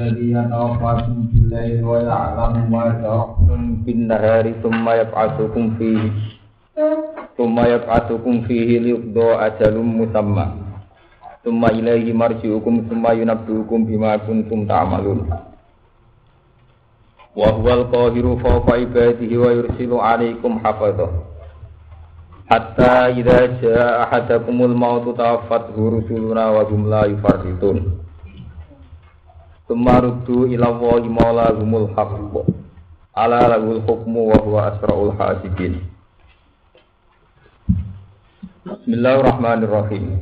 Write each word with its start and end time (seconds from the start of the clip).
الذي 0.00 0.30
يتوفاكم 0.34 1.16
في 1.30 1.38
الليل 1.38 1.84
ويعلم 1.84 2.54
ما 2.74 2.84
جرحتم 3.02 3.60
في 3.84 3.90
النهار 3.90 4.44
ثم 4.62 4.84
يبعثكم 5.00 5.64
فيه 5.78 6.02
ثم 7.38 7.56
يبعثكم 7.74 8.34
فيه 8.40 8.78
ليقضى 8.78 9.28
أجل 9.46 9.76
مسمى 9.78 10.46
ثم 11.44 11.62
إليه 11.64 12.12
مرجعكم 12.12 12.74
ثم 12.90 13.04
ينبئكم 13.20 13.78
بما 13.84 14.16
كنتم 14.16 14.66
تعملون 14.66 15.20
وهو 17.36 17.66
القاهر 17.78 18.26
فوق 18.44 18.66
عباده 18.74 19.30
ويرسل 19.42 19.92
عليكم 19.94 20.52
حفظه 20.64 21.08
حتى 22.50 22.92
إذا 23.18 23.38
جاء 23.62 24.02
أحدكم 24.02 24.56
الموت 24.64 25.04
توفته 25.18 25.76
رسلنا 25.98 26.44
وهم 26.50 26.90
لا 26.90 27.02
يفرطون 27.04 27.78
Tumarudu 29.64 30.44
ila 30.52 30.76
wahi 30.76 31.08
maula 31.08 31.48
humul 31.56 31.88
haqq 31.96 32.36
Ala 33.14 33.48
lahul 33.48 33.80
hukmu 33.80 34.28
wa 34.28 34.38
huwa 34.44 34.60
asra'ul 34.74 35.16
hasibin 35.16 35.80
Bismillahirrahmanirrahim. 38.64 40.20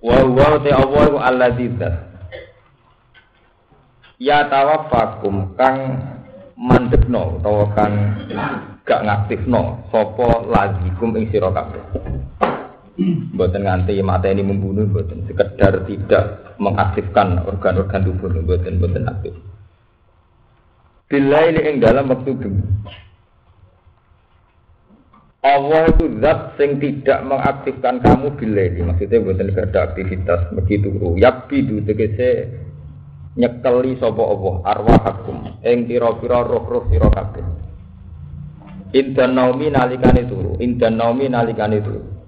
Wa 0.00 0.16
huwa 0.24 0.56
te 0.64 0.70
Allah 0.72 1.08
alladzi 1.28 1.68
Ya 4.20 4.44
tawaffakum 4.48 5.52
kang 5.56 6.00
mandekno 6.56 7.40
utawa 7.40 7.72
kang 7.76 7.92
gak 8.84 9.00
ngaktifno 9.04 9.80
sapa 9.88 10.44
lazikum 10.48 11.16
ing 11.16 11.28
sira 11.32 11.48
kabeh 11.52 11.80
Mboten 13.34 13.64
nganti 13.64 13.96
mateni 14.04 14.44
membunuh 14.44 14.84
mboten. 14.84 15.24
Sekedar 15.24 15.88
tidak 15.88 16.24
mengaktifkan 16.60 17.40
organ-organ 17.48 18.04
tubuh 18.04 18.30
mboten 18.44 18.76
mboten 18.76 19.08
aktif. 19.08 19.34
Bila 21.10 21.48
ini 21.48 21.60
ing 21.66 21.76
dalam 21.82 22.06
waktu 22.12 22.30
bumi. 22.36 22.62
Allah 25.40 25.88
itu 25.88 26.20
zat 26.20 26.60
sing 26.60 26.76
tidak 26.76 27.24
mengaktifkan 27.24 28.04
kamu 28.04 28.36
bila 28.36 28.60
ini 28.60 28.80
maksudnya 28.84 29.24
buatan 29.24 29.56
ada 29.56 29.80
aktivitas. 29.88 30.52
Begitu 30.52 30.92
yakbi 31.16 31.64
itu 31.64 31.80
tegese 31.82 32.30
nyekeli 33.40 33.96
sopo 33.96 34.22
Allah. 34.28 34.54
Arwahakum 34.76 35.64
ing 35.64 35.88
pira-pira 35.88 36.44
roh-roh 36.44 36.84
sira 36.92 37.08
kabeh. 37.08 37.42
Indan 38.92 39.32
naumi 39.32 39.72
nalikane 39.72 40.28
turu. 40.28 40.60
Indan 40.60 41.00
naumi 41.00 41.32
turu 41.80 42.19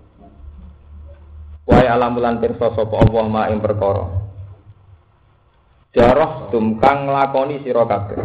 Wahai 1.63 1.87
alam 1.87 2.19
bulan 2.19 2.43
pirsa 2.43 2.75
sapa 2.75 2.95
Allah 3.07 3.25
ma 3.31 3.47
ing 3.47 3.63
perkara. 3.63 4.05
Jarah 5.93 6.49
tum 6.51 6.81
kang 6.83 7.07
nglakoni 7.07 7.63
sira 7.63 7.85
kabeh. 7.87 8.19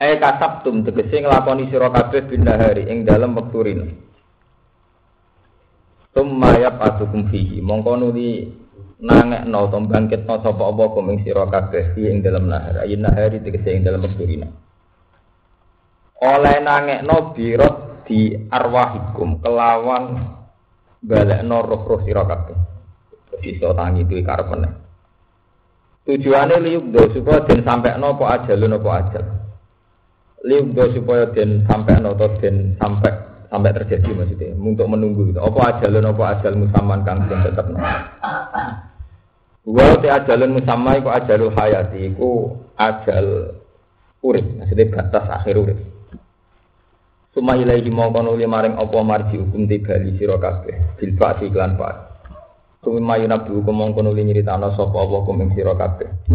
Eh 0.00 0.16
kasab 0.16 0.64
tum 0.64 0.86
tegese 0.86 1.20
nglakoni 1.20 1.68
sira 1.68 1.92
kabeh 1.92 2.24
binahari 2.24 2.88
ing 2.88 3.04
dalem 3.04 3.36
wektu 3.36 3.60
rino. 3.60 3.86
Tumma 6.14 6.54
yaqatukum 6.62 7.28
fihi 7.28 7.58
mongko 7.58 7.92
nuli 7.98 8.46
nangekno 9.02 9.68
to 9.68 9.78
bangkitno 9.84 10.34
sapa 10.40 10.62
apa 10.64 10.84
kum 10.94 11.10
ing 11.12 11.26
sira 11.26 11.44
kabeh 11.44 11.92
ing 11.98 12.24
dalem 12.24 12.48
nahar. 12.48 12.88
Ayin 12.88 13.04
nahari 13.04 13.42
tegese 13.44 13.68
ing 13.74 13.84
dalem 13.84 14.06
wektu 14.08 14.24
rino. 14.24 14.48
Oleh 16.24 16.56
nangekno 16.62 17.36
birot 17.36 18.06
di 18.08 18.32
arwahikum 18.48 19.44
kelawan 19.44 20.04
balekno 21.04 21.60
roh-roh 21.60 22.00
sira 22.02 22.24
kabeh. 22.24 22.56
Iso 23.44 23.76
tangi 23.76 24.08
duwe 24.08 24.24
karep 24.24 24.48
meneh. 24.48 24.72
Tujuane 26.04 26.56
liyukdo 26.60 27.12
supaya 27.12 27.44
den 27.48 27.64
sampekno 27.64 28.16
apa 28.16 28.24
ajalun 28.40 28.76
apa 28.76 28.90
ajal. 29.00 29.24
Liyukdo 30.44 30.82
supaya 30.96 31.24
den 31.32 31.64
sampekno 31.68 32.16
atau 32.16 32.28
den 32.40 32.76
sampai 32.80 33.12
sampai 33.48 33.70
terjadi 33.72 34.10
maksudnya 34.12 34.56
untuk 34.56 34.88
menunggu 34.88 35.32
gitu. 35.32 35.40
Apa 35.40 35.76
ajalun 35.76 36.08
apa 36.08 36.24
ajal 36.36 36.52
musaman 36.56 37.00
kang 37.04 37.24
den 37.28 37.40
tetepno. 37.40 37.78
Wa 39.64 39.88
te 40.00 40.08
ajalun 40.12 40.60
musamma 40.60 41.00
iku 41.00 41.08
ajalul 41.08 41.52
hayati 41.56 41.98
iku 42.12 42.52
ajal 42.76 43.56
urip, 44.24 44.44
maksudnya 44.60 44.92
batas 44.92 45.24
akhir 45.40 45.54
urip. 45.56 45.78
Suma 47.34 47.58
ilaihi 47.58 47.90
mongko 47.90 48.22
nuli 48.22 48.46
maring 48.46 48.78
apa 48.78 48.94
marji 49.02 49.42
hukum 49.42 49.66
tibali 49.66 50.14
sira 50.14 50.38
kabeh 50.38 50.94
bil 50.94 51.12
fa'ti 51.18 51.50
lan 51.50 51.74
fa. 51.74 52.14
Suma 52.78 53.18
yunabi 53.18 53.50
hukum 53.50 53.74
mongko 53.74 54.06
nuli 54.06 54.22
nyritano 54.22 54.70
sapa 54.78 54.94
apa 54.94 55.14
hukum 55.18 55.42
ing 55.42 55.50
sira 55.58 55.74
kabeh. 55.74 56.30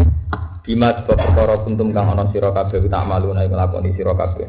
Bima 0.60 0.92
sebab 1.00 1.16
perkara 1.16 1.64
kuntum 1.64 1.96
kang 1.96 2.12
ana 2.12 2.28
sira 2.36 2.52
kabeh 2.52 2.84
tak 2.92 3.08
malu 3.08 3.32
nek 3.32 3.48
nglakoni 3.48 3.96
sira 3.96 4.12
kabeh. 4.12 4.44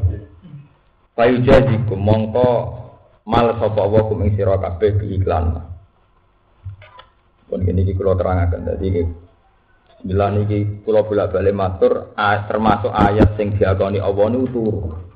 Fayu 1.15 1.39
jazikum 1.47 2.03
mongko 2.03 2.47
mal 3.31 3.55
sapa 3.55 3.87
apa 3.87 3.97
hukum 4.03 4.27
ing 4.27 4.35
sira 4.35 4.59
kabeh 4.59 4.99
bi 4.99 5.07
iklan. 5.23 5.55
Pun 7.47 7.63
ini 7.63 7.87
iki 7.87 7.95
kula 7.95 8.19
terangaken 8.19 8.67
dadi 8.67 9.07
Bila 10.01 10.33
niki 10.35 10.83
kula 10.83 11.07
bolak-balik 11.07 11.55
matur 11.55 12.11
termasuk 12.19 12.91
ayat 12.91 13.39
sing 13.39 13.55
diakoni 13.55 14.03
Allah 14.03 14.27
niku 14.35 14.49
turu. 14.51 15.10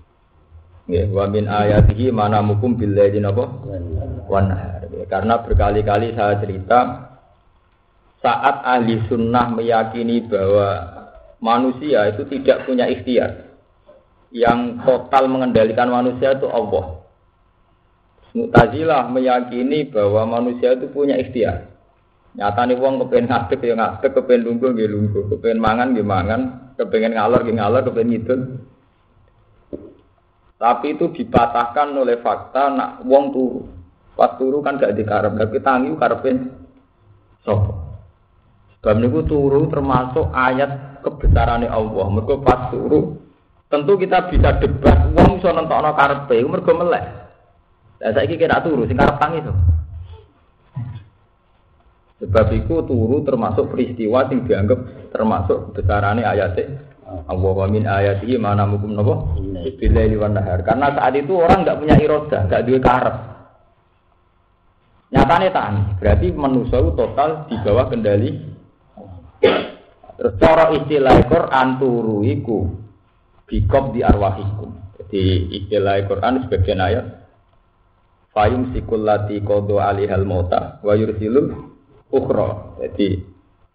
Ya, 0.85 1.09
wa 1.09 1.25
min 1.33 1.49
ayatihi 1.49 2.13
mana 2.13 2.45
mukum 2.45 2.77
billahi 2.77 3.17
napa? 3.17 3.49
Wan 4.29 4.53
Karena 5.09 5.41
berkali-kali 5.41 6.13
saya 6.13 6.37
cerita 6.45 7.09
saat 8.21 8.61
ahli 8.65 9.01
sunnah 9.09 9.49
meyakini 9.53 10.29
bahwa 10.29 10.69
manusia 11.41 12.13
itu 12.13 12.29
tidak 12.29 12.69
punya 12.69 12.85
ikhtiar. 12.89 13.49
Yang 14.29 14.85
total 14.85 15.25
mengendalikan 15.33 15.89
manusia 15.89 16.37
itu 16.37 16.53
Allah. 16.53 17.01
Mu'tazilah 18.35 19.09
meyakini 19.09 19.89
bahwa 19.89 20.37
manusia 20.37 20.77
itu 20.77 20.91
punya 20.93 21.17
ikhtiar. 21.17 21.65
Nyata 22.35 22.67
nih 22.67 22.77
wong 22.77 22.99
kepengen 23.07 23.31
ngadeg 23.31 23.61
ya 23.63 23.75
ngadeg, 23.79 24.11
kepengen 24.11 24.43
lungguh 24.43 24.75
ya 24.75 24.91
lungguh, 24.91 25.31
kepengen 25.31 25.63
mangan 25.63 25.95
ya 25.95 26.03
mangan, 26.03 26.41
kepengen 26.75 27.15
ngalor 27.15 27.47
ya 27.47 27.53
ngalor, 27.55 27.81
kepengen 27.87 28.11
ngidul 28.11 28.41
tapi 30.65 30.97
itu 30.97 31.13
dipatahkan 31.13 31.93
oleh 31.93 32.25
fakta 32.25 32.73
nak 32.73 32.91
wong 33.05 33.37
turu. 33.37 33.69
Pas 34.17 34.33
turu 34.41 34.65
kan 34.65 34.81
gak 34.81 34.97
dikarep, 34.97 35.37
tapi 35.37 35.61
tangi 35.61 35.93
karepin 35.93 36.49
sapa. 37.45 38.01
Sebab 38.81 38.97
niku 38.97 39.29
turu 39.29 39.69
termasuk 39.69 40.33
ayat 40.33 41.05
kebesaran 41.05 41.69
Allah. 41.69 42.07
Mergo 42.09 42.41
pas 42.41 42.73
turu 42.73 43.21
tentu 43.69 44.01
kita 44.01 44.33
bisa 44.33 44.57
debat 44.57 45.05
wong 45.13 45.37
iso 45.37 45.53
nentokno 45.53 45.93
karepe, 45.93 46.41
mergo 46.49 46.73
melek. 46.73 47.05
Lah 48.01 48.11
saiki 48.17 48.41
kira 48.41 48.65
turu 48.65 48.89
sing 48.89 48.97
karep 48.97 49.21
tangi 49.21 49.45
to. 49.45 49.53
Sebab 52.25 52.47
itu 52.57 52.75
turu 52.89 53.21
termasuk 53.21 53.69
peristiwa 53.69 54.33
yang 54.33 54.49
dianggap 54.49 55.13
termasuk 55.13 55.77
besarane 55.77 56.25
ayat 56.25 56.57
Allah 57.25 57.59
min 57.71 57.85
ayatihi 57.87 58.37
mana 58.37 58.67
mukum 58.67 58.93
napa? 58.93 59.39
Billaili 59.79 60.19
wan 60.19 60.35
nahar. 60.35 60.67
Karena 60.67 60.91
saat 60.93 61.15
itu 61.15 61.33
orang 61.39 61.63
nggak 61.63 61.79
punya 61.79 61.97
iroda, 62.03 62.39
nggak 62.51 62.63
duwe 62.67 62.79
karep. 62.83 63.17
Nyatane 65.15 65.49
tani, 65.55 65.83
berarti 66.03 66.27
manusia 66.35 66.83
itu 66.83 66.91
total 66.99 67.47
di 67.47 67.55
bawah 67.63 67.87
kendali. 67.87 68.31
Terus 70.15 70.35
cara 70.43 70.75
istilah 70.75 71.17
Quran 71.27 71.69
turu 71.79 72.27
iku 72.27 72.59
bikop 73.47 73.95
di 73.95 74.01
arwahikum. 74.03 74.71
Jadi 74.99 75.23
istilah 75.63 76.03
Quran 76.07 76.43
sebagian 76.47 76.81
ayat 76.83 77.07
Fayum 78.35 78.75
sikul 78.75 79.07
lati 79.07 79.39
kodo 79.47 79.79
alihal 79.79 80.27
mota 80.27 80.83
wa 80.83 80.99
yursilul 80.99 81.55
ukhra. 82.11 82.79
Jadi 82.83 83.23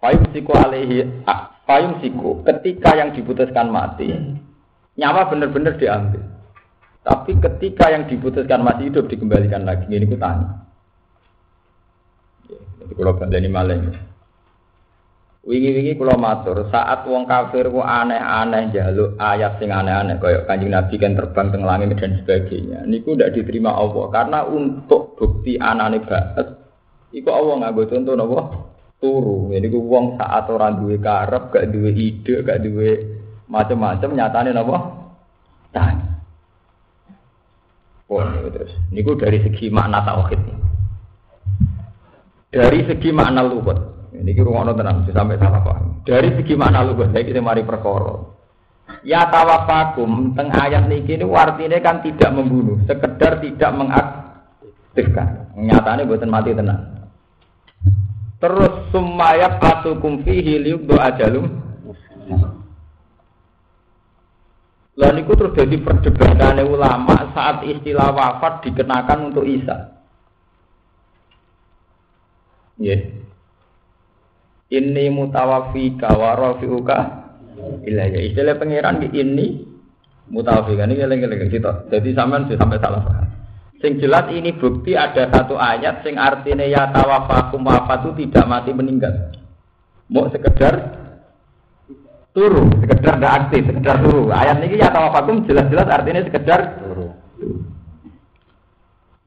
Fayum 0.03 0.27
siku 0.35 0.51
alihi 0.51 1.23
payung 1.69 2.01
siku 2.01 2.41
ketika 2.41 2.97
yang 2.97 3.13
diputuskan 3.13 3.69
mati 3.69 4.09
nyawa 4.97 5.29
benar-benar 5.29 5.77
diambil. 5.77 6.25
Tapi 7.05 7.37
ketika 7.37 7.93
yang 7.93 8.09
diputuskan 8.09 8.65
masih 8.65 8.91
hidup 8.91 9.05
dikembalikan 9.07 9.63
lagi. 9.63 9.87
Ini 9.87 10.09
ku 10.09 10.17
tanya. 10.17 10.65
Jadi 12.81 12.93
kalau 12.97 13.13
ini 13.21 13.49
malam 13.49 13.93
wingi-wingi 15.39 15.95
kalau 15.95 16.19
matur 16.19 16.67
saat 16.67 17.07
wong 17.07 17.23
kafir 17.23 17.71
ku 17.71 17.79
aneh-aneh 17.79 18.75
jaluk 18.75 19.15
ayat 19.17 19.55
sing 19.57 19.71
aneh-aneh 19.71 20.19
kayak 20.19 20.45
kanjeng 20.45 20.75
nabi 20.75 20.99
kan 20.99 21.15
terbang 21.15 21.47
teng 21.53 21.63
langit 21.63 21.95
dan 21.95 22.19
sebagainya. 22.21 22.83
Niku 22.89 23.15
tidak 23.15 23.39
diterima 23.39 23.71
Allah 23.71 24.05
karena 24.11 24.39
untuk 24.45 25.15
bukti 25.15 25.55
anane 25.55 26.03
banget 26.03 26.59
iku 27.15 27.29
Allah 27.33 27.53
nggak 27.65 27.87
contoh 27.89 28.13
nopo 28.13 28.68
turu. 28.99 29.49
Jadi 29.51 29.67
ku 29.71 29.79
wong 29.87 30.19
saat 30.19 30.45
orang 30.51 30.83
duwe 30.83 30.99
karep, 30.99 31.49
gak 31.49 31.67
duwe 31.71 31.91
ide, 31.95 32.43
gak 32.43 32.61
duwe 32.61 32.91
macam-macam 33.49 34.09
nyatane 34.13 34.49
napa? 34.53 34.77
Tanya. 35.73 36.05
Oh, 38.09 38.25
ini 38.25 38.49
terus. 38.49 38.73
Niku 38.89 39.13
dari 39.17 39.37
segi 39.41 39.69
makna 39.69 40.01
tauhid. 40.01 40.41
Dari 42.49 42.79
segi 42.89 43.09
makna 43.13 43.45
luwet. 43.45 43.89
Ini 44.09 44.33
kira 44.33 44.49
ngono 44.49 44.73
tenang, 44.73 45.05
sampai 45.05 45.37
salah 45.37 45.61
paham. 45.61 46.01
Dari 46.01 46.33
segi 46.33 46.57
mana 46.57 46.81
lu 46.81 46.97
saya 46.97 47.21
kita 47.21 47.39
mari 47.39 47.61
perkara. 47.61 48.17
Ya 49.05 49.29
tawafakum 49.29 50.33
teng 50.33 50.49
ayat 50.49 50.89
niki 50.89 51.13
ini 51.13 51.29
artinya 51.29 51.77
kan 51.79 52.01
tidak 52.01 52.33
membunuh, 52.33 52.81
sekedar 52.89 53.37
tidak 53.37 53.71
mengaktifkan. 53.77 55.53
Nyatanya 55.55 56.09
buatan 56.09 56.33
mati 56.33 56.57
tenang. 56.57 56.98
Terus 58.39 58.73
sumayat 58.95 59.59
pasukum 59.59 60.23
fihi 60.23 60.63
doa 60.87 61.11
jalum. 61.19 61.59
Lalu 64.99 65.23
niku 65.23 65.31
terus 65.39 65.55
jadi 65.55 65.79
perdebatan 65.79 66.59
ulama 66.67 67.31
saat 67.31 67.63
istilah 67.63 68.11
wafat 68.11 68.67
dikenakan 68.67 69.31
untuk 69.31 69.47
Isa. 69.47 69.95
Ya. 72.79 72.99
Ini 74.69 75.07
mutawafika 75.11 76.19
wa 76.19 76.35
rafi'uka 76.35 76.97
ilayya. 77.87 78.27
Istilah 78.27 78.59
pangeran 78.59 78.99
di 79.03 79.07
ini 79.15 79.47
mutawafikan 80.31 80.91
ini 80.91 80.99
eling-eling 80.99 81.47
kita. 81.47 81.87
Jadi 81.91 82.11
sampean 82.11 82.47
sampai 82.51 82.79
salah 82.83 83.01
paham. 83.03 83.38
Sing 83.79 83.95
jelas 84.03 84.27
ini 84.35 84.51
bukti 84.59 84.91
ada 84.91 85.31
satu 85.31 85.55
ayat 85.55 86.03
sing 86.03 86.19
artinya 86.19 86.67
ya 86.67 86.91
tawafakum 86.91 87.63
wafat 87.63 88.03
itu 88.03 88.27
tidak 88.27 88.45
mati 88.51 88.75
meninggal. 88.75 89.31
Mau 90.11 90.27
sekedar 90.27 90.99
turu, 92.35 92.67
sekedar 92.83 93.15
tidak 93.15 93.33
aktif, 93.45 93.61
sekedar 93.71 94.03
turu. 94.03 94.35
Ayat 94.35 94.59
ini 94.59 94.83
ya 94.83 94.91
tawafakum 94.91 95.47
jelas-jelas 95.47 95.87
artinya 95.87 96.27
sekedar 96.27 96.59
turu. 96.75 97.07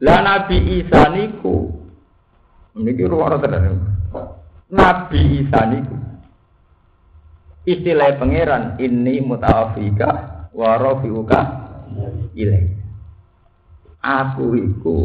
Lah 0.05 0.19
Nabi 0.21 0.85
Isa 0.85 1.09
niku. 1.09 1.73
Nabi 4.73 5.21
Isa 5.45 5.61
niku 5.69 5.97
istilah 7.63 8.19
pangeran 8.19 8.75
ini 8.83 9.23
mutawafika 9.23 10.11
wa 10.51 10.71
rafiuka 10.79 11.41
ilai 12.35 12.82
aku 14.03 14.59
iku. 14.59 14.99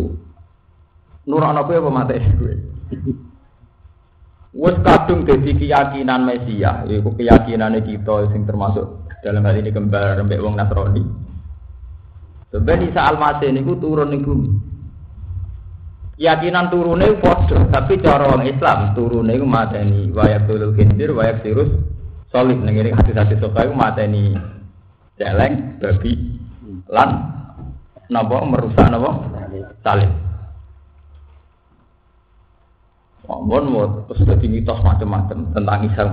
Nurono 1.30 1.62
kowe 1.64 1.78
apa 1.78 1.90
mate? 1.94 2.18
Kowe 2.36 2.54
wis 4.58 4.76
kadung 4.82 5.22
dadi 5.22 5.54
keyakinan 5.54 6.26
Mesia 6.26 6.82
iku 6.90 7.14
keyakinane 7.14 7.86
kita 7.86 8.34
sing 8.34 8.50
termasuk 8.50 9.06
dalam 9.22 9.46
hal 9.46 9.54
ini 9.54 9.70
kembar 9.70 10.18
mbek 10.26 10.42
wong 10.42 10.58
Nasrani. 10.58 11.06
Sebenarnya 12.50 12.90
Isa 12.90 13.02
Al-Masih 13.12 13.54
niku 13.54 13.78
turun 13.78 14.10
ning 14.10 14.24
bumi. 14.26 14.50
Keyakinan 16.18 16.74
turune 16.74 17.14
padha, 17.22 17.70
tapi 17.70 18.02
cara 18.02 18.34
orang 18.34 18.50
Islam 18.50 18.98
turune 18.98 19.38
iku 19.38 19.46
mateni 19.46 20.10
wayak 20.10 20.50
tulul 20.50 20.74
khindir 20.74 21.14
wayak 21.14 21.46
sirus 21.46 21.70
solid. 22.34 22.58
Ngene 22.58 22.98
hati-hati 22.98 23.38
iku 23.38 23.74
mateni 23.78 24.34
celeng 25.22 25.78
babi 25.78 26.14
lan 26.90 27.37
napa 28.08 28.44
merusak 28.48 28.88
napa 28.88 29.12
salib 29.84 30.12
Mohon 33.28 33.66
mau 33.68 33.86
terus 34.08 34.24
jadi 34.24 34.48
mitos 34.48 34.80
macam-macam 34.80 35.52
tentang 35.52 35.80
Islam. 35.84 36.12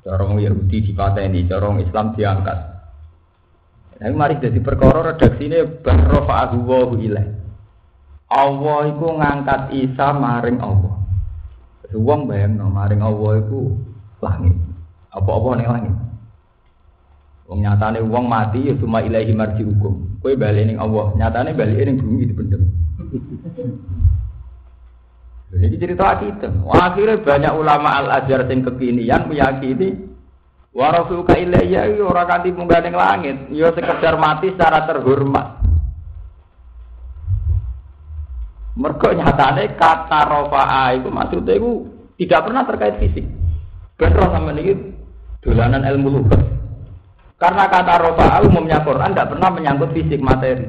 Corong 0.00 0.40
Yahudi 0.40 0.88
dipateni, 0.88 1.44
corong 1.44 1.84
Islam 1.84 2.16
diangkat. 2.16 2.58
Nah, 4.00 4.16
mari 4.16 4.40
jadi 4.40 4.56
perkara 4.64 5.12
redaksi 5.12 5.44
ini 5.44 5.60
bahrofa 5.84 6.56
wa 6.56 6.96
ilaih. 6.96 7.28
Allah 8.32 8.80
itu 8.88 9.06
ngangkat 9.20 9.60
Isa 9.76 10.16
maring 10.16 10.64
Allah. 10.64 10.96
Wong 11.92 12.24
bayang 12.24 12.56
maring 12.56 13.04
Allah 13.04 13.44
itu 13.44 13.76
langit. 14.24 14.56
Apa-apa 15.12 15.48
ning 15.60 15.68
langit. 15.68 15.94
Wong 17.50 17.66
nyatane 17.66 17.98
wong 17.98 18.30
mati 18.30 18.70
ya 18.70 18.78
cuma 18.78 19.02
ilahi 19.02 19.34
marji 19.34 19.66
hukum. 19.66 20.22
Kowe 20.22 20.38
bali 20.38 20.70
ning 20.70 20.78
Allah, 20.78 21.10
nyatane 21.18 21.50
bali 21.50 21.82
ning 21.82 21.98
bumi 21.98 22.30
dipendem. 22.30 22.62
Jadi 25.50 25.76
cerita 25.82 26.14
kita. 26.22 26.46
Akhirnya 26.70 27.18
banyak 27.18 27.52
ulama 27.58 27.90
al 27.98 28.22
azhar 28.22 28.46
yang 28.46 28.62
kekinian 28.70 29.26
meyakini 29.26 29.98
warafuka 30.70 31.34
ilayya 31.34 31.90
ya 31.90 32.06
ora 32.06 32.22
kanthi 32.30 32.54
munggah 32.54 32.86
ning 32.86 32.94
langit, 32.94 33.36
ya 33.50 33.74
sekedar 33.74 34.14
mati 34.14 34.54
secara 34.54 34.86
terhormat. 34.86 35.66
Mergo 38.78 39.10
nyatane 39.10 39.74
kata 39.74 40.20
rofa'a 40.22 40.94
itu 40.94 41.10
maksudnya 41.10 41.58
itu 41.58 41.70
tidak 42.14 42.46
pernah 42.46 42.62
terkait 42.62 42.94
fisik. 43.02 43.26
Benar 43.98 44.30
sama 44.30 44.54
ini 44.54 44.94
dolanan 45.42 45.82
ilmu 45.82 46.08
lugat. 46.14 46.59
Karena 47.40 47.72
kata 47.72 47.94
rofa 47.96 48.44
umumnya 48.44 48.84
Quran 48.84 49.16
tidak 49.16 49.32
pernah 49.32 49.48
menyangkut 49.48 49.96
fisik 49.96 50.20
materi. 50.20 50.68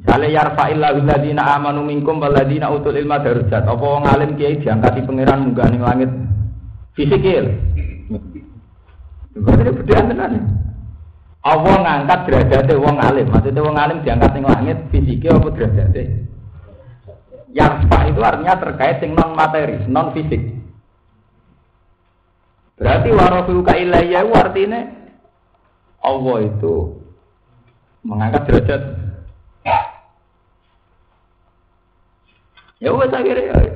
Misalnya 0.00 0.40
yarfa'illahu 0.40 1.04
ladina 1.04 1.44
amanu 1.60 1.84
minkum 1.84 2.16
waladina 2.16 2.72
utul 2.72 2.96
ilma 2.96 3.20
darujat. 3.20 3.68
Apa 3.68 3.76
wong 3.76 4.08
alim 4.08 4.32
kiai 4.40 4.56
diangkati 4.64 5.04
pangeran 5.04 5.44
munggah 5.44 5.68
ning 5.68 5.84
langit 5.84 6.10
fisikil. 6.96 7.52
Berarti 9.36 9.70
beda 9.76 10.08
tenan. 10.08 10.32
Allah 11.44 11.76
ngangkat 11.84 12.20
derajatnya 12.32 12.74
wong 12.80 12.96
alim. 12.96 13.26
Maksudnya 13.28 13.60
wong 13.60 13.76
alim 13.76 13.98
diangkat 14.00 14.30
ning 14.32 14.46
langit 14.48 14.78
fisikil 14.88 15.36
apa 15.36 15.48
derajatnya? 15.52 16.02
Yarfa 17.52 17.98
itu 18.08 18.20
artinya 18.24 18.54
terkait 18.56 18.96
dengan 19.04 19.20
non 19.20 19.32
materi, 19.36 19.76
non 19.84 20.16
fisik. 20.16 20.42
Berarti 22.80 23.08
warafiuka 23.12 23.72
ilayya 23.76 24.24
artinya 24.24 24.97
Allah 26.02 26.36
itu 26.46 26.74
mengangkat 28.06 28.42
derajat. 28.46 28.82
Ya 32.78 32.94
wes 32.94 33.10
akhirnya 33.10 33.58
ya. 33.58 33.74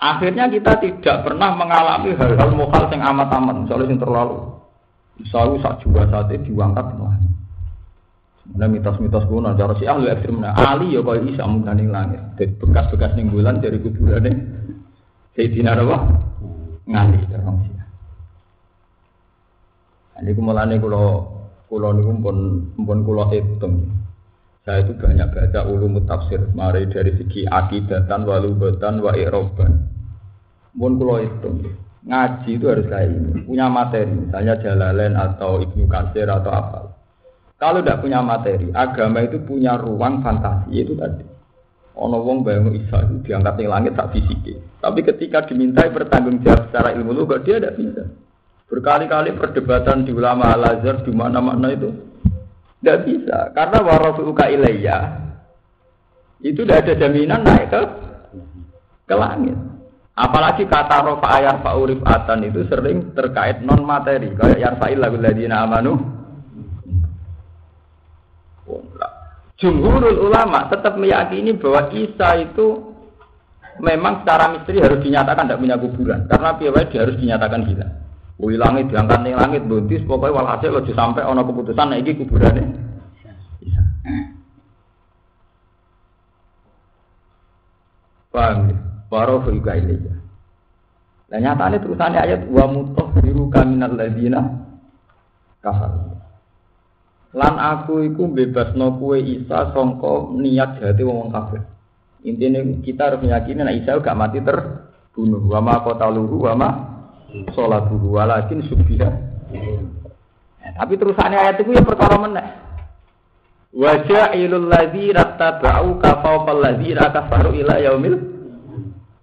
Akhirnya 0.00 0.48
kita 0.48 0.80
tidak 0.80 1.16
pernah 1.28 1.52
mengalami 1.52 2.16
hal-hal 2.16 2.50
mokal 2.56 2.88
yang 2.88 3.04
amat-amat, 3.04 3.68
misalnya 3.68 3.92
yang 3.92 4.00
terlalu 4.00 4.38
misalnya 5.20 5.60
saat 5.60 5.76
juga 5.84 6.08
saat 6.08 6.32
itu 6.32 6.56
diangkat 6.56 6.96
lah. 6.96 7.20
Sebenarnya 8.40 8.72
mitos-mitos 8.80 9.28
kuno, 9.28 9.52
cara 9.52 9.76
si 9.76 9.84
ahli 9.84 10.08
ekstrim, 10.08 10.40
Ali 10.40 10.96
ya 10.96 11.04
kalau 11.04 11.20
bisa 11.20 11.44
mengganti 11.44 11.84
langit. 11.86 12.22
Dari 12.40 12.56
bekas-bekas 12.56 13.12
ning 13.14 13.28
bulan 13.28 13.60
dari 13.60 13.76
kuburan 13.78 14.26
Sayyidina 15.36 15.76
apa? 15.76 15.96
Ngali, 16.88 17.20
orang 17.30 17.56
sih. 17.62 17.74
Ini 20.20 20.30
kumulane 20.34 20.76
kulo 20.82 21.04
kulo 21.70 21.94
niku 21.94 22.10
pun 22.18 22.38
pun 22.74 22.98
kulo 23.06 23.30
hitung. 23.30 23.86
Saya 24.66 24.84
itu 24.84 24.92
banyak 24.98 25.30
baca 25.30 25.60
ulum 25.70 26.02
tafsir, 26.04 26.50
mari 26.52 26.84
dari 26.90 27.16
segi 27.16 27.48
akidatan, 27.48 28.26
walubatan, 28.26 29.00
wa 29.00 29.14
iroban. 29.14 29.88
Pun 30.74 30.98
kulo 30.98 31.22
hitung. 31.22 31.64
Ngaji 32.00 32.56
itu 32.56 32.64
harus 32.64 32.88
kayak 32.88 33.12
ini, 33.12 33.44
punya 33.44 33.68
materi, 33.68 34.08
misalnya 34.08 34.56
Jalalain 34.56 35.20
atau 35.20 35.60
Ibnu 35.60 35.84
Katsir 35.84 36.24
atau 36.32 36.48
apa. 36.48 36.80
Kalau 37.60 37.84
tidak 37.84 38.00
punya 38.00 38.24
materi, 38.24 38.72
agama 38.72 39.20
itu 39.20 39.36
punya 39.44 39.76
ruang 39.76 40.24
fantasi 40.24 40.80
itu 40.80 40.96
tadi. 40.96 41.28
Ono 42.00 42.24
wong 42.24 42.40
bayang 42.40 42.72
Isa 42.72 43.04
itu 43.04 43.28
diangkat 43.28 43.60
di 43.60 43.68
langit 43.68 43.92
tak 44.00 44.16
fisik. 44.16 44.56
Tapi 44.80 45.04
ketika 45.04 45.44
dimintai 45.44 45.92
bertanggung 45.92 46.40
jawab 46.40 46.72
secara 46.72 46.96
ilmu 46.96 47.12
lu, 47.12 47.28
dia 47.44 47.60
tidak 47.60 47.76
bisa. 47.76 48.08
Berkali-kali 48.70 49.34
perdebatan 49.34 50.06
di 50.06 50.14
ulama 50.14 50.54
Al-Azhar 50.54 51.02
di 51.02 51.10
mana-mana 51.10 51.74
itu 51.74 51.90
tidak 52.80 52.98
bisa 53.04 53.38
karena 53.52 53.78
warafuka 53.82 54.46
ilayya 54.48 54.98
itu 56.40 56.64
tidak 56.64 56.88
ada 56.88 56.92
jaminan 56.96 57.42
naik 57.44 57.68
ke 57.68 57.80
ke 59.10 59.14
langit. 59.18 59.58
Apalagi 60.16 60.64
kata 60.70 61.02
rofa 61.02 61.28
ayat 61.28 61.66
fa'urif 61.66 62.00
atan 62.06 62.46
itu 62.46 62.64
sering 62.70 63.12
terkait 63.12 63.60
non 63.60 63.84
materi 63.84 64.32
kayak 64.32 64.62
yarfa'il 64.62 65.02
lagu 65.02 65.18
ladina 65.18 65.66
amanu. 65.66 65.98
Jumhurul 69.60 70.30
ulama 70.30 70.72
tetap 70.72 70.96
meyakini 70.96 71.52
bahwa 71.58 71.92
Isa 71.92 72.32
itu 72.40 72.96
memang 73.82 74.24
secara 74.24 74.56
misteri 74.56 74.80
harus 74.80 75.04
dinyatakan 75.04 75.48
tidak 75.48 75.60
punya 75.60 75.76
kuburan 75.76 76.20
karena 76.30 76.50
piawai 76.56 76.88
dia 76.88 77.00
harus 77.04 77.16
dinyatakan 77.20 77.60
gila. 77.68 77.86
Wih 78.40 78.56
langit 78.56 78.88
diangkat 78.88 79.20
nih 79.20 79.36
langit 79.36 79.62
buntis 79.68 80.00
pokoknya 80.08 80.32
walhasil 80.40 80.72
lo 80.72 80.80
sampai 80.80 81.28
ono 81.28 81.44
keputusan 81.44 81.92
ini 81.92 82.16
kuburannya. 82.24 82.64
Bisa. 83.60 83.82
Paham 88.32 88.72
ya? 88.72 88.76
Ini 89.76 89.94
ya. 90.00 90.14
Nah 91.30 91.38
nyatanya 91.38 91.78
terusannya 91.84 92.20
ayat 92.24 92.40
wa 92.48 92.64
mutoh 92.64 93.12
biru 93.20 93.52
kaminal 93.52 93.92
ladina 93.92 94.40
kafar. 95.60 96.16
Lan 97.36 97.54
aku 97.60 98.08
iku 98.08 98.26
bebas 98.26 98.72
no 98.74 98.96
kue 98.96 99.20
Isa 99.22 99.70
songko 99.76 100.34
niat 100.34 100.80
jati 100.80 101.02
wong 101.04 101.28
kafir. 101.28 101.62
Intinya 102.24 102.64
kita 102.80 103.12
harus 103.12 103.20
meyakini 103.20 103.60
nah 103.62 103.74
Isa 103.76 104.00
gak 104.00 104.16
mati 104.16 104.40
ter 104.40 104.88
bunuh 105.12 105.44
wa 105.44 105.60
ma 105.60 105.84
qataluhu 105.84 106.36
wa 106.48 106.54
ma 106.56 106.68
salatuhu 107.54 108.18
walakin 108.18 108.62
subbiha 108.66 109.08
ya, 110.60 110.70
tapi 110.76 110.94
terusannya 110.96 111.38
ayat 111.38 111.56
itu 111.62 111.72
ya 111.74 111.82
perkara 111.82 112.16
meneh. 112.20 112.46
Wajah 113.70 114.34
ilul 114.34 114.66
ladzi 114.66 115.14
rattaba'u 115.14 116.02
ka 116.02 116.18
fawqal 116.26 116.58
ladzi 116.58 116.90
kafaru 116.90 117.54
ila 117.54 117.78
yaumil 117.78 118.18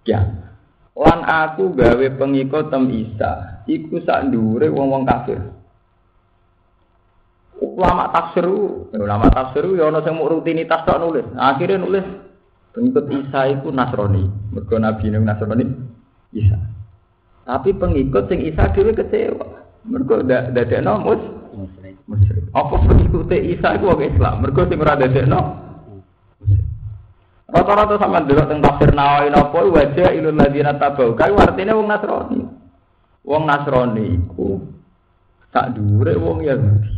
ya 0.08 0.24
lan 0.96 1.20
aku 1.20 1.76
gawe 1.76 2.06
pengikut 2.16 2.72
tem 2.72 2.88
Isa 2.90 3.62
iku 3.68 4.00
sak 4.02 4.32
dhuwure 4.32 4.72
wong-wong 4.72 5.04
kafir. 5.04 5.36
Ulama 7.60 8.08
tafsir 8.08 8.48
ulama 8.96 9.28
tafsir 9.28 9.68
ya 9.76 9.92
ana 9.92 10.00
sing 10.00 10.16
rutinitas 10.16 10.82
tok 10.88 10.96
nulis. 10.96 11.28
Akhirnya 11.36 11.84
nulis 11.84 12.06
pengikut 12.72 13.04
Isa 13.12 13.52
iku 13.52 13.68
Nasrani. 13.68 14.32
Mergo 14.56 14.80
nabi 14.80 15.12
Nasrani 15.12 15.64
Isa 16.32 16.77
tapi 17.48 17.72
pengikut 17.72 18.28
sing 18.28 18.44
Isa 18.44 18.68
dhewe 18.76 18.92
kecewa 18.92 19.64
mergo 19.88 20.20
dadekno 20.20 21.00
mus 21.00 21.22
musyrik. 22.04 22.44
Apa 22.52 22.76
pengikut 22.84 23.32
Isa 23.32 23.80
iku 23.80 23.96
wong 23.96 24.04
Islam? 24.04 24.44
Mergo 24.44 24.68
sing 24.68 24.76
ora 24.76 25.00
dadekno 25.00 25.68
Rata-rata 27.48 27.96
sama 27.96 28.20
dulu 28.28 28.44
tentang 28.44 28.60
tafsir 28.60 28.92
Nawawi 28.92 29.32
napa 29.32 29.64
wajah 29.64 30.12
ilul 30.12 30.36
ladina 30.36 30.76
tabau. 30.76 31.16
Kae 31.16 31.32
artine 31.32 31.72
wong 31.72 31.88
Nasrani. 31.88 32.44
Wong 33.24 33.42
Nasrani 33.48 34.20
iku 34.20 34.60
tak 35.48 35.72
dhuwure 35.72 36.12
wong 36.20 36.44
Yahudi. 36.44 36.92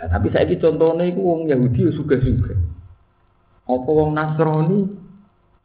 Nah, 0.00 0.08
tapi 0.08 0.32
saya 0.32 0.48
ini 0.48 0.56
contohnya 0.56 1.04
itu 1.12 1.20
wong 1.20 1.44
Yahudi 1.44 1.80
ya 1.84 1.92
suka-suka. 1.92 2.56
Apa 3.68 3.90
wong 3.92 4.16
Nasrani? 4.16 4.88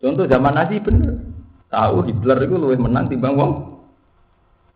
Contoh 0.03 0.27
zaman 0.27 0.51
Nazi 0.51 0.75
bener. 0.83 1.30
Tahu 1.71 2.03
Hitler 2.03 2.37
itu 2.43 2.55
lebih 2.59 2.83
menang 2.83 3.07
timbang 3.07 3.39
wong 3.39 3.51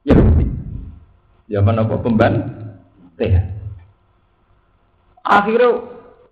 Yahudi. 0.07 0.47
Zaman 1.51 1.83
apa 1.83 1.95
pemban? 1.99 2.33
Teh. 3.19 3.35
Akhirnya 5.25 5.83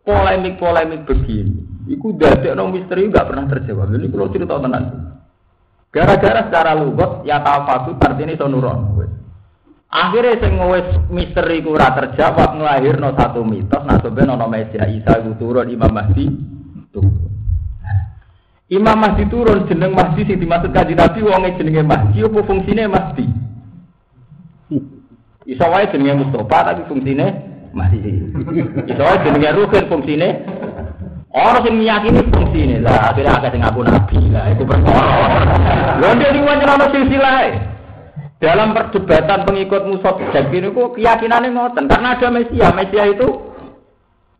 polemik-polemik 0.08 1.04
begini, 1.04 1.88
itu 1.92 2.16
dari 2.16 2.48
orang 2.52 2.72
misteri 2.72 3.12
nggak 3.12 3.28
pernah 3.28 3.46
terjawab. 3.52 3.92
Jadi 3.92 4.06
kalau 4.08 4.32
cerita 4.32 4.56
tenang. 4.60 4.86
Gara-gara 5.94 6.42
secara 6.50 6.72
lugot 6.74 7.22
ya 7.28 7.44
tafatu 7.44 7.94
artinya 8.02 8.34
sonuron. 8.34 8.80
Akhirnya 9.94 10.42
sing 10.42 10.58
wis 10.58 10.90
misteri 11.14 11.62
ku 11.62 11.78
ora 11.78 11.94
terjawab 11.94 12.58
nglahirno 12.58 13.14
satu 13.14 13.46
mitos 13.46 13.86
nah 13.86 14.02
sebenarnya 14.02 14.42
ana 14.42 14.90
Isa 14.90 15.22
iku 15.22 15.38
turun 15.38 15.70
Imam 15.70 15.94
Mahdi 15.94 16.26
turun. 16.90 17.43
Imam 18.74 18.98
Mahdi 18.98 19.30
turun 19.30 19.70
jeneng 19.70 19.94
Mahdi 19.94 20.26
sing 20.26 20.42
dimaksud 20.42 20.74
kanjeng 20.74 20.98
Nabi 20.98 21.22
wonge 21.22 21.54
jenenge 21.62 21.86
Mahdi 21.86 22.26
apa 22.26 22.40
fungsine 22.42 22.90
Mahdi? 22.90 23.26
Iso 25.46 25.66
wae 25.70 25.86
jenenge 25.94 26.26
Mustafa 26.26 26.74
tapi 26.74 26.82
fungsine 26.90 27.28
masih. 27.70 28.34
Iso 28.90 29.04
wae 29.06 29.18
jenenge 29.22 29.50
Ruhin 29.54 29.86
fungsine 29.86 30.30
Orang 31.34 31.66
sing 31.66 31.82
meyakini 31.82 32.22
fungsine 32.30 32.78
lah 32.82 33.10
akhirnya 33.10 33.42
agak 33.42 33.58
sing 33.58 33.62
ngaku 33.66 33.82
nabi 33.86 34.18
lah 34.30 34.54
itu 34.54 34.64
perkara. 34.66 35.06
Lha 35.98 36.10
ndek 36.14 36.30
iki 36.30 36.42
wancana 36.46 36.86
silsilah. 36.94 37.38
Dalam 38.38 38.70
perdebatan 38.76 39.40
pengikut 39.42 39.82
Musa 39.90 40.14
ini 40.34 40.68
kok 40.70 40.94
keyakinannya 40.94 41.50
ngoten 41.58 41.90
karena 41.90 42.18
ada 42.18 42.28
Mesia. 42.30 42.70
Mesia 42.74 43.04
itu 43.10 43.28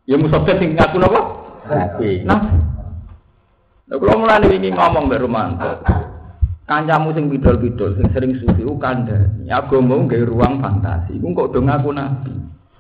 ya 0.06 0.22
Musa 0.22 0.42
sing 0.46 0.78
ngaku 0.78 0.98
napa? 1.02 1.22
Nabi. 1.70 2.10
Nah. 2.26 2.73
Kalau 3.94 4.26
mulai 4.26 4.42
ini 4.50 4.74
ngomong 4.74 5.06
baru 5.06 5.30
mantap. 5.30 5.86
kancamu 6.64 7.12
sing 7.14 7.28
bidol-bidol 7.30 7.94
sing 8.00 8.08
sering 8.10 8.34
suci 8.42 8.66
ku 8.66 8.80
kandhani. 8.82 9.52
Agama 9.54 10.02
nggawe 10.02 10.26
ruang 10.26 10.64
fantasi. 10.64 11.22
Ku 11.22 11.30
kok 11.36 11.54
do 11.54 11.60
ngaku 11.62 11.94
nabi. 11.94 12.34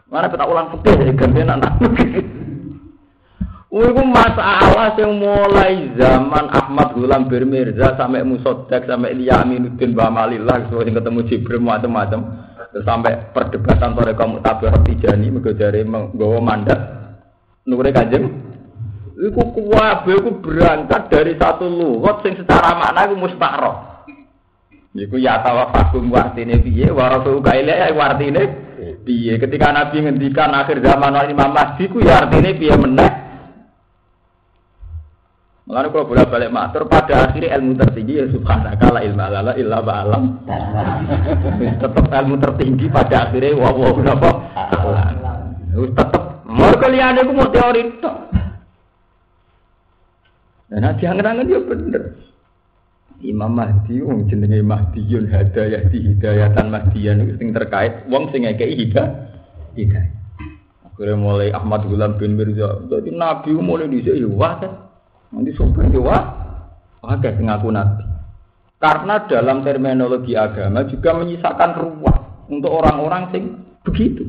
Mana 0.09 0.31
kita 0.31 0.49
ulang 0.49 0.73
fikih 0.73 1.09
ya 1.09 1.13
ganti 1.13 1.41
anak 1.41 1.73
Iku 3.73 4.05
masalah 4.05 4.93
yang 4.93 5.17
mulai 5.17 5.89
zaman 5.97 6.45
Ahmad 6.53 6.93
Gulam 6.93 7.25
Birmirza 7.25 7.97
sampai 7.97 8.21
Musodak 8.21 8.85
sampai 8.85 9.17
Ilya 9.17 9.41
Aminuddin 9.41 9.97
Bamalillah 9.97 10.69
sesuai 10.69 10.93
ketemu 10.93 11.25
Jibril 11.25 11.57
macam-macam 11.57 12.21
sampai 12.85 13.33
perdebatan 13.33 13.97
sore 13.97 14.13
kamu 14.13 14.45
tabir 14.45 14.77
Tijani 14.85 15.33
menggojari 15.33 15.81
menggawa 15.89 16.37
mandat. 16.37 16.79
Nure 17.65 17.89
kanjeng 17.89 18.52
Iku 19.23 19.55
kuwabe 19.55 20.19
iku 20.19 20.31
berangkat 20.43 21.07
dari 21.07 21.39
satu 21.39 21.63
lugat 21.71 22.27
sing 22.27 22.35
secara 22.35 22.75
makna 22.75 23.07
iku 23.07 23.15
mustakroh. 23.15 24.03
Iku 24.91 25.15
ya 25.15 25.39
tawafakum 25.39 26.11
wartine 26.11 26.59
piye 26.59 26.91
wa 26.91 27.07
rasul 27.07 27.39
kaile 27.39 27.71
ya 27.71 27.95
wartine 27.95 28.43
piye. 29.07 29.39
Ketika 29.39 29.71
Nabi 29.71 30.03
ngendikan 30.03 30.51
akhir 30.51 30.83
zaman 30.83 31.31
Imam 31.31 31.55
Mahdi 31.55 31.87
ku 31.87 32.03
ya 32.03 32.27
artine 32.27 32.51
piye 32.51 32.75
meneh. 32.75 33.11
Mulane 35.63 35.87
kalau 35.95 36.03
bolak 36.11 36.27
balik 36.27 36.51
matur 36.51 36.83
pada 36.91 37.23
akhirnya 37.23 37.55
ilmu 37.55 37.79
tertinggi 37.79 38.19
ya 38.19 38.27
subhanaka 38.27 38.91
la 38.91 38.99
ilma 39.07 39.31
lana 39.31 39.55
illa 39.55 39.79
ba'alam. 39.79 40.23
tetap 41.79 42.05
ilmu 42.11 42.35
tertinggi 42.43 42.91
pada 42.91 43.31
akhirnya 43.31 43.55
wa 43.55 43.71
wa 43.71 44.03
napa? 44.03 44.31
Tetep. 45.71 46.23
Mergo 46.43 46.87
liyane 46.91 47.23
ku 47.23 47.31
mau 47.31 47.47
teori 47.47 48.03
tok. 48.03 48.42
Nah, 50.73 50.97
diangen-angen 50.97 51.53
ya 51.53 51.61
bener. 51.61 52.03
Imam 53.23 53.55
Mahdi 53.55 54.03
wong 54.03 54.27
jenenge 54.27 54.59
Mahdiyun 54.65 55.29
Hadayah 55.29 55.87
di 55.87 56.11
Hidayatan 56.11 56.73
Mahdiyan 56.73 57.23
itu 57.23 57.39
sing 57.39 57.55
terkait 57.55 58.03
wong 58.09 58.33
sing 58.33 58.43
ngekeki 58.43 58.89
hidayah. 58.89 59.09
Hidayah. 59.77 60.11
Akhirnya 60.93 61.15
mulai 61.17 61.49
Ahmad 61.53 61.87
Gulam 61.87 62.19
bin 62.19 62.35
Mirza. 62.35 62.83
Jadi 62.85 63.09
Nabi 63.15 63.55
mulai 63.55 63.89
dhisik 63.89 64.13
ya 64.13 64.27
wah 64.29 64.59
kan. 64.59 64.73
Nanti 65.33 65.55
sopan 65.55 65.89
ya. 65.89 66.01
Wah 66.03 67.15
kayak 67.17 67.39
ngaku 67.39 67.69
Nabi. 67.73 68.03
Karena 68.77 69.15
dalam 69.25 69.63
terminologi 69.63 70.35
agama 70.35 70.83
juga 70.91 71.15
menyisakan 71.15 71.71
ruang 71.79 72.19
untuk 72.51 72.71
orang-orang 72.75 73.23
sing 73.31 73.43
begitu. 73.87 74.27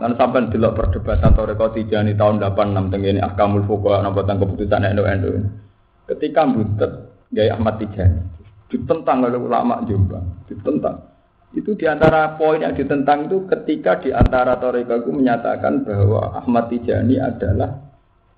Kan 0.00 0.16
sampai 0.16 0.48
delok 0.48 0.80
perdebatan 0.80 1.36
Toreko 1.36 1.76
Tijani 1.76 2.16
tahun 2.16 2.40
86 2.40 2.88
tengene 2.88 3.20
Ahkamul 3.20 3.68
Fuqaha 3.68 4.00
napa 4.00 4.24
tentang 4.24 4.48
keputusan 4.48 4.88
NU 4.96 5.04
Ketika 6.08 6.48
butet 6.48 6.92
Gaya 7.30 7.52
Ahmad 7.54 7.76
Tijani 7.76 8.40
ditentang 8.70 9.26
oleh 9.26 9.36
ulama 9.36 9.82
Jombang, 9.84 10.46
ditentang. 10.46 10.96
Itu 11.50 11.74
di 11.74 11.82
antara 11.90 12.38
poin 12.38 12.62
yang 12.62 12.78
ditentang 12.78 13.26
itu 13.26 13.42
ketika 13.50 13.98
di 13.98 14.14
antara 14.14 14.54
Toreko 14.62 15.02
itu 15.02 15.10
menyatakan 15.10 15.82
bahwa 15.82 16.38
Ahmad 16.38 16.70
Tijani 16.70 17.18
adalah 17.18 17.74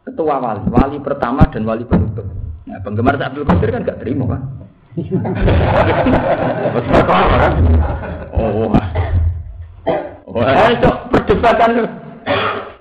ketua 0.02 0.40
wali, 0.40 0.64
wali 0.72 0.98
pertama 1.04 1.44
dan 1.52 1.68
wali 1.68 1.84
penutup. 1.84 2.24
Nah, 2.64 2.80
penggemar 2.80 3.20
Abdul 3.20 3.44
Qadir 3.44 3.70
kan 3.70 3.84
gak 3.84 4.00
terima 4.00 4.24
kan? 4.32 4.42
kan? 7.06 7.52
Oh, 8.32 8.72
Wah, 10.32 10.72
itu 10.72 10.90
perdebatan 11.12 11.70
lu. 11.76 11.84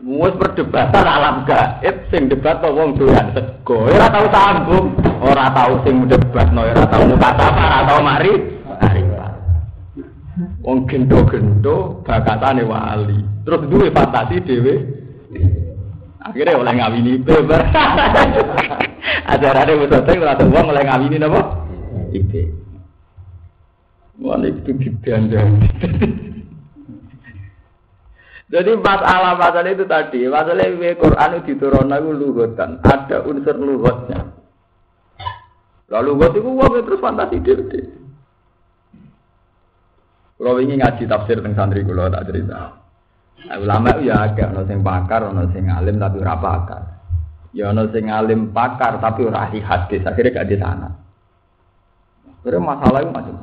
Mus 0.01 0.33
perdebatan 0.39 1.03
alam 1.03 1.43
gaib 1.43 2.07
sing 2.07 2.31
debat 2.31 2.63
to 2.63 2.71
wong 2.71 2.95
doyan 2.95 3.35
sego. 3.35 3.91
Ora 3.91 4.07
tau 4.07 4.25
sambung, 4.31 4.85
ora 5.19 5.51
tau 5.51 5.73
sing 5.83 6.07
debat 6.07 6.47
no, 6.55 6.63
ora 6.63 6.85
tau 6.87 7.03
mukataba, 7.05 7.63
ora 7.67 7.79
tau 7.83 7.99
mari. 7.99 8.33
Mari. 8.79 9.01
Wong 10.63 10.87
gendo-gendo 10.87 12.01
bakatane 12.07 12.63
wali. 12.63 13.19
Terus 13.43 13.67
duwe 13.67 13.87
fantasi 13.91 14.39
dhewe. 14.47 14.73
Akhirnya 16.23 16.55
oleh 16.55 16.73
ngawini 16.79 17.13
beber. 17.19 17.61
Ajarane 19.33 19.73
wis 19.75 19.91
otek 19.91 20.23
ora 20.23 20.39
tau 20.39 20.47
wong 20.47 20.71
oleh 20.71 20.83
ngawini 20.87 21.17
napa? 21.19 21.41
Ide. 22.15 22.47
Wali 24.23 24.55
itu 24.55 24.71
didandani. 24.79 25.67
Jadi 28.51 28.71
masalah-masalah 28.83 29.71
itu 29.71 29.87
tadi, 29.87 30.27
masalah 30.27 30.67
ini 30.67 30.91
Quran 30.99 31.39
itu 31.39 31.55
diturunkan 31.55 32.03
itu 32.03 32.11
luhutan, 32.11 32.69
ada 32.83 33.23
unsur 33.23 33.55
luhutnya. 33.55 34.27
Lalu 35.87 36.11
luhut 36.11 36.33
itu 36.35 36.49
wong 36.51 36.71
terus 36.83 36.99
fantasi 36.99 37.39
diri. 37.39 37.81
Kalau 40.35 40.57
ingin 40.59 40.83
ngaji 40.83 41.03
tafsir 41.05 41.37
tentang 41.39 41.69
santri 41.69 41.85
kulo 41.85 42.11
tak 42.11 42.27
cerita. 42.27 42.81
Nah, 43.45 43.57
ulama 43.61 43.93
itu 43.93 44.09
ya 44.09 44.25
agak 44.25 44.51
ono 44.51 44.63
pakar, 44.81 45.21
ono 45.29 45.43
sing 45.53 45.69
alim 45.69 46.01
tapi 46.01 46.17
ora 46.17 46.35
pakar. 46.35 46.81
Ya 47.53 47.69
ono 47.69 47.87
sing 47.93 48.09
alim 48.09 48.49
pakar 48.49 48.97
tapi 48.99 49.31
ora 49.31 49.47
ahli 49.47 49.61
hadis, 49.61 50.01
akhirnya 50.01 50.41
gak 50.41 50.49
di 50.49 50.57
sana. 50.57 50.89
Akhirnya 52.41 52.67
masalah 52.67 52.99
itu 53.05 53.11
macam. 53.13 53.35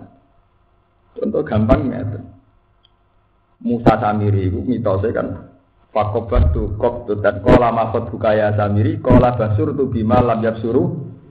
Contoh 1.17 1.43
gampang 1.47 1.81
ya. 1.87 2.03
Musa 3.59 3.99
Samiri 3.99 4.47
itu 4.47 4.63
mitosnya 4.63 5.11
kan 5.11 5.29
Fakobat 5.89 6.53
tu 6.53 6.77
kop 6.77 7.09
tu 7.09 7.17
dan 7.19 7.41
kola 7.41 7.73
makot 7.73 8.13
bukaya 8.13 8.53
samiri 8.53 9.01
kola 9.01 9.33
basur 9.35 9.73
tu 9.73 9.89
bima 9.89 10.21
lam 10.21 10.45
suruh 10.61 10.85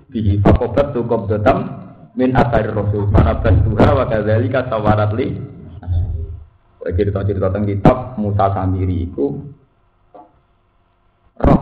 bihi. 0.09 0.41
Fakobat 0.41 0.97
tu 0.97 1.05
kop 1.05 1.29
tam 1.45 1.71
min 2.17 2.33
atar 2.33 2.65
rasul 2.73 3.05
para 3.13 3.37
bantuha 3.37 3.87
wa 3.93 4.05
kadzalika 4.09 4.65
sawarat 4.65 5.13
li 5.13 5.37
cerita-cerita 6.87 7.51
tentang 7.51 7.67
kitab 7.69 7.97
Musa 8.17 8.49
Samiri 8.49 9.05
itu 9.05 9.25
roh 11.37 11.61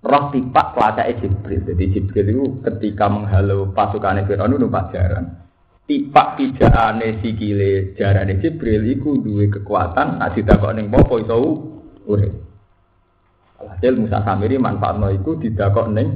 roh 0.00 0.24
tipak 0.30 0.66
kuasa 0.78 1.10
Jibril. 1.10 1.66
Jadi 1.66 1.84
Jibril 1.90 2.26
itu 2.30 2.44
ketika 2.62 3.10
menghalau 3.10 3.74
pasukan 3.74 4.22
Fir'aun 4.22 4.54
itu 4.54 4.70
pajaran 4.70 5.49
tipak 5.90 6.38
pijakane 6.38 7.18
sikile 7.18 7.98
jarane 7.98 8.38
Jibril 8.38 8.86
iku 8.94 9.18
duwe 9.18 9.50
kekuatan 9.50 10.22
nek 10.22 10.38
didakok 10.38 10.78
ning 10.78 10.86
popo 10.86 11.18
iso 11.18 11.34
urip. 12.06 12.30
Hasil 13.58 13.98
Musa 13.98 14.22
Samiri 14.22 14.54
manfaatno 14.54 15.10
iku 15.10 15.34
didakok 15.42 15.90
ning 15.90 16.14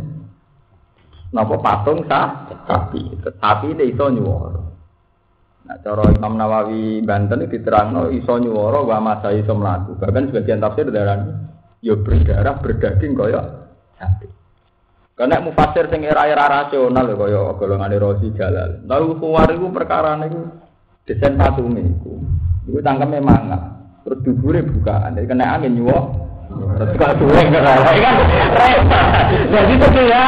napa 1.35 1.59
patung 1.59 2.07
sah 2.07 2.47
sapi. 2.71 3.19
Sapi 3.19 3.75
itu 3.75 3.85
iso 3.91 4.07
nyuwara. 4.15 4.63
Nah, 5.65 5.81
cara 5.81 6.13
Imam 6.13 6.37
Nawawi 6.39 7.03
Banten 7.03 7.43
itu 7.43 7.59
diterangno 7.59 8.15
iso 8.15 8.39
nyuwara 8.39 8.79
wa 8.79 8.99
masa 9.03 9.35
iso 9.35 9.59
mlaku. 9.59 9.99
Bahkan 9.99 10.31
sebagian 10.31 10.63
tafsir 10.63 10.87
darah 10.95 11.19
yo 11.83 11.99
berdarah 11.99 12.63
berdaging 12.63 13.19
kaya 13.19 13.43
sapi. 13.99 14.44
Karena 15.15 15.39
mufasir 15.39 15.87
sing 15.95 16.03
era-era 16.03 16.51
rasional 16.51 17.07
kaya 17.15 17.55
golongane 17.55 18.03
Rosi 18.03 18.35
Jalal. 18.35 18.83
Lalu 18.83 19.23
kuwar 19.23 19.47
iku 19.47 19.71
perkara 19.71 20.19
niku 20.19 20.43
desain 21.07 21.39
patunge 21.39 21.87
iku. 21.87 22.19
Iku 22.67 22.83
tangkeme 22.83 23.23
mangap. 23.23 23.63
Terus 24.03 24.19
dubure 24.27 24.67
bukaan. 24.67 25.15
Jadi 25.15 25.31
kena 25.31 25.55
angin 25.55 25.79
nyuwok. 25.79 26.05
Terus 26.83 26.99
kok 26.99 27.15
duwe 27.23 27.41
kan. 27.47 27.79
Jadi 29.55 29.73
itu 29.79 30.03
ya. 30.03 30.27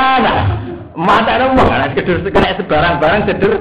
Mata 0.97 1.35
ada 1.35 1.51
uang 1.51 1.67
kan 1.67 1.91
kedur 1.93 2.23
kena 2.31 2.55
sebarang-barang 2.55 3.23
ceder. 3.27 3.53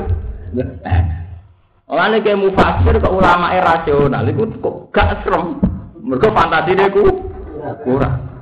Oleh 1.90 2.22
kayak 2.22 2.38
mufasir 2.38 2.96
ke 3.02 3.10
ulama 3.10 3.50
rasional 3.50 4.30
itu 4.30 4.46
kok 4.62 4.94
gak 4.94 5.26
serem. 5.26 5.58
Mereka 6.06 6.30
fantasi 6.38 6.78
dia 6.78 6.86
kurang. 7.82 8.35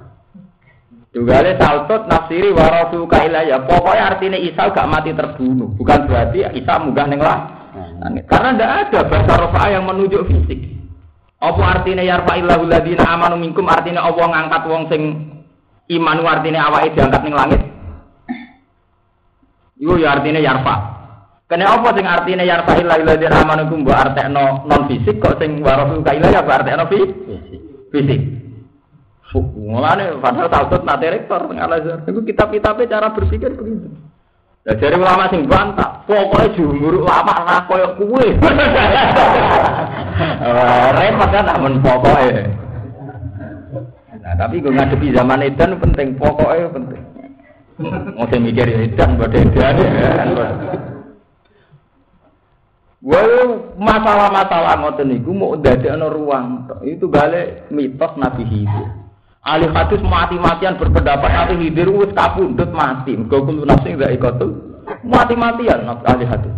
Juga 1.14 1.46
ada 1.46 1.54
saltot 1.62 2.10
nafsiri 2.10 2.50
warasu 2.50 3.06
ya. 3.46 3.62
Pokoknya 3.70 4.04
artinya 4.18 4.40
Isa 4.42 4.74
gak 4.74 4.90
mati 4.90 5.14
terbunuh. 5.14 5.78
Bukan 5.78 6.10
berarti 6.10 6.42
Isa 6.58 6.82
munggah 6.82 7.06
neng 7.06 7.22
lah. 7.22 7.40
Karena 8.26 8.50
tidak 8.58 8.72
ada 8.90 9.00
bahasa 9.06 9.34
rofa 9.38 9.64
yang 9.70 9.86
menunjuk 9.86 10.26
fisik. 10.26 10.74
Apa 11.38 11.64
artinya 11.80 12.02
yarfa 12.02 12.34
illahu 12.40 12.66
ladina 12.66 13.04
amanu 13.14 13.36
minkum 13.38 13.68
artinya 13.70 14.08
Allah 14.08 14.26
ngangkat 14.32 14.64
wong 14.64 14.84
sing 14.88 15.02
iman 15.92 16.18
artinya 16.24 16.72
awake 16.72 16.98
diangkat 16.98 17.22
neng 17.22 17.36
langit. 17.38 17.62
Iku 19.78 19.94
ya 20.02 20.18
artinya 20.18 20.42
yarfa. 20.42 20.76
Kene 21.46 21.68
apa 21.70 21.94
sing 21.94 22.06
artinya 22.10 22.42
yarfa 22.42 22.74
illahu 22.80 23.06
ladina 23.06 23.38
amanu 23.38 23.70
minkum 23.70 23.86
mbok 23.86 24.02
artekno 24.02 24.66
non 24.66 24.82
fisik 24.90 25.22
kok 25.22 25.38
sing 25.38 25.62
warasu 25.62 26.02
ya 26.02 26.42
mbok 26.42 26.58
artekno 26.58 26.84
fisik. 26.90 27.12
Fisik. 27.94 28.43
Mulane 29.42 30.22
padahal 30.22 30.50
takut 30.52 30.86
nate 30.86 31.10
rektor 31.10 31.50
tengah 31.50 31.66
Al-Azhar. 31.66 32.06
Itu 32.06 32.22
kitab-kitabnya 32.22 32.86
cara 32.86 33.08
berpikir 33.10 33.50
begitu. 33.58 33.90
Nah, 34.64 34.76
dari 34.80 34.96
ulama 34.96 35.28
sing 35.28 35.44
bantah, 35.44 36.08
pokoknya 36.08 36.56
jumur 36.56 37.04
ulama 37.04 37.36
lah 37.44 37.68
koyok 37.68 38.00
kue. 38.00 38.28
Repot 40.96 41.30
kan 41.34 41.46
namun 41.50 41.84
pokoknya. 41.84 42.48
Nah, 44.24 44.34
tapi 44.40 44.64
gue 44.64 44.72
ngadepi 44.72 45.12
zaman 45.12 45.44
edan 45.44 45.76
penting, 45.84 46.16
pokoknya 46.16 46.72
penting. 46.72 47.04
Mau 48.16 48.24
saya 48.30 48.40
mikir 48.40 48.72
edan 48.72 49.20
buat 49.20 49.36
edan 49.36 49.76
ya. 49.84 49.92
Well, 53.04 53.76
masalah-masalah 53.76 54.80
ngoten 54.80 55.12
niku 55.12 55.36
mau 55.36 55.60
dadekno 55.60 56.08
ruang. 56.08 56.72
Itu 56.88 57.12
balik 57.12 57.68
mitos 57.68 58.16
Nabi 58.16 58.48
Hidir. 58.48 59.03
Ahli 59.44 59.68
hadis 59.76 60.00
mati-matian 60.00 60.80
berpendapat 60.80 61.28
nanti 61.28 61.68
hidir 61.68 61.92
wis 61.92 62.16
kapundut 62.16 62.72
mati. 62.72 63.12
Mergo 63.12 63.44
kulo 63.44 63.68
nafsi 63.68 63.92
gak 64.00 64.16
ikotul. 64.16 64.80
Mati-matian 65.04 65.84
ahli 65.84 66.24
hadis. 66.24 66.56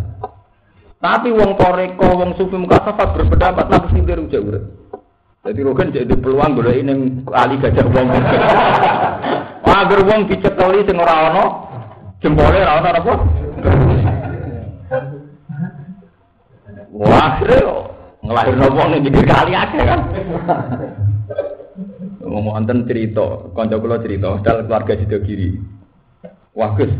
Tapi 1.02 1.34
wong 1.34 1.58
koreko, 1.58 2.14
wong 2.14 2.30
sufi 2.38 2.54
mukasafat 2.54 3.10
berpendapat 3.18 3.66
nabi 3.66 3.88
hidir 3.90 4.22
udah 4.22 4.38
urip. 4.38 4.64
Jadi 5.46 5.60
rogan 5.66 5.94
jadi 5.94 6.14
peluang 6.14 6.54
boleh 6.54 6.74
ini 6.78 7.26
ahli 7.34 7.58
gajah 7.58 7.86
wong. 7.90 8.06
Agar 9.76 10.00
wong 10.06 10.20
dicekeli 10.30 10.86
sing 10.86 10.96
ora 10.96 11.14
ana 11.26 11.44
jempole 12.22 12.54
ora 12.54 12.80
ana 12.80 12.90
apa? 13.02 13.14
Wah, 16.94 17.34
ngelahirno 18.22 18.66
wong 18.70 18.88
ning 18.94 19.10
kali 19.26 19.52
akeh 19.58 19.82
kan. 19.82 20.00
Ngomong 22.26 22.58
wonten 22.58 22.84
cerita, 22.84 23.50
kanca 23.54 23.78
kula 23.78 24.02
cerita, 24.02 24.42
dal 24.42 24.66
keluarga 24.66 24.98
Sido 24.98 25.18
Giri. 25.22 25.56
Wah, 26.56 26.74
Gus. 26.74 26.90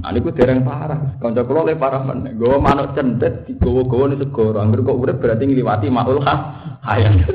Ah 0.00 0.08
niku 0.08 0.32
dereng 0.32 0.64
parah. 0.64 1.20
Kanca 1.20 1.44
kula 1.44 1.68
le 1.68 1.76
parah 1.76 2.00
men. 2.00 2.32
Gowo 2.40 2.56
manuk 2.56 2.96
cendet 2.96 3.44
digowo-gowo 3.44 4.08
ning 4.08 4.24
segoro. 4.24 4.56
Angger 4.64 4.80
kok 4.80 4.96
urip 4.96 5.20
berarti 5.20 5.44
ngliwati 5.44 5.92
maul 5.92 6.24
kah? 6.24 6.38
Hayang. 6.88 7.20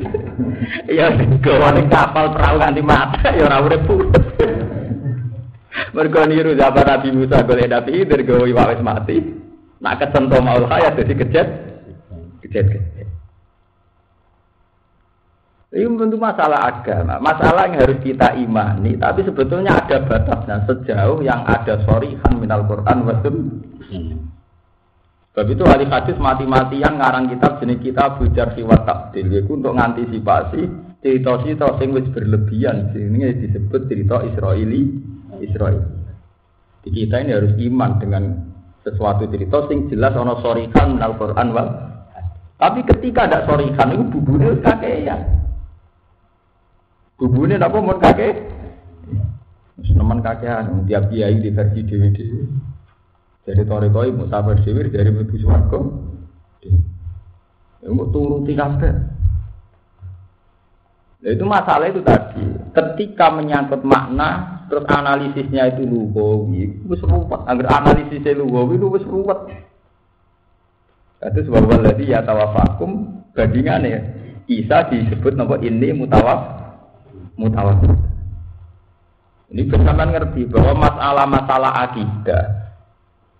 Ya 0.90 1.14
gowo 1.14 1.68
ning 1.70 1.86
kapal 1.86 2.34
perahu 2.34 2.58
nganti 2.58 2.82
mata 2.82 3.30
ya 3.30 3.46
ora 3.46 3.62
urip 3.62 3.86
urip. 3.86 4.24
Mergo 5.94 6.20
niru 6.26 6.58
zaman 6.58 6.84
Nabi 6.84 7.08
Musa 7.14 7.46
golek 7.46 7.70
Nabi 7.70 8.02
Khidir 8.02 8.20
gowo 8.26 8.44
wis 8.50 8.82
mati. 8.82 9.16
Nak 9.78 10.02
kesentuh 10.02 10.42
maul 10.42 10.66
hayat 10.66 10.98
dadi 10.98 11.14
kejet. 11.14 11.48
Kejet. 12.42 12.97
Ini 15.68 15.84
tentu 16.00 16.16
masalah 16.16 16.64
agama, 16.64 17.20
masalah 17.20 17.68
yang 17.68 17.84
harus 17.84 18.00
kita 18.00 18.32
imani. 18.40 18.96
Tapi 18.96 19.20
sebetulnya 19.20 19.76
ada 19.76 20.00
batasnya 20.00 20.64
sejauh 20.64 21.20
yang 21.20 21.44
ada 21.44 21.84
sorihan 21.84 22.32
minal 22.40 22.64
Quran 22.64 23.04
wasun. 23.04 23.36
Sebab 25.28 25.44
itu 25.44 25.62
ahli 25.68 25.84
hadis 25.84 26.16
mati-matian 26.16 26.96
ngarang 26.96 27.28
kitab 27.28 27.60
jenis 27.60 27.84
kita 27.84 28.16
bujar 28.16 28.56
siwat 28.56 28.88
takdil. 28.88 29.28
Itu 29.28 29.60
untuk 29.60 29.76
mengantisipasi 29.76 30.60
cerita-cerita 31.04 31.76
yang 31.84 32.00
berlebihan. 32.16 32.76
Ini 32.96 33.36
disebut 33.36 33.92
cerita 33.92 34.24
Israeli. 34.24 34.80
Israel. 35.38 35.78
Di 36.82 36.90
kita 36.90 37.22
ini 37.22 37.30
harus 37.34 37.54
iman 37.54 37.90
dengan 38.02 38.22
sesuatu 38.82 39.30
cerita 39.30 39.68
sing 39.70 39.86
jelas 39.92 40.16
ono 40.18 40.40
sorihan 40.42 40.98
minal 40.98 41.14
Quran 41.14 41.54
wal. 41.54 41.68
Tapi 42.58 42.82
ketika 42.82 43.30
ada 43.30 43.46
sorihan 43.46 43.94
itu 43.94 44.04
buburnya 44.10 44.58
kakean. 44.64 45.37
Bubune 47.18 47.58
napa 47.58 47.82
mun 47.82 47.98
kakek? 47.98 48.46
Wis 49.78 49.90
nemen 49.94 50.22
kakean 50.22 50.86
tiap 50.86 51.10
kiai 51.10 51.38
di 51.38 51.50
versi 51.50 51.82
dhewe-dhewe. 51.82 52.42
Jadi 53.46 53.62
toriko 53.66 54.06
ibu 54.06 54.26
sabar 54.30 54.58
dhewe 54.62 54.86
dari 54.90 55.10
ibu 55.10 55.34
swarga. 55.38 55.78
Ya 57.82 57.88
mau 57.90 58.10
turuti 58.10 58.54
kabeh. 58.58 58.94
Nah, 61.18 61.30
itu 61.34 61.44
masalah 61.46 61.90
itu 61.90 62.02
tadi. 62.06 62.42
Ketika 62.74 63.34
menyangkut 63.34 63.82
makna, 63.82 64.62
terus 64.70 64.86
analisisnya 64.86 65.74
itu 65.74 65.82
lugawi, 65.86 66.86
wis 66.86 67.02
ruwet. 67.02 67.42
Agar 67.46 67.66
analisisnya 67.82 68.38
lugawi 68.38 68.78
itu 68.78 68.86
wis 68.94 69.06
ruwet. 69.06 69.40
Itu 71.18 71.50
sebab 71.50 71.66
waladi 71.66 72.14
ya 72.14 72.22
tawafakum 72.22 73.22
bandingannya. 73.34 74.18
Isa 74.46 74.86
disebut 74.90 75.34
nama 75.34 75.58
ini 75.62 75.94
mutawaf 75.94 76.57
mutawatir. 77.38 77.94
Ini 79.48 79.64
bersamaan 79.64 80.12
ngerti 80.12 80.44
bahwa 80.50 80.76
masalah-masalah 80.84 81.72
akidah 81.88 82.68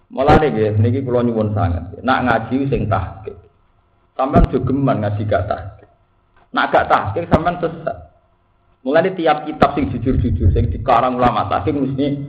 Mulai 0.08 0.40
nih, 0.40 0.72
ini 0.72 1.04
kalau 1.04 1.20
nyuwun 1.20 1.52
sangat. 1.52 2.00
Nak 2.00 2.20
ngaji 2.24 2.64
sing 2.72 2.88
tahqiq. 2.88 3.37
Sampean 4.16 4.48
jogeman 4.48 5.04
ngaji 5.04 5.28
gak 5.28 5.44
tahqiq. 5.44 5.88
Nak 6.56 6.72
gak 6.72 6.88
tahqiq 6.88 7.28
sampean 7.28 7.61
sesat. 7.61 8.16
Mulai 8.88 9.12
tiap 9.12 9.44
kitab 9.44 9.76
sing 9.76 9.92
jujur-jujur 9.92 10.48
sing 10.56 10.72
dikarang 10.72 11.20
ulama 11.20 11.44
tahqiq 11.52 11.76
mesti 11.76 12.24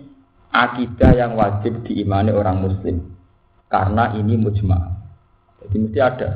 akidah 0.52 1.12
yang 1.16 1.40
wajib 1.40 1.80
diimani 1.88 2.36
orang 2.36 2.68
muslim. 2.68 3.16
Karena 3.72 4.12
ini 4.12 4.36
mujma. 4.36 5.00
Jadi 5.64 5.76
mesti 5.80 6.00
ada. 6.04 6.30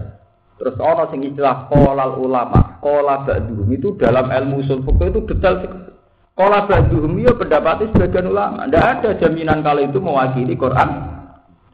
Terus 0.64 0.80
ono 0.80 1.04
sing 1.12 1.28
istilah 1.28 1.68
kolal 1.68 2.24
ulama, 2.24 2.80
kola 2.80 3.28
ba'duhum 3.28 3.68
itu 3.68 4.00
dalam 4.00 4.32
ilmu 4.32 4.64
usul 4.64 4.80
fikih 4.88 5.12
itu 5.12 5.20
detail 5.28 5.60
Kola 6.34 6.64
ba'duhum 6.64 7.20
ya 7.20 7.36
pendapat 7.36 7.92
sebagian 7.92 8.32
ulama. 8.32 8.64
Tidak 8.66 8.80
ada 8.80 9.10
jaminan 9.20 9.60
kalau 9.60 9.84
itu 9.84 10.00
mewakili 10.00 10.56
Quran 10.56 10.90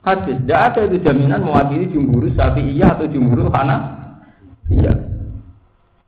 hadis. 0.02 0.38
Tidak 0.42 0.60
ada 0.60 0.82
itu 0.90 0.98
jaminan 1.06 1.46
mewakili 1.46 1.86
jumhur 1.94 2.28
Syafi'iyah 2.34 2.98
atau 2.98 3.06
jumhur 3.08 3.48
Hana. 3.54 3.78
Iya. 4.74 4.94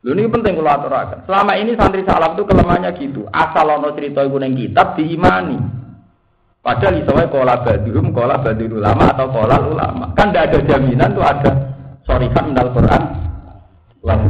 Lu 0.01 0.17
ini 0.17 0.25
penting 0.25 0.57
kalau 0.57 0.73
aturakan. 0.73 1.19
Selama 1.29 1.53
ini 1.61 1.77
santri 1.77 2.01
salaf 2.01 2.33
itu 2.33 2.43
kelemahannya 2.49 2.91
gitu. 2.97 3.21
Asal 3.29 3.69
ono 3.69 3.93
cerita 3.93 4.25
ibu 4.25 4.41
neng 4.41 4.57
kitab 4.57 4.97
diimani. 4.97 5.61
Padahal 6.61 7.05
isowai 7.05 7.29
kola 7.29 7.61
badhum, 7.61 8.09
kola 8.09 8.41
badhul 8.41 8.81
ulama 8.81 9.13
atau 9.13 9.29
kola 9.29 9.57
ulama. 9.61 10.05
Kan 10.17 10.33
tidak 10.33 10.49
ada 10.49 10.59
jaminan 10.73 11.13
tuh 11.13 11.25
ada 11.25 11.51
sorikan 12.05 12.53
dalam 12.55 12.71
Quran. 12.73 13.01
Lalu. 14.01 14.27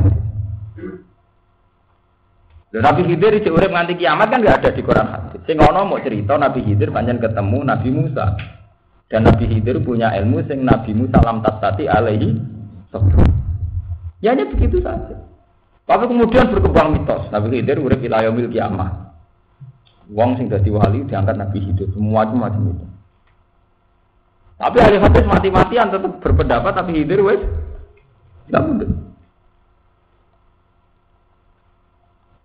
Nabi 2.72 3.02
Khidir 3.04 3.44
di 3.44 3.50
urip 3.52 3.68
nganti 3.68 4.00
kiamat 4.00 4.32
kan 4.32 4.40
nggak 4.40 4.64
ada 4.64 4.70
di 4.72 4.80
Quran 4.80 5.08
hadis. 5.12 5.44
Sing 5.44 5.60
ono 5.60 5.84
mau 5.84 6.00
cerita 6.00 6.40
Nabi 6.40 6.64
Khidir 6.64 6.88
panjang 6.96 7.20
ketemu 7.20 7.60
Nabi 7.68 7.90
Musa. 7.92 8.26
Dan 9.12 9.28
Nabi 9.28 9.44
Khidir 9.52 9.84
punya 9.84 10.16
ilmu 10.16 10.40
sing 10.48 10.64
Nabi 10.64 10.96
Musa 10.96 11.20
lam 11.20 11.44
tasati 11.44 11.92
alaihi 11.92 12.40
Ya 14.24 14.32
hanya 14.32 14.48
begitu 14.48 14.80
saja. 14.80 15.20
Tapi 15.84 16.08
kemudian 16.08 16.48
berkembang 16.48 16.96
mitos. 16.96 17.28
Nabi 17.28 17.60
Khidir 17.60 17.84
urip 17.84 18.00
ila 18.08 18.24
yaumil 18.24 18.48
kiamah. 18.48 19.12
Wong 20.12 20.40
sing 20.40 20.48
dadi 20.48 20.72
wali 20.72 21.04
diangkat 21.08 21.36
Nabi 21.40 21.60
Khidir, 21.60 21.92
semua 21.92 22.28
macam 22.28 22.72
itu. 22.72 22.86
Tapi 24.60 24.78
ahli 24.78 24.98
hadis 25.02 25.26
mati-matian 25.26 25.90
tetap 25.90 26.22
berpendapat 26.22 26.72
Nabi 26.78 26.92
Khidir 27.02 27.20
wes 27.26 27.42
tidak 28.52 28.64
mungkin. 28.68 28.92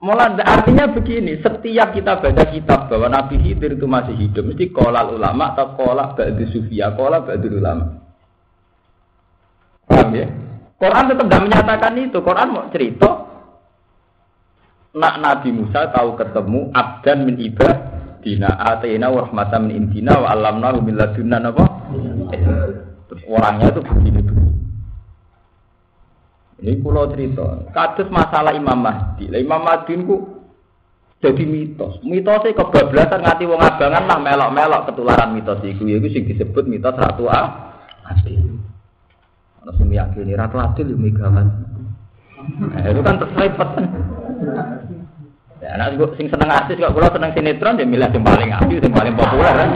Mulai 0.07 0.39
artinya 0.39 0.87
begini, 0.87 1.43
setiap 1.43 1.91
kita 1.91 2.23
baca 2.23 2.45
kitab 2.47 2.87
bahwa 2.87 3.11
Nabi 3.11 3.43
Khidir 3.43 3.75
itu 3.75 3.91
masih 3.91 4.15
hidup, 4.15 4.47
mesti 4.47 4.71
kolal 4.71 5.19
ulama 5.19 5.51
atau 5.51 5.75
kolak 5.75 6.15
ba'du 6.15 6.47
sufia, 6.55 6.95
kolak 6.95 7.27
ba'du 7.27 7.51
ulama. 7.51 8.07
Paham 9.91 10.15
ya? 10.15 10.31
Quran 10.77 11.11
tetap 11.11 11.27
tidak 11.27 11.43
menyatakan 11.49 11.93
itu. 11.99 12.19
Quran 12.23 12.49
mau 12.55 12.69
cerita 12.71 13.11
nak 14.95 15.15
Nabi 15.19 15.49
Musa 15.51 15.91
tahu 15.91 16.15
ketemu 16.15 16.61
abdan 16.71 17.19
min 17.27 17.37
dina 18.23 18.51
atina 18.63 19.11
wa 19.11 19.27
rahmatan 19.27 19.61
min 19.67 19.91
indina 19.91 20.23
wa 20.23 20.31
alamna 20.31 20.77
min 20.79 20.95
ladunna 20.95 21.41
apa? 21.51 21.65
Terus 23.11 23.23
orangnya 23.27 23.73
itu 23.73 23.81
begini 23.81 24.21
begini. 24.23 24.46
Ini 26.67 26.83
pulau 26.83 27.07
cerita. 27.07 27.71
Kados 27.71 28.11
masalah 28.11 28.51
Imam 28.51 28.83
Mahdi. 28.83 29.31
Lah 29.31 29.39
Imam 29.39 29.63
Mahdi 29.63 29.95
ku 30.03 30.43
jadi 31.23 31.47
mitos. 31.47 32.03
Mitosnya 32.03 32.59
kebablasan 32.59 33.23
ngati 33.23 33.47
wong 33.47 33.63
abangan 33.63 34.05
lah 34.11 34.19
melok-melok 34.19 34.91
ketularan 34.91 35.31
mitos 35.31 35.63
iku. 35.63 35.87
Iku 35.87 36.11
sing 36.11 36.27
disebut 36.27 36.67
mitos 36.67 36.99
Ratu. 36.99 37.31
Adil. 37.31 38.59
Ana 39.63 39.71
sing 39.79 39.95
yakini 39.95 40.35
Ratu 40.35 40.59
Adil 40.59 40.91
yo 40.91 40.99
Megawati. 40.99 41.79
Nah, 42.47 42.83
itu 42.83 43.01
kan 43.03 43.19
terselipet. 43.23 43.71
Ya, 45.63 45.69
anak 45.79 45.99
sing 46.19 46.27
seneng 46.29 46.51
artis 46.51 46.79
kok 46.79 46.95
kula 46.95 47.09
seneng 47.15 47.33
sinetron 47.33 47.81
ya 47.81 47.87
milih 47.89 48.11
sing 48.11 48.23
paling 48.23 48.51
apik, 48.53 48.83
sing 48.83 48.93
paling 48.93 49.15
populer 49.15 49.55
kan. 49.55 49.71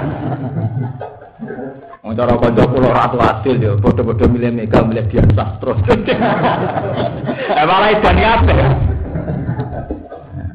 Wong 2.11 2.19
cara 2.19 2.35
kanca 2.43 2.67
kula 2.67 2.91
ratu 2.91 3.23
adil 3.23 3.63
ya, 3.63 3.79
padha-padha 3.79 4.27
milih 4.27 4.51
Mega, 4.51 4.83
milih 4.83 5.07
Dian 5.15 5.31
Sastro. 5.31 5.79
Eh 5.79 7.63
malah 7.71 7.95
edan 7.95 8.19
kabeh. 8.19 8.59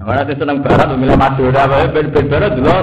Mana 0.04 0.28
seneng 0.36 0.60
barat 0.60 0.91
milih 1.00 1.15
Madura, 1.15 1.63
ben-ben 1.96 2.28
barat 2.28 2.60
dulu. 2.60 2.76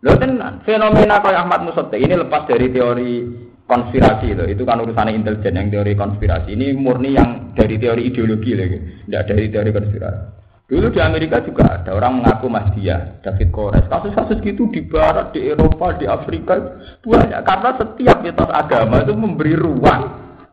Lho 0.00 0.12
tenan, 0.16 0.64
fenomena 0.64 1.20
kayak 1.20 1.44
Ahmad 1.44 1.68
Musotte 1.68 2.00
ini 2.00 2.16
lepas 2.16 2.48
dari 2.48 2.72
teori 2.72 3.28
konspirasi 3.68 4.32
itu, 4.32 4.44
itu 4.56 4.64
kan 4.64 4.80
urusannya 4.80 5.20
intelijen 5.20 5.60
yang 5.60 5.68
teori 5.68 5.92
konspirasi. 5.92 6.56
Ini 6.56 6.72
murni 6.80 7.12
yang 7.12 7.52
dari 7.52 7.76
teori 7.76 8.08
ideologi 8.08 8.56
lagi, 8.56 9.04
tidak 9.04 9.36
dari 9.36 9.52
teori 9.52 9.68
konspirasi. 9.68 10.39
Dulu 10.70 10.86
di 10.94 11.02
Amerika 11.02 11.42
juga 11.42 11.82
ada 11.82 11.98
orang 11.98 12.22
mengaku 12.22 12.46
Mahdia, 12.46 13.18
David 13.26 13.50
Kores. 13.50 13.90
Kasus-kasus 13.90 14.38
gitu 14.38 14.70
di 14.70 14.86
Barat, 14.86 15.34
di 15.34 15.50
Eropa, 15.50 15.98
di 15.98 16.06
Afrika 16.06 16.54
banyak. 17.02 17.42
Karena 17.42 17.70
setiap 17.74 18.22
mitos 18.22 18.50
agama 18.54 19.02
itu 19.02 19.10
memberi 19.10 19.58
ruang 19.58 20.02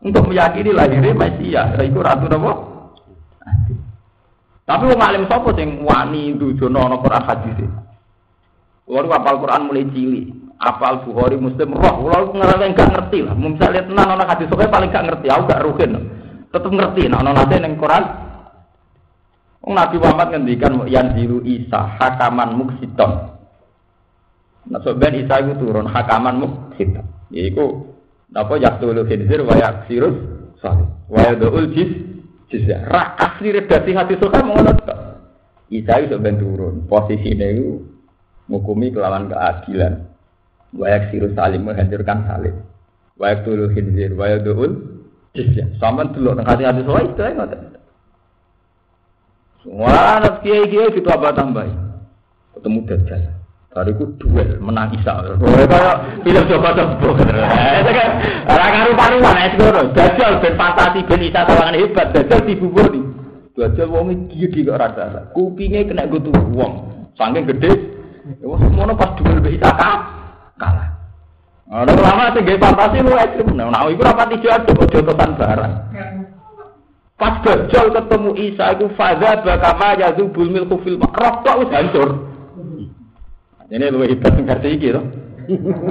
untuk 0.01 0.25
meyakini 0.25 0.73
lahirnya 0.73 1.13
Mesia. 1.13 1.69
Itu 1.85 2.01
ratu 2.01 2.25
apa? 2.33 2.53
Tapi 4.65 4.83
wong 4.89 4.99
alim 4.99 5.29
sapa 5.29 5.53
sing 5.53 5.85
wani 5.85 6.33
dujono 6.33 6.81
ana 6.81 6.97
Quran 6.97 7.23
hadis. 7.23 7.69
Kulo 8.89 9.13
apal 9.13 9.37
Quran 9.37 9.69
mulai 9.69 9.85
cilik 9.93 10.47
apal 10.57 11.05
Bukhari 11.05 11.37
Muslim 11.37 11.77
roh 11.77 12.09
kalau 12.09 12.33
ngerti 12.33 12.65
enggak 12.65 12.89
ngerti 12.89 13.19
lah 13.21 13.35
misalnya 13.37 13.85
tenan 13.85 14.09
orang 14.17 14.29
hadis 14.31 14.49
paling 14.49 14.89
gak 14.89 15.05
ngerti 15.05 15.27
aku 15.29 15.43
gak 15.45 15.61
rugen 15.61 15.91
tetep 16.49 16.71
ngerti 16.73 17.01
nah 17.05 17.21
ono 17.21 17.29
nate 17.37 17.61
Quran 17.77 18.03
Nabi 19.67 19.99
Muhammad 19.99 20.27
ngendikan 20.31 20.79
yang 20.87 21.11
diru 21.11 21.43
Isa 21.43 21.99
hakaman 21.99 22.55
muksiton. 22.55 23.35
Nah 24.67 24.79
sebenarnya 24.79 25.27
Isa 25.27 25.35
itu 25.43 25.53
turun 25.59 25.87
hakaman 25.91 26.39
muksiton. 26.39 27.03
Yaitu 27.35 27.91
apa 28.31 28.55
yaktulu 28.55 29.03
khinzir 29.03 29.43
wa 29.43 29.55
yaksirus 29.59 30.15
salih. 30.63 30.87
Wa 31.11 31.19
yadu'ul 31.31 31.75
jis 31.75 31.91
jizya. 32.47 32.87
Rak 32.87 33.19
asli 33.19 33.51
redaksi 33.51 33.91
hati 33.91 34.15
suka 34.15 34.39
mengenot 34.39 34.79
Isa 35.67 35.93
itu 35.99 36.15
sebenarnya 36.15 36.39
turun. 36.39 36.75
Posisinya 36.87 37.47
itu 37.51 37.83
mukumi 38.47 38.95
kelawan 38.95 39.27
keadilan. 39.27 40.07
Wayak 40.75 41.11
siru 41.11 41.31
salim 41.35 41.67
menghancurkan 41.67 42.23
salim. 42.23 42.55
Wayak 43.19 43.43
tulu 43.43 43.67
khinzir, 43.75 44.15
wayak 44.15 44.47
du'ul 44.47 45.03
jizya. 45.35 45.75
Sama 45.79 46.07
dulu, 46.07 46.39
hati 46.39 46.63
hati 46.63 46.87
soal 46.87 47.11
itu 47.11 47.19
ya 47.19 47.35
Semua 49.67 50.15
anak 50.15 50.47
kiai 50.47 50.63
kiai 50.71 50.95
itu 50.95 51.03
apa 51.11 51.35
tambah? 51.35 51.67
Ketemu 52.55 52.79
dajjal. 52.87 53.35
Bariku 53.75 54.15
duel 54.15 54.63
menang 54.63 54.95
Isa. 54.95 55.11
Kayak 55.43 56.23
film 56.23 56.43
coba 56.47 56.69
kan 56.79 58.09
orang 58.47 58.71
karu 58.71 58.91
paruan 58.95 59.37
es 59.43 59.53
gono. 59.59 59.81
Dajjal 59.91 60.39
ben 60.39 60.55
fantasi 60.55 61.03
ben 61.03 61.19
Isa 61.19 61.43
tawangan 61.43 61.75
hebat. 61.75 62.15
Dajjal 62.15 62.47
dibubur 62.47 62.87
di. 62.87 63.03
Dajjal 63.59 63.91
wong 63.91 64.31
iki 64.31 64.47
iki 64.47 64.63
kok 64.63 64.79
rada. 64.79 65.27
Kupinge 65.35 65.83
kena 65.83 66.07
gutu 66.07 66.31
wong. 66.55 66.87
Saking 67.19 67.43
gede. 67.51 67.71
Wah, 68.47 68.55
semono 68.63 68.95
pas 68.95 69.19
duel 69.19 69.43
be 69.43 69.59
Isa 69.59 69.67
kalah. 70.55 70.95
Ada 71.67 71.91
lama 71.91 72.31
gaya 72.31 72.55
fantasi 72.55 73.03
lu 73.03 73.11
ekstrim. 73.19 73.51
Nah, 73.51 73.67
nah 73.67 73.91
itu 73.91 73.99
rapati 73.99 74.39
jatuh, 74.39 74.87
jotosan 74.87 75.35
barang. 75.35 75.73
Pas 77.17 77.41
Dajjal 77.41 77.89
ketemu 77.89 78.31
Isa 78.37 78.77
itu 78.77 78.93
faza 78.93 79.41
bakama 79.41 79.97
yazubul 79.97 80.53
milku 80.53 80.77
fil 80.85 81.01
rokok 81.01 81.65
wis 81.65 81.73
hancur. 81.73 82.29
Ini 83.73 83.89
lu 83.89 84.05
hebat 84.05 84.37
ngerti 84.37 84.77
iki 84.77 84.93
to. 84.93 85.01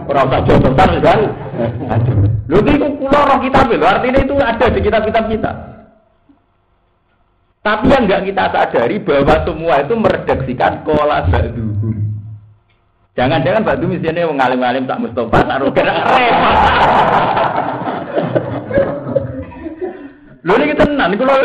Ora 0.06 0.22
usah 0.22 0.40
jotosan 0.46 0.88
wis 0.94 1.02
kan. 1.02 1.20
Hancur. 1.90 2.16
Lho 2.46 2.58
iki 2.62 2.78
kula 3.02 3.20
roh 3.26 3.38
kitab 3.42 3.66
lho, 3.66 3.82
artinya 3.82 4.22
itu 4.22 4.34
ada 4.38 4.66
di 4.70 4.78
kitab-kitab 4.78 5.24
kita. 5.26 5.50
Tapi 7.66 7.90
yang 7.90 8.06
enggak 8.06 8.30
kita 8.30 8.44
sadari 8.54 9.02
bahwa 9.02 9.34
semua 9.42 9.82
itu 9.82 9.94
meredaksikan 9.98 10.86
kola 10.86 11.26
ba'duhum. 11.26 11.98
Jangan-jangan 13.18 13.66
Mbak 13.66 13.78
Dumi 13.82 13.98
sini 13.98 14.22
mau 14.22 14.38
ngalim-ngalim 14.38 14.86
tak 14.86 15.02
Mustafa 15.02 15.42
taruh 15.42 15.74
kena 15.74 16.06
repot. 16.06 16.56
Lho 20.46 20.54
kita 20.62 20.86
tenan 20.86 21.18
kalau 21.18 21.36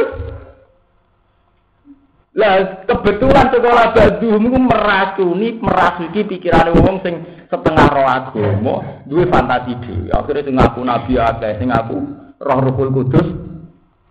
lah 2.31 2.87
kebetulan 2.87 3.51
sekolah 3.51 3.91
badu 3.91 4.39
itu 4.39 4.55
meracuni 4.55 5.59
merasuki 5.59 6.23
pikiran 6.23 6.71
wong 6.79 7.03
sing 7.03 7.27
setengah 7.51 7.91
roh 7.91 8.07
agama 8.07 9.03
duwe 9.03 9.27
fantasi 9.27 9.75
dhewe 9.83 10.07
akhirnya 10.15 10.47
sing 10.47 10.55
ngaku 10.55 10.79
nabi 10.79 11.19
akeh 11.19 11.59
sing 11.59 11.75
ngaku 11.75 11.99
roh 12.39 12.59
ruhul 12.63 12.89
kudus 12.95 13.27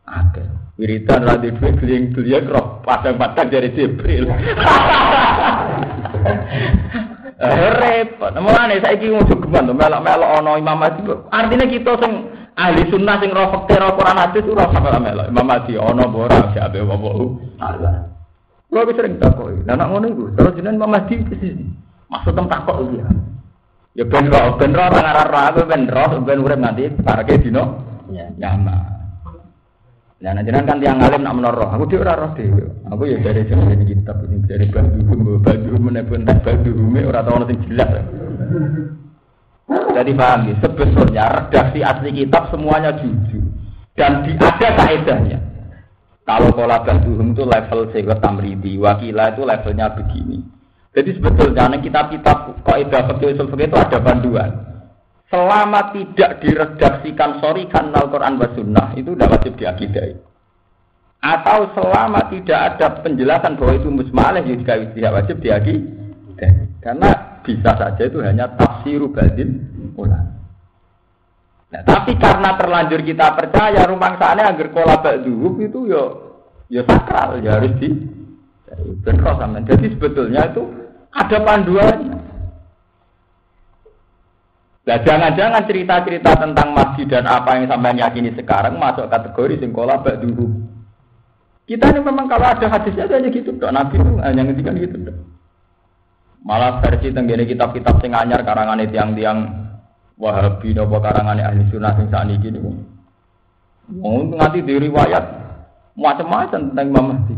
akeh 0.04 0.44
wiridan 0.76 1.24
ra 1.24 1.40
dhewe 1.40 1.72
gling-gling 1.80 2.44
roh 2.44 2.84
padang-padang 2.84 3.48
dari 3.48 3.72
Jibril 3.72 4.28
Eh, 7.40 7.68
repot. 7.72 8.36
Mulane 8.36 8.84
saiki 8.84 9.08
ngono 9.08 9.32
geman 9.32 9.64
to 9.64 9.72
melok-melok 9.72 10.28
ana 10.28 10.60
Imam 10.60 10.76
Mahdi. 10.76 11.08
Artinya 11.32 11.64
kita 11.72 11.96
sing 11.96 12.12
ahli 12.58 12.82
sunnah 12.90 13.16
sing 13.22 13.30
roh 13.30 13.48
fakir 13.54 13.78
roh 13.78 13.92
Quran 13.94 14.18
hadis 14.18 14.46
roh 14.46 14.68
sampai 14.70 14.90
ramai 14.94 15.14
Imam 15.28 15.50
Adi 15.50 15.74
Ono 15.78 16.04
Bora 16.10 16.50
siapa 16.54 16.78
yang 16.78 16.90
mau 16.90 17.38
Allah 17.62 18.10
lo 18.70 18.86
bisa 18.86 19.02
sering 19.02 19.18
takoi 19.18 19.66
dan 19.66 19.82
nak 19.82 19.90
ngono 19.90 20.06
itu 20.10 20.24
terus 20.38 20.54
jenengan 20.54 20.86
Imam 20.86 20.96
Adi 20.98 21.14
kesini 21.26 21.66
maksud 22.10 22.34
tempat 22.34 22.66
kok 22.66 22.78
dia 22.90 23.06
ya. 23.98 24.04
Ben 24.06 24.30
roh 24.30 24.54
ben 24.58 24.70
roh 24.74 24.88
tengah 24.90 25.12
rara 25.14 25.42
aku 25.50 25.66
ben 25.66 25.90
roh 25.90 26.10
ben 26.22 26.42
urip 26.42 26.58
nanti 26.58 26.86
para 27.02 27.26
ke 27.26 27.42
dino 27.42 27.82
nyama. 28.10 28.78
Dan 30.20 30.44
jenengan 30.44 30.68
kan 30.68 30.78
tiang 30.84 31.00
alim 31.00 31.24
nak 31.24 31.32
menor 31.32 31.56
aku 31.64 31.88
dia 31.88 32.04
ora 32.04 32.14
roh 32.14 32.30
dia 32.36 32.52
aku 32.86 33.02
ya 33.08 33.16
dari 33.24 33.42
jenengan 33.48 33.82
kita 33.82 34.12
pun 34.14 34.44
dari 34.46 34.66
bandu 34.68 35.40
bandu 35.40 35.74
menepun 35.80 36.22
tak 36.28 36.44
bandu 36.44 36.70
ora 37.02 37.24
tau 37.24 37.40
tahu 37.40 37.48
sing 37.50 37.58
jelas. 37.66 37.90
Jadi 39.70 40.10
paham 40.18 40.50
ya, 40.50 40.54
sebetulnya 40.58 41.24
redaksi 41.30 41.78
asli 41.78 42.10
kitab 42.10 42.50
semuanya 42.50 42.90
jujur 42.98 43.46
dan 43.94 44.26
di, 44.26 44.34
ada 44.34 44.68
kaedahnya. 44.74 45.38
Kalau 46.26 46.50
pola 46.54 46.82
baduhum 46.82 47.34
itu 47.34 47.42
level 47.46 47.90
sehingga 47.90 48.18
tamridi, 48.18 48.78
wakila 48.78 49.34
itu 49.34 49.42
levelnya 49.46 49.94
begini. 49.94 50.42
Jadi 50.90 51.10
sebetulnya 51.18 51.70
kitab-kitab 51.78 52.66
kaidah 52.66 53.02
fikih 53.14 53.38
usul 53.38 53.46
itu 53.54 53.76
ada 53.78 53.98
panduan. 54.02 54.50
Selama 55.30 55.94
tidak 55.94 56.42
diredaksikan 56.42 57.38
sorry 57.38 57.70
kan 57.70 57.94
Al-Quran 57.94 58.42
wa 58.42 58.48
Sunnah 58.58 58.88
itu 58.98 59.14
tidak 59.14 59.38
wajib 59.38 59.52
diakidai. 59.54 60.18
Atau 61.22 61.70
selama 61.78 62.26
tidak 62.34 62.58
ada 62.74 62.86
penjelasan 63.06 63.54
bahwa 63.54 63.78
itu 63.78 63.86
musmaleh 63.86 64.42
juga 64.42 64.82
tidak 64.90 65.14
wajib 65.14 65.36
diakidai. 65.38 66.50
Karena 66.82 67.29
bisa 67.44 67.70
saja 67.76 68.02
itu 68.02 68.18
hanya 68.20 68.50
tafsiru 68.56 69.10
badin 69.10 69.66
ulang. 69.96 70.40
Nah, 71.70 71.82
tapi 71.86 72.18
karena 72.18 72.58
terlanjur 72.58 73.00
kita 73.06 73.30
percaya 73.38 73.86
rumah 73.86 74.18
sana 74.18 74.50
agar 74.50 74.68
kola 74.74 74.98
dulu 75.22 75.62
itu 75.62 75.86
yo 75.86 76.02
yo 76.66 76.82
sakral 76.82 77.38
ya 77.38 77.62
harus 77.62 77.74
di 77.78 77.88
bentrok 79.06 79.38
sama. 79.38 79.62
Jadi 79.62 79.94
sebetulnya 79.94 80.50
itu 80.50 80.62
ada 81.14 81.38
panduannya. 81.42 82.18
Nah, 84.80 84.98
jangan-jangan 85.06 85.62
cerita-cerita 85.70 86.30
tentang 86.34 86.74
masjid 86.74 87.06
dan 87.06 87.28
apa 87.30 87.54
yang 87.54 87.70
sampai 87.70 88.00
yakini 88.00 88.34
sekarang 88.34 88.74
masuk 88.74 89.06
kategori 89.06 89.62
singkola 89.62 90.02
dulu. 90.02 90.50
Kita 91.70 91.94
ini 91.94 92.02
memang 92.02 92.26
kalau 92.26 92.50
ada 92.50 92.66
hadisnya 92.66 93.06
hanya 93.06 93.30
gitu 93.30 93.54
dok. 93.54 93.70
Nabi 93.70 93.94
itu 93.94 94.10
hanya 94.18 94.42
ngendikan 94.42 94.74
gitu 94.74 94.96
dok. 95.06 95.16
Malah 96.40 96.80
versi 96.80 97.12
tenggene 97.12 97.44
kitab-kitab 97.44 98.00
sing 98.00 98.16
anyar 98.16 98.40
karangane 98.42 98.88
tiang-tiang 98.88 99.60
Wahabi 100.20 100.76
napa 100.76 101.00
karangane 101.00 101.40
ahli 101.40 101.64
sunnah 101.72 101.96
sing 101.96 102.12
sakniki 102.12 102.52
niku. 102.52 102.76
Mau 103.88 104.20
nganti 104.20 104.60
diriwayat 104.60 105.24
macam-macam 105.96 106.60
tentang 106.70 106.86
Imam 106.92 107.06
Mahdi. 107.08 107.36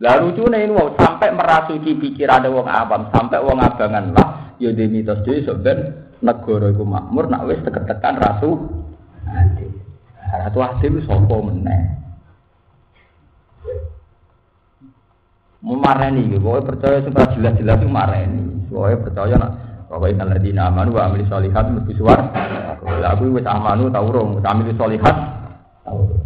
Lah 0.00 0.16
lucune 0.24 0.64
sampai 0.96 1.36
merasuki 1.36 1.92
pikiran 2.00 2.48
wong 2.48 2.68
awam, 2.68 3.12
sampai 3.12 3.44
wong 3.44 3.60
abangan 3.60 4.16
lah 4.16 4.28
ya 4.56 4.72
di 4.72 4.88
mitos 4.88 5.24
sok 5.24 5.60
ben 5.60 6.08
negara 6.24 6.72
makmur 6.72 7.28
nak 7.28 7.44
wis 7.44 7.60
tekan 7.60 8.16
Adi. 8.16 9.68
Ratu 10.32 10.58
Adi 10.64 10.86
itu 10.88 11.00
sapa 11.04 11.36
meneh? 11.44 11.82
Memareni, 15.66 16.30
pokoknya 16.38 16.62
percaya 16.62 16.98
supaya 17.02 17.26
jelas-jelas 17.34 17.82
itu 17.82 17.90
mareni. 17.90 18.42
Pokoknya 18.70 19.02
percaya 19.02 19.34
nak 19.34 19.52
kalau 19.90 20.38
di 20.38 20.50
amanu 20.54 20.94
wa 20.94 21.10
amili 21.10 21.26
solihat 21.26 21.66
lebih 21.74 21.98
suar. 21.98 22.22
Lah 22.86 23.18
aku 23.18 23.34
wis 23.34 23.42
amanu 23.42 23.90
tau 23.90 24.06
rong, 24.06 24.38
amili 24.46 24.70
solihat. 24.78 25.16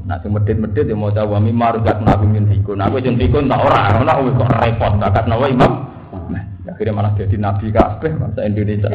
Nah 0.04 0.16
sing 0.20 0.36
medit-medit 0.36 0.88
ya 0.88 0.96
mau 0.96 1.08
tahu 1.08 1.40
mi 1.40 1.56
maruzak 1.56 2.04
nabi 2.04 2.28
min 2.28 2.52
fikun. 2.52 2.84
Aku 2.84 3.00
sing 3.00 3.16
fikun 3.16 3.48
tak 3.48 3.64
ora, 3.64 3.96
ora 3.96 4.20
wis 4.20 4.36
kok 4.36 4.52
repot 4.60 4.92
bakat 5.00 5.24
nawa 5.24 5.46
imam. 5.48 5.72
Nah, 6.28 6.44
akhirnya 6.68 6.92
malah 6.92 7.12
jadi 7.16 7.36
nabi 7.40 7.72
kabeh 7.72 8.12
bangsa 8.20 8.40
Indonesia. 8.44 8.92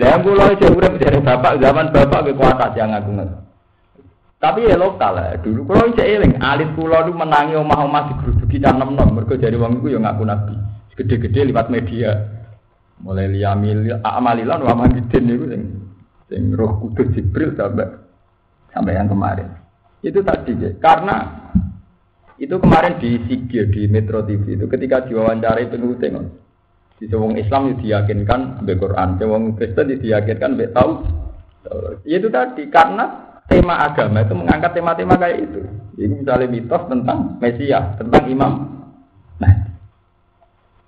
Lah 0.00 0.16
kula 0.24 0.44
iki 0.56 0.66
urip 0.72 0.96
dari 0.96 1.20
bapak 1.20 1.60
zaman 1.60 1.92
bapak 1.92 2.24
kekuatan 2.24 2.72
yang 2.72 2.96
aku 2.96 3.10
ngerti. 3.20 3.36
Tapi 4.44 4.68
ya 4.68 4.76
lokal 4.76 5.16
lah. 5.16 5.40
Dulu 5.40 5.64
kalau 5.64 5.96
cek 5.96 6.04
eling, 6.04 6.36
alit 6.36 6.68
kula 6.76 7.08
itu 7.08 7.16
menangi 7.16 7.56
omah-omah 7.56 8.12
jam 8.60 8.76
enam 8.76 8.92
enam. 8.92 9.08
Mereka 9.16 9.40
jadi 9.40 9.56
wong 9.56 9.80
itu 9.80 9.96
ya 9.96 9.98
ngaku 10.04 10.22
nabi. 10.28 10.54
Gede-gede 11.00 11.48
lewat 11.48 11.72
media. 11.72 12.12
Mulai 13.00 13.32
liamil 13.32 13.88
amalilan 14.04 14.68
amidin 14.68 15.32
itu 15.32 15.44
sing 15.48 15.62
sing 16.28 16.42
roh 16.52 16.76
kudus 16.78 17.08
Jibril 17.16 17.56
sampai 17.56 17.88
sampai 18.68 19.00
yang 19.00 19.08
kemarin. 19.08 19.48
Itu 20.04 20.20
tadi 20.20 20.52
ya. 20.60 20.76
Karena 20.76 21.24
itu 22.36 22.60
kemarin 22.60 23.00
di 23.00 23.16
Sigir 23.24 23.72
di 23.72 23.88
Metro 23.88 24.20
TV 24.28 24.60
itu 24.60 24.68
ketika 24.68 25.08
diwawancarai 25.08 25.72
penguting 25.72 26.20
di 27.00 27.10
wong 27.10 27.34
Islam 27.40 27.74
diyakinkan 27.80 28.62
be 28.62 28.76
Quran, 28.76 29.16
wong 29.24 29.56
Kristen 29.56 29.88
diyakinkan 29.88 30.54
be 30.54 30.68
tahu. 30.70 31.02
Itu 32.06 32.28
tadi 32.30 32.68
karena 32.70 33.33
tema 33.48 33.74
agama 33.80 34.24
itu 34.24 34.34
mengangkat 34.34 34.70
tema-tema 34.72 35.14
kayak 35.20 35.38
itu. 35.44 35.60
Ini 35.94 36.24
misalnya 36.24 36.46
mitos 36.50 36.82
tentang 36.90 37.38
Mesias, 37.38 37.96
tentang 38.00 38.24
Imam. 38.26 38.52
Nah, 39.38 39.54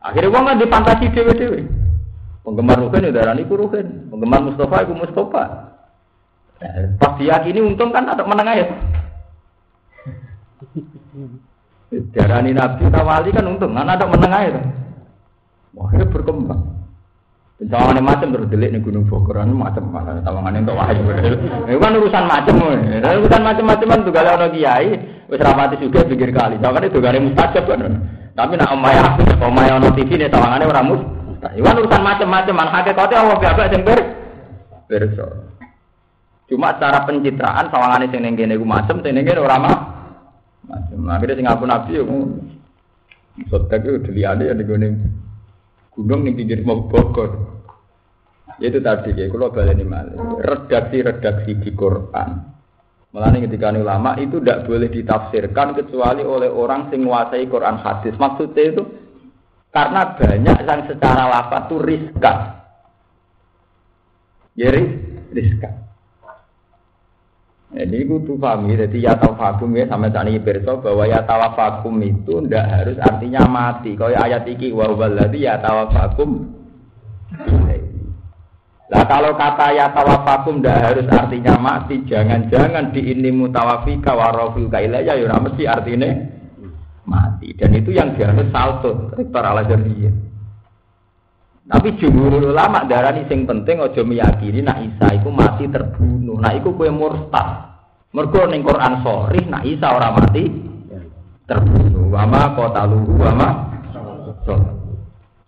akhirnya 0.03 0.33
wong 0.33 0.45
kan 0.49 0.59
dipantasi 0.59 1.07
dewe-dewe. 1.13 1.61
Penggemar 2.47 2.79
Ruhin 2.79 3.11
ya 3.11 3.13
darani 3.15 3.43
ku 3.47 3.59
Ruhin. 3.59 4.11
Penggemar 4.11 4.41
Mustafa 4.43 4.87
itu 4.87 4.95
Mustafa. 4.95 5.75
Eh, 6.63 6.95
pas 6.97 7.19
diyakini 7.21 7.61
untung 7.61 7.93
kan 7.93 8.09
ada 8.09 8.25
menengah 8.25 8.55
ya. 8.57 8.67
Darani 12.17 12.51
Nabi 12.51 12.91
Tawali 12.91 13.31
kan 13.31 13.47
untung, 13.47 13.73
kan 13.77 13.87
ada 13.87 14.05
menengah 14.11 14.41
ya. 14.43 14.59
Wah, 15.77 15.93
ini 15.93 16.05
berkembang. 16.09 16.76
Pencawangan 17.57 18.05
macam 18.05 18.37
terus 18.37 18.53
delik 18.53 18.69
nih 18.69 18.85
Gunung 18.85 19.09
Bogor, 19.09 19.41
macam 19.41 19.89
mana 19.89 20.21
tawangan 20.21 20.61
itu 20.61 20.77
wahyu. 20.77 21.03
Itu 21.73 21.81
kan 21.81 21.97
urusan 21.97 22.25
macam, 22.29 22.55
urusan 23.01 23.43
macam-macam 23.49 23.87
kan 23.89 24.01
kalau 24.13 24.33
orang 24.37 24.53
kiai, 24.53 24.93
wes 25.25 25.41
ramati 25.41 25.81
juga 25.81 26.05
pikir 26.05 26.37
kali. 26.37 26.61
Tawangan 26.61 26.85
itu 26.85 27.01
gak 27.01 27.17
ada 27.17 27.25
mustajab 27.25 27.65
kan. 27.65 27.81
Tapi 28.37 28.53
nak 28.61 28.77
omaya 28.77 29.01
aku, 29.09 29.25
omaya 29.41 29.81
ono 29.81 29.89
TV 29.97 30.21
nih 30.21 30.29
tawangannya 30.29 30.69
orang 30.69 30.85
mus. 30.85 31.03
Iwan 31.57 31.81
urusan 31.81 32.03
macam-macam, 32.05 32.55
man 32.61 32.69
hakikatnya 32.77 33.17
Allah 33.25 33.37
gak 33.41 33.73
sing 33.73 33.83
ber 33.89 34.01
berso. 34.85 35.27
Cuma 36.53 36.77
cara 36.77 37.09
pencitraan 37.09 37.73
sawangane 37.73 38.13
sing 38.13 38.21
ning 38.21 38.37
kene 38.37 38.61
iku 38.61 38.69
macam, 38.69 39.01
ning 39.01 39.25
kene 39.25 39.41
ora 39.41 39.57
mah. 39.57 39.77
Macam. 40.69 41.09
Akhirnya 41.09 41.41
sing 41.41 41.49
aku 41.49 41.65
nabi 41.65 41.97
yo 41.97 42.05
Sotek 43.49 43.85
itu 43.85 44.13
dilihat 44.13 44.41
ya 44.41 44.57
di 44.57 44.65
gunung 44.65 44.97
gunung 45.97 46.29
ning 46.29 46.37
pinggir 46.37 46.61
mau 46.63 46.85
Bogor. 46.85 47.57
Itu 48.61 48.81
tadi 48.81 49.13
ya, 49.13 49.29
kalau 49.29 49.53
baleni 49.53 49.85
malah 49.85 50.41
redaksi-redaksi 50.41 51.61
di 51.61 51.71
Quran. 51.77 52.57
Malah 53.13 53.33
ketika 53.33 53.73
ulama 53.73 54.17
itu 54.21 54.41
tidak 54.41 54.69
boleh 54.69 54.93
ditafsirkan 54.93 55.73
kecuali 55.73 56.21
oleh 56.21 56.53
orang 56.53 56.93
sing 56.93 57.05
menguasai 57.05 57.49
Quran 57.49 57.81
hadis. 57.81 58.13
Maksudnya 58.21 58.65
itu 58.77 58.83
karena 59.73 60.17
banyak 60.17 60.57
yang 60.65 60.81
secara 60.89 61.25
lafaz 61.29 61.69
itu 61.69 61.77
riskan. 61.81 62.37
Jadi 64.57 64.81
ya, 64.81 64.81
riskan. 65.37 65.86
Jadi 67.77 68.09
itu 68.09 68.17
tuh 68.25 68.41
pahami, 68.41 68.73
jadi 68.73 69.13
ya 69.13 69.13
tawafakum 69.21 69.69
ya 69.77 69.85
sama 69.85 70.09
tani 70.09 70.41
berso 70.41 70.81
bahwa 70.81 71.05
ya 71.05 71.21
tawafakum 71.29 72.01
itu 72.01 72.41
ndak 72.49 72.65
harus 72.73 72.97
artinya 73.05 73.45
mati. 73.45 73.93
Kalau 73.93 74.17
ayat 74.17 74.49
iki 74.49 74.73
wa 74.73 74.89
waladi 74.97 75.45
ya 75.45 75.61
tawafakum. 75.61 76.57
Lah 78.89 79.05
kalau 79.05 79.37
kata 79.37 79.77
ya 79.77 79.93
tawafakum 79.93 80.65
ndak 80.65 80.79
harus 80.89 81.07
artinya 81.13 81.61
mati, 81.61 82.01
jangan-jangan 82.09 82.97
di 82.97 83.13
ini 83.13 83.29
mutawafika 83.29 84.17
wa 84.17 84.33
rafiuka 84.33 84.81
ilayya 84.81 85.13
ya 85.21 85.37
mesti 85.37 85.69
artinya 85.69 86.09
mati 87.07 87.55
dan 87.55 87.71
itu 87.73 87.95
yang 87.95 88.13
dianggap 88.19 88.51
salto 88.51 89.15
rektor 89.15 89.45
ala 89.47 89.63
jamiah 89.65 90.13
tapi 91.67 91.99
jumhur 91.99 92.39
ulama 92.39 92.87
darah 92.87 93.11
ini 93.11 93.27
sing 93.27 93.43
penting 93.43 93.83
ojo 93.83 94.07
meyakini 94.07 94.63
nak 94.63 94.79
Isa 94.87 95.19
itu 95.19 95.29
mati 95.35 95.67
terbunuh 95.67 96.39
nak 96.39 96.63
itu 96.63 96.71
kue 96.71 96.87
murtad 96.91 97.75
mergo 98.15 98.47
ning 98.47 98.63
Quran 98.63 99.03
sorry 99.03 99.43
nak 99.51 99.67
Isa 99.67 99.87
orang 99.91 100.15
mati 100.15 100.45
terbunuh 101.51 102.07
wama 102.15 102.55
kota 102.55 102.87
luhu 102.87 103.19
wama 103.19 103.49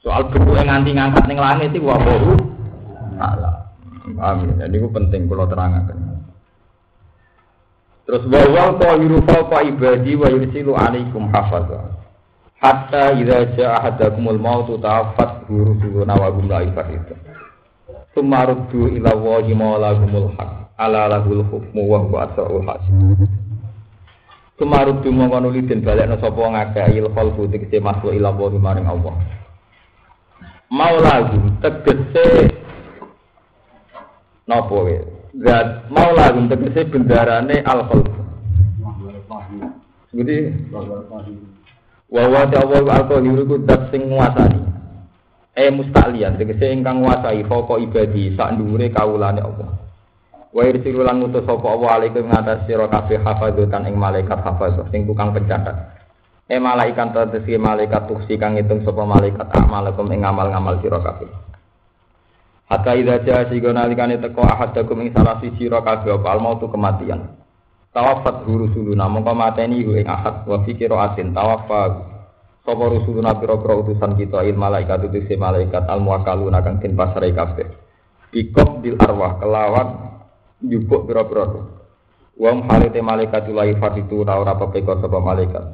soal 0.02 0.26
bentuk 0.31 0.59
yang 0.59 0.66
nganti 0.66 0.90
ngangkat 0.94 1.24
ning 1.31 1.38
langit 1.38 1.70
itu 1.70 1.87
wabahu 1.87 2.35
Allah 3.18 3.68
Amin. 4.16 4.57
Jadi 4.57 4.81
itu 4.81 4.88
penting 4.88 5.28
kalau 5.28 5.44
terangkan. 5.44 5.85
Terus 8.09 8.24
bahwa 8.24 8.81
qahiru 8.81 9.20
fawqa 9.28 9.59
ibadi 9.68 10.16
wa 10.16 10.28
yursilu 10.33 10.72
alaikum 10.72 11.28
hafaza. 11.28 11.92
Hatta 12.57 13.12
idza 13.20 13.52
jaa 13.52 13.76
ahadakumul 13.85 14.40
mautu 14.40 14.81
ta'affat 15.48 15.80
rusuluna 15.80 16.14
wa 16.14 16.28
hum 16.30 16.48
la 16.48 16.61
itu. 16.62 17.14
Tsumma 18.12 18.44
ruddu 18.44 18.88
ila 19.00 19.11
Allahi 19.16 19.54
maulahumul 19.56 20.30
haq. 20.37 20.68
Ala 20.78 21.08
lahul 21.08 21.42
hukmu 21.42 21.82
wa 21.88 21.98
huwa 21.98 22.28
asrul 22.28 22.62
hasib. 22.68 23.24
Tsumma 24.56 24.84
ruddu 24.84 25.08
mongko 25.12 25.40
nuli 25.40 25.62
den 25.64 25.80
balekno 25.80 26.20
sapa 26.20 26.38
ngakeh 26.38 26.87
il 26.98 27.08
khalqu 27.14 27.48
tegese 27.48 27.80
masuk 27.80 28.12
ila 28.12 28.28
Allahi 28.28 28.58
maring 28.61 28.87
Allah. 28.87 29.14
Maulahum 30.68 31.56
tegese 31.64 32.52
napa 34.46 34.74
wae 34.74 35.00
zat 35.40 35.88
maula 35.88 36.28
tegese 36.52 36.84
bendarane 36.92 37.64
al 37.64 37.88
khalq 37.88 38.08
Jadi 40.08 40.37
wa 42.08 42.24
wa 42.32 42.42
ta'awwa 42.48 42.80
al 42.96 43.04
qahiru 43.12 43.44
ku 43.44 43.56
dat 43.68 43.92
sing 43.92 44.08
nguasani 44.08 44.67
e 45.59 45.66
mustaklian 45.75 46.38
tegese 46.38 46.71
ingkang 46.71 47.03
nguasai 47.03 47.42
foko 47.51 47.83
ibadi 47.83 48.38
sak 48.38 48.55
ndure 48.55 48.94
kawulane 48.94 49.42
Allah 49.42 49.88
Wa 50.49 50.64
irsilu 50.64 51.05
lan 51.05 51.21
ngutus 51.21 51.44
sapa 51.44 51.66
Allah 51.68 51.90
alaikum 52.01 52.25
ngatas 52.25 52.64
sira 52.64 52.88
kabeh 52.88 53.21
hafadzatan 53.21 53.85
ing 53.85 54.01
malaikat 54.01 54.40
hafadzah 54.40 54.88
sing 54.88 55.05
tukang 55.05 55.37
pencatat. 55.37 55.77
E 56.49 56.57
malaikat 56.57 57.12
tegese 57.12 57.61
malaikat 57.61 58.09
tuksi 58.09 58.40
kang 58.40 58.57
ngitung 58.57 58.81
sapa 58.81 59.05
malaikat 59.05 59.44
amalakum 59.53 60.09
ing 60.09 60.25
amal-ngamal 60.25 60.81
sira 60.81 61.05
kabeh. 61.05 61.29
Hatta 62.64 62.97
idza 62.97 63.21
jaa 63.29 63.44
sigo 63.53 63.77
nalikane 63.77 64.16
teko 64.16 64.40
ahadakum 64.40 65.05
ing 65.05 65.12
salah 65.12 65.37
siji 65.44 65.68
sira 65.68 65.85
kabeh 65.85 66.16
apa 66.16 66.29
al 66.33 66.40
mautu 66.40 66.64
kematian. 66.73 67.29
Tawafat 67.92 68.49
rusuluna 68.49 69.05
mongko 69.05 69.37
mateni 69.37 69.85
hu 69.85 70.01
ing 70.01 70.09
ahad 70.09 70.49
wa 70.49 70.64
fi 70.64 70.73
asin 70.81 71.37
tawaffa 71.37 72.08
sapa 72.68 72.85
rusuluna 72.85 73.33
pira-pira 73.40 73.81
utusan 73.81 74.12
kita 74.20 74.44
il 74.44 74.52
malaikat 74.52 75.00
utus 75.09 75.24
malaikat 75.40 75.88
al 75.88 76.04
muwakkaluna 76.04 76.61
kang 76.61 76.76
den 76.85 76.92
pasrai 76.92 77.33
kabeh. 77.33 77.64
Bikop 78.28 78.85
bil 78.85 79.00
arwah 79.00 79.40
kelawan 79.40 79.88
njupuk 80.61 81.09
pira-pira 81.09 81.48
Wong 82.38 82.68
halite 82.68 83.00
malaikat 83.00 83.48
lahi 83.48 83.72
fatitu 83.81 84.20
ora 84.20 84.37
ora 84.37 84.52
pepeka 84.61 85.00
sapa 85.00 85.16
malaikat. 85.16 85.64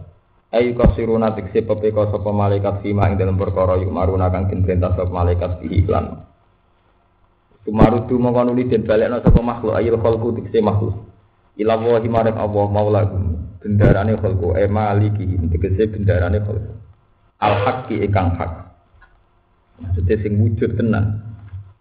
Ayu 0.54 0.78
kasiruna 0.78 1.34
tikse 1.34 1.66
pepeka 1.66 2.14
sapa 2.14 2.30
malaikat 2.30 2.78
fima 2.80 3.10
ing 3.10 3.18
dalam 3.18 3.34
perkara 3.34 3.74
yuk 3.82 3.90
maruna 3.90 4.30
kang 4.30 4.46
den 4.46 4.62
perintah 4.62 4.94
sapa 4.94 5.10
malaikat 5.10 5.60
fi 5.60 5.66
iklan. 5.82 6.22
Tumarudu 7.66 8.16
mongko 8.22 8.40
nuli 8.46 8.70
den 8.70 8.86
balekno 8.86 9.18
sapa 9.18 9.42
makhluk 9.42 9.74
ayil 9.74 9.98
khalqu 9.98 10.40
tikse 10.40 10.62
makhluk. 10.62 10.94
Ila 11.58 11.74
wa 11.74 11.98
himarek 11.98 12.38
Allah 12.38 12.66
maula 12.70 13.02
bendarane 13.60 14.14
khalqu 14.14 14.54
e 14.54 14.64
maliki 14.70 15.26
bendarane 15.90 16.38
khalqu. 16.38 16.83
Al 17.42 17.54
haqqi 17.64 18.04
ikang 18.06 18.36
hak. 18.38 18.52
Maksudnya 19.82 20.16
sing 20.22 20.38
wujud 20.38 20.78
tenan. 20.78 21.22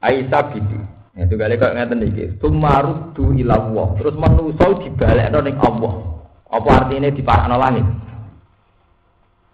Aisyah 0.01 0.43
bidi. 0.51 0.79
Ya, 1.13 1.29
itu 1.29 1.37
kali 1.37 1.61
kok 1.61 1.77
ngeten 1.77 2.01
iki. 2.09 2.25
Tumarudu 2.41 3.37
ila 3.37 3.53
Allah. 3.61 3.87
Terus 4.01 4.15
manusa 4.17 4.65
dibalekno 4.81 5.39
ning 5.45 5.55
Allah. 5.61 5.93
Apa 6.49 6.69
artinya 6.85 7.09
diparakno 7.13 7.55
langit? 7.57 7.85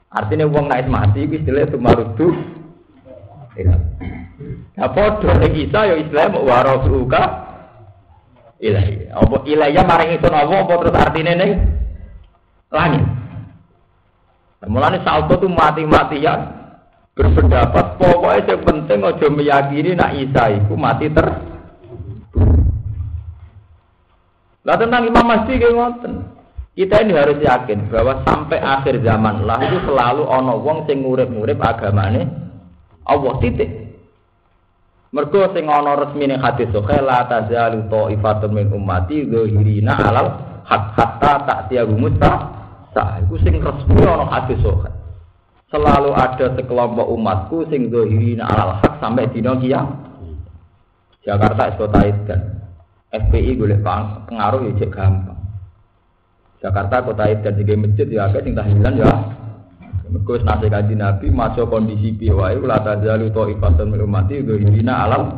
Artinya 0.10 0.50
wong 0.50 0.66
naik 0.72 0.88
mati 0.88 1.28
iki 1.28 1.44
istilah 1.44 1.68
tumarudu 1.68 2.28
ila. 3.60 3.76
Ya 4.80 4.88
padha 4.88 5.32
ning 5.44 5.54
Isa 5.60 5.80
ya 5.84 5.96
Islam 6.00 6.40
wa 6.40 6.58
rasuluka 6.64 7.22
ilahi. 8.64 9.12
Apa 9.12 9.44
ilahya 9.44 9.84
maring 9.84 10.16
itu 10.16 10.28
Allah 10.32 10.64
apa 10.64 10.74
terus 10.80 10.96
artinya 10.96 11.34
ning 11.36 11.52
langit. 12.72 13.04
Mulane 14.68 15.00
salto 15.08 15.40
tuh 15.40 15.48
mati-matian 15.48 16.60
berpendapat 17.16 17.96
pokoknya 17.96 18.48
yang 18.48 18.64
penting 18.64 19.00
ojo 19.04 19.28
meyakini 19.32 19.96
nak 19.96 20.16
Isa 20.20 20.44
itu 20.56 20.76
mati 20.76 21.08
ter 21.12 21.28
Lah 24.68 24.76
tentang 24.76 25.08
Imam 25.08 25.24
Mahdi 25.24 25.56
kayak 25.56 25.72
ngoten. 25.72 26.14
Kita 26.76 27.02
ini 27.02 27.16
harus 27.16 27.42
yakin 27.42 27.90
bahwa 27.90 28.22
sampai 28.22 28.60
akhir 28.60 29.02
zaman 29.02 29.44
lah 29.44 29.60
itu 29.66 29.82
selalu 29.88 30.24
ono 30.24 30.62
wong 30.62 30.86
sing 30.86 31.02
ngurip-ngurip 31.04 31.58
agamane 31.60 32.28
Allah 33.08 33.34
titik. 33.42 33.68
Mergo 35.10 35.50
sing 35.58 35.66
ana 35.66 35.98
resmine 35.98 36.38
hadis 36.38 36.70
sahih 36.70 37.02
la 37.02 37.26
tazalu 37.26 37.90
ta'ifatun 37.90 38.52
min 38.54 38.70
ummati 38.70 39.26
dzahirina 39.26 39.98
alal 39.98 40.28
hak 40.68 40.84
hatta 40.94 41.34
ta'tiyahu 41.50 41.98
musta. 41.98 42.59
Sa 42.94 43.22
iku 43.22 43.38
sing 43.46 43.62
resmi 43.62 44.02
ana 44.02 44.26
hadis 44.26 44.58
sahih 44.66 45.00
selalu 45.70 46.12
ada 46.18 46.46
sekelompok 46.58 47.08
umatku 47.14 47.70
sing 47.70 47.94
dohirina 47.94 48.50
alal 48.50 48.82
hak 48.82 48.98
sampai 48.98 49.30
dino 49.30 49.58
kiam. 49.62 49.86
Jakarta 51.22 51.78
kota 51.78 52.00
Edan. 52.10 52.42
FPI 53.10 53.58
boleh 53.58 53.82
pengaruh 53.82 54.70
ya 54.70 54.74
cek 54.82 54.90
gampang. 54.94 55.38
Jakarta 56.62 57.06
kota 57.06 57.24
Edan 57.30 57.58
juga 57.58 57.74
masjid 57.86 58.08
ya 58.10 58.30
agak 58.30 58.46
sing 58.46 58.54
tahlilan 58.58 58.94
ya. 58.98 59.14
Mergo 60.10 60.42
nasi 60.42 60.74
kaji 60.74 60.98
Nabi 60.98 61.30
masuk 61.30 61.70
kondisi 61.70 62.18
piye 62.18 62.34
wae 62.34 62.58
la 62.66 62.82
tazalu 62.82 63.30
ta'ifatun 63.30 63.94
min 63.94 64.02
ummati 64.02 64.42
dohirina 64.42 65.06
alal 65.06 65.38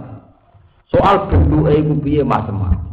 soal 0.88 1.28
bentuke 1.28 1.76
iku 1.76 1.94
piye 2.00 2.24
macam-macam. 2.24 2.91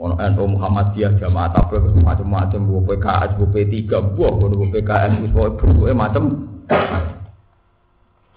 Ono 0.00 0.16
NU 0.16 0.44
Muhammadiyah 0.56 1.20
jamaah 1.20 1.52
tabligh 1.52 1.84
macam-macam 2.00 2.60
bu 2.64 2.80
PKS 2.88 3.30
bu 3.36 3.44
P3 3.52 3.76
bu 4.16 4.24
bu 4.40 4.64
PKS 4.72 5.20
wis 5.20 5.32
bentuke 5.36 5.92
macam 5.92 6.48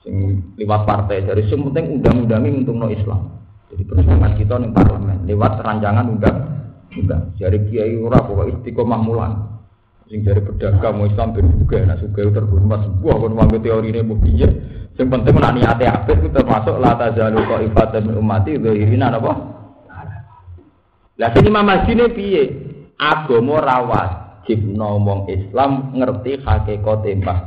sing 0.04 0.44
lewat 0.60 0.84
partai. 0.84 1.24
Dari 1.24 1.48
sing 1.48 1.63
penting 1.63 2.00
undang-undangnya 2.00 2.60
untuk 2.60 2.76
no 2.76 2.88
Islam. 2.91 3.39
Jadi 3.72 3.84
perjuangan 3.88 4.34
kita 4.36 4.54
nih 4.62 4.72
parlemen 4.76 5.18
lewat 5.24 5.63
rancangan 5.63 6.06
undang 6.12 6.38
undang. 6.91 7.24
Dari 7.39 7.60
kiai 7.72 7.96
ora 7.96 8.20
pokok 8.20 8.60
istiqomah 8.60 9.00
mulan. 9.00 9.34
Sing 10.12 10.28
dari 10.28 10.44
pedagang 10.44 11.00
mau 11.00 11.08
Islam 11.08 11.34
ben 11.34 11.50
juga 11.56 11.82
nak 11.88 12.04
suka 12.04 12.30
terhormat 12.36 12.84
sebuah 12.84 13.15
kon 13.15 13.34
wong 13.34 13.50
teori 13.63 13.96
ini 13.96 14.04
piye. 14.04 14.50
Sing 15.00 15.08
penting 15.08 15.39
nak 15.39 15.56
niate 15.56 15.88
apik 15.88 16.20
termasuk 16.36 16.84
la 16.84 17.00
tazalu 17.00 17.39
min 18.04 18.15
ummati 18.20 18.60
dzahirina 18.60 19.12
apa 19.12 19.55
lah 21.15 21.32
sing 21.32 21.47
Imam 21.47 21.63
Mahdi 21.63 21.95
piye? 22.12 22.43
Agama 22.99 23.60
ra 23.63 23.78
wajib 23.84 24.60
ngomong 24.75 25.28
Islam 25.32 25.95
ngerti 25.95 26.43
hakikat 26.43 27.04
tembak. 27.04 27.39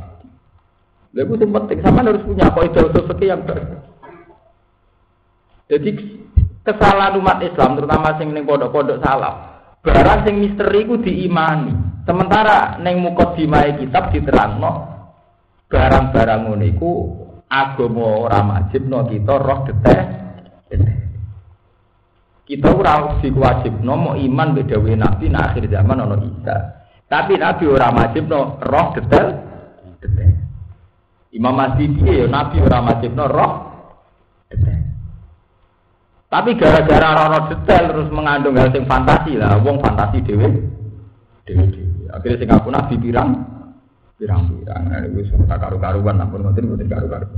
Lha 1.09 1.25
itu 1.25 1.45
penting 1.49 1.79
sama 1.81 2.05
harus 2.05 2.21
punya 2.21 2.53
kaidah 2.53 2.85
usul 2.85 3.03
fikih 3.09 3.33
yang 3.33 3.41
baik. 3.49 3.65
Jadi 5.69 5.89
kesalahan 6.61 7.17
umat 7.17 7.41
Islam 7.41 7.81
terutama 7.81 8.13
sing 8.21 8.29
ning 8.29 8.45
pondok-pondok 8.45 9.01
salah. 9.01 9.33
Barang 9.81 10.21
sing 10.21 10.37
misteri 10.37 10.85
ku 10.85 11.01
diimani. 11.01 12.05
Sementara 12.05 12.77
ning 12.81 13.01
mukadimah 13.01 13.73
kitab 13.77 14.13
diterangno 14.13 14.97
barang-barang 15.69 16.41
ngono 16.49 16.65
iku 16.65 16.91
agama 17.45 18.25
ora 18.25 18.41
wajibno 18.41 19.05
kita 19.05 19.33
roh 19.37 19.59
detek. 19.65 20.05
Kita 22.49 22.65
ora 22.73 23.13
wajib 23.13 23.85
nomo 23.85 24.17
iman 24.17 24.57
beda 24.57 24.81
nabi 24.97 25.29
na 25.29 25.53
akhir 25.53 25.69
zaman 25.69 26.01
ono 26.01 26.17
Isa. 26.25 26.81
Tapi 27.05 27.37
nabi 27.37 27.69
ora 27.69 27.93
wajib 27.93 28.25
no 28.25 28.57
roh 28.65 28.89
detail 28.97 29.37
detail. 30.01 30.33
Imam 31.29 31.53
Mahdi 31.53 31.93
ya 32.09 32.25
nabi 32.25 32.57
ora 32.57 32.81
wajib 32.89 33.13
no 33.13 33.29
roh 33.29 33.53
detail. 34.49 34.81
Tapi 36.25 36.57
gara-gara 36.57 37.29
roh 37.29 37.53
detail 37.53 37.83
terus 37.93 38.09
mengandung 38.09 38.57
hal 38.57 38.73
yang 38.73 38.89
fantasi 38.89 39.37
lah, 39.37 39.61
wong 39.61 39.77
fantasi 39.77 40.17
dewe 40.25 40.49
dewe. 41.45 41.69
Akhirnya 42.09 42.41
sing 42.41 42.49
aku 42.49 42.73
nabi 42.73 42.97
pirang, 42.97 43.45
pirang 44.17 44.49
pirang. 44.49 44.83
Nah, 44.89 45.05
itu 45.05 45.37
karu-karuan, 45.45 46.17
namun 46.17 46.49
nanti 46.49 46.65
nanti 46.65 46.89
karu-karuan. 46.89 47.29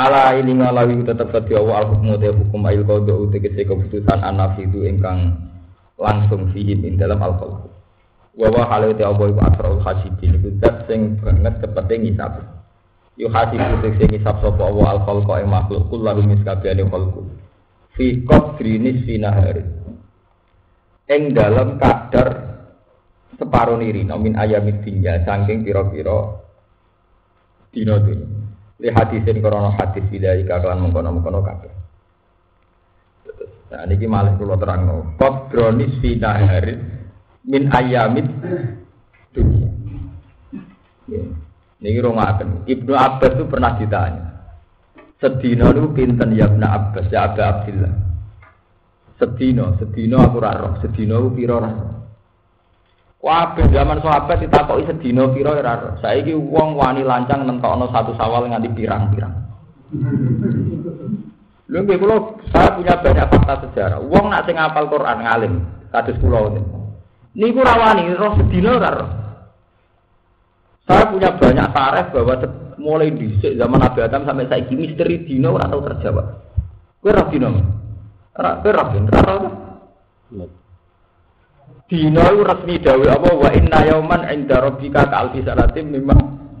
Ala 0.00 0.32
ini 0.32 0.56
ngalawi 0.56 1.04
tetap 1.04 1.28
tadi 1.28 1.52
awal 1.52 1.76
al 1.76 1.86
hukmu 1.92 2.16
te 2.16 2.32
hukum 2.32 2.64
ail 2.64 2.88
kodo 2.88 3.28
utegese 3.28 3.68
keputusan 3.68 4.24
anafi 4.24 4.64
itu 4.64 4.88
ingkang 4.88 5.36
langsung 6.00 6.48
fihim 6.56 6.96
dalam 6.96 7.20
al 7.20 7.36
qalb. 7.36 7.68
Wa 8.32 8.48
wa 8.48 8.64
halu 8.64 8.96
te 8.96 9.04
apa 9.04 9.28
iku 9.28 9.40
asrul 9.44 9.84
hasibin 9.84 10.40
iku 10.40 10.56
dat 10.56 10.88
sing 10.88 11.20
banget 11.20 11.52
kepenting 11.60 12.08
ngisap. 12.08 12.32
Yu 13.20 13.28
hasibu 13.28 13.76
tegese 13.84 14.08
ngisap 14.08 14.40
sapa 14.40 14.64
wa 14.72 14.88
al 14.88 15.04
khalqa 15.04 15.44
ing 15.44 15.52
makhluk 15.52 15.84
kullu 15.92 16.24
miskabiyane 16.24 16.80
khalqu. 16.88 17.20
Fi 17.92 18.24
qadri 18.24 18.80
nisfi 18.80 19.20
nahari. 19.20 19.68
Ing 21.12 21.36
dalam 21.36 21.76
kadar 21.76 22.56
separuh 23.36 23.76
niri 23.76 24.08
min 24.08 24.32
ayamid 24.32 24.80
dunya 24.80 25.20
saking 25.28 25.60
pira-pira 25.60 26.40
dina 27.76 28.00
dunya 28.00 28.39
li 28.80 28.88
hadisin 28.88 29.44
krono 29.44 29.76
hadis 29.76 30.04
bidai 30.08 30.48
kakalan 30.48 30.88
mengkono 30.88 31.12
mengkono 31.12 31.40
kabeh. 31.44 31.72
Nah 33.70 33.86
niki 33.86 34.08
malih 34.08 34.34
kula 34.40 34.56
terangno 34.56 35.14
qadronis 35.20 36.00
fi 36.00 36.16
nahari 36.16 36.74
min 37.44 37.68
ayamid 37.70 38.26
dunia. 39.36 39.68
Niki 41.80 41.98
rungaken 42.00 42.66
Ibnu 42.66 42.92
Abbas 42.96 43.32
itu 43.36 43.44
pernah 43.46 43.72
ditanya 43.76 44.24
sedina 45.20 45.68
itu 45.70 45.92
pinten 45.92 46.32
ya 46.32 46.48
Ibnu 46.48 46.64
Abbas? 46.64 47.06
Ya 47.12 47.28
Abu 47.28 47.44
Abdillah. 47.44 47.94
Sedina 49.20 49.76
sedina 49.76 50.24
aku 50.24 50.40
ra 50.40 50.56
roh. 50.56 50.72
Sedina 50.80 51.20
ku 51.20 51.28
pira 51.36 51.60
roh 51.60 51.99
Kabeh 53.20 53.68
zaman 53.68 54.00
sahabat 54.00 54.40
ditakoki 54.40 54.88
sedina 54.88 55.28
pira 55.28 55.52
ora 55.52 55.76
ora. 55.76 55.92
Saiki 56.00 56.32
wong 56.32 56.72
wani 56.72 57.04
lancang 57.04 57.44
nentokno 57.44 57.92
satu 57.92 58.16
sawal 58.16 58.48
nganti 58.48 58.72
pirang-pirang. 58.72 59.34
Lho 61.68 61.78
nggih 61.84 62.00
kula 62.00 62.16
saya 62.48 62.74
punya 62.74 62.96
banyak 62.96 63.28
fakta 63.28 63.54
sejarah. 63.68 64.00
Wong 64.00 64.32
nak 64.32 64.48
sing 64.48 64.56
ngapal 64.56 64.88
Quran 64.88 65.18
ngalim, 65.20 65.52
kados 65.92 66.16
kula 66.16 66.48
niku 67.36 67.60
ora 67.60 67.74
wani 67.76 68.08
roh 68.16 68.32
sedina 68.40 68.80
ora 68.80 68.90
roh. 68.98 69.10
Saya 70.88 71.04
punya 71.12 71.30
banyak 71.36 71.68
tarif 71.76 72.06
bahwa 72.16 72.34
mulai 72.80 73.12
dhisik 73.12 73.54
zaman 73.60 73.84
Nabi 73.84 74.00
Adam 74.00 74.24
sampai 74.24 74.48
saiki 74.48 74.74
misteri 74.74 75.28
dina 75.28 75.52
ora 75.52 75.68
tau 75.68 75.84
terjawab. 75.84 76.26
Kowe 77.04 77.12
roh 77.12 77.26
dina? 77.28 77.52
Kerap 78.32 78.64
kerap 81.90 82.06
Dino 82.14 82.22
resmi 82.46 82.78
dawe 82.78 83.06
apa 83.10 83.30
wa 83.34 83.50
inna 83.50 83.80
yauman 83.90 84.22
inda 84.30 84.62
rabbika 84.62 85.10
ka 85.10 85.26
alfi 85.26 85.42
sanatin 85.42 85.90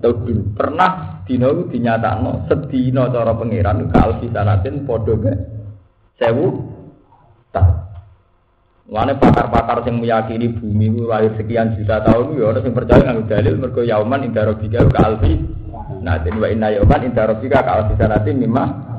taudin. 0.02 0.38
Pernah 0.58 1.22
dino 1.22 1.54
itu 1.54 1.62
dinyatakno 1.70 2.50
sedino 2.50 3.06
cara 3.14 3.30
pangeran 3.38 3.86
ka 3.94 4.10
alfi 4.10 4.26
sanatin 4.34 4.82
padha 4.82 5.14
be 5.14 5.32
sewu 6.18 6.46
tahun. 7.54 7.78
Mana 8.90 9.14
pakar-pakar 9.14 9.86
yang 9.86 10.02
meyakini 10.02 10.50
bumi 10.50 10.90
itu 10.90 11.06
lahir 11.06 11.30
sekian 11.38 11.78
juta 11.78 12.02
tahun, 12.02 12.34
ya 12.34 12.50
orang 12.50 12.66
yang 12.66 12.74
percaya 12.74 12.98
dengan 13.06 13.22
dalil 13.30 13.54
mergo 13.54 13.82
yauman 13.86 14.26
inda 14.26 14.42
rabbika 14.50 14.82
ka 14.90 15.00
alfi 15.06 15.38
Nah, 16.02 16.18
wa 16.26 16.48
inna 16.50 16.74
yauman 16.74 17.06
inda 17.06 17.22
rabbika 17.30 17.62
ka 17.62 17.70
alfi 17.70 17.94
sanatin 17.94 18.42
memang 18.42 18.90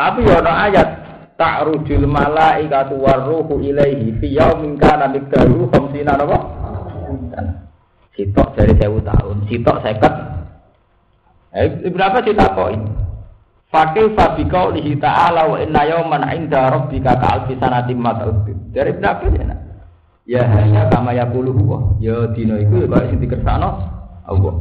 tapi 0.00 0.24
ya 0.24 0.40
ada 0.40 0.52
ayat 0.70 0.88
ta'rujul 1.40 2.04
malaikatu 2.04 3.00
warruhu 3.00 3.64
ilaihi 3.64 4.12
fi 4.20 4.36
yaumin 4.36 4.76
kana 4.76 5.08
miqdaru 5.08 5.72
khamsina 5.72 6.20
napa? 6.20 6.36
Sitok 8.12 8.52
dari 8.52 8.76
sewu 8.76 9.00
tahun 9.00 9.48
sitok 9.48 9.80
seket. 9.80 10.14
Eh 11.56 11.88
berapa 11.88 12.20
kita 12.22 12.52
koin 12.52 12.84
Fakil 13.70 14.14
fabikau 14.18 14.70
lihi 14.74 14.98
ta'ala 14.98 15.46
wa 15.46 15.56
inna 15.62 15.82
yawman 15.86 16.26
inda 16.34 16.74
rabbika 16.74 17.14
ka'alfi 17.18 17.54
sanatim 17.58 18.02
mata'udin 18.02 18.74
Dari 18.74 18.94
berapa 18.98 19.30
ya 19.30 19.42
nak? 19.46 19.58
Ya 20.26 20.42
hanya 20.42 20.90
kama 20.90 21.14
yakulu 21.14 21.54
huwa. 21.54 21.78
Ya 22.02 22.26
dino 22.34 22.58
iku 22.58 22.82
ya 22.82 22.86
kaya 22.90 23.14
sinti 23.14 23.30
kersano 23.30 23.78
Allah. 24.26 24.54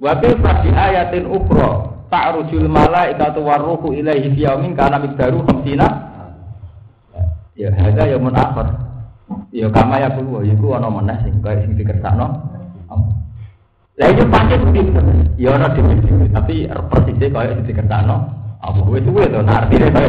Wakil 0.00 0.40
fabi 0.40 0.72
ayatin 0.72 1.28
ukro 1.28 1.92
Ta'rujul 2.08 2.68
malaikatu 2.68 3.44
warruhu 3.44 3.92
ilaihi 3.92 4.32
fi 4.32 4.48
yaumin 4.48 4.72
kana 4.72 4.96
miqdaru 4.96 5.44
khamsina 5.44 6.13
Ya 7.54 7.70
ada 7.70 8.02
ya 8.10 8.18
mun 8.18 8.34
akhir. 8.34 8.66
Ya 9.54 9.70
kama 9.70 10.02
ya 10.02 10.10
kulo 10.10 10.42
iku 10.42 10.74
ana 10.74 10.90
meneh 10.90 11.14
sing 11.22 11.38
kaya 11.38 11.62
sing 11.62 11.78
dikersakno. 11.78 12.26
Lah 13.94 14.08
itu 14.10 14.26
pancen 14.26 14.74
pinter. 14.74 15.02
Ya 15.38 15.54
ora 15.54 15.70
dhewe 15.70 15.94
tapi 16.34 16.66
persisnya 16.66 17.30
kaya 17.30 17.54
sing 17.54 17.66
dikersakno. 17.70 18.16
Apa 18.58 18.80
kowe 18.80 18.98
suwe 18.98 19.28
to 19.30 19.40
artine 19.46 19.86
kaya 19.92 20.08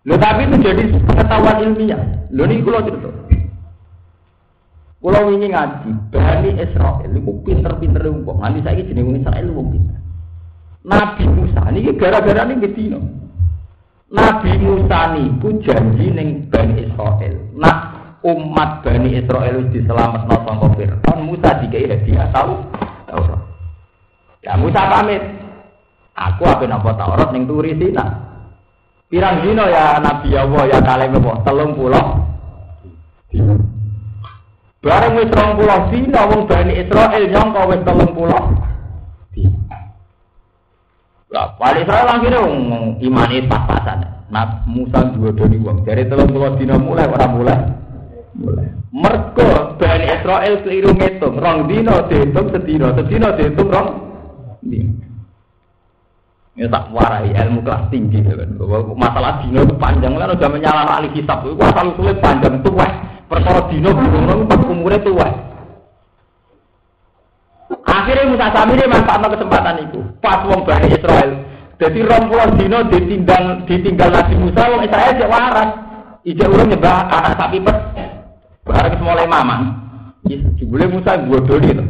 Lho 0.00 0.16
tapi 0.16 0.48
itu 0.48 0.56
jadi 0.64 0.82
pengetahuan 1.04 1.60
ilmiah. 1.60 2.00
Lho 2.32 2.42
ini 2.48 2.64
kulo 2.64 2.78
cerita. 2.86 3.10
Kulo 5.00 5.18
ini 5.32 5.48
ngaji, 5.48 5.90
Bani 6.12 6.50
Israel 6.60 7.08
itu 7.08 7.32
pinter-pinter 7.44 8.04
wong. 8.08 8.38
Nanti 8.40 8.60
saya 8.64 8.80
jenenge 8.80 9.20
Israel 9.20 9.48
wong 9.52 9.68
pinter. 9.72 9.98
Nabi 10.84 11.24
Musa 11.28 11.68
ini 11.72 11.92
gara-gara 11.96 12.48
ini 12.48 12.64
gedino. 12.64 13.00
Nabi 14.10 14.58
Musa 14.58 15.14
niku 15.14 15.54
janji 15.62 16.10
ning 16.10 16.50
Bani 16.50 16.82
Israel. 16.82 17.34
Nah, 17.54 17.76
umat 18.26 18.82
Bani 18.82 19.14
Israel 19.22 19.70
diselametno 19.70 20.36
saka 20.42 20.66
Firaun, 20.74 21.18
Musa 21.30 21.50
dikai 21.62 21.86
hadiah 21.86 22.26
tahu? 22.34 22.58
Taurat. 23.06 23.42
Ya 24.42 24.58
Musa 24.58 24.82
pamit. 24.90 25.22
Aku 26.18 26.42
apa 26.42 26.66
napa 26.66 26.90
Taurat 26.98 27.30
ning 27.30 27.46
turi 27.46 27.78
Sina. 27.78 28.02
Pirang 29.06 29.46
dino 29.46 29.62
ya 29.70 30.02
Nabi 30.02 30.34
Allah 30.34 30.62
ya 30.66 30.78
kalih? 30.82 31.08
Telung 31.46 31.72
pulau. 31.78 32.06
Bareng 34.80 35.12
wis 35.22 35.30
rong 35.30 35.54
pulau 35.54 35.80
dino 35.94 36.20
wong 36.34 36.42
Bani 36.50 36.72
Israel 36.82 37.22
nyangka 37.30 37.62
wis 37.70 37.82
telung 37.86 38.10
pulau. 38.10 38.58
Lah, 41.30 41.54
wali 41.62 41.86
Israel 41.86 42.10
akhirnya 42.10 42.42
iman 43.06 43.30
itu 43.30 43.46
pas-pasan. 43.46 44.02
Nah, 44.34 44.66
Musa 44.66 45.14
dua 45.14 45.30
doni 45.30 45.62
uang. 45.62 45.86
Dari 45.86 46.06
telung 46.10 46.30
puluh 46.30 46.58
dina 46.58 46.74
mulai 46.74 47.06
orang 47.06 47.32
mulai. 47.38 47.58
Mulai. 48.34 48.66
Mergo 48.90 49.78
Bani 49.78 50.06
Israel 50.10 50.54
keliru 50.66 50.90
ngitung. 50.90 51.38
Rong 51.38 51.70
dino 51.70 52.02
dihitung 52.10 52.50
sedino. 52.50 52.90
Sedino 52.98 53.30
dihitung 53.38 53.70
rong 53.70 53.88
dino. 54.62 55.06
Ini 56.58 56.66
tak 56.66 56.90
warai 56.90 57.30
ilmu 57.30 57.62
kelas 57.62 57.90
tinggi. 57.94 58.26
Kan. 58.26 58.50
Masalah 58.98 59.46
dino 59.46 59.62
itu 59.62 59.74
panjang. 59.78 60.18
Kan 60.18 60.34
udah 60.34 60.50
menyala 60.50 60.82
ahli 60.98 61.14
hisab. 61.14 61.46
Itu 61.46 61.62
asal 61.62 61.94
sulit 61.94 62.18
panjang. 62.18 62.58
Tua. 62.66 62.86
Perkara 63.30 63.70
dino 63.70 63.94
belum 63.94 64.50
umurnya 64.66 64.98
tua. 65.06 65.30
Akhirnya 68.20 68.36
Musa 68.36 68.52
Samiri 68.52 68.84
manfaatkan 68.84 69.32
kesempatan 69.32 69.76
itu. 69.88 70.00
Pas 70.20 70.44
wong 70.44 70.60
Bani 70.68 70.92
Israel. 70.92 71.40
Jadi 71.80 72.04
rom 72.04 72.28
pulau 72.28 72.52
dino 72.52 72.84
ditinggal 72.92 73.64
ditinggal 73.64 74.12
Nabi 74.12 74.34
Musa 74.36 74.60
wong 74.68 74.84
Israel 74.84 75.24
waras. 75.24 75.70
Ijek 76.28 76.52
urung 76.52 76.68
nyembah 76.68 77.08
anak 77.08 77.40
sapi 77.40 77.64
pet. 77.64 77.76
Barang 78.68 79.00
mulai 79.00 79.24
mamang. 79.24 79.62
Jebule 80.28 80.84
Musa 80.92 81.16
bodoni 81.16 81.72
to. 81.72 81.84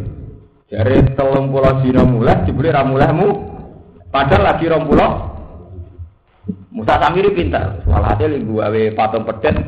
Jare 0.71 1.03
telung 1.19 1.51
pulau 1.51 1.83
dino 1.83 2.07
mulai 2.07 2.47
jebule 2.47 2.71
ra 2.71 2.87
mulaimu. 2.87 3.29
Padahal 4.15 4.55
lagi 4.55 4.71
rom 4.71 4.87
pulau. 4.87 5.35
Musa 6.71 6.95
Samiri 6.95 7.35
pintar. 7.35 7.83
Walhasil 7.91 8.39
gawe 8.39 8.83
patung 8.95 9.27
pedet. 9.27 9.67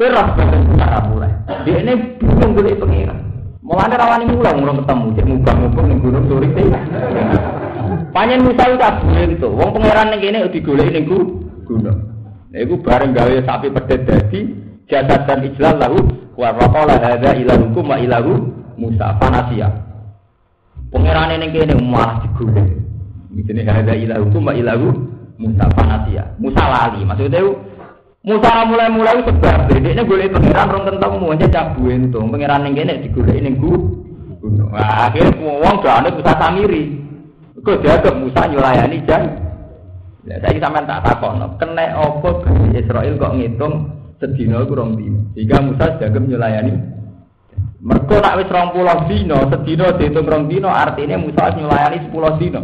Peras 0.00 0.32
cara 0.80 0.98
mulai. 1.12 1.32
Dia 1.68 1.76
ini 1.76 2.16
bingung 2.16 2.56
golek 2.56 2.80
pengiran. 2.80 3.21
Mulane 3.72 3.96
rawani 3.96 4.28
mulang 4.28 4.56
mulang 4.60 4.78
ketemu, 4.84 5.06
cek 5.16 5.26
mubang-mubang 5.32 5.86
ning 5.88 5.98
gunung 6.04 6.24
suri. 6.28 6.48
Panjen 8.12 8.44
Musa 8.44 8.68
itu 8.68 8.76
kabeh 8.76 9.24
gitu. 9.32 9.48
Wong 9.48 9.72
pangeran 9.72 10.12
ning 10.12 10.20
kene 10.20 10.44
digoleki 10.52 10.92
ning 10.92 11.04
gunung. 11.08 11.98
Nah 12.52 12.58
iku 12.60 12.76
bareng 12.84 13.16
gawe 13.16 13.32
sapi 13.48 13.72
pedet 13.72 14.04
dadi 14.04 14.40
jasad 14.92 15.24
dan 15.24 15.40
ijlal 15.48 15.80
lahu 15.80 16.04
wa 16.36 16.52
raqala 16.52 17.00
hadza 17.00 17.32
ilahukum 17.32 17.88
wa 17.88 17.96
ilahu 17.96 18.52
Musa 18.76 19.16
fanasia. 19.16 19.72
Pangeran 20.92 21.32
ning 21.40 21.56
kene 21.56 21.72
malah 21.80 22.20
digoleki. 22.28 22.76
Jenenge 23.48 23.72
hadza 23.72 23.96
ilahukum 23.96 24.52
wa 24.52 24.52
ilahu 24.52 24.92
Musa 25.40 25.64
fanasia. 25.72 26.28
Musa 26.36 26.60
lali, 26.60 27.08
maksudnya 27.08 27.40
Musa 28.22 28.62
mulai-mulai 28.70 29.18
sebab 29.26 29.66
ini 29.74 30.02
boleh 30.06 30.30
pengiran 30.30 30.70
rong 30.70 30.86
ketemu 30.86 31.26
aja 31.34 31.46
cabu 31.50 31.90
itu 31.90 32.20
pengiran 32.22 32.70
yang 32.70 32.86
ini 32.86 33.02
digulai 33.02 33.42
ini 33.42 33.50
gu 33.58 33.74
nah, 34.70 35.10
akhirnya 35.10 35.70
udah 35.74 35.94
ada 35.98 36.10
Musa 36.14 36.32
samiri. 36.38 37.02
Kok 37.62 37.78
dia 37.82 37.98
ke 37.98 38.10
Musa 38.14 38.46
nyulayani 38.46 39.06
jan 39.06 39.22
ya 40.22 40.38
saya 40.38 40.58
sama 40.62 40.86
tak 40.86 41.02
takon 41.02 41.42
kena 41.58 41.98
opo 41.98 42.46
Israel 42.70 43.18
kok 43.18 43.34
ngitung 43.34 43.74
sedino 44.22 44.62
kurang 44.70 44.94
dino 44.94 45.34
jika 45.34 45.58
Musa 45.58 45.98
jaga 45.98 46.18
nyulayani 46.22 46.72
mereka 47.82 48.22
nak 48.22 48.38
wis 48.38 48.50
pulau 48.50 48.98
dino 49.10 49.38
sedino 49.50 49.86
dihitung 49.98 50.26
rong 50.30 50.46
dino 50.46 50.70
artinya 50.70 51.18
Musa 51.18 51.50
nyulayani 51.58 52.06
sepuluh 52.06 52.38
dino 52.38 52.62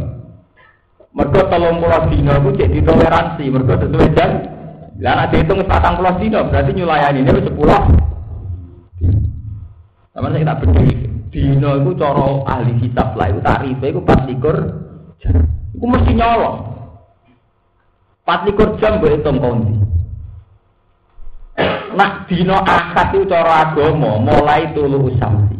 mereka 1.11 1.50
telung 1.50 1.82
pulau 1.82 2.06
dino 2.06 2.32
itu 2.46 2.50
jadi 2.62 2.78
toleransi 2.86 3.44
mereka 3.50 3.74
sesuai 3.82 4.14
jan 4.14 4.30
lah 4.99 5.14
nek 5.14 5.30
dihitung 5.30 5.62
patang 5.70 6.03
dino 6.18 6.42
berarti 6.51 6.70
nyulayani 6.74 7.22
ini 7.22 7.42
sepuluh. 7.46 7.82
Sama 10.11 10.34
saya 10.34 10.51
tak. 10.51 10.66
Dino 11.30 11.70
itu 11.78 11.92
coro 11.94 12.42
ahli 12.49 12.74
kitab 12.82 13.14
lah 13.14 13.30
itu 13.30 13.38
tarif 13.44 13.78
itu 13.78 14.01
pas 14.03 14.18
likur 14.26 14.57
Itu 15.76 15.86
mesti 15.86 16.12
nyolong. 16.18 16.59
Pas 18.26 18.42
likur 18.42 18.74
jam 18.82 18.99
gue 18.99 19.14
hitung 19.14 19.38
kondi. 19.38 19.76
Nak 21.94 22.26
dino 22.26 22.59
akad 22.59 23.14
itu 23.14 23.30
coro 23.30 23.53
agama 23.55 24.18
mulai 24.18 24.66
tulu 24.74 25.14
samsi. 25.22 25.55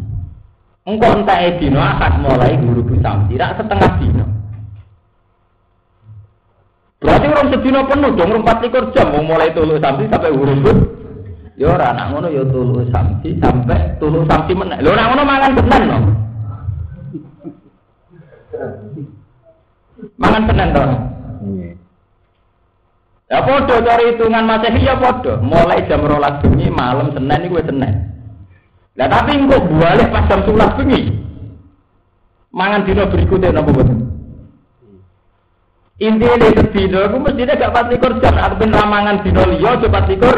Engkau 0.82 1.14
entah 1.14 1.39
dino 1.62 1.78
akad 1.78 2.18
mulai 2.26 2.59
guru 2.59 2.82
samsi. 2.99 3.39
Rak 3.39 3.55
setengah 3.62 3.93
dino. 4.03 4.28
Berarti 6.99 7.26
orang 7.30 7.49
sedina 7.55 7.86
penuh 7.86 8.11
dong, 8.18 8.30
orang 8.34 8.42
empat 8.42 8.59
likur 8.66 8.84
jam, 8.90 9.14
mau 9.14 9.22
mulai 9.22 9.55
tulu 9.55 9.78
samsi 9.78 10.11
sampai 10.11 10.34
huruf 10.34 10.66
Ya 11.59 11.74
orang 11.74 11.90
anak 11.94 12.07
ngono 12.14 12.28
ya 12.30 12.42
tulu 12.46 12.86
samsi 12.94 13.34
sampai 13.42 13.99
tulu 13.99 14.22
samsi 14.30 14.55
mana? 14.55 14.78
Lo 14.78 14.94
orang 14.94 15.07
ngono 15.11 15.22
mangan 15.26 15.53
tenan 15.59 15.82
no. 15.90 15.99
Mangan 20.14 20.42
tenan 20.46 20.68
toh. 20.70 20.90
Ya 23.28 23.38
podo 23.42 23.74
cari 23.82 24.14
hitungan 24.14 24.46
masehi 24.46 24.86
ya 24.86 24.94
podo. 25.03 25.42
Mulai 25.42 25.82
jam 25.90 26.07
rolas 26.07 26.38
bengi 26.46 26.70
malam 26.70 27.11
Senin 27.11 27.51
gue 27.51 27.62
Senin. 27.66 27.94
Lah 28.94 29.11
tapi 29.11 29.34
engko 29.34 29.59
balik 29.82 30.14
pas 30.14 30.30
jam 30.30 30.46
11 30.46 30.78
bengi. 30.78 31.03
Mangan 32.55 32.86
dino 32.86 33.07
berikutnya 33.11 33.51
napa 33.51 33.70
boten? 33.74 34.18
Intinya 35.99 36.38
di 36.38 36.55
sedino, 36.55 37.11
aku 37.11 37.18
mestinya 37.18 37.59
gak 37.59 37.74
pasti 37.74 37.99
likur 37.99 38.12
jam, 38.22 38.38
aku 38.38 38.55
ben 38.62 38.70
ramangan 38.70 39.18
dino 39.26 39.42
liya, 39.51 39.82
coba 39.82 40.07
likur 40.07 40.36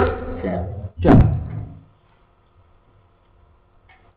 jam. 1.05 1.17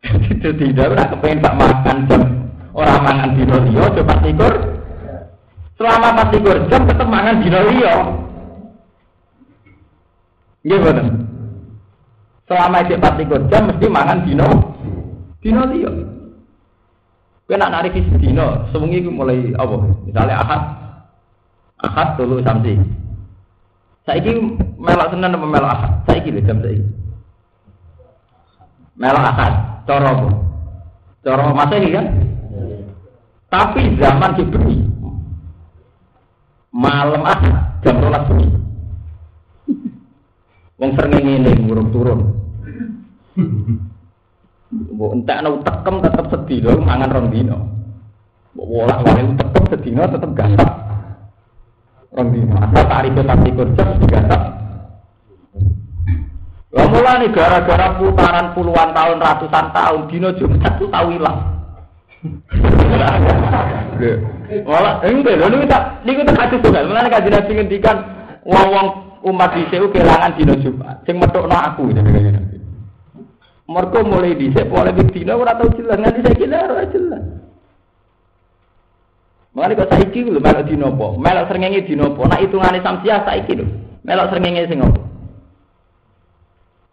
Itu 0.04 0.50
tidak, 0.56 0.96
aku 0.96 1.16
pengen 1.20 1.44
tak 1.44 1.56
makan 1.60 1.98
jam, 2.08 2.22
orang 2.72 3.00
mangan 3.04 3.30
dino 3.36 3.56
liya, 3.60 3.92
coba 3.92 4.16
likur. 4.24 4.54
Selama 5.76 6.10
pasti 6.16 6.38
jam 6.72 6.82
tetap 6.88 7.08
mangan 7.12 7.36
dino 7.44 7.60
liya. 7.76 7.96
Nggih 10.64 10.80
boten. 10.80 11.08
Selama 12.48 12.88
isih 12.88 13.00
pasti 13.04 13.24
jam 13.28 13.64
mesti 13.68 13.86
mangan 13.92 14.20
dino 14.24 14.48
dino 15.44 15.64
liya. 15.76 15.92
Kowe 17.44 17.56
nak 17.60 17.72
narik 17.76 18.00
dino, 18.16 18.64
sewengi 18.72 19.04
mulai 19.12 19.52
apa? 19.60 19.76
Misalnya 20.08 20.40
ahad. 20.40 20.83
Ahad 21.84 22.16
tulu 22.16 22.40
samsi. 22.42 22.80
Saiki 24.08 24.32
melok 24.80 25.12
Senin 25.12 25.36
apa 25.36 25.48
melok 25.48 25.72
ahad? 25.72 25.92
Saiki 26.08 26.32
lho 26.32 26.42
jam 26.44 26.60
saiki. 26.64 26.84
Melok 28.96 29.24
ahad. 29.24 29.54
Cara 29.84 30.08
apa? 30.16 30.30
Cara 31.24 31.44
Masehi 31.52 31.92
kan? 31.92 32.06
Tapi 33.52 34.00
zaman 34.02 34.34
diberi 34.34 34.82
malam 36.74 37.22
ah 37.22 37.40
jam 37.86 38.02
rolas 38.02 38.26
bengi. 38.26 38.50
Wong 40.82 40.92
sering 40.98 41.22
ini 41.22 41.52
ngurung 41.54 41.94
turun. 41.94 42.20
Bu 44.74 45.14
entek 45.14 45.38
ana 45.38 45.54
tekem 45.62 45.96
tetep 46.02 46.26
sedina 46.34 46.74
mangan 46.82 47.14
rong 47.14 47.28
dino. 47.30 47.58
Bu 48.58 48.66
wolak 48.66 49.06
walik 49.06 49.38
tekem 49.38 49.64
sedina 49.70 50.10
tetep 50.10 50.34
gasak. 50.34 50.83
Rong 52.14 52.30
dino. 52.30 52.54
Asal 52.62 52.86
tarif 52.86 53.18
pasti 53.26 53.50
kerja 53.50 53.84
digasak. 53.98 54.42
Lah 56.74 56.88
mulane 56.90 57.28
gara-gara 57.30 57.88
putaran 57.98 58.54
puluhan 58.58 58.90
tahun 58.94 59.18
ratusan 59.22 59.66
tahun 59.74 60.02
dino 60.10 60.30
Jumat 60.38 60.74
tuh 60.78 60.90
tahu 60.90 61.08
hilang. 61.18 61.38
Wala 64.64 65.02
enggak 65.06 65.38
lho 65.42 65.48
niku 65.50 65.66
tak 65.66 65.84
niku 66.06 66.22
tak 66.26 66.38
hadis 66.38 66.62
tunggal. 66.62 66.86
Mulane 66.86 67.10
kanjeng 67.10 67.34
Nabi 67.34 67.52
ngendikan 67.58 67.98
wong-wong 68.46 68.88
umat 69.26 69.50
dhisik 69.58 69.82
kelangan 69.90 70.38
dina 70.38 70.54
Jumat. 70.62 71.02
Sing 71.10 71.18
metokno 71.18 71.58
aku 71.58 71.94
jenenge. 71.94 72.42
Mergo 73.66 74.00
mulai 74.06 74.38
dhisik 74.38 74.70
polemik 74.70 75.10
dina 75.14 75.34
ora 75.34 75.58
tau 75.58 75.70
jelas 75.74 75.98
nganti 75.98 76.22
saiki 76.26 76.46
ora 76.46 76.86
jelas. 76.94 77.43
Mulane 79.54 79.78
kok 79.78 79.90
saiki 79.94 80.26
lho 80.26 80.42
melok 80.42 80.66
dina 80.66 80.90
apa? 80.90 81.06
Melok 81.14 81.46
srengenge 81.46 81.86
dina 81.86 82.10
apa? 82.10 82.22
Nak 82.26 82.42
hitungane 82.42 82.80
samsiah 82.82 83.22
saiki 83.22 83.54
lho. 83.54 83.66
Melok 84.02 84.30
srengenge 84.34 84.66
sing 84.66 84.82
apa? 84.82 85.02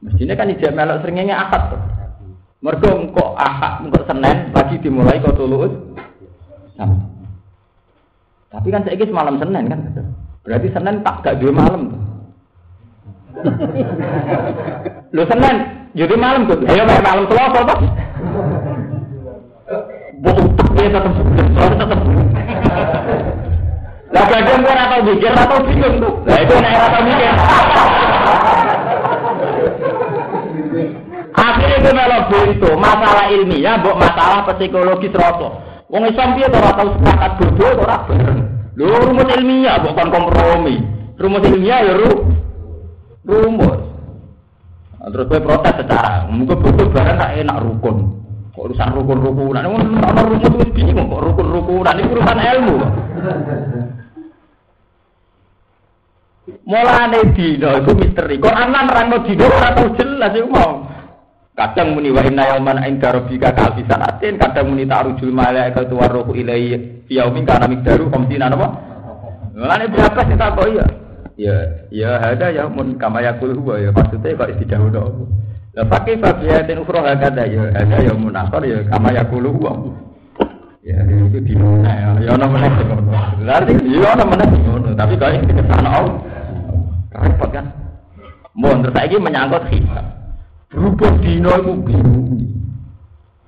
Mestinya 0.04 0.34
kan 0.36 0.52
ijek 0.52 0.76
melok 0.76 1.00
srengenge 1.00 1.32
akad 1.32 1.62
tuh. 1.72 1.82
Mergo 2.60 2.92
kok 3.16 3.30
ahad 3.40 3.88
engko 3.88 4.04
Senin 4.04 4.52
lagi 4.52 4.76
dimulai 4.84 5.24
kok 5.24 5.40
tulus. 5.40 5.72
Tapi 8.50 8.68
kan 8.68 8.84
saya 8.84 9.08
semalam 9.08 9.40
Senin 9.40 9.64
kan. 9.72 9.80
Berarti 10.44 10.68
Senin 10.68 11.00
tak 11.00 11.24
gak 11.24 11.40
dua 11.40 11.52
malam. 11.56 11.96
Lo 15.16 15.24
Senin 15.32 15.56
jadi 15.96 16.14
malam 16.20 16.44
tuh. 16.44 16.60
Ayo 16.68 16.84
malam 16.84 17.24
Selasa 17.24 17.60
toh. 17.64 17.80
Bohong 20.20 20.52
dia 20.80 20.88
tetap 20.96 21.12
tetap. 21.76 22.00
Lah 24.10 24.24
kadang 24.26 24.58
gua 24.64 24.74
atau 24.74 25.00
mikir 25.04 25.32
atau 25.36 25.58
bingung 25.68 25.96
tuh. 26.00 26.12
Lah 26.24 26.38
itu 26.40 26.54
atau 26.56 27.00
mikir. 27.04 27.32
Akhirnya 31.30 31.76
itu 31.78 31.90
melok 31.94 32.32
itu 32.50 32.70
masalah 32.74 33.26
ilmiah, 33.30 33.76
buat 33.84 33.96
masalah 34.00 34.48
psikologis 34.50 35.14
rasa. 35.14 35.48
Wong 35.90 36.06
Islam 36.06 36.38
dia 36.38 36.46
ora 36.46 36.70
tau 36.74 36.88
sepakat 36.94 37.30
bodoh 37.38 37.72
ora 37.82 37.96
bareng. 38.06 38.40
Lho 38.78 38.96
rumus 39.10 39.28
ilmiah 39.36 39.76
bukan 39.82 40.06
kompromi. 40.08 40.76
Rumus 41.18 41.44
ilmiah 41.44 41.80
ya 41.82 41.94
ru 41.98 42.30
rumus. 43.26 43.78
Nah, 45.00 45.08
terus 45.16 45.26
gue 45.32 45.40
protes 45.40 45.74
secara, 45.80 46.28
mungkin 46.30 46.60
bodoh 46.62 46.88
bareng 46.94 47.18
tak 47.18 47.30
enak 47.42 47.56
rukun. 47.62 47.96
Urusan 48.60 48.92
rukun-rukunan, 48.92 49.64
ono 49.64 50.20
rumus 50.20 50.44
itu 50.44 50.68
bingung 50.76 51.08
kok 51.08 51.32
rukun-rukunan 51.32 51.96
ini 51.96 52.12
urusan 52.12 52.38
ilmu. 52.44 52.76
Mulane 56.68 57.20
dino 57.32 57.70
itu 57.80 57.92
misteri. 57.96 58.36
Kok 58.36 58.52
anan 58.52 58.86
rangno 58.92 59.24
dino 59.24 59.48
ora 59.48 59.72
tau 59.72 59.88
jelas 59.96 60.36
iku 60.36 60.48
mau. 60.52 60.72
Kadang 61.56 61.96
muni 61.96 62.12
wa 62.12 62.20
inna 62.20 62.52
yauman 62.52 62.84
inda 62.84 63.16
rabbika 63.16 63.52
ka 63.52 63.72
alfi 63.72 63.84
kadang 63.84 64.66
muni 64.68 64.84
ta'rujul 64.88 65.32
malaikatu 65.32 65.96
waruhu 65.96 66.32
ilaihi 66.36 67.04
fi 67.08 67.16
yaumin 67.20 67.48
kana 67.48 67.64
miqdaru 67.64 68.12
khamsina 68.12 68.52
napa? 68.52 68.76
Mulane 69.56 69.88
berapa 69.88 70.20
sih 70.28 70.36
tak 70.36 70.60
ya? 70.68 70.86
Ya, 71.40 71.56
ya 71.88 72.10
ada 72.20 72.52
ya 72.52 72.68
mun 72.68 73.00
kama 73.00 73.24
yakul 73.24 73.56
huwa 73.56 73.80
ya 73.80 73.88
maksudnya 73.88 74.36
kok 74.36 74.52
istidahuna. 74.52 75.00
Lah 75.70 75.86
pakai 75.86 76.18
fabiyatin 76.18 76.82
ukhra 76.82 77.14
hakada 77.14 77.46
ya 77.46 77.70
ada 77.70 78.02
ya 78.02 78.10
mun 78.10 78.34
akhir 78.34 78.62
ya 78.66 78.78
kama 78.90 79.14
yakul 79.14 79.46
huwa. 79.46 79.72
Ya 80.82 80.98
itu 81.06 81.38
di 81.44 81.54
mana 81.54 81.92
ya? 81.94 82.08
Ya 82.26 82.30
ono 82.34 82.46
meneh 82.50 82.70
ngono. 82.74 83.12
Berarti 83.38 83.72
ya 83.86 84.08
ono 84.18 84.24
meneh 84.26 84.46
ngono, 84.50 84.90
tapi 84.98 85.14
kok 85.14 85.30
iki 85.30 85.54
ke 85.54 85.62
sana 85.70 85.88
Allah. 85.94 86.14
Repot 87.14 87.50
kan? 87.54 87.70
Mun 88.58 88.82
terus 88.82 88.94
saiki 88.98 89.22
menyangkut 89.22 89.62
hisab. 89.70 90.06
Berhubung 90.74 91.22
dino 91.22 91.52
itu 91.54 91.72
bingung. 91.86 92.42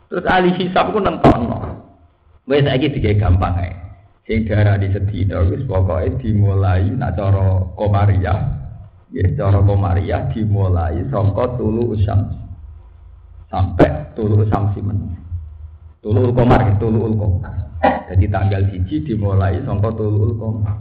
Terus 0.07 0.29
ahli 0.31 0.55
hisab 0.63 0.95
itu 0.95 1.03
nentokno. 1.03 1.59
Wes 2.47 2.63
saiki 2.63 2.95
digawe 2.95 3.19
gampang 3.19 3.59
ae. 3.59 3.73
Sing 4.23 4.47
di 4.47 4.89
sedina 4.95 5.43
wis 5.43 5.67
pokoke 5.67 6.23
dimulai 6.23 6.87
nak 6.95 7.19
cara 7.19 7.67
komariah. 7.75 8.62
Ya 9.13 9.29
cara 9.37 9.61
komariah 9.61 10.33
dimulai 10.33 11.05
saka 11.13 11.45
tulu 11.61 11.93
usam 11.93 12.33
sampai 13.53 14.17
tulu 14.17 14.45
usam 14.45 14.73
simen. 14.73 15.17
Tulu 16.01 16.33
komar, 16.33 16.65
tulu 16.81 17.13
komar. 17.15 17.55
Jadi 18.09 18.27
tanggal 18.33 18.63
siji 18.73 19.05
dimulai 19.05 19.61
saka 19.69 19.93
tulu 19.93 20.33
komar. 20.41 20.81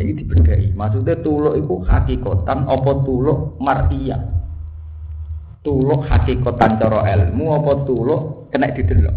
Ini 0.00 0.16
dibedai. 0.16 0.72
Maksudnya 0.72 1.20
tuluk 1.20 1.60
itu 1.60 1.76
hakikatan 1.84 2.58
apa 2.64 2.92
tuluk 3.04 3.60
mar'iyah 3.60 4.40
tuluk 5.60 6.08
hakikatan 6.08 6.80
cara 6.80 7.04
ilmu 7.04 7.44
apa 7.60 7.72
tuluk 7.84 8.48
kena 8.48 8.72
didelok. 8.72 9.16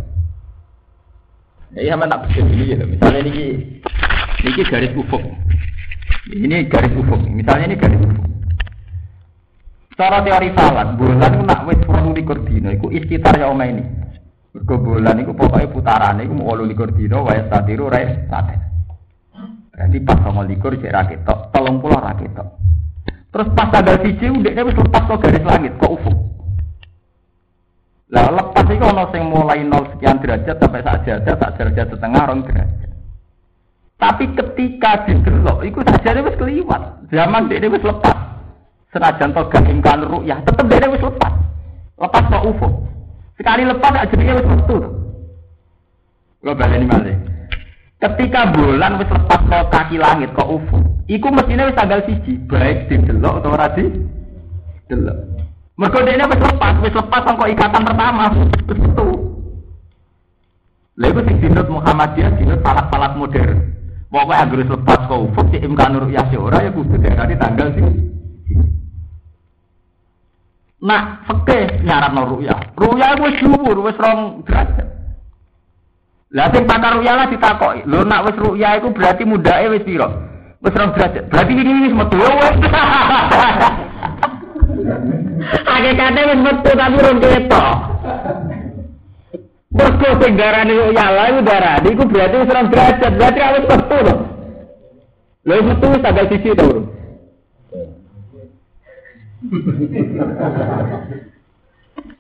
Ya 1.74 1.97
sama 1.97 2.05
tak 2.05 2.30
begini 2.30 2.70
ya, 2.70 2.86
misalnya 2.86 3.26
ini 3.26 3.45
ini 4.45 4.61
garis 4.70 4.93
ufuk. 4.93 5.24
Ini 6.32 6.71
garis 6.71 6.95
ufuk. 6.95 7.19
Misalnya 7.28 7.67
ini 7.67 7.76
garis 7.76 7.99
ufuk. 7.99 8.24
Secara 9.91 10.24
teori 10.24 10.49
falak, 10.55 10.95
bulan 10.95 11.43
nak 11.45 11.69
wis 11.69 11.78
wolu 11.86 12.15
likur 12.15 12.41
dino, 12.47 12.71
itu 12.74 12.89
istitar 12.89 13.38
ya 13.38 13.51
ini. 13.51 13.84
Mergo 14.53 14.82
bulan 14.82 15.21
itu 15.21 15.34
pokoknya 15.38 15.69
putaran 15.69 16.17
itu 16.24 16.34
mau 16.34 16.55
wolu 16.55 16.65
likur 16.65 16.89
dino, 16.95 17.28
waya 17.28 17.45
satiru 17.51 17.91
rai 17.91 18.26
sate. 18.26 18.57
Berarti 19.74 19.97
pas 20.01 20.17
sama 20.21 20.41
likur 20.45 20.74
cek 20.78 20.93
rakit 20.93 21.19
tok, 21.26 21.53
tolong 21.53 21.78
pulau 21.78 22.01
rakit 22.01 22.30
tok. 22.34 22.45
Terus 23.34 23.49
pas 23.53 23.69
tanggal 23.69 23.97
siji, 24.01 24.30
udah 24.30 24.65
wis 24.65 24.78
lepas 24.78 25.03
ke 25.09 25.15
garis 25.17 25.45
langit, 25.45 25.74
kok 25.78 25.93
ufuk. 25.93 26.17
Lah 28.13 28.30
lepas 28.30 28.65
itu 28.69 28.86
ono 28.86 29.09
sing 29.09 29.26
mulai 29.26 29.65
nol 29.65 29.89
sekian 29.93 30.21
derajat 30.21 30.57
sampai 30.61 30.86
sak 30.86 31.01
derajat, 31.05 31.36
sak 31.38 31.51
derajat 31.57 31.88
setengah 31.89 32.24
rong 32.30 32.41
derajat. 32.45 32.92
Tapi 33.97 34.29
ketika 34.35 35.05
didelok, 35.07 35.63
itu 35.63 35.79
saja 35.87 36.19
wis 36.19 36.35
keliwat. 36.35 37.07
Zaman 37.13 37.47
dia 37.47 37.63
wis 37.69 37.83
lepas. 37.83 38.17
Senajan 38.93 39.33
to 39.33 39.41
gak 39.49 39.65
imkan 39.65 40.05
ru'yah, 40.05 40.37
tetep 40.45 40.65
dia 40.69 40.85
wis 40.85 41.01
lepas. 41.01 41.33
Lepas 41.97 42.23
kok 42.29 42.45
UFO. 42.45 42.67
Sekali 43.37 43.63
lepas 43.65 43.93
aja 43.93 44.13
dia 44.13 44.37
wis 44.37 44.45
metu. 44.45 44.77
Lo 46.43 46.51
baleni 46.53 46.85
malih. 46.85 47.17
Ketika 47.97 48.51
bulan 48.51 48.99
wis 48.99 49.09
lepas 49.09 49.41
ke 49.47 49.59
kaki 49.71 49.95
langit 49.97 50.29
kok 50.35 50.49
UFO, 50.51 50.77
iku 51.09 51.31
mestinya 51.31 51.69
wis 51.69 51.77
tanggal 51.79 52.05
siji, 52.05 52.37
baik 52.45 52.91
didelok 52.91 53.41
atau 53.41 53.55
ora 53.55 53.67
di 53.73 53.85
delok. 54.91 55.17
Mereka 55.73 56.05
dia 56.05 56.25
wis 56.29 56.41
lepas, 56.43 56.73
wis 56.85 56.93
lepas 56.93 57.21
kok 57.25 57.49
ikatan 57.49 57.81
pertama, 57.81 58.29
itu. 58.69 59.07
Lalu 60.93 61.25
sing 61.25 61.35
dinut 61.41 61.65
Muhammadiyah 61.73 62.37
dinut 62.37 62.61
falak-falak 62.61 63.17
modern. 63.17 63.72
Pokoknya 64.14 64.45
agar 64.45 64.61
lepas 64.61 64.99
kau 65.09 65.26
ufuk 65.26 65.49
si 65.49 65.57
imkan 65.57 65.97
nur 65.97 66.05
ya 66.05 66.22
ora 66.38 66.61
ya 66.61 66.70
kudu 66.70 67.01
dari 67.01 67.34
tanggal 67.34 67.74
sih. 67.74 67.82
Nah, 70.86 71.26
fakih 71.26 71.82
nyarat 71.82 72.14
nur 72.14 72.38
ya. 72.45 72.53
Ruya 72.78 73.18
wis 73.18 73.41
dhuwur, 73.41 73.82
wis 73.82 73.97
rong 73.97 74.45
derajat. 74.45 74.86
Lah 76.30 76.45
sing 76.53 76.70
pakar 76.70 77.01
ruya 77.01 77.18
lah 77.18 77.26
ditakoki. 77.26 77.89
Lho 77.89 78.05
nak 78.05 78.30
wis 78.30 78.38
ruya 78.38 78.78
iku 78.78 78.93
berarti 78.93 79.26
mudake 79.26 79.74
wis 79.74 79.82
pira? 79.82 80.05
Wis 80.61 80.78
rong 80.78 80.93
derajat. 80.93 81.34
Berarti 81.34 81.51
ini 81.57 81.89
wis 81.89 81.97
metu 81.97 82.18
ya 82.22 82.32
wis. 82.38 82.55
Hakikate 85.74 86.22
wis 86.22 86.39
metu 86.45 86.70
tapi 86.78 86.97
rong 87.01 87.18
ketok. 87.18 87.76
Mergo 89.74 90.09
sing 90.21 90.38
darani 90.38 90.93
yala 90.93 91.34
iku 91.34 91.41
darani 91.41 91.88
iku 91.97 92.03
berarti 92.05 92.36
wis 92.45 92.49
derajat, 92.69 93.11
berarti 93.17 93.39
awet 93.41 93.63
metu 93.65 93.97
lho. 94.05 94.15
Lha 95.49 95.53
metu 95.65 95.86
wis 95.89 96.03
tanggal 96.05 96.26
siji 96.30 96.51
to, 96.53 96.63
Bro. 96.69 96.82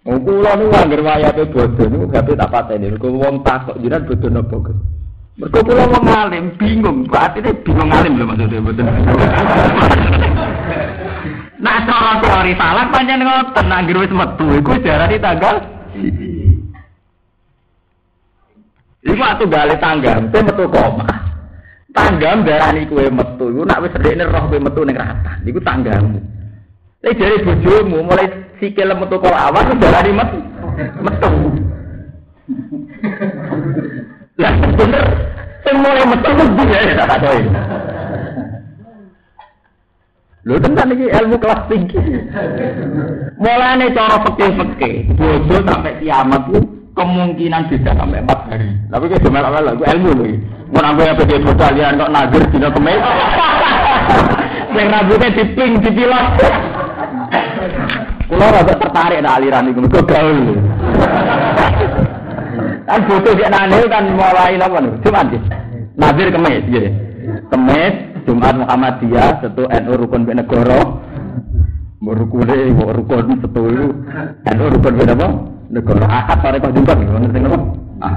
Oh, 0.03 0.17
kula 0.19 0.51
niku 0.57 0.73
anggere 0.75 1.03
wayate 1.05 1.43
bodho 1.53 1.83
niku 1.93 2.05
gawe 2.09 2.33
tak 2.33 2.49
pateni. 2.49 2.89
Mergo 2.89 3.07
wong 3.21 3.45
takok 3.45 3.77
jiran 3.85 4.09
bodho 4.09 4.27
napa, 4.33 4.55
Gus? 4.57 4.77
Mergo 5.37 5.59
kula 5.61 5.83
wong 5.93 6.05
alim 6.09 6.45
bingung, 6.57 7.05
artine 7.13 7.53
bingung 7.61 7.93
alim 7.93 8.17
lho 8.17 8.25
maksudnya 8.33 8.65
mboten. 8.65 8.85
Nah, 11.63 11.79
cara 11.85 12.19
teori 12.19 12.53
salah 12.57 12.89
pancen 12.89 13.21
ngoten, 13.21 13.67
anggere 13.69 14.09
wis 14.09 14.11
metu 14.11 14.45
iku 14.57 14.73
diarani 14.81 15.21
tanggal 15.21 15.55
Iku 19.03 19.19
atuh 19.19 19.47
gale 19.51 19.75
tanggam, 19.83 20.31
te 20.31 20.39
metu 20.39 20.63
koma. 20.71 21.03
Tanggam 21.91 22.47
darani 22.47 22.87
kowe 22.87 23.03
metu, 23.11 23.51
iku 23.51 23.61
nak 23.67 23.83
wis 23.83 23.95
rekne 23.99 24.23
roh 24.31 24.47
kowe 24.47 24.59
metu 24.63 24.81
ning 24.87 24.95
rata. 24.95 25.43
Iku 25.43 25.59
tanggamu. 25.59 26.19
Tapi 27.03 27.19
dari 27.19 27.43
bojomu 27.43 27.99
mulai 28.07 28.31
sikil 28.63 28.95
metu 28.95 29.19
kok 29.19 29.35
awas 29.35 29.67
darani 29.75 30.11
metu. 30.15 30.39
Metu. 31.03 31.31
Lah 34.39 34.53
bener, 34.71 35.05
sing 35.67 35.75
mulai 35.83 36.05
metu 36.07 36.29
ku 36.31 36.63
ya 36.71 36.95
tak 37.03 37.19
tahu. 37.19 37.39
Lho 40.43 40.55
tenan 40.59 40.91
iki 40.95 41.07
ilmu 41.11 41.35
kelas 41.43 41.61
tinggi. 41.67 41.99
Mulane 43.35 43.91
cara 43.95 44.15
peke-peke, 44.27 45.11
bojo 45.15 45.57
sampai 45.67 45.99
kiamat 45.99 46.41
ku 46.51 46.82
kemungkinan 46.93 47.69
bisa 47.69 47.91
sampai 47.97 48.21
empat 48.21 48.39
hari. 48.49 48.69
Tapi 48.89 49.05
kayak 49.09 49.23
cuma 49.25 49.41
awal 49.41 49.63
lagu 49.65 49.83
ilmu 49.83 50.11
lagi. 50.13 50.37
Mau 50.73 50.81
nambah 50.81 51.05
yang 51.05 51.17
pergi 51.17 51.53
kalian 51.53 52.01
kok 52.01 52.13
nazir 52.13 52.43
dina 52.49 52.69
kemis. 52.73 53.01
Yang 54.73 54.89
rambutnya 54.89 55.29
diping, 55.37 55.71
dipilot. 55.85 56.25
Kulo 58.25 58.45
rada 58.49 58.73
tertarik 58.73 59.21
nak 59.21 59.37
aliran 59.37 59.69
itu, 59.69 59.85
mergo 59.85 60.01
gaul. 60.01 60.57
Kan 62.89 62.99
butuh 63.05 63.33
kayak 63.37 63.53
nane 63.53 63.77
kan 63.85 64.09
mulai 64.17 64.57
apa 64.57 64.77
nih? 64.81 64.93
Jumat 65.05 65.29
sih. 65.29 65.41
Nazir 65.93 66.27
kemis, 66.33 66.65
gitu. 66.73 66.89
Kemis, 67.53 67.93
Jumat 68.25 68.57
Muhammadiyah, 68.57 69.45
satu 69.45 69.69
NU 69.69 69.93
rukun 69.93 70.25
negara. 70.25 70.81
Merukune, 72.01 72.73
rukun 72.73 73.37
satu 73.45 73.61
itu. 73.69 73.87
NU 74.57 74.65
rukun 74.73 74.93
apa? 75.05 75.52
Negara 75.73 76.05
akad 76.05 76.37
sore 76.45 76.57
kok 76.61 76.73
jumpa 76.77 76.93
gitu. 77.01 77.11
Ngerti 77.17 77.39
napa 77.41 77.57
ah 78.05 78.15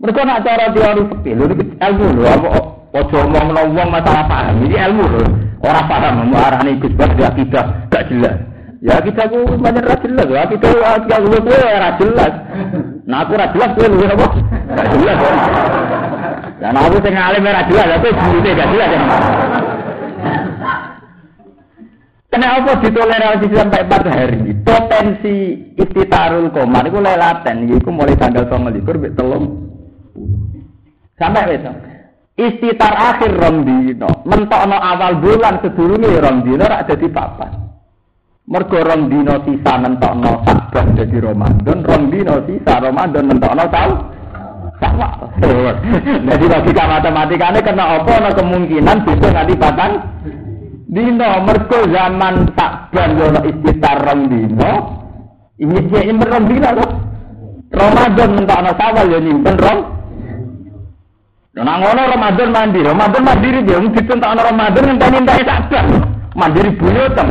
mereka 0.00 0.20
nak 0.22 0.40
cara 0.46 0.66
teori 0.70 1.02
fikih 1.10 1.32
lho 1.34 1.44
iki 1.50 1.64
ilmu 1.76 2.06
lho. 2.14 2.24
Apa 2.30 2.48
ojo 2.94 3.16
omong 3.26 3.74
wong 3.74 3.88
masalah 3.90 4.24
paham. 4.30 4.62
Iki 4.64 4.78
ilmu 4.78 5.04
lho. 5.10 5.22
Ora 5.60 5.82
paham 5.90 6.30
mau 6.30 6.40
arane 6.40 6.78
Gus 6.78 6.94
Bas 6.94 7.10
dia 7.18 7.28
akidah 7.28 7.66
gak 7.90 8.06
jelas. 8.08 8.38
Ya 8.80 8.96
kita 9.04 9.28
ku 9.28 9.44
banyak 9.60 9.84
ra 9.84 9.96
jelas 10.00 10.24
ya 10.24 10.48
kita 10.48 10.68
akidah 10.72 11.18
gue 11.20 11.38
gue 11.42 11.58
ra 11.60 11.90
jelas. 12.00 12.32
Nah 13.04 13.18
aku 13.26 13.32
ra 13.36 13.46
jelas 13.52 13.70
gue 13.76 13.86
lu 13.90 14.06
apa? 14.08 14.26
Gak 14.72 14.86
jelas 14.94 15.16
ya 16.60 16.68
nah 16.70 16.80
aku 16.86 16.96
sing 17.04 17.14
alim 17.18 17.44
ra 17.44 17.62
jelas. 17.68 17.88
Aku 17.98 18.08
guru 18.08 18.38
gak 18.40 18.68
jelas 18.72 18.88
ya 18.94 19.02
Kenapa 22.30 22.78
ditoleransi 22.78 23.46
sampai 23.50 23.82
empat 23.82 24.04
hari? 24.06 24.54
Potensi 24.62 25.36
istitarul 25.74 26.54
komar 26.54 26.86
itu 26.86 27.02
lelaten, 27.02 27.66
itu 27.66 27.90
mulai 27.90 28.14
tanggal 28.14 28.46
tanggal 28.46 28.70
likur, 28.70 29.02
telung 29.18 29.66
sampai 31.18 31.58
besok. 31.58 31.74
Istitar 32.38 32.94
akhir 32.94 33.34
Romdino, 33.34 34.24
mentokno 34.24 34.78
awal 34.78 35.20
bulan 35.20 35.60
sedurunge 35.60 36.22
Romdino 36.22 36.64
rak 36.64 36.86
jadi 36.88 37.10
papan. 37.10 37.52
Mergo 38.46 38.78
Romdino 38.78 39.44
sisa 39.44 39.76
mentokno 39.76 40.40
Saban 40.46 40.96
jadi 40.96 41.18
Ramadan, 41.20 41.84
Romdino 41.84 42.40
sisa 42.46 42.78
Ramadan 42.78 43.26
mentokno 43.26 43.64
tahu 43.68 43.92
sama. 44.80 45.08
Jadi 46.32 46.44
logika 46.48 46.84
matematikanya 46.88 47.60
kena 47.60 48.00
apa? 48.00 48.16
Nah 48.16 48.32
kemungkinan 48.32 49.04
bisa 49.04 49.28
nanti 49.28 49.52
papan 49.52 50.00
dino 50.90 51.30
mergo 51.46 51.78
zaman 51.86 52.50
takban 52.58 53.14
yo 53.14 53.30
istitar 53.46 54.02
rong 54.02 54.26
dino 54.26 54.72
ini 55.62 55.78
dia 55.86 56.00
nyimpen 56.02 56.26
rong 56.26 56.46
dino 56.50 56.68
kok 56.74 56.90
Ramadan 57.70 58.30
mentokno 58.34 58.70
sawal 58.74 59.06
yo 59.06 59.18
nyimpen 59.22 59.54
rong. 59.54 59.80
Nah 61.60 61.76
ngono 61.76 62.02
Ramadan 62.08 62.48
mandiri, 62.50 62.88
Ramadan 62.88 63.22
mandiri 63.26 63.58
dia 63.66 63.78
mung 63.78 63.92
ditentokno 63.94 64.40
Ramadan 64.42 64.82
ngenteni 64.86 65.18
entek 65.22 65.44
takban 65.46 65.86
mandiri 66.34 66.70
buyutem 66.78 67.28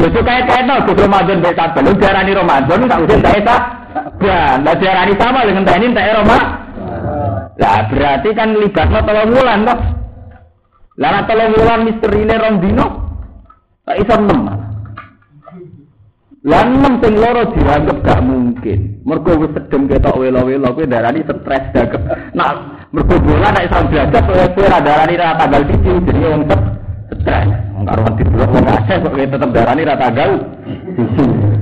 Ya 0.00 0.08
itu 0.08 0.20
kayak 0.24 0.48
kayak 0.48 0.64
no, 0.64 0.74
terus 0.88 1.04
Ramadan 1.04 1.44
kayak 1.44 1.56
takban, 1.60 1.84
lu 1.84 1.92
diarani 2.00 2.32
Ramadan 2.32 2.88
tak 2.88 3.00
usah 3.04 3.16
entek 3.20 3.44
takban, 3.44 4.56
lah 4.64 4.74
diarani 4.76 5.14
sama 5.20 5.40
dengan 5.46 5.62
enteni 5.62 5.86
entek 5.92 6.06
Ramadan 6.16 6.48
Lah 7.58 7.78
berarti 7.90 8.30
kan 8.38 8.48
libatno 8.54 8.98
telung 9.02 9.34
wulan 9.34 9.66
toh. 9.66 9.78
Lah 10.98 11.22
tolong 11.30 11.54
wulan 11.54 11.86
misterine 11.86 12.34
rong 12.34 12.58
dino. 12.58 12.86
Tak 13.86 14.02
iso 14.02 14.14
nem. 14.18 14.40
Lah 16.42 16.62
nem 16.66 16.94
sing 16.98 17.14
loro 17.14 17.42
dianggap 17.54 17.98
gak 18.02 18.20
mungkin. 18.26 18.98
Mergo 19.06 19.38
wis 19.38 19.54
sedem 19.54 19.86
ketok 19.86 20.18
welo-welo 20.18 20.74
kuwi 20.74 20.90
darani 20.90 21.22
stres 21.22 21.64
dagem. 21.70 22.02
Nah, 22.34 22.82
mergo 22.90 23.14
bola 23.22 23.54
nek 23.54 23.70
iso 23.70 23.78
belajar 23.86 24.22
kowe 24.26 24.42
ora 24.58 24.78
darani 24.82 25.14
ra 25.14 25.38
tanggal 25.38 25.62
1 25.70 26.02
jadi 26.02 26.20
wong 26.34 26.42
stres. 27.14 27.46
Wong 27.78 27.84
karo 27.86 28.02
di 28.18 28.24
blok 28.26 28.50
wong 28.50 28.66
akeh 28.66 28.96
kok 28.98 29.14
tetep 29.14 29.50
darani 29.54 29.82
ra 29.86 29.94
tanggal 29.94 30.30
1. 30.98 31.58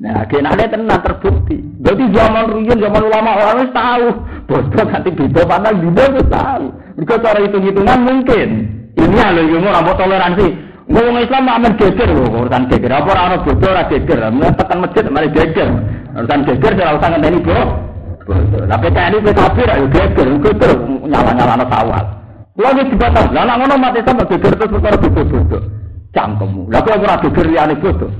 Nah, 0.00 0.24
kenane 0.28 0.64
tenan 0.64 1.00
terbukti. 1.04 1.60
Berarti 1.60 2.04
zaman 2.16 2.48
ruyen, 2.48 2.80
zaman 2.80 3.04
ulama 3.04 3.30
orang 3.36 3.68
tahu. 3.68 4.08
Bodoh 4.48 4.84
nanti 4.88 5.12
beda 5.12 5.44
pandang 5.44 5.76
beda 5.84 6.04
wis 6.16 6.24
tahu. 6.32 6.66
Mergo 7.00 7.16
cara 7.24 7.40
hitung-hitungan 7.40 8.00
mungkin. 8.04 8.48
Ini 8.92 9.24
lho 9.32 9.42
yo 9.48 9.58
ora 9.64 9.80
toleransi. 9.96 10.52
Ngomong 10.84 11.24
Islam 11.24 11.48
aman 11.48 11.72
geger 11.80 12.12
lho, 12.12 12.28
urusan 12.28 12.68
geger. 12.68 12.92
Apa 12.92 13.08
ora 13.16 13.22
ono 13.32 13.36
bodoh 13.40 13.72
ora 13.72 13.88
geger. 13.88 14.20
Mulai 14.28 14.52
tekan 14.52 14.78
masjid 14.84 15.04
mari 15.08 15.32
geger. 15.32 15.68
Urusan 16.12 16.44
geger 16.44 16.72
ora 16.76 17.00
usah 17.00 17.08
ngenteni 17.08 17.40
bro. 17.40 17.62
PKN 18.68 19.16
iki 19.16 19.32
kafir 19.32 19.68
ayo 19.72 19.86
geger, 19.88 20.28
geger 20.44 20.72
nyala-nyala 21.08 21.64
sawal. 21.72 22.04
Kulo 22.52 22.68
iki 22.68 22.92
dibatas. 22.92 23.26
Lah 23.32 23.48
nek 23.48 23.80
mati 23.80 24.00
sampe 24.04 24.24
geger 24.28 24.52
terus 24.60 24.68
perkara 24.76 24.96
bodoh-bodoh. 25.00 25.62
Cangkemmu. 26.12 26.68
Lah 26.68 26.84
kok 26.84 27.00
ora 27.00 27.16
geger 27.24 27.46
liyane 27.48 27.74
bodoh. 27.80 28.12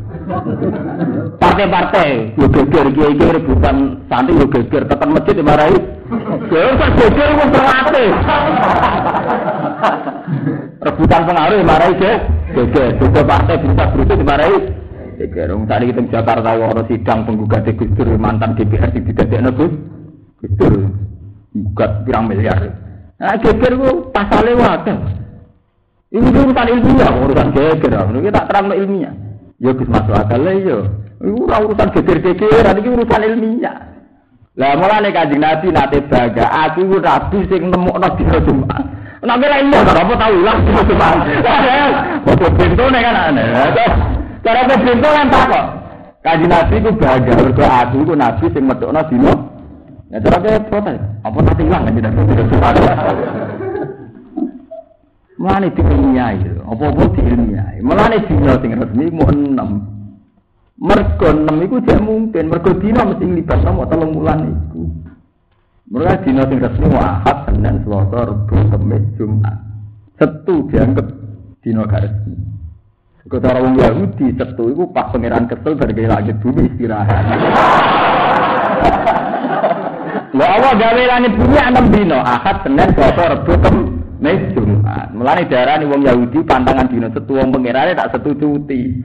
Partai-partai, 1.41 2.39
yo 2.39 2.47
geger 2.47 2.87
kiai 2.95 3.19
rebutan 3.19 4.07
santri 4.07 4.39
yo 4.39 4.47
geger, 4.47 4.87
tekan 4.87 5.11
masjid 5.11 5.35
dimarahi. 5.35 5.79
Yo 6.51 6.71
kok 6.79 6.91
geger 6.95 7.31
wong 7.35 7.51
terlatih. 7.51 8.11
Rebutan 10.81 11.23
pengaruh 11.27 11.57
dimarahi 11.59 11.99
ge, 11.99 12.13
geger. 12.55 12.89
Juga 13.03 13.21
partai 13.27 13.59
bisa 13.59 13.85
berusaha 13.91 14.21
dimarahi. 14.23 14.59
Geger. 15.19 15.49
Wong 15.51 15.67
tadi 15.67 15.91
kita 15.91 16.03
Jakarta 16.15 16.51
ono 16.55 16.83
sidang 16.87 17.19
penggugat 17.27 17.67
Gus 17.75 17.91
mantan 18.15 18.55
DPR 18.55 18.91
di 18.95 19.01
didadekno 19.03 19.51
Gus 19.51 19.73
Dur. 20.57 20.75
Gugat 21.51 22.07
pirang 22.07 22.31
miliar. 22.31 22.61
Nah, 23.19 23.35
geger 23.43 23.73
ku 23.75 24.15
pasale 24.15 24.55
wae. 24.55 24.95
Ini 26.11 26.27
urusan 26.27 26.67
ilmiah, 26.71 27.11
urusan 27.19 27.49
geger. 27.51 27.93
Ini 27.99 28.31
tak 28.31 28.47
terang 28.47 28.71
ilmiah. 28.71 29.30
Ya 29.61 29.77
masuk 29.77 30.17
akal 30.17 30.41
lah 30.41 30.57
yo. 30.57 30.89
Iku 31.21 31.45
ora 31.45 31.61
urusan 31.61 31.93
geger-gegeran 31.93 32.81
iki 32.81 32.89
urusan 32.97 33.21
ilmiah. 33.29 33.77
Lah 34.57 34.73
mulane 34.81 35.13
Kanjeng 35.13 35.45
Nabi 35.45 35.69
nate 35.69 36.01
baga, 36.09 36.49
aku 36.49 36.89
iku 36.89 36.97
rabi 36.97 37.39
sing 37.53 37.69
nemokno 37.69 38.09
dina 38.17 38.41
Jumat. 38.41 38.85
Nek 39.21 39.37
ora 39.37 39.57
iya 39.61 39.79
apa 39.85 40.13
tau 40.17 40.33
ilang 40.33 40.59
dina 40.65 40.83
Jumat. 40.89 41.17
Foto 42.25 42.47
bentone 42.57 42.99
kan 43.05 43.17
aneh. 43.29 43.47
Cara 44.41 44.65
bento 44.65 45.09
kan 45.13 45.29
tak 45.29 45.45
kok. 45.53 45.67
Kanjeng 46.25 46.49
Nabi 46.49 46.75
iku 46.81 46.91
baga 46.97 47.33
mergo 47.37 47.65
aku 47.69 47.97
iku 48.01 48.13
nabi 48.17 48.45
sing 48.57 48.65
metokno 48.65 49.05
dina 49.13 49.33
Ya 50.11 50.19
cara 50.19 50.43
ke 50.43 50.53
protes. 50.67 50.99
Apa 51.23 51.39
nanti 51.39 51.63
hilang 51.63 51.87
kan 51.87 51.95
tidak 51.95 52.13
Mulane 55.41 55.73
diilmiahi, 55.73 56.69
apa-apa 56.69 57.17
diilmiahi. 57.17 57.81
Mulane 57.81 58.29
dina 58.29 58.61
sing 58.61 58.77
resmi 58.77 59.09
mu 59.09 59.25
enam. 59.25 59.71
Mergo 60.77 61.33
enam 61.33 61.57
iku 61.65 61.81
jek 61.81 61.97
mungkin, 61.97 62.53
mergo 62.53 62.77
dina 62.77 63.09
mesti 63.09 63.25
libat 63.25 63.65
nomor 63.65 63.89
telung 63.89 64.21
bulan 64.21 64.53
iku. 64.53 64.85
Mereka 65.97 66.29
dina 66.29 66.45
sing 66.45 66.61
resmi 66.61 66.93
ahad, 66.93 67.49
Senin, 67.49 67.81
Selasa, 67.89 68.21
Rabu, 68.29 68.57
Kamis, 68.69 69.05
Jumat. 69.17 69.57
Setu 70.21 70.69
dianggap 70.69 71.09
dina 71.65 71.89
gak 71.89 72.05
resmi. 72.05 72.37
Kau 73.25 73.41
cara 73.41 73.65
Yahudi, 73.65 74.37
setu 74.37 74.77
iku 74.77 74.93
pas 74.93 75.09
pangeran 75.09 75.49
kesel 75.49 75.73
dari 75.81 76.05
langit 76.05 76.37
bumi 76.45 76.69
istirahat. 76.69 77.25
Lha 80.37 80.47
Allah 80.53 80.73
gawe 80.77 81.03
langit 81.17 81.33
bumi 81.33 81.57
enam 81.57 81.87
dino, 81.89 82.21
Ahad, 82.21 82.61
Senin, 82.61 82.93
Selasa, 82.93 83.25
Rabu, 83.41 83.53
Kamis, 83.57 84.00
Jumat. 84.21 85.17
Mulane 85.17 85.49
darani 85.49 85.89
wong 85.89 86.05
Yahudi 86.05 86.45
pantangan 86.45 86.93
dino 86.93 87.09
setu 87.09 87.41
wong 87.41 87.49
pangerane 87.49 87.97
tak 87.97 88.13
setu 88.13 88.37
cuti. 88.37 89.01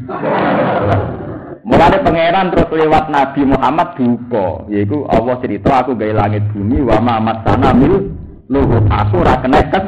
Mulane 1.66 1.97
pangeran 2.03 2.51
terus 2.51 2.70
lewat 2.76 3.09
Nabi 3.09 3.41
Muhammad 3.47 3.95
duka, 3.95 4.68
yaiku 4.70 5.07
Allah 5.09 5.39
cerita 5.41 5.82
aku 5.82 5.97
gawe 5.97 6.13
langit 6.13 6.43
bumi 6.51 6.84
wa 6.84 6.99
ma 7.01 7.16
masana 7.18 7.74
mil 7.74 8.11
luhur 8.51 8.84
aku 8.91 9.24
ora 9.24 9.39
kena 9.39 9.63
kes 9.72 9.86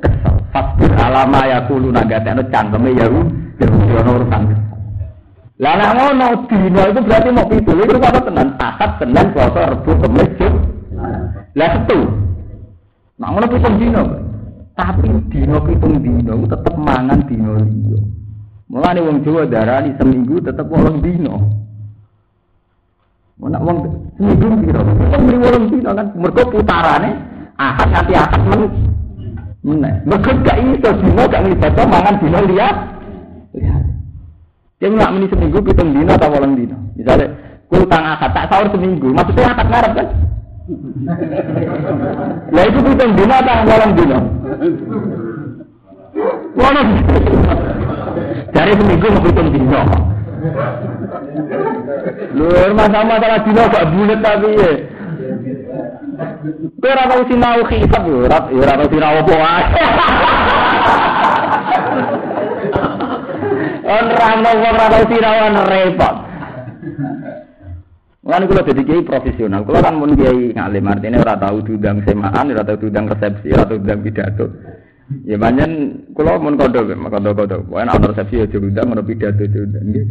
kesel. 0.00 0.34
Fasbir 0.54 0.94
alama 0.96 1.44
yaqulu 1.44 1.92
nagatene 1.92 2.46
cangkeme 2.48 2.94
Yahudi, 2.96 3.66
ono 3.98 4.10
urusan. 4.22 4.42
Lah 5.58 5.74
nek 5.74 5.90
ngono 5.98 6.26
dino 6.46 6.82
itu 6.86 7.00
berarti 7.02 7.28
mau 7.34 7.50
pitu. 7.50 7.72
Itu 7.82 7.98
apa 7.98 8.22
tenan? 8.22 8.54
Ahad, 8.62 8.94
Senin, 9.02 9.26
Selasa, 9.34 9.74
Rabu, 9.74 9.90
Kamis, 9.98 10.30
Lah 11.58 11.68
setu. 11.74 11.98
Nah 13.18 13.28
ngono 13.34 13.50
pitung 13.50 13.74
dino. 13.82 14.27
Tapi 14.78 15.10
dino 15.34 15.58
pitung 15.66 15.98
dino 15.98 16.38
tetep 16.46 16.74
mangan 16.78 17.26
dino 17.26 17.58
liya. 17.58 17.98
Mulane 18.70 19.00
wong 19.02 19.26
Jawa 19.26 19.42
darani 19.50 19.90
seminggu 19.98 20.38
tetep 20.38 20.70
wolong 20.70 21.02
dino. 21.02 21.34
Mana 23.42 23.58
wong 23.58 23.82
seminggu 24.14 24.46
piro? 24.62 24.78
Wong 24.86 25.22
mri 25.26 25.38
wolong 25.42 25.66
dino 25.74 25.90
kan 25.98 26.06
mergo 26.14 26.42
putarane 26.46 27.10
ahad 27.58 27.90
nanti 27.90 28.14
ahad 28.14 28.42
men. 28.46 28.62
Meneh. 29.66 29.94
Mergo 30.06 30.30
gak 30.46 30.62
iso 30.62 30.90
dino 31.02 31.22
gak 31.26 31.42
nglibatno 31.42 31.82
mangan 31.82 32.16
dino 32.22 32.38
liya. 32.46 32.68
Dia 34.78 34.94
nggak 34.94 35.10
meni 35.10 35.26
seminggu 35.26 35.58
pitung 35.58 35.90
dino 35.90 36.14
atau 36.14 36.30
wolong 36.30 36.54
dino. 36.54 36.78
Misalnya, 36.94 37.34
kul 37.66 37.82
tang 37.90 38.14
akad 38.14 38.30
tak 38.30 38.46
sahur 38.46 38.70
seminggu, 38.70 39.10
maksudnya 39.10 39.50
akad 39.50 39.66
ngarep 39.74 39.92
kan? 39.98 40.08
Ya 42.52 42.62
itu 42.68 42.78
pitung 42.84 43.12
dino 43.16 43.34
atau 43.40 43.64
wolong 43.64 43.92
dino? 43.96 44.18
Wolong 46.60 46.88
Dari 48.52 48.72
seminggu 48.76 49.08
mau 49.08 49.24
pitung 49.24 49.48
dino. 49.48 49.80
Lur 52.36 52.70
masalah-masalah 52.76 53.40
dino 53.48 53.62
gak 53.72 53.88
bulat 53.96 54.20
tapi 54.20 54.48
ya. 54.60 54.72
Kowe 56.78 56.90
ora 56.92 57.04
tau 57.08 57.22
sinau 57.32 57.64
hisab 57.72 58.02
yo, 58.04 58.28
ora 58.28 58.38
ora 58.52 58.72
tau 58.76 58.88
sinau 58.92 59.24
apa 59.24 59.34
wae. 59.40 59.64
Orang 63.88 64.38
wong 64.44 64.58
ora 64.68 64.86
tau 64.92 65.64
repot. 65.64 66.14
Lan 68.28 68.44
kula 68.44 68.60
dadi 68.60 68.84
kiai 68.84 69.00
profesional. 69.08 69.64
Kula 69.64 69.80
kan 69.80 69.96
mun 69.96 70.12
kiai 70.12 70.52
ngalim 70.52 70.84
artine 70.84 71.16
ora 71.16 71.40
tau 71.40 71.64
diundang 71.64 72.04
semaan, 72.04 72.52
ora 72.52 72.60
tau 72.60 72.76
diundang 72.76 73.08
resepsi, 73.08 73.48
ora 73.56 73.64
tau 73.64 73.80
diundang 73.80 74.04
pidato. 74.04 74.46
Ya 75.24 75.40
banyak 75.40 75.70
kula 76.12 76.36
mun 76.36 76.60
kondo, 76.60 76.84
kondo-kondo. 76.84 77.64
Wae 77.72 77.88
ana 77.88 77.96
resepsi 77.96 78.44
ya 78.44 78.46
diundang, 78.52 78.92
ana 78.92 79.00
pidato 79.00 79.48
diundang 79.48 79.80
nggih. 79.80 80.06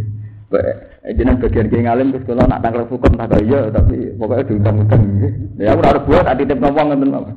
Eh 1.06 1.14
jeneng 1.14 1.38
bagian 1.38 1.70
kiai 1.70 1.86
ngalim 1.86 2.10
terus 2.10 2.26
kula 2.26 2.50
nak 2.50 2.66
tangkel 2.66 2.90
hukum 2.90 3.14
tak 3.22 3.38
iya 3.38 3.70
tapi 3.70 4.10
pokoknya 4.18 4.50
diundang-undang. 4.50 5.02
Ya 5.62 5.78
ora 5.78 6.02
buat 6.02 6.26
tak 6.26 6.42
titip 6.42 6.58
nopo 6.58 6.82
ngoten 6.82 7.14
mawon. 7.14 7.36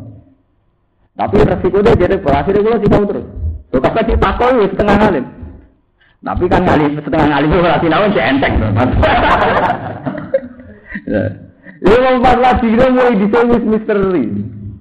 Tapi 1.13 1.45
resiko 1.45 1.85
dia 1.85 2.09
jadi 2.09 2.17
berhasil 2.25 2.57
kula 2.57 2.81
sih 2.81 2.89
terus. 2.89 3.27
Kok 3.69 3.85
kakak 3.85 4.09
sih 4.09 4.17
takoi 4.17 4.65
setengah 4.73 4.97
ngalim. 4.97 5.25
Tapi 6.25 6.45
kan 6.49 6.65
kali 6.65 6.85
setengah 7.05 7.29
kali 7.37 7.47
itu 7.53 7.57
berarti 7.61 7.87
nawan 7.93 8.13
si 8.17 8.21
enteng. 8.25 8.55
Ya 11.11 11.97
mau 11.99 12.21
empat 12.23 12.37
lagi 12.39 12.67
itu 12.71 12.87
mulai 12.87 13.19
disebut 13.19 13.63
misteri. 13.67 14.27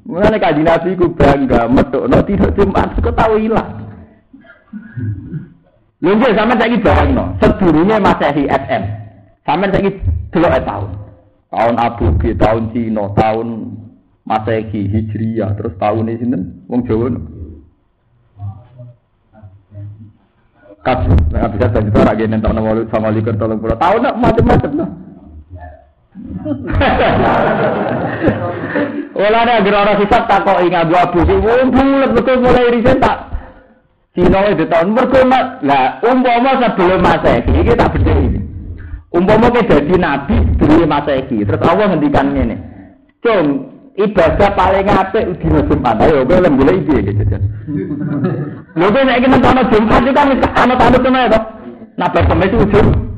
Mulai 0.06 0.38
kaji 0.38 0.62
nabi 0.62 1.00
ku 1.00 1.10
bangga 1.14 1.66
metuk 1.66 2.06
no 2.06 2.22
tidak 2.22 2.54
jumat 2.54 2.94
kau 3.02 3.14
tahu 3.14 3.42
hilang. 3.42 3.90
Lha 6.00 6.30
sama 6.32 6.56
saya 6.56 6.80
bayang 6.80 7.12
no, 7.12 7.36
sedurunge 7.44 7.98
Masehi 8.00 8.48
SM. 8.48 8.84
Sama 9.44 9.68
saya 9.68 9.92
delok 10.32 10.56
tahun. 10.64 10.92
Tahun 11.50 11.76
Abu 11.82 12.06
G, 12.22 12.38
tahun 12.38 12.72
Cina, 12.72 13.10
tahun 13.18 13.48
Masehi 14.24 14.86
Hijriah, 14.86 15.58
terus 15.60 15.74
tahun 15.82 16.08
ini 16.08 16.22
sinten 16.22 16.42
wong 16.70 16.86
Jawa. 16.88 17.10
kabeh 20.80 21.12
nek 21.36 21.60
bisa 21.60 21.68
dadi 21.76 21.92
ora 21.92 22.14
gene 22.16 22.38
sama 22.88 23.12
likur 23.12 23.36
tolong 23.36 23.60
puluh 23.60 23.76
tahun 23.76 24.00
nak 24.00 24.16
macam-macam 24.16 24.72
no. 24.80 24.86
Nek 29.20 29.56
agar 29.60 29.76
ora 29.76 29.94
sifat 30.00 30.24
tak 30.28 30.40
kok 30.48 30.62
ing 30.64 30.74
abu-abu 30.76 31.20
sing 31.28 31.40
bulet 31.44 32.12
betul 32.16 32.38
mulai 32.40 32.72
riset 32.72 32.98
tak 33.04 33.30
Cina 34.18 34.42
itu 34.50 34.66
tahun 34.66 34.90
mergo 34.92 35.22
lah 35.64 36.02
umpama 36.02 36.58
sebelum 36.58 37.00
Masehi 37.00 37.62
iki 37.62 37.78
tak 37.78 37.94
bedheki. 37.94 38.42
Umpama 39.14 39.54
ke 39.54 39.62
dadi 39.70 39.96
nabi 39.96 40.38
sebelum 40.58 40.90
Masehi 40.90 41.46
terus 41.46 41.62
Allah 41.62 41.94
ngendikan 41.94 42.34
ngene. 42.34 42.58
Cung, 43.22 43.70
ibadah 43.96 44.50
paling 44.58 44.90
apik 44.90 45.24
dina 45.40 45.62
Jumat. 45.62 46.02
Ayo 46.02 46.26
kowe 46.26 46.42
lem 46.42 46.58
golek 46.58 46.76
iki 46.84 46.96
gitu. 47.06 47.38
Lho 48.76 48.88
kowe 48.90 49.02
nek 49.06 49.20
kena 49.22 49.38
ana 49.40 49.64
Jumat 49.70 50.02
iki 50.02 50.12
kan 50.12 50.28
ana 50.58 50.74
tanduk 50.74 51.02
kene 51.06 51.22
to. 51.30 51.40
Nah 51.96 52.10
kemis 52.10 52.54
ujung. 52.58 53.09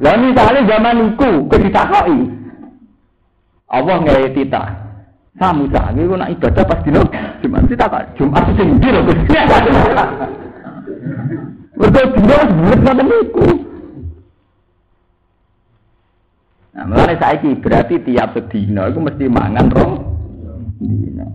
Lah 0.00 0.14
misale 0.18 0.60
zaman 0.64 1.14
iku 1.14 1.48
ditakoki. 1.48 2.18
Allah 3.68 3.96
ngewe 4.00 4.28
tita. 4.32 4.64
Samu 5.34 5.66
sak 5.74 5.98
iku 5.98 6.14
nak 6.14 6.30
ibadah 6.30 6.62
pas 6.62 6.78
dina 6.86 7.02
Jumat 7.42 7.66
ditakok. 7.66 8.06
Jumat 8.14 8.46
sing 8.54 8.78
ndi 8.78 8.88
lho. 8.94 9.00
Dina 11.74 12.38
bulet 12.54 12.80
ngoten 12.80 13.06
niku. 13.10 13.46
Nah, 16.74 16.90
mulane 16.90 17.14
saiki 17.18 17.54
berarti 17.62 18.02
tiap 18.02 18.34
sedina 18.34 18.90
itu 18.90 18.98
mesti 18.98 19.24
mangan 19.30 19.70
rong 19.70 19.94
dina. 20.82 21.26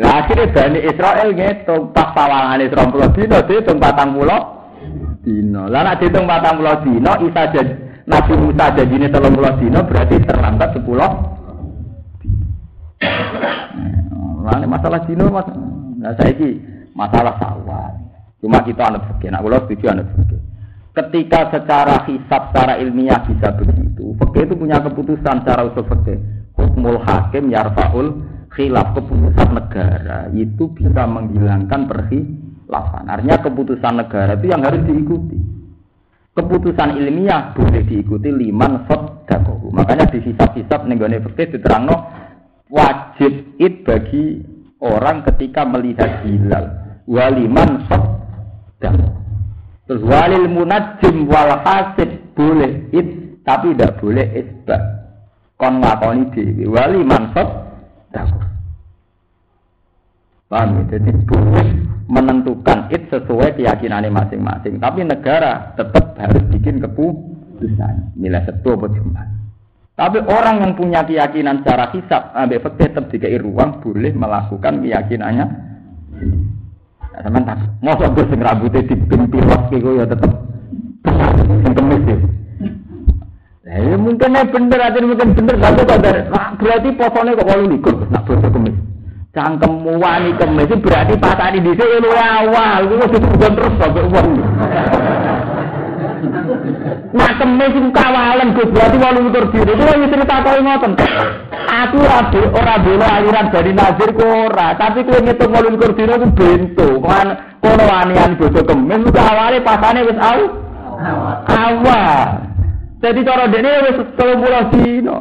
Lah 0.00 0.24
akhirnya 0.24 0.48
Bani 0.52 0.80
Israel 0.80 1.28
ngitung 1.36 1.92
pas 1.92 2.12
pawangane 2.16 2.72
20 2.72 3.16
dina 3.16 3.44
dihitung 3.44 3.80
40 3.80 4.59
dina. 5.24 5.68
Lah 5.68 5.80
nek 5.84 6.04
dihitung 6.04 6.26
40 6.28 6.84
dina 6.86 7.12
Isa 7.24 7.42
jadi 7.52 7.72
Nabi 8.08 8.32
Musa 8.36 8.64
janjine 8.74 9.06
30 9.08 9.60
dina 9.60 9.80
berarti 9.84 10.16
terlambat 10.24 10.68
10 10.76 10.86
Lah 14.40 14.56
masalah 14.64 15.04
dina 15.04 15.28
mas, 15.28 15.46
nah 16.00 16.16
saiki 16.16 16.60
masalah 16.96 17.36
sawah. 17.36 17.92
Cuma 18.40 18.64
kita 18.64 18.88
anut 18.88 19.04
fikih, 19.04 19.28
nak 19.28 19.44
kula 19.44 19.60
setuju 19.68 19.92
anut 19.92 20.08
fikih 20.16 20.40
ketika 20.90 21.54
secara 21.54 22.02
hisab 22.10 22.50
secara 22.50 22.74
ilmiah 22.82 23.22
bisa 23.22 23.54
begitu 23.54 24.10
fakih 24.18 24.42
itu 24.50 24.54
punya 24.58 24.82
keputusan 24.82 25.46
secara 25.46 25.70
usul 25.70 25.86
fakih 25.86 26.18
hukmul 26.58 26.98
hakim 26.98 27.46
yarfaul 27.46 28.26
khilaf 28.50 28.90
keputusan 28.98 29.54
negara 29.54 30.26
itu 30.34 30.66
bisa 30.74 31.06
menghilangkan 31.06 31.86
perkhilafan 32.70 33.10
artinya 33.10 33.36
keputusan 33.42 33.94
negara 33.98 34.32
itu 34.38 34.46
yang 34.46 34.62
harus 34.62 34.82
diikuti 34.86 35.38
keputusan 36.38 36.94
ilmiah 37.02 37.50
boleh 37.58 37.82
diikuti 37.82 38.30
liman 38.30 38.86
sodakohu 38.86 39.74
makanya 39.74 40.06
di 40.14 40.22
hisab-hisab 40.22 40.86
nenggone 40.86 41.18
fakih 41.18 41.58
diterangno 41.58 41.98
wajib 42.70 43.58
it 43.58 43.82
bagi 43.82 44.46
orang 44.78 45.26
ketika 45.26 45.66
melihat 45.66 46.22
hilal 46.22 46.70
waliman 47.10 47.82
sodakohu 47.90 49.18
Terus 49.90 50.06
walil 50.06 50.46
munajim 50.46 51.26
wal 51.26 51.50
hasib 51.66 52.06
boleh 52.38 52.86
it 52.94 53.10
tapi 53.42 53.74
tidak 53.74 53.98
boleh 53.98 54.22
isbat. 54.38 54.78
Kon 55.58 55.82
ngakoni 55.82 56.30
dewi 56.30 56.70
wali 56.70 57.02
mansot 57.02 57.50
dakwah. 58.14 58.46
Paham 60.46 60.78
ya? 60.78 60.94
Jadi 60.94 61.10
boleh 61.26 61.89
menentukan 62.10 62.90
it 62.90 63.06
sesuai 63.08 63.54
keyakinannya 63.54 64.10
masing-masing. 64.10 64.82
Tapi 64.82 65.06
negara 65.06 65.72
tetap 65.78 66.18
harus 66.18 66.42
bikin 66.50 66.82
keputusan. 66.82 68.18
Nilai 68.18 68.42
satu 68.44 68.74
apa 68.74 68.86
cuma. 68.90 69.22
Tapi 69.94 70.18
orang 70.26 70.56
yang 70.64 70.72
punya 70.74 71.00
keyakinan 71.06 71.62
secara 71.62 71.92
hisap, 71.94 72.34
ambil 72.34 72.66
tetap 72.74 73.04
dikai 73.12 73.36
ruang 73.38 73.78
boleh 73.84 74.12
melakukan 74.16 74.80
keyakinannya 74.82 75.70
Nah, 77.10 77.20
sampean 77.26 77.42
tak 77.42 77.58
mosok 77.82 78.14
gue 78.14 78.24
sing 78.30 78.40
rambutnya 78.40 78.86
dibikin 78.86 79.26
pilot 79.28 79.62
gitu 79.74 79.98
ya 79.98 80.04
sing 80.06 81.72
kemis 81.74 82.02
ya. 82.06 82.16
Ya 83.70 83.96
mungkin 83.98 84.34
ya 84.34 84.42
bener, 84.46 84.80
aja 84.82 84.98
mungkin 84.98 85.30
bener, 85.36 85.54
tapi 85.62 85.86
kok 85.86 86.00
berarti 86.58 86.90
posone 86.98 87.38
kok 87.38 87.48
walu 87.50 87.66
likur, 87.70 87.94
nak 88.10 88.26
bodo 88.26 88.48
kemis. 88.50 88.76
Cangkemmu 89.30 89.94
wani 90.02 90.34
kemis, 90.34 90.74
berarti 90.82 91.14
pasani 91.14 91.62
di 91.62 91.70
sini 91.78 92.02
lu 92.02 92.10
awal, 92.10 92.82
lu 92.82 92.98
harus 92.98 93.14
bukan 93.14 93.52
terus 93.54 93.74
sampai 93.78 94.02
uang. 94.10 94.28
Nak 97.14 97.32
kemis 97.38 97.74
iku 97.78 97.90
kawalan 97.94 98.54
Gus 98.58 98.70
berarti 98.74 98.96
28 98.98 99.54
dino. 99.54 99.72
Kulo 99.78 99.92
wis 100.02 100.10
cerita 100.10 100.36
koyo 100.42 100.60
ngoten. 100.66 100.92
Aku 101.70 101.96
ora 102.02 102.20
ora 102.58 102.74
bela 102.82 103.06
aliran 103.22 103.46
dari 103.54 103.70
nazir 103.70 104.10
ku 104.18 104.26
ora, 104.26 104.74
tapi 104.74 105.06
kuwi 105.06 105.22
ngitung 105.22 105.54
28 105.54 105.94
dino 105.94 106.14
ku 106.18 106.26
bento. 106.34 106.88
Kan 107.06 107.28
kono 107.62 107.84
wani-wani 107.86 108.34
bojo 108.34 108.60
kemis 108.66 109.14
ku 109.14 109.20
awale 109.22 109.58
pasane 109.62 110.00
wis 110.10 110.18
au. 110.18 110.40
Awal. 111.46 112.26
Jadi 112.98 113.20
cara 113.22 113.46
dene 113.46 113.70
wis 113.86 113.98
30 114.18 114.74
dino. 114.74 115.16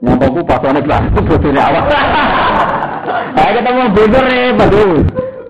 Nyampe 0.00 0.26
ku 0.32 0.40
pasane 0.48 0.80
kelas 0.80 1.12
bojone 1.12 1.60
awal. 1.60 1.84
Ayo 3.36 3.50
ketemu 3.60 3.82
bento 3.94 4.18
repot 4.18 4.68
tuh. 4.70 4.92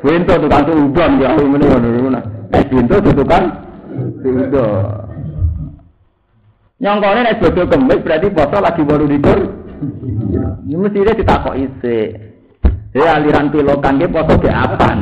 Bento 0.04 0.34
tukang 0.38 0.64
udon 0.68 1.12
ya 1.20 1.28
ngene 1.34 1.66
ngono. 1.66 2.20
Eh 2.52 2.62
bento 2.68 2.96
tukang 3.00 3.44
Sudah. 4.20 5.06
Nyongkone 6.76 7.20
nek 7.24 7.40
bodo 7.40 7.62
kemis 7.72 8.04
berarti 8.04 8.28
poso 8.36 8.56
lagi 8.60 8.82
baru 8.84 9.08
dikur. 9.08 9.38
Ya 10.68 10.76
mesti 10.76 11.00
dia 11.00 11.16
ditakok 11.16 11.56
isi. 11.56 12.12
Ya 12.92 13.16
aliran 13.16 13.48
pilokan 13.48 13.96
ge 13.96 14.08
poso 14.12 14.36
ge 14.36 14.52
apan. 14.52 14.98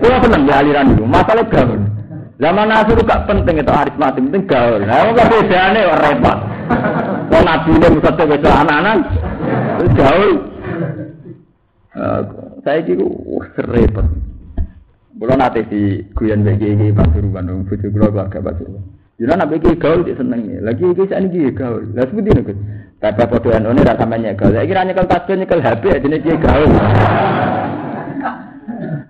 Kulo 0.00 0.16
seneng 0.24 0.48
ya 0.48 0.64
aliran 0.64 0.96
itu, 0.96 1.04
masalah 1.04 1.44
gaul. 1.52 1.80
Zaman 2.40 2.72
nasur 2.72 2.96
gak 3.04 3.28
penting 3.28 3.60
itu 3.60 3.68
aritmatik, 3.68 4.24
penting 4.32 4.44
gaul. 4.48 4.80
Lah 4.80 5.12
kok 5.12 5.28
kok 5.84 6.00
repot. 6.00 6.38
Wong 7.30 7.44
nabi 7.44 7.72
ne 7.76 7.88
mesti 8.00 8.22
wis 8.32 8.40
anak-anak 8.48 8.96
gaul. 9.96 10.32
Saya 12.60 12.80
kira, 12.84 13.04
wah, 13.04 13.48
repot. 13.56 14.06
Kulo 15.20 15.36
nate 15.36 15.68
di 15.68 16.00
guyon 16.16 16.48
bagi 16.48 16.72
iki 16.72 16.96
Pasuruan 16.96 17.44
dong, 17.44 17.68
bojo 17.68 17.86
kulo 17.92 18.08
keluarga 18.08 18.40
Pasuruan. 18.40 18.80
Jadi 19.20 19.36
nak 19.36 19.52
bagi 19.52 19.76
gaul 19.76 20.00
dia 20.00 20.16
seneng 20.16 20.48
Lagi 20.64 20.80
iki 20.80 21.04
sak 21.04 21.20
niki 21.28 21.52
gaul. 21.52 21.92
Lah 21.92 22.08
seperti 22.08 22.40
niku. 22.40 22.56
Bapak 23.04 23.28
padha 23.28 23.60
anone 23.60 23.84
ra 23.84 23.92
sampeyan 24.00 24.32
gaul. 24.32 24.56
Saiki 24.56 24.72
ra 24.72 24.80
nyekel 24.80 25.04
tasbih 25.04 25.36
nyekel 25.36 25.60
HP 25.60 25.84
jenenge 26.00 26.24
iki 26.24 26.40
gaul. 26.40 26.68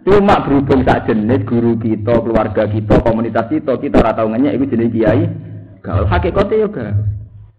Cuma 0.03 0.43
berhubung 0.43 0.83
sak 0.83 1.07
jenis 1.07 1.47
guru 1.47 1.79
kita, 1.79 2.15
keluarga 2.27 2.67
kita, 2.67 2.95
komunitas 3.07 3.47
kita, 3.47 3.79
kita 3.79 4.03
ora 4.03 4.11
tau 4.11 4.27
ngenyek 4.35 4.59
iku 4.59 4.67
jenenge 4.67 4.91
kiai. 4.91 5.31
Gaul 5.79 6.11
hakikate 6.11 6.59
yo 6.59 6.67
gaul. 6.75 6.91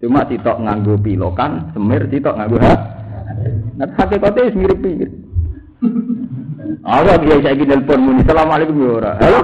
Cuma 0.04 0.28
sitok 0.28 0.60
nganggo 0.60 1.00
pilokan, 1.00 1.72
semir 1.72 2.04
sitok 2.12 2.36
nganggo 2.36 2.60
ha. 2.60 3.01
Nah 3.82 3.90
hakikate 3.98 4.46
wis 4.46 4.54
mirip-mirip. 4.54 5.10
Awak 6.86 7.26
dia 7.26 7.42
saya 7.42 7.58
gini 7.58 7.74
telepon 7.74 8.00
muni, 8.06 8.22
assalamualaikum 8.22 8.78
ya 8.78 8.90
ora. 9.02 9.12
Halo. 9.18 9.40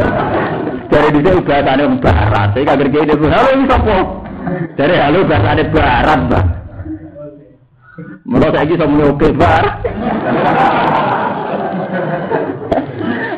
Dari 0.92 1.08
dia 1.24 1.40
bahasane 1.40 1.84
barat, 2.04 2.48
saya 2.52 2.64
kaget 2.68 2.88
gini 2.92 3.08
telepon. 3.08 3.32
Halo 3.32 3.48
ini 3.56 3.64
siapa? 3.64 3.96
Dari 4.76 4.96
halo 5.00 5.18
bahasane 5.24 5.64
barat, 5.72 6.18
mbak. 6.28 6.44
Menurut 8.28 8.52
saya 8.52 8.74
sama 8.76 9.04
oke 9.08 9.28
barat. 9.40 9.74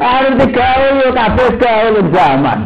Harus 0.03 0.35
digaul 0.43 0.95
yo 0.99 1.09
kabeh 1.15 1.49
gaul 1.63 1.95
zaman. 2.11 2.61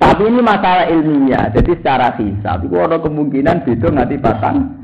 Tapi 0.00 0.22
ini 0.28 0.40
masalah 0.40 0.88
ilmiah, 0.88 1.52
jadi 1.52 1.76
secara 1.76 2.16
hisab 2.16 2.64
itu 2.64 2.76
ada 2.76 3.00
kemungkinan 3.00 3.64
beda 3.64 3.88
nganti 3.88 4.16
patang 4.20 4.81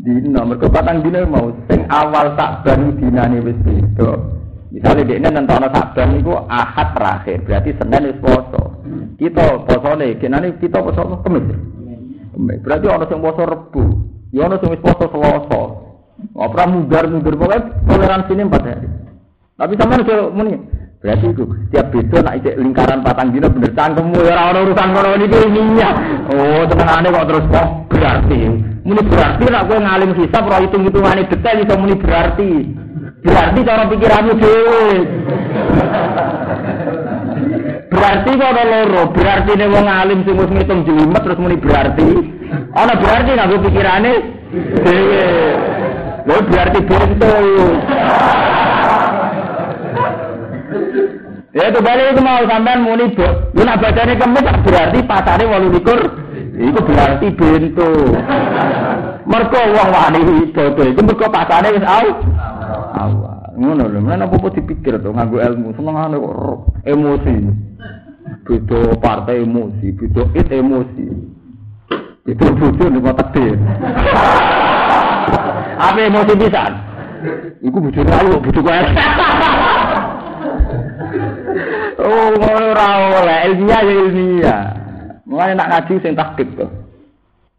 dino. 0.00 0.40
Mereka 0.48 0.66
patang 0.72 1.04
dino 1.04 1.20
mau 1.28 1.52
sing 1.68 1.84
awal 1.92 2.34
sakban 2.34 2.96
dinane 2.96 3.38
wis 3.44 3.58
beda. 3.60 4.10
Misalnya 4.70 5.02
dia 5.02 5.18
nentono 5.18 5.68
sakban 5.68 6.18
itu 6.18 6.32
ahad 6.46 6.94
terakhir, 6.94 7.42
berarti 7.44 7.70
senin 7.76 8.08
wis 8.08 8.20
poso. 8.22 8.62
Kita 9.20 9.66
posone, 9.68 10.16
kenane 10.16 10.56
kita 10.56 10.80
poso. 10.80 11.20
Kemis. 11.26 11.44
Berarti 12.64 12.86
ono 12.88 13.04
sing 13.10 13.20
poso 13.20 13.42
rebu, 13.44 13.82
ya 14.32 14.48
ono 14.48 14.56
sing 14.58 14.70
wis 14.72 14.82
poso 14.82 15.04
selasa. 15.12 15.62
Ora 16.36 16.64
mugar-mugar 16.68 17.32
pokoknya 17.32 17.58
toleransi 17.88 18.32
ini 18.36 18.44
empat 18.44 18.64
hari. 18.64 18.88
Tapi 19.56 19.72
nih 19.76 20.20
muni, 20.36 20.52
berarti 21.00 21.32
itu 21.32 21.44
setiap 21.48 21.86
beda 21.96 22.18
nak 22.20 22.34
ijek 22.44 22.54
lingkaran 22.60 23.00
patang 23.00 23.32
dino 23.32 23.48
bener 23.48 23.72
cangkemmu 23.72 24.20
ya 24.20 24.52
ora 24.52 24.60
urusan 24.68 24.88
kono 24.92 25.10
niki 25.16 25.38
ininya. 25.48 25.90
Oh, 26.28 26.62
tenangane 26.68 27.08
kok 27.08 27.24
terus 27.24 27.44
kok 27.48 27.68
berarti. 27.88 28.40
Muni 28.84 29.02
berarti 29.08 29.44
nak 29.48 29.64
kowe 29.64 29.78
ngalim 29.80 30.12
hisab 30.20 30.44
ora 30.44 30.60
hitung-hitungane 30.60 31.24
detail 31.24 31.64
iso 31.64 31.74
muni 31.80 31.96
berarti. 31.96 32.50
Berarti 33.24 33.58
cara 33.64 33.84
pikiranmu 33.88 34.32
dhewe. 34.36 34.88
Berarti 37.90 38.30
kok 38.36 38.50
ada 38.52 38.64
loro, 38.68 39.02
berarti 39.16 39.50
nih 39.56 39.68
wong 39.72 39.86
alim 39.88 40.20
sing 40.28 40.36
wis 40.36 40.52
ngitung 40.52 40.80
jelimet 40.84 41.22
terus 41.24 41.40
muni 41.40 41.56
berarti. 41.56 42.08
Ana 42.76 42.92
berarti 43.00 43.30
nganggo 43.40 43.56
pikirane 43.64 44.12
dhewe. 44.84 45.28
Lho 46.28 46.36
berarti 46.44 46.78
bentuk. 46.84 47.76
Ya 51.50 51.66
itu 51.66 51.82
balik 51.82 52.14
itu 52.14 52.22
mau 52.22 52.46
sampean 52.46 52.86
muni 52.86 53.10
bu. 53.10 53.26
Lu 53.58 53.62
nak 53.66 53.82
bacane 53.82 54.14
kemis 54.14 54.46
berarti 54.62 54.98
pasare 55.02 55.44
28. 55.50 56.30
Iku 56.62 56.80
berarti 56.86 57.26
bento. 57.34 57.90
Mergo 59.26 59.60
wong 59.74 59.90
wani 59.90 60.20
bodoh 60.54 60.86
iku 60.86 61.00
mergo 61.02 61.26
pasane 61.26 61.74
wis 61.74 61.82
au. 61.82 62.06
Awal. 62.94 63.38
Ngono 63.60 63.92
lho, 63.92 63.98
mana 64.00 64.24
apa 64.30 64.46
dipikir 64.56 64.96
to 65.02 65.10
nganggo 65.10 65.42
ilmu 65.42 65.74
senengane 65.74 66.16
kok 66.16 66.58
emosi. 66.86 67.34
Beda 68.46 68.80
partai 69.02 69.42
emosi, 69.42 69.86
beda 69.90 70.22
it 70.38 70.48
emosi. 70.54 71.06
Itu 72.30 72.46
bodoh 72.46 72.88
nek 72.94 73.10
takdir. 73.18 73.58
Apa 75.82 75.98
emosi 75.98 76.32
pisan? 76.38 76.72
Iku 77.58 77.76
bojone 77.82 78.10
ayu, 78.14 78.38
bojo 78.38 78.60
kok 78.62 78.74
Oh, 82.00 82.32
ora 82.40 82.90
oleh 83.20 83.38
ilmiah 83.52 83.80
ya 83.84 83.94
ilmiah. 84.08 84.62
Mulai 85.28 85.52
nak 85.52 85.68
ngaji 85.68 85.94
sing 86.00 86.16
tahqiq. 86.16 86.56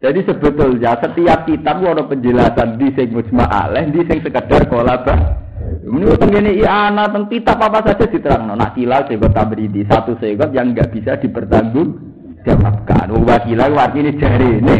Jadi 0.02 0.20
sebetulnya 0.26 0.98
setiap 0.98 1.46
kitab 1.46 1.78
ada 1.78 2.02
penjelasan 2.02 2.74
di 2.74 2.90
sing 2.98 3.14
mujma 3.14 3.46
alaih, 3.46 3.86
di 3.94 4.02
sing 4.10 4.18
sekedar 4.18 4.66
kolaba. 4.66 5.38
Ini 5.86 6.18
tentang 6.18 6.42
ini 6.42 6.58
iana 6.58 7.06
tentang 7.06 7.30
kitab 7.30 7.62
apa 7.62 7.86
saja 7.86 8.10
diterang. 8.10 8.50
Nak 8.50 8.74
kilal 8.74 9.06
segot 9.06 9.30
tabridi 9.30 9.86
satu 9.86 10.18
segot 10.18 10.50
yang 10.50 10.74
nggak 10.74 10.90
bisa 10.90 11.14
dipertanggung 11.22 12.02
jawabkan. 12.42 13.14
Wakilah 13.14 13.70
artinya 13.70 14.10
jari 14.18 14.48
ini. 14.58 14.76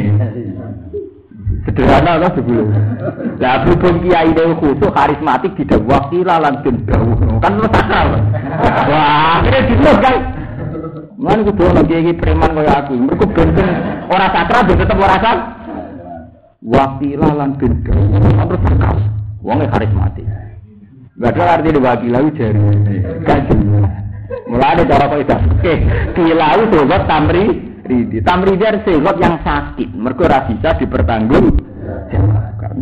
Sederhana 1.62 2.18
lah 2.18 2.30
sebelum. 2.34 2.74
Lah 3.38 3.62
berhubung 3.62 4.02
kiai 4.02 4.34
dewa 4.34 4.58
khusus 4.58 4.90
karismatik 4.90 5.54
tidak 5.54 5.80
wakilah 5.86 6.38
langsung 6.42 6.76
jauh. 6.90 7.38
Kan 7.38 7.62
lu 7.62 7.66
sakral. 7.70 8.18
Wah, 8.90 9.38
akhirnya 9.38 9.60
gitu 9.70 9.90
kan. 10.02 10.16
Mana 11.22 11.40
kudu 11.46 11.62
ono 11.70 11.80
kiai 11.86 12.12
preman 12.18 12.50
kaya 12.58 12.82
aku. 12.82 12.94
Mergo 12.98 13.26
bensin 13.30 13.68
ora 14.10 14.26
sakral 14.34 14.62
ben 14.66 14.76
tetep 14.82 14.98
ora 14.98 15.16
sak. 15.22 15.38
Wakilah 16.66 17.32
langsung 17.38 17.72
jauh. 17.86 18.10
Terus 18.20 18.62
sakral. 18.66 18.96
Wonge 19.42 19.66
karismatik. 19.70 20.26
Gak 21.22 21.38
ada 21.38 21.62
arti 21.62 21.78
wakilah 21.78 22.26
jari. 22.34 22.62
Kan 23.22 23.40
Mulai 24.52 24.76
ada 24.76 24.82
cara 24.84 25.04
kok 25.08 25.20
itu. 25.22 25.36
Oke, 25.56 25.74
kilau 26.12 26.60
sobat 26.68 27.02
tamri 27.08 27.71
ridi. 27.86 28.18
Tamridi 28.22 28.64
adalah 28.64 28.82
segot 28.86 29.16
yang 29.18 29.36
sakit. 29.42 29.88
Mereka 29.94 30.22
ora 30.26 30.38
bisa 30.46 30.70
dipertanggung 30.78 31.46
jawabkan. 32.10 32.76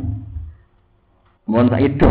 Mohon 1.48 1.66
saya 1.72 1.82
itu. 1.88 2.08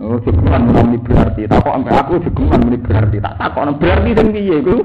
Oh, 0.00 0.16
jegeman 0.24 0.72
muni 0.72 0.96
berarti. 0.96 1.44
Tak 1.44 1.60
kok 1.60 1.74
sampai 1.76 2.00
aku 2.00 2.12
jegeman 2.24 2.60
muni 2.64 2.78
berarti. 2.80 3.16
Tak 3.20 3.34
tak 3.36 3.48
kok 3.52 3.76
berarti 3.76 4.10
sing 4.16 4.28
piye 4.32 4.56
iku? 4.64 4.76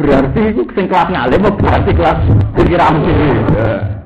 Berarti 0.00 0.40
iku 0.48 0.62
sing 0.72 0.86
kelas 0.88 1.08
ngalim 1.12 1.44
berarti 1.60 1.90
kelas 1.92 2.18
pikiran 2.56 3.04
dhewe. 3.04 3.30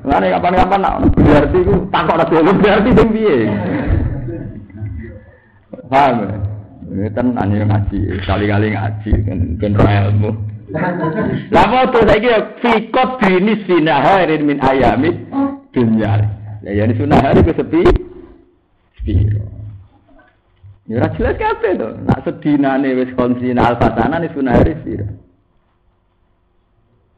Ngene 0.05 0.27
kapan-kapan 0.37 0.81
nak 0.83 0.95
berarti 1.15 1.59
iku 1.62 1.75
tak 1.95 2.03
kok 2.11 2.19
berarti 2.35 2.91
sing 2.99 3.09
piye? 3.15 3.37
Paham? 5.87 6.43
Ini 6.95 7.11
kan 7.11 7.34
aneh 7.34 7.66
ngaji, 7.66 8.22
kali-kali 8.22 8.70
ngaji, 8.70 9.11
kan 9.26 9.74
ilmu. 9.74 10.30
Lah 11.51 11.90
tuh 11.90 12.07
saya 12.07 12.22
kira 12.22 12.38
fikot 12.62 13.18
dinis 13.18 13.66
finaharin 13.66 14.47
min 14.47 14.62
ayamit 14.62 15.18
dunia. 15.74 16.22
Ya 16.62 16.86
ini 16.86 16.95
sunnah 16.95 17.18
hari 17.18 17.42
ke 17.42 17.51
sepi, 17.51 17.82
sepi. 19.03 19.26
Ya 20.86 21.03
ora 21.03 21.11
jelas 21.18 21.34
kabeh 21.34 21.72
to. 21.82 21.88
Nak 22.07 22.22
sedinane 22.22 22.95
wis 22.95 23.11
konsina 23.18 23.74
al-fatana 23.74 24.22
ni 24.22 24.30
sunah 24.30 24.55
hari 24.55 24.78
sira. 24.86 25.11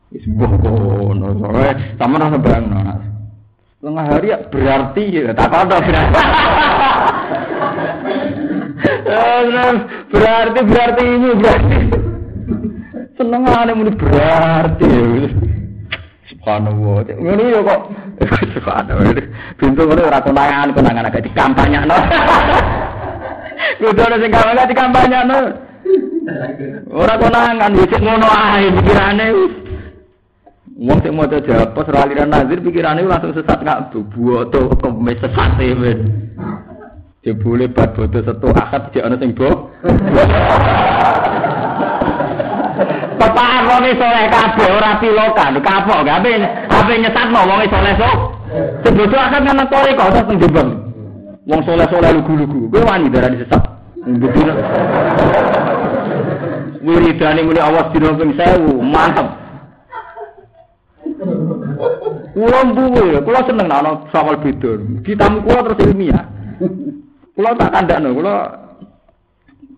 Wis 0.09 0.25
bokono 0.25 1.37
soe, 1.37 1.71
sama 2.01 2.17
nang 2.17 2.41
barang 2.41 2.67
Setengah 3.77 4.07
hari 4.09 4.33
ya 4.33 4.39
berarti 4.49 5.05
ya, 5.13 5.37
tak 5.37 5.53
ada 5.53 5.79
berarti. 5.85 6.23
Eh, 8.87 9.73
berarti 10.15 10.61
berarti 10.63 11.03
ini 11.05 11.29
berarti. 11.35 11.79
Seneng 13.17 13.43
ada 13.49 13.73
muni 13.75 13.93
berarti. 13.97 14.95
Subhanallah. 16.31 17.07
Ngono 17.17 17.43
ya 17.43 17.61
kok. 17.63 17.81
Subhanallah. 18.55 19.11
Pintu 19.59 19.83
ngono 19.87 20.03
ora 20.07 20.21
konangan 20.23 20.75
konangan 20.75 21.09
agak 21.11 21.25
dikampanyakno. 21.27 21.99
Kudu 23.81 24.01
ana 24.05 24.17
sing 24.21 24.31
kampanye 24.31 24.65
dikampanyakno. 24.71 25.39
Ora 26.93 27.15
konangan 27.19 27.73
wis 27.79 27.95
ngono 27.99 28.27
ae 28.31 28.67
pikirane. 28.75 29.27
Wong 30.77 30.99
sing 31.01 31.13
maca 31.17 31.39
japa 31.41 31.81
ora 31.83 31.99
aliran 32.05 32.31
nazir 32.31 32.61
pikirane 32.61 33.03
langsung 33.07 33.33
sesat 33.33 33.65
ngak 33.65 33.97
buwoto 34.13 34.71
kemes 34.77 35.19
sesat 35.25 35.51
men. 35.57 35.99
Jebule 37.27 37.67
bab 37.67 37.91
bodo 37.99 38.23
setu 38.23 38.47
akad 38.55 38.95
jek 38.95 39.03
ana 39.03 39.19
sing 39.19 39.35
bo. 39.35 39.51
Bapak 43.19 43.67
wong 43.67 43.83
soleh 43.99 44.31
kabeh 44.31 44.71
ora 44.71 44.95
pilokan, 45.03 45.59
kapok 45.59 46.07
gak 46.07 46.23
ape 46.23 46.39
ape 46.71 46.93
nyesatno 47.03 47.41
wong 47.51 47.67
soleh 47.67 47.99
sok. 47.99 48.15
Sebodo 48.87 49.19
akad 49.19 49.43
kan 49.43 49.59
tore 49.67 49.91
kok 49.99 50.11
terus 50.15 50.39
njebang. 50.39 50.71
Wong 51.51 51.61
soleh-soleh 51.67 52.15
lugu-lugu, 52.15 52.71
kowe 52.71 52.87
wani 52.87 53.11
darani 53.11 53.43
sesat. 53.43 53.75
Betul. 54.07 54.55
Wiridane 56.87 57.43
muni 57.43 57.59
awas 57.59 57.91
dina 57.91 58.15
ping 58.15 58.39
1000, 58.39 58.87
mantep. 58.87 59.27
Kulo 62.39 62.59
mbuwe, 62.71 63.19
kulo 63.27 63.39
seneng 63.51 63.67
ana 63.67 64.07
sawal 64.15 64.39
beda. 64.39 64.79
Ditamu 65.03 65.43
kulo 65.43 65.59
terus 65.67 65.91
ilmiah. 65.91 66.37
Kulo 67.37 67.53
tak 67.53 67.69
kandakno, 67.69 68.17
kulo 68.17 68.33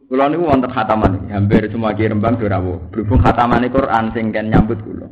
kulo 0.07 0.25
niku 0.31 0.47
wonten 0.47 0.71
khataman, 0.71 1.27
hampir 1.27 1.67
semua 1.67 1.91
ki 1.91 2.07
Rembang 2.07 2.39
dorawo. 2.39 2.87
Berhubung 2.95 3.19
khataman 3.19 3.67
Quran 3.67 4.15
sing 4.15 4.31
kan 4.31 4.47
nyambut 4.47 4.79
kulo. 4.87 5.11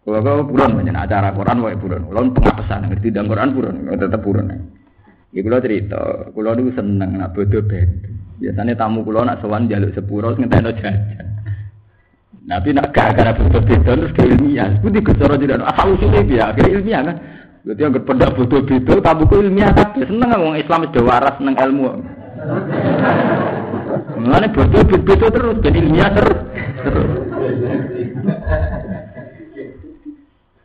Kulo 0.00 0.24
kok 0.24 0.48
buron 0.48 0.72
menyen 0.80 0.96
acara 0.96 1.36
Quran 1.36 1.60
wae 1.60 1.76
buron. 1.76 2.08
Kulo 2.08 2.32
pengapesan 2.32 2.88
ngerti 2.88 3.12
ndang 3.12 3.28
Quran 3.28 3.52
buron, 3.52 3.76
tetep 3.92 4.24
buron. 4.24 4.48
Iki 5.36 5.44
kulo 5.44 5.56
cerita, 5.60 6.00
kulo 6.32 6.50
niku 6.56 6.70
seneng 6.80 7.10
nak 7.20 7.36
bodho 7.36 7.60
beda. 7.60 8.08
Biasanya 8.40 8.72
tamu 8.72 9.04
kulo 9.04 9.28
nak 9.28 9.44
sowan 9.44 9.68
jaluk 9.68 9.92
sepuro 9.92 10.32
ngentekno 10.32 10.72
jajan. 10.72 11.28
Nabi 12.48 12.72
nak 12.72 12.88
gara-gara 12.96 13.36
beda 13.36 13.84
terus 13.84 14.16
ke 14.16 14.32
ilmiah. 14.32 14.80
Budi 14.80 15.04
gejala 15.04 15.36
tidak 15.36 15.60
asal 15.68 15.92
usulnya 15.92 16.24
dia 16.24 16.44
akhirnya 16.48 16.72
ilmiah 16.72 17.00
kan. 17.04 17.16
Berarti 17.62 17.78
yang 17.78 17.94
berpendak 17.94 18.34
butuh 18.34 18.60
beda, 18.66 18.94
tabu 18.98 19.22
ku 19.30 19.38
ilmiah 19.38 19.70
tapi 19.70 20.02
seneng 20.02 20.34
orang 20.34 20.58
Islam 20.58 20.82
sudah 20.90 21.04
waras 21.06 21.34
seneng 21.38 21.54
ilmu. 21.54 21.86
Mengenai 24.18 24.50
butuh 24.50 24.82
beda 24.82 25.26
terus 25.30 25.56
jadi 25.62 25.78
ilmiah 25.78 26.10
terus. 26.10 26.38
terus. 26.82 27.10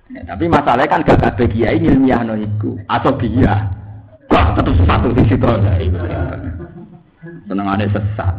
Ya, 0.10 0.22
tapi 0.34 0.50
masalahnya 0.50 0.90
kan 0.90 1.06
gak 1.06 1.22
kabeh 1.22 1.48
kiai 1.54 1.78
ilmiah 1.78 2.26
no 2.26 2.34
iku 2.34 2.82
atau 2.90 3.14
dia. 3.22 3.70
Kok 4.28 4.58
tetep 4.58 4.76
satu 4.90 5.08
di 5.14 5.24
situ 5.30 5.48
Seneng 7.48 7.68
ada 7.70 7.86
sesat. 7.94 8.36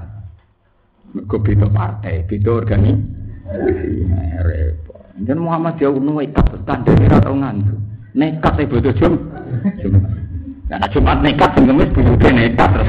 Mergo 1.15 1.41
beda 1.41 1.71
partai, 1.73 2.27
beda 2.27 2.51
organisasi. 2.59 3.17
repot. 4.45 5.01
Dan 5.17 5.41
Muhammad 5.41 5.81
ya 5.81 5.89
uno 5.89 6.21
ikat 6.21 6.53
standar 6.63 6.95
ora 7.01 7.17
tau 7.23 7.33
ngantu. 7.33 7.88
Nekat 8.17 8.61
e 8.61 8.65
bodo 8.65 8.91
jum. 8.97 9.15
Nah, 10.69 10.85
Jumat 10.93 11.25
nekat 11.25 11.57
sing 11.57 11.65
ngemis 11.65 11.93
buyute 11.97 12.29
nekat 12.29 12.69
terus. 12.77 12.89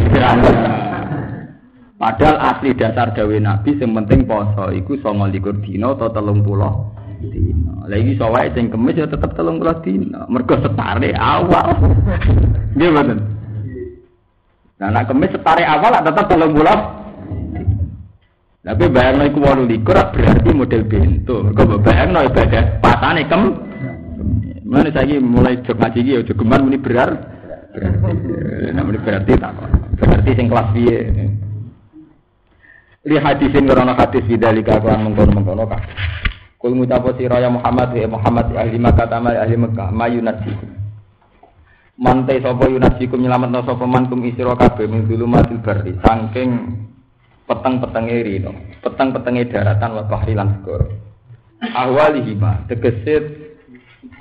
Padahal 1.99 2.38
asli 2.39 2.72
dasar 2.76 3.11
dawe 3.11 3.36
Nabi 3.39 3.76
sing 3.76 3.91
penting 3.91 4.24
poso 4.24 4.72
iku 4.72 4.95
29 4.99 5.63
dina 5.63 5.91
atau 5.91 6.07
30 6.07 7.28
dina. 7.28 7.76
Lah 7.88 7.97
iki 7.99 8.15
sawae 8.15 8.47
sing 8.55 8.72
kemis 8.72 8.99
ya 8.99 9.07
tetep 9.07 9.36
30 9.36 9.84
dina. 9.84 10.24
Mergo 10.32 10.55
setare 10.63 11.11
awal. 11.15 11.67
Mboten. 12.80 13.20
Nah, 14.80 14.88
nek 14.95 15.11
kemis 15.11 15.36
setare 15.36 15.67
awal 15.67 15.91
tetep 15.99 16.26
30 16.32 16.99
tapi 18.59 18.91
bayang 18.91 19.24
iku 19.24 19.39
walu 19.39 19.63
likur 19.65 19.95
berarti 19.95 20.49
model 20.51 20.84
bento. 20.84 21.36
Mergo 21.47 21.80
bayang 21.80 22.11
ibadah 22.11 22.63
pasane 22.84 23.24
kem. 23.28 23.68
Mana 24.70 24.93
saya 24.93 25.17
mulai 25.17 25.57
jog 25.65 25.82
ngaji 25.82 25.99
iki 26.05 26.13
ya 26.13 26.22
jogeman 26.22 26.70
muni 26.70 26.78
berar. 26.78 27.09
Berarti 27.74 28.13
namanya 28.70 29.01
berarti 29.01 29.32
tak 29.34 29.53
berarti 29.97 30.32
sing 30.38 30.45
kelas 30.45 30.70
piye. 30.78 30.99
Li 33.09 33.17
hadis 33.17 33.49
sing 33.49 33.65
ora 33.65 33.97
hadis 33.97 34.22
bidalika 34.30 34.78
kan 34.78 35.01
mengkono-mengkono 35.01 35.65
kak. 35.65 35.82
Kul 36.61 36.78
mutapo 36.78 37.15
sira 37.17 37.41
ya 37.41 37.49
Muhammad 37.49 37.97
ya 37.97 38.05
Muhammad 38.05 38.53
ahli 38.53 38.78
Makkah 38.78 39.07
tamal 39.09 39.34
ahli 39.34 39.57
Makkah 39.57 39.89
mayunati. 39.89 40.53
Mantai 41.99 42.39
sapa 42.39 42.70
yunasikum 42.70 43.20
nyelametno 43.20 43.65
sapa 43.65 43.84
man 43.89 44.05
kum 44.05 44.22
isira 44.22 44.53
kabeh 44.53 44.86
min 44.86 45.09
dulumatil 45.09 45.59
barri 45.65 45.97
saking 45.99 46.49
peteng-petenge 47.43 48.17
rino, 48.24 48.53
peteng-petenge 48.86 49.51
daratan 49.51 49.97
wa 49.97 50.03
bahri 50.05 50.38
lan 50.38 50.61
segara. 50.61 50.88
Ahwalihima 51.59 52.70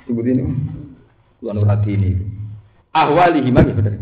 sebut 0.09 0.25
ini 0.25 0.41
kulo 1.37 1.61
rati 1.61 1.93
ini. 1.93 2.17
Ahwalihima 2.89 3.61
gitu 3.61 3.77
bener. 3.77 3.95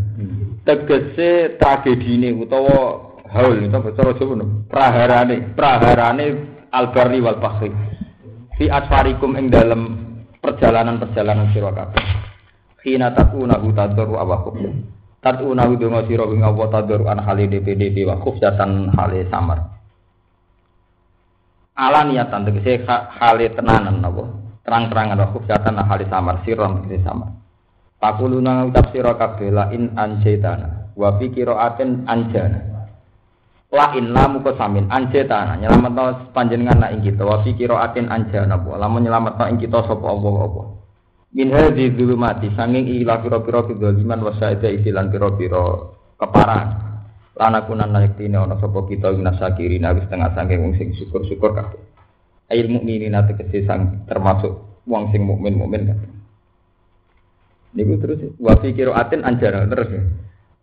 Tegese 0.64 1.60
tragedine 1.60 2.32
utawa 2.32 3.12
haul 3.28 3.68
utawa 3.68 3.92
cara 3.92 4.16
Jawa 4.16 4.46
praharane, 4.72 5.36
praharane 5.52 6.26
albarri 6.72 7.20
wal 7.20 7.40
bahri. 7.44 7.70
Fi 8.56 8.72
asfarikum 8.72 9.36
ing 9.36 9.52
dalam 9.52 9.82
perjalanan-perjalanan 10.40 11.52
sira 11.52 11.70
kabeh. 11.76 12.04
Khina 12.82 13.12
takuna 13.12 13.60
utadur 13.60 14.16
awakum. 14.18 14.56
Tatu 15.20 15.52
nawi 15.52 15.76
donga 15.76 16.08
sira 16.08 16.26
ing 16.32 16.42
Allah 16.42 16.68
tadur 16.72 17.04
an 17.06 17.20
hale 17.22 17.52
DPDP 17.52 18.08
wa 18.08 18.18
khufyatan 18.24 18.96
hale 18.96 19.28
samar. 19.28 19.60
Ala 21.78 22.08
niatan 22.08 22.48
tegese 22.50 22.88
hale 22.88 23.54
tenanan 23.54 24.02
napa? 24.02 24.47
Terang-terangan 24.68 25.16
wa 25.16 25.28
khufyatan 25.32 25.80
hale 25.80 26.06
samar 26.12 26.44
siron 26.44 26.84
tegese 26.84 27.08
samar. 27.08 27.32
Pakuluna 28.04 28.68
ucap 28.68 28.92
sira 28.92 29.16
kabeh 29.16 29.48
la 29.48 29.72
in 29.72 29.96
anjetana 29.96 30.92
wa 30.92 31.16
fi 31.16 31.32
qiraatin 31.32 32.04
anjana. 32.04 32.60
La 33.72 33.96
in 33.96 34.12
lamu 34.12 34.44
samin 34.44 34.92
anjetana 34.92 35.56
nyelametno 35.56 36.36
panjenengan 36.36 36.84
nak 36.84 36.92
ing 37.00 37.00
kita 37.00 37.24
wa 37.24 37.40
fi 37.48 37.56
qiraatin 37.56 38.12
anjana. 38.12 38.60
Lamun 38.60 39.08
nyelametno 39.08 39.48
ing 39.48 39.56
kita 39.56 39.88
sapa 39.88 40.04
Allah 40.04 40.36
apa 40.44 40.64
min 41.38 41.52
hadhi 41.52 41.92
dzulumati 41.92 42.56
sanging 42.56 42.88
ila 43.04 43.20
pira-pira 43.20 43.68
kedzaliman 43.68 44.20
wa 44.24 44.32
sa'ida 44.40 44.72
isilan 44.72 45.12
pira-pira 45.12 45.92
keparan 46.16 46.68
lana 47.36 47.60
kunan 47.68 47.94
tine 48.16 48.38
ana 48.40 48.56
sapa 48.58 48.88
kita 48.88 49.12
minasakirin 49.12 49.86
wis 49.92 50.08
tengah 50.08 50.32
sanging 50.34 50.64
wong 50.64 50.74
sing 50.80 50.96
syukur-syukur 50.96 51.52
kabeh 51.52 51.78
ail 52.52 52.68
mukminin 52.72 53.16
ate 53.16 53.36
kese 53.36 53.68
sang 53.68 54.08
termasuk 54.08 54.84
wong 54.88 55.12
sing 55.12 55.24
mukmin 55.24 55.60
mukmin 55.60 55.92
kabeh 55.92 56.12
niku 57.76 57.94
terus 58.00 58.20
wa 58.40 58.54
fi 58.60 58.72
qiraatin 58.74 59.24
anjara 59.24 59.68
terus 59.68 59.92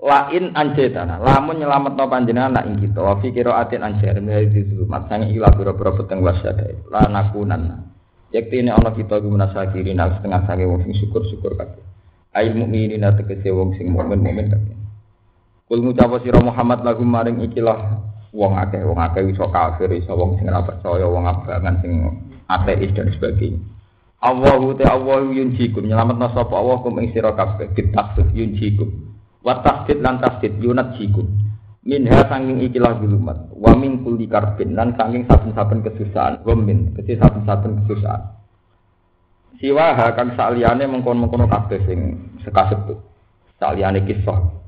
Lain 0.05 0.53
anjetana, 0.53 1.17
lamun 1.17 1.65
nyelametno 1.65 2.05
panjenengan 2.13 2.53
nak 2.53 2.69
ing 2.69 2.77
kita, 2.77 3.01
wa 3.01 3.17
fi 3.25 3.33
qiraatin 3.33 3.81
anjara 3.81 4.21
min 4.21 4.37
hadhi 4.37 4.69
dzulumat 4.69 5.09
sanging 5.09 5.33
ila 5.33 5.49
pira-pira 5.57 5.97
peteng 5.97 6.21
wasada 6.21 6.69
lana 6.93 7.33
kunan 7.33 7.89
Yakti 8.35 8.67
ini 8.67 8.75
ana 8.75 8.91
kita 8.91 9.23
ku 9.23 9.31
menasakirin 9.31 10.03
al 10.03 10.19
setengah 10.19 10.43
sange 10.43 10.67
wong 10.67 10.83
sing 10.83 10.93
syukur-syukur 10.99 11.55
kabeh. 11.55 11.87
Ail 12.35 12.51
mukminin 12.59 13.07
tegese 13.15 13.55
wong 13.55 13.79
sing 13.79 13.95
mukmin 13.95 14.19
mukmin 14.27 14.51
kabeh. 14.51 14.75
Kul 15.71 15.79
ngucap 15.87 16.19
sira 16.27 16.43
Muhammad 16.43 16.83
lagu 16.83 17.07
maring 17.07 17.47
ikilah 17.47 18.03
wong 18.35 18.59
akeh 18.59 18.83
wong 18.83 18.99
akeh 18.99 19.23
iso 19.31 19.47
kafir 19.47 19.87
iso 19.95 20.11
wong 20.19 20.35
sing 20.37 20.51
ora 20.51 20.67
percaya 20.67 21.07
wong 21.07 21.31
abangan 21.31 21.79
sing 21.79 22.03
ateis 22.51 22.91
dan 22.93 23.09
sebagainya. 23.15 23.63
Allahu 24.25 24.75
ta 24.81 24.97
Allahu 24.97 25.37
yunjikum. 25.37 25.85
Nyelametna 25.85 26.33
sapa 26.33 26.57
Allah 26.57 26.81
kum 26.81 26.97
ing 26.97 27.13
sira 27.13 27.37
kabeh. 27.37 27.71
Bitasdid 27.77 28.33
yunjikum. 28.33 28.89
Wa 29.45 29.61
tasdid 29.61 30.01
lan 30.01 30.19
tasdid 30.19 30.57
yunatjikum. 30.59 31.29
Minha 31.85 32.25
sanging 32.33 32.65
ikilah 32.65 32.97
gulumat 32.97 33.53
wa 33.53 33.77
min 33.77 34.01
kulli 34.01 34.25
karbin. 34.25 34.73
Lan 34.73 34.97
sanging 34.97 35.29
saben-saben 35.29 35.85
kesusahan. 35.85 36.41
Wa 36.41 36.57
min 36.57 36.97
kesi 36.97 37.21
saben-saben 37.21 37.85
kesusahan. 37.85 38.23
Siwa 39.61 39.93
ha 39.93 40.17
kang 40.17 40.33
saliyane 40.33 40.89
mengkon-mengkono 40.89 41.45
kabeh 41.45 41.85
sing 41.85 42.17
sekasebut. 42.41 42.97
Saliyane 43.61 44.09
kisah 44.09 44.64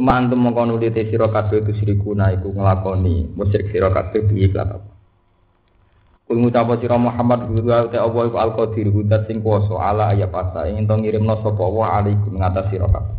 Cuma 0.00 0.16
antum 0.16 0.40
mengkono 0.40 0.80
di 0.80 0.88
sira 1.12 1.28
kabeh 1.28 1.60
itu 1.60 1.76
sirikuna 1.76 2.32
iku 2.32 2.56
nglakoni 2.56 3.36
musyrik 3.36 3.68
sira 3.68 3.92
kabeh 3.92 4.32
piye 4.32 4.48
kelapa 4.48 4.80
Kul 6.24 6.40
ngucap 6.40 6.72
sira 6.80 6.96
Muhammad 6.96 7.52
guru 7.52 7.68
te 7.92 8.00
Allah 8.00 8.24
iku 8.32 8.40
al-qadir 8.40 8.88
hudat 8.88 9.28
sing 9.28 9.44
kuwasa 9.44 9.76
ala 9.76 10.16
ayat 10.16 10.32
asa 10.32 10.72
ing 10.72 10.88
to 10.88 10.96
ngirimno 10.96 11.44
sapa 11.44 11.60
wa 11.60 12.00
alaikum 12.00 12.32
ngatas 12.32 12.72
sira 12.72 12.88
kabeh. 12.88 13.12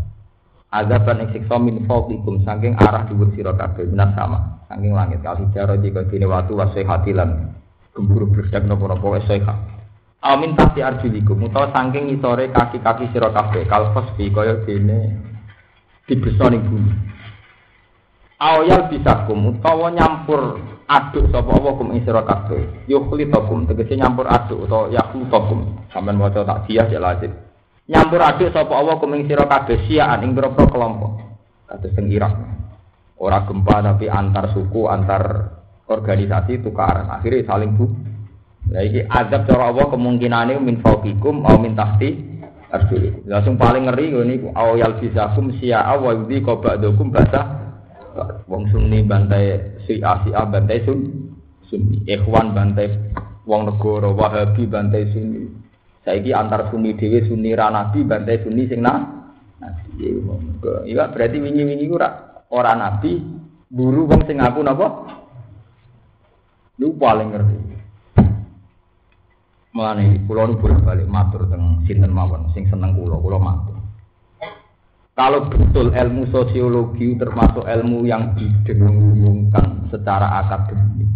Azaban 0.73 1.21
ing 1.21 1.45
min 1.61 1.85
fawqikum 1.85 2.41
saking 2.49 2.73
arah 2.73 3.05
dhuwur 3.05 3.29
sira 3.37 3.53
kabeh 3.53 3.85
minas 3.85 4.17
sama 4.17 4.65
saking 4.65 4.97
langit. 4.97 5.21
Kali 5.21 5.53
jaro 5.53 5.77
jika 5.77 6.09
dene 6.09 6.25
watu 6.25 6.57
wasai 6.57 6.81
hatilan. 6.81 7.53
Gemburu 7.93 8.25
berdak 8.25 8.65
napa-napa 8.65 9.21
wis 9.21 9.29
sehat. 9.29 9.59
Amin 10.25 10.57
tahti 10.57 10.81
arjulikum 10.81 11.45
utawa 11.45 11.69
saking 11.77 12.09
ngisore 12.09 12.49
kaki-kaki 12.49 13.05
sira 13.13 13.29
kabeh 13.29 13.69
kalfas 13.69 14.09
fi 14.17 14.33
kaya 14.33 14.65
dene 14.65 15.29
dibesa 16.11 16.51
ning 16.51 16.67
bumi. 16.67 16.91
Awyal 18.35 18.91
bisa 18.91 19.23
kum 19.23 19.55
utawa 19.55 19.87
nyampur 19.95 20.59
aduk 20.91 21.31
sapa 21.31 21.55
apa 21.55 21.69
kum 21.79 21.95
ing 21.95 22.03
sira 22.03 22.27
kabeh. 22.27 22.83
Yukhlitakum 22.91 23.63
tegese 23.71 23.95
nyampur 23.95 24.27
aduk 24.27 24.67
utawa 24.67 24.91
yakhlutakum 24.91 25.87
sampean 25.95 26.19
maca 26.19 26.43
tak 26.43 26.67
dia 26.67 26.83
ya 26.91 26.99
lazim. 26.99 27.31
Nyampur 27.87 28.19
aduk 28.19 28.51
sapa 28.51 28.75
apa 28.75 28.99
kum 28.99 29.15
ing 29.15 29.23
sira 29.31 29.47
kabeh 29.47 29.87
siaan 29.87 30.27
ing 30.27 30.35
pira 30.35 30.51
kelompok. 30.51 31.11
Kados 31.71 31.95
teng 31.95 32.11
Irak. 32.11 32.35
Ora 33.21 33.47
gempa 33.47 33.79
tapi 33.79 34.11
antar 34.11 34.51
suku 34.51 34.91
antar 34.91 35.23
organisasi 35.87 36.59
tukaran. 36.59 37.07
Akhirnya 37.07 37.47
saling 37.47 37.77
bu 37.77 37.85
Nah, 38.71 38.85
ini 38.85 39.01
azab 39.03 39.49
cara 39.49 39.73
Allah 39.73 39.89
kemungkinannya 39.89 40.61
min 40.61 40.85
fauqikum 40.85 41.43
atau 41.43 41.59
min 41.59 41.73
tahti 41.73 42.30
arjulikum. 42.71 43.27
Langsung 43.27 43.55
paling 43.59 43.85
ngeri 43.85 44.15
ini 44.15 44.35
au 44.55 44.79
yal 44.79 44.97
bisakum 44.97 45.51
siya'a 45.59 45.99
wa 45.99 46.15
yudhi 46.15 46.39
qaba'dukum 46.39 47.11
basa 47.11 47.41
wong 48.47 48.71
sunni 48.71 49.03
bantai 49.03 49.77
si 49.87 49.99
A 49.99 50.23
si 50.23 50.31
A 50.31 50.47
bantai 50.47 50.83
sun 50.87 50.99
sunni. 51.67 52.01
Ikhwan 52.07 52.55
bantai 52.55 52.87
wong 53.43 53.67
negara 53.67 54.09
wahabi 54.09 54.63
bantai 54.65 55.11
sunni. 55.11 55.51
Saiki 56.01 56.33
antar 56.33 56.71
sunni 56.71 56.97
dhewe 56.97 57.27
sunni 57.27 57.53
ra 57.53 57.69
nabi 57.69 58.01
bantai 58.07 58.41
sunni 58.41 58.65
sing 58.65 58.81
na 58.81 58.97
nabi. 59.59 60.07
Iya 60.87 61.11
berarti 61.11 61.37
wingi-wingi 61.37 61.85
ora 61.91 62.09
ora 62.49 62.73
nabi 62.73 63.19
buru 63.67 64.07
wong 64.07 64.23
sing 64.25 64.39
ngaku 64.39 64.59
napa? 64.63 64.87
Lu 66.81 66.97
paling 66.97 67.29
ngerti 67.29 67.70
Mulane 69.71 70.19
kula 70.27 70.51
nu 70.51 70.59
bolak-balik 70.59 71.07
matur 71.07 71.47
teng 71.47 71.87
sinten 71.87 72.11
mawon 72.11 72.51
sing 72.51 72.67
seneng 72.67 72.91
kula, 72.91 73.15
kula 73.15 73.39
matur. 73.39 73.79
Kalau 75.15 75.47
betul 75.47 75.95
ilmu 75.95 76.27
sosiologi 76.27 77.15
termasuk 77.15 77.63
ilmu 77.63 78.03
yang 78.03 78.35
didengungkan 78.35 79.87
secara 79.87 80.43
akademik, 80.43 81.07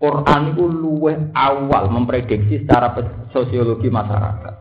Quran 0.00 0.56
itu 0.56 0.64
luweh 0.64 1.28
awal 1.36 1.92
memprediksi 1.92 2.64
secara 2.64 2.96
sosiologi 3.36 3.92
masyarakat. 3.92 4.54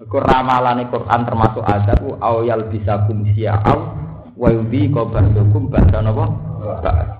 Iku 0.00 0.16
Quran 0.88 1.20
termasuk 1.28 1.60
azab 1.60 2.00
awal 2.24 2.60
bisa 2.72 3.04
kumsia 3.04 3.60
aw 3.60 3.92
wa 4.40 4.48
yudhi 4.48 4.88
qabandukum 4.88 5.68
ba'da 5.68 6.00
napa? 6.00 6.49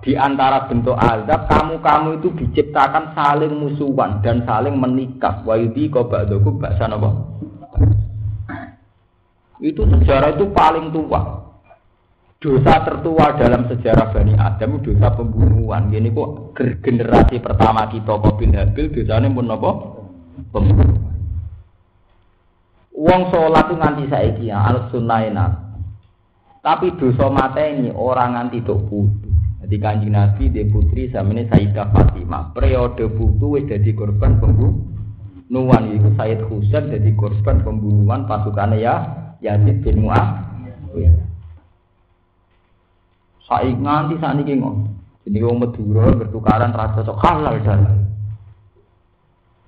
Di 0.00 0.16
antara 0.16 0.64
bentuk 0.64 0.96
azab 0.96 1.44
kamu-kamu 1.44 2.24
itu 2.24 2.28
diciptakan 2.40 3.12
saling 3.12 3.52
musuhan 3.52 4.24
dan 4.24 4.40
saling 4.48 4.72
menikah. 4.80 5.44
Wa 5.44 5.60
yudhi 5.60 5.92
qabandukum 5.92 6.56
ba'da 6.56 6.88
napa? 6.88 7.10
Itu 9.60 9.84
sejarah 9.84 10.40
itu 10.40 10.48
paling 10.56 10.88
tua. 10.88 11.20
Dosa 12.40 12.80
tertua 12.80 13.36
dalam 13.36 13.68
sejarah 13.68 14.16
Bani 14.16 14.32
Adam 14.40 14.80
dosa 14.80 15.12
pembunuhan. 15.12 15.92
Gini 15.92 16.08
kok 16.08 16.56
generasi 16.80 17.36
pertama 17.36 17.84
kita 17.92 18.16
Qabil 18.16 18.56
Habil 18.56 18.88
dosanya 18.96 19.28
pun 19.28 19.52
apa? 19.52 19.70
Pembunuhan. 20.48 21.12
Wong 22.96 23.32
sholat 23.32 23.68
itu 23.68 23.74
nganti 23.76 24.04
saiki 24.12 24.44
ya, 24.48 24.60
al 24.60 24.88
sunnah 24.92 25.24
Tapi 26.60 26.96
dosa 26.96 27.28
mata 27.28 27.60
ini 27.64 27.92
orang 27.92 28.36
nganti 28.36 28.64
dok 28.64 28.80
putu. 28.88 29.29
Jadi 29.70 29.86
kanjeng 29.86 30.18
Nabi 30.18 30.50
di 30.50 30.66
putri 30.66 31.06
ini 31.06 31.46
Sayyidah 31.46 31.94
Fatimah. 31.94 32.50
Periode 32.50 33.06
putu 33.06 33.54
wis 33.54 33.70
jadi 33.70 33.94
korban 33.94 34.42
pembunuhan. 34.42 35.94
Itu 35.94 36.10
Sayyid 36.18 36.42
Husain 36.50 36.90
jadi 36.90 37.14
korban 37.14 37.62
pembunuhan 37.62 38.26
pasukannya 38.26 38.82
ya 38.82 38.98
Yazid 39.38 39.78
bin 39.86 40.02
Muawiyah. 40.02 41.22
Saik 43.46 43.78
nganti 43.78 44.18
sakniki 44.18 44.58
ngono. 44.58 44.90
Jadi 45.22 45.38
wong 45.38 45.62
Madura 45.62 46.18
bertukaran 46.18 46.74
rasa 46.74 47.06
sok 47.06 47.22
halal 47.22 47.62
dan 47.62 48.09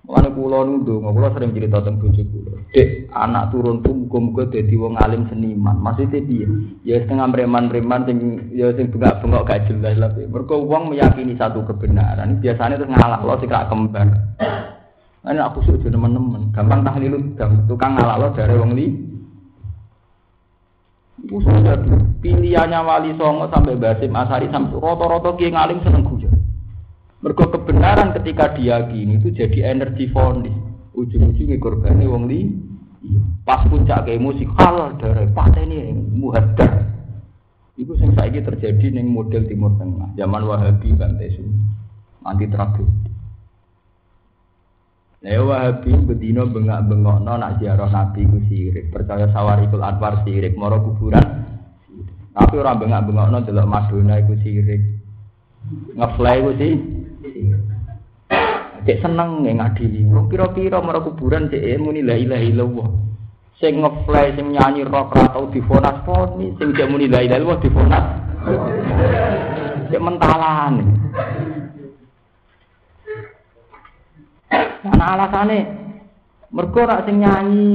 Mulane 0.03 0.34
kula 0.34 0.66
nundung, 0.66 1.07
kula 1.07 1.30
sering 1.30 1.55
cerita 1.55 1.78
tentang 1.78 2.03
bojo 2.03 2.22
kula. 2.26 2.59
Dek, 2.74 3.07
anak 3.14 3.55
turun 3.55 3.86
tuh 3.86 3.94
muga-muga 3.94 4.50
dadi 4.50 4.74
wong 4.74 4.98
alim 4.98 5.30
seniman. 5.30 5.78
Maksudnya 5.78 6.26
piye? 6.26 6.46
Ya 6.82 6.98
setengah 7.07 7.30
preman-preman 7.30 8.03
sing 8.11 8.18
ya 8.50 8.74
sing 8.74 8.90
bengak-bengok 8.90 9.46
gak 9.46 9.70
jelas 9.70 9.94
lah. 10.03 10.11
Mergo 10.26 10.59
wong 10.66 10.90
meyakini 10.90 11.38
satu 11.38 11.62
kebenaran, 11.62 12.42
biasanya 12.42 12.82
terus 12.82 12.90
ngalah 12.90 13.22
lo 13.22 13.34
sing 13.38 13.46
kembar. 13.46 14.09
Ini 15.22 15.38
aku 15.38 15.62
sudah 15.70 15.86
teman-teman, 15.86 16.50
gampang 16.50 16.82
tahlil 16.82 17.14
tukang 17.70 17.94
ngalah 17.94 18.18
lo 18.18 18.28
dari 18.34 18.59
wong 18.59 18.74
li. 18.74 18.86
Iku 21.22 21.38
pilihannya 22.18 22.80
Wali 22.82 23.14
Songo 23.14 23.46
sampai 23.46 23.78
Basim 23.78 24.11
Asari 24.11 24.50
sampai 24.50 24.74
roto-roto 24.74 25.38
kiai 25.38 25.55
ngalim 25.55 25.78
seneng 25.86 26.03
guyon. 26.03 26.32
Mergo 27.23 27.47
kebenaran 27.55 28.11
ketika 28.18 28.51
diyakini 28.59 29.23
itu 29.23 29.31
jadi 29.31 29.70
energi 29.70 30.11
fonis. 30.11 30.51
Ujung-ujungnya 30.93 31.57
korbannya 31.62 32.11
wong 32.11 32.27
li. 32.27 32.51
Pas 33.47 33.62
puncak 33.66 34.07
kayak 34.07 34.23
musik 34.23 34.51
halal 34.59 34.99
dari 34.99 35.31
pateni 35.31 35.95
muhadar. 35.95 36.83
Iku 37.79 37.95
sing 37.99 38.12
saiki 38.14 38.45
terjadi 38.45 38.95
ning 38.95 39.09
model 39.09 39.49
Timur 39.49 39.75
Tengah, 39.81 40.12
zaman 40.14 40.43
Wahabi 40.45 40.93
Bantai 40.93 41.33
Sunni. 41.35 41.57
Anti 42.23 42.47
tragedi. 42.47 43.11
Nah, 45.23 45.43
Wahabi 45.47 45.91
bedino 46.05 46.47
bengak-bengok 46.51 47.23
no 47.23 47.33
nak 47.39 47.62
ziarah 47.62 47.91
Nabi 47.91 48.27
ku 48.27 48.39
sirik, 48.51 48.91
percaya 48.91 49.31
sawarikul 49.31 49.83
anwar 49.83 50.23
sirik, 50.27 50.59
moro 50.59 50.83
kuburan. 50.83 51.27
Tapi 52.35 52.55
orang 52.59 52.79
bengak-bengok 52.83 53.29
no 53.31 53.39
delok 53.47 53.70
Madonna 53.70 54.18
iku 54.18 54.35
sirik, 54.43 54.83
ngefly 55.97 56.37
ku 56.43 56.51
sih. 56.59 56.75
Cek 58.82 58.99
seneng 58.99 59.47
nggak 59.47 59.57
ngadili. 59.62 60.03
Wong 60.11 60.26
pira-pira 60.26 60.82
moro 60.82 61.07
kuburan 61.07 61.47
cek 61.47 61.78
muni 61.78 62.03
la 62.03 62.18
ilaha 62.18 62.43
illallah. 62.43 62.88
Sing 63.62 63.78
ngefly 63.78 64.34
sing 64.34 64.47
nyanyi 64.51 64.82
rock 64.82 65.14
ra 65.14 65.30
tau 65.30 65.47
difonas 65.55 66.03
poni, 66.03 66.51
sing 66.59 66.74
cek 66.74 66.90
muni 66.90 67.07
la 67.07 67.22
ilaha 67.22 67.38
illallah 67.38 67.61
difonas. 67.62 68.07
Cek 69.86 70.03
mentalan. 70.03 70.74
Karena 74.82 75.05
alasannya 75.14 75.59
mergo 76.51 76.82
rak 76.82 77.07
sing 77.07 77.22
nyanyi 77.22 77.70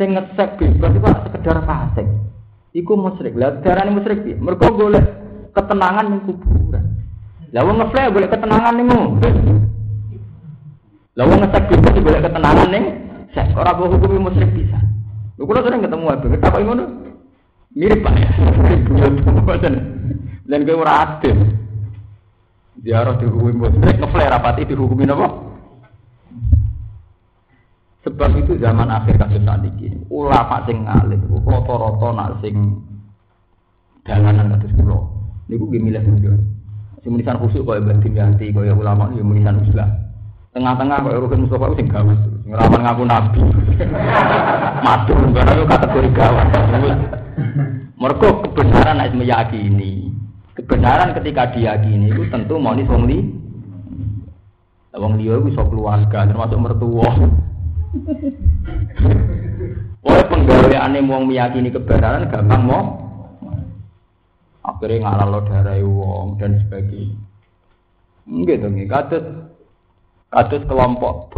sing 0.00 0.16
ngesek 0.16 0.56
bebas 0.56 0.96
itu 0.96 1.08
sekedar 1.28 1.60
fasik. 1.68 2.08
Iku 2.72 2.96
musyrik. 2.96 3.36
Lah 3.36 3.60
darane 3.60 3.92
musyrik 3.92 4.24
piye? 4.24 4.40
Mergo 4.40 4.72
golek 4.72 5.04
ketenangan 5.52 6.06
ning 6.08 6.20
kuburan. 6.24 6.89
Lah 7.50 7.66
wong 7.66 7.82
golek 7.82 8.30
ketenangan 8.30 8.74
ning 8.78 8.88
Lah 11.18 11.24
wong 11.26 11.38
ngesek 11.42 11.62
bebas 11.66 11.96
golek 11.98 12.22
ketenangan 12.22 12.68
ning 12.70 12.84
sek 13.34 13.54
ora 13.54 13.74
mbok 13.74 13.98
hukumi 13.98 14.18
musyrik 14.18 14.50
bisa. 14.54 14.78
Lho 15.38 15.46
kula 15.46 15.62
sering 15.62 15.82
ketemu 15.82 16.10
abe, 16.10 16.26
apa 16.36 16.58
ngono? 16.60 16.84
Mirip 17.74 18.02
Pak 18.02 18.14
ya. 18.22 18.30
Dan 20.50 20.66
kowe 20.66 20.82
ora 20.82 20.94
adil. 21.06 21.38
Ziarah 22.80 23.14
dihukumi 23.18 23.52
musyrik, 23.54 23.96
ngeflare 23.98 24.32
rapati 24.32 24.66
dihukumi 24.66 25.06
napa? 25.06 25.28
Sebab 28.00 28.32
itu 28.40 28.56
zaman 28.56 28.88
akhir 28.88 29.20
kasus 29.20 29.44
saat 29.44 29.60
ini, 29.60 29.92
ulama 30.08 30.64
sing 30.64 30.88
ngalim, 30.88 31.20
roto-roto 31.44 32.16
nak 32.16 32.40
sing 32.40 32.80
dalanan 34.08 34.56
kasus 34.56 34.72
kulo. 34.72 35.12
Niku 35.52 35.68
gue 35.68 35.84
milih 35.84 36.00
mundur. 36.08 36.40
Sing 37.00 37.16
munisan 37.16 37.40
khusyuk 37.40 37.64
kaya 37.64 37.80
banting 37.80 38.12
ganti 38.12 38.52
kaya 38.52 38.76
ulama 38.76 39.08
ya 39.16 39.24
munisan 39.24 39.64
uslah. 39.64 39.88
Tengah-tengah 40.52 41.00
kaya 41.00 41.16
Rukin 41.16 41.48
Mustafa 41.48 41.72
sing 41.72 41.88
gawat. 41.88 42.18
Ngelawan 42.44 42.80
ngaku 42.84 43.02
nabi. 43.08 43.40
Matur 44.84 45.18
karena 45.32 45.52
itu 45.56 45.64
kategori 45.64 46.08
gawat. 46.12 46.46
Mereka 47.96 48.26
kebenaran 48.44 49.00
harus 49.00 49.16
meyakini. 49.16 50.12
Kebenaran 50.60 51.16
ketika 51.16 51.48
diyakini 51.56 52.12
itu 52.12 52.28
tentu 52.28 52.60
mau 52.60 52.76
nih 52.76 52.84
wong 52.84 53.08
li. 53.08 53.18
Wong 54.92 55.16
liya 55.16 55.40
iku 55.40 55.48
iso 55.48 55.62
keluarga 55.72 56.28
termasuk 56.28 56.60
mertua. 56.60 57.08
Oleh 60.04 60.24
penggaweane 60.28 61.00
wong 61.08 61.24
meyakini 61.32 61.72
kebenaran 61.72 62.28
gampang 62.28 62.62
mau 62.68 63.09
akhirnya 64.60 65.08
ngalah 65.08 65.26
lo 65.28 65.40
darah 65.48 65.76
wong 65.82 66.36
dan 66.36 66.60
sebagainya. 66.64 67.18
Enggak 68.30 68.62
dong, 68.62 68.78
kados 68.86 69.24
Kados 70.30 70.62
kelompok 70.70 71.34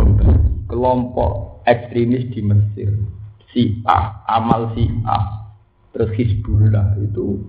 kelompok 0.68 1.64
ekstremis 1.64 2.28
di 2.28 2.44
Mesir, 2.44 2.92
si 3.48 3.80
A, 3.88 4.20
amal 4.28 4.76
si 4.76 4.84
A, 5.08 5.48
terus 5.96 6.12
Hizbullah 6.12 7.00
itu 7.00 7.40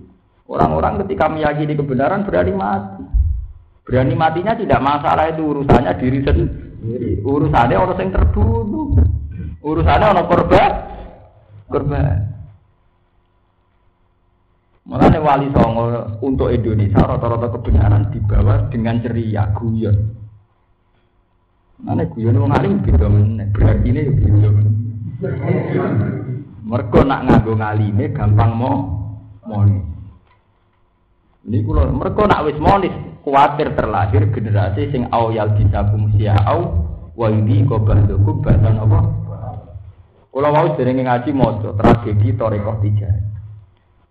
orang-orang 0.48 1.04
ketika 1.04 1.28
meyakini 1.28 1.76
kebenaran 1.76 2.24
berani 2.24 2.52
mati. 2.56 3.04
Berani 3.84 4.16
matinya 4.16 4.56
tidak 4.56 4.80
masalah 4.80 5.28
itu 5.28 5.44
urusannya 5.44 5.92
diri 6.00 6.24
sendiri. 6.24 7.20
Urusannya 7.20 7.76
orang 7.76 8.00
yang 8.00 8.10
terbunuh. 8.16 8.96
Urusannya 9.60 10.06
orang 10.16 10.28
korban. 10.32 10.72
Korban. 11.68 12.16
Mulanya 14.84 15.16
wali 15.16 15.48
songo 15.48 16.12
untuk 16.20 16.52
Indonesia 16.52 17.00
rata-rata 17.00 17.48
kebenaran 17.56 18.12
dibawa 18.12 18.68
dengan 18.68 19.00
ceria 19.00 19.48
guyon. 19.56 19.96
Mana 21.80 22.04
guyon 22.04 22.36
wong 22.36 22.52
alim 22.52 22.84
beda 22.84 23.08
meneh, 23.08 23.48
berarti 23.48 23.88
ini 23.88 24.12
beda 24.12 24.48
meneh. 24.52 24.72
Mergo 26.68 27.00
nak 27.00 27.24
nganggo 27.24 27.52
ngalime 27.56 28.12
gampang 28.12 28.52
mau 28.52 28.76
monis. 29.48 29.84
Ini 31.48 31.64
kulo 31.64 31.88
mergo 31.88 32.28
nak 32.28 32.44
wis 32.44 32.60
monis 32.60 32.92
kuatir 33.24 33.72
terlahir 33.72 34.28
generasi 34.36 34.92
sing 34.92 35.08
awyal 35.12 35.56
bisa 35.56 35.80
kumsia 35.92 36.36
au 36.44 36.60
wa 37.16 37.32
ini 37.32 37.64
kobandoku 37.64 38.36
bahasa 38.44 38.68
apa? 38.68 39.00
Kulo 40.28 40.48
mau 40.52 40.76
sering 40.76 41.00
ngaji 41.00 41.30
mojo 41.32 41.72
tragedi 41.72 42.36
Torekoh 42.36 42.84
Tijani. 42.84 43.33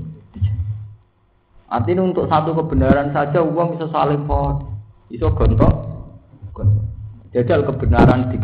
Artinya 1.67 2.07
untuk 2.07 2.31
satu 2.31 2.55
kebenaran 2.55 3.11
saja 3.15 3.43
uang 3.43 3.79
bisa 3.79 3.87
saling 3.95 4.27
pot, 4.27 4.67
bisa 5.07 5.31
gontok, 5.31 5.71
gontok. 6.51 6.90
Jajal 7.31 7.63
kebenaran 7.63 8.35
di. 8.35 8.39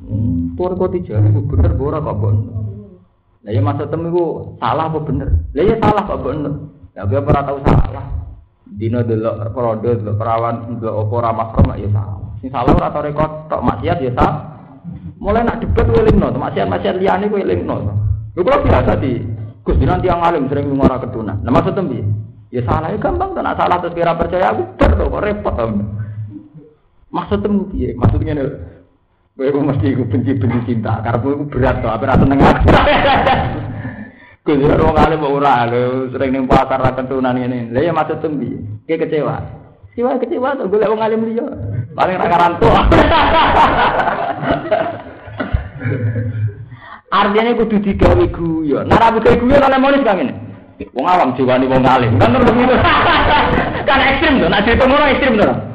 Hmm, 0.00 0.56
Tuan 0.56 0.74
kau 0.80 0.88
tiga, 0.88 1.20
bener 1.20 1.72
bora 1.76 2.00
kok 2.00 2.16
bon. 2.18 2.36
Nah 3.40 3.50
ya 3.52 3.60
masa 3.64 3.88
temu 3.88 4.12
itu 4.12 4.24
salah 4.60 4.88
apa 4.92 4.98
bener? 5.00 5.28
Lah 5.56 5.64
ya 5.64 5.76
salah 5.80 6.02
kok 6.04 6.20
bener. 6.20 6.52
Ya 6.92 7.08
gue 7.08 7.20
pernah 7.20 7.42
tahu 7.46 7.58
salah. 7.64 8.06
Dino 8.70 9.00
delok 9.04 9.52
perode 9.56 9.90
delok 9.96 10.16
perawan 10.20 10.76
delok 10.80 10.94
opo 11.06 11.16
ramah 11.20 11.48
kok 11.56 11.72
ya 11.76 11.88
salah. 11.92 12.20
Sing 12.40 12.50
salah 12.52 12.72
ora 12.76 12.88
tau 12.92 13.04
rekod 13.04 13.30
tok 13.48 13.64
maksiat 13.64 13.98
ya 14.04 14.12
salah. 14.12 14.40
Mulai 15.20 15.44
nak 15.44 15.60
debat 15.60 15.84
gue 15.84 16.02
lingno, 16.08 16.32
maksiat-maksiat 16.32 16.96
liane 16.96 17.28
gue 17.28 17.44
lingno. 17.44 17.76
Gue 18.32 18.40
kalau 18.40 18.64
biasa 18.64 18.96
di 19.04 19.20
Gus 19.60 19.76
nanti 19.84 20.08
yang 20.08 20.24
alim 20.24 20.48
sering 20.48 20.72
ngomong 20.72 20.96
ketunan. 21.04 21.36
Nah 21.44 21.52
maksud 21.52 21.76
tembi, 21.76 22.00
ya 22.48 22.64
salah 22.64 22.88
ya 22.88 22.96
gampang, 22.96 23.36
tak 23.36 23.60
salah 23.60 23.76
terus 23.84 23.92
kira 23.92 24.16
percaya 24.16 24.56
aku 24.56 24.62
ter 24.80 24.90
kok 24.96 25.20
repot. 25.20 25.56
Maksud 27.10 27.42
temu 27.42 27.66
piye? 27.74 27.90
Maksudnya 27.98 28.38
nih, 28.38 28.46
gue 29.34 29.62
mesti 29.66 29.98
gue 29.98 30.06
benci-benci 30.06 30.58
cinta, 30.70 31.02
karena 31.02 31.18
gue 31.18 31.34
berat 31.50 31.82
tuh, 31.82 31.90
apa 31.90 32.06
rasa 32.06 32.22
nengah. 32.22 32.54
Gue 34.46 34.54
juga 34.62 34.78
orang 34.86 34.94
kali 34.94 35.14
mau 35.18 35.34
ora, 35.34 35.66
sering 36.14 36.30
nih 36.30 36.46
pasar 36.46 36.78
lah 36.78 36.94
ketunan 36.94 37.34
ini. 37.34 37.74
Lah 37.74 37.82
ya 37.82 37.90
maksud 37.90 38.22
tembi, 38.22 38.62
kayak 38.86 39.10
kecewa. 39.10 39.42
Kecewa 39.90 40.22
kecewa 40.22 40.54
tuh, 40.54 40.70
gue 40.70 40.78
lewat 40.78 40.96
ngalim 41.02 41.34
dia. 41.34 41.46
Paling 41.98 42.14
raka 42.14 42.36
rantu. 42.38 42.70
Artinya 47.10 47.58
kudu 47.58 47.82
digawe 47.82 48.24
guyon. 48.30 48.86
Rabu 48.86 49.18
gawe 49.18 49.34
guyon 49.34 49.66
oleh 49.66 49.78
monis 49.82 50.06
kang 50.06 50.22
ini. 50.22 50.30
Wong 50.94 51.10
awam 51.10 51.34
jiwani 51.34 51.66
wong 51.66 51.82
alim. 51.82 52.14
Kan 52.22 52.38
terus 52.38 52.54
begitu. 52.54 52.78
kan 53.88 53.98
ekstrim 53.98 54.38
tuh, 54.38 54.46
nak 54.46 54.62
cerita 54.62 54.86
ngono 54.86 55.04
ekstrim 55.10 55.34
tuh. 55.34 55.69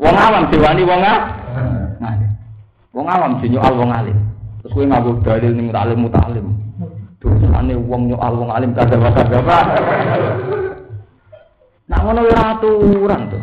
Wong 0.00 0.16
awam 0.16 0.48
jiwani 0.48 0.82
wong 0.88 1.02
alim. 1.04 2.30
Wong 2.96 3.06
awam 3.06 3.36
sih 3.44 3.52
nyoal 3.52 3.74
wong 3.76 3.92
alim. 3.92 4.16
Terus 4.64 4.72
kowe 4.72 4.84
nganggo 4.88 5.20
dalil 5.20 5.52
ning 5.52 5.68
alim 5.76 6.08
mutalim. 6.08 6.46
Dosane 7.20 7.76
wong 7.76 8.08
nyoal 8.08 8.32
wong 8.32 8.50
alim 8.50 8.72
kada 8.72 8.96
kada 8.96 9.38
apa. 9.44 9.58
Nah 11.84 11.98
ngono 12.00 12.24
ora 12.24 12.56
aturan 12.56 13.22
tuh. 13.28 13.42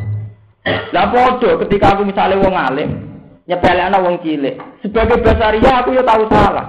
Lah 0.91 1.05
padha 1.13 1.61
ketika 1.63 1.95
aku 1.95 2.03
misalnya 2.09 2.41
wong 2.41 2.55
alim, 2.57 2.89
nyepelekno 3.45 3.97
wong 4.01 4.15
cilik. 4.25 4.55
Sebagai 4.81 5.21
basaria 5.21 5.71
aku 5.79 5.93
ya 5.93 6.03
tahu 6.03 6.25
salah. 6.27 6.67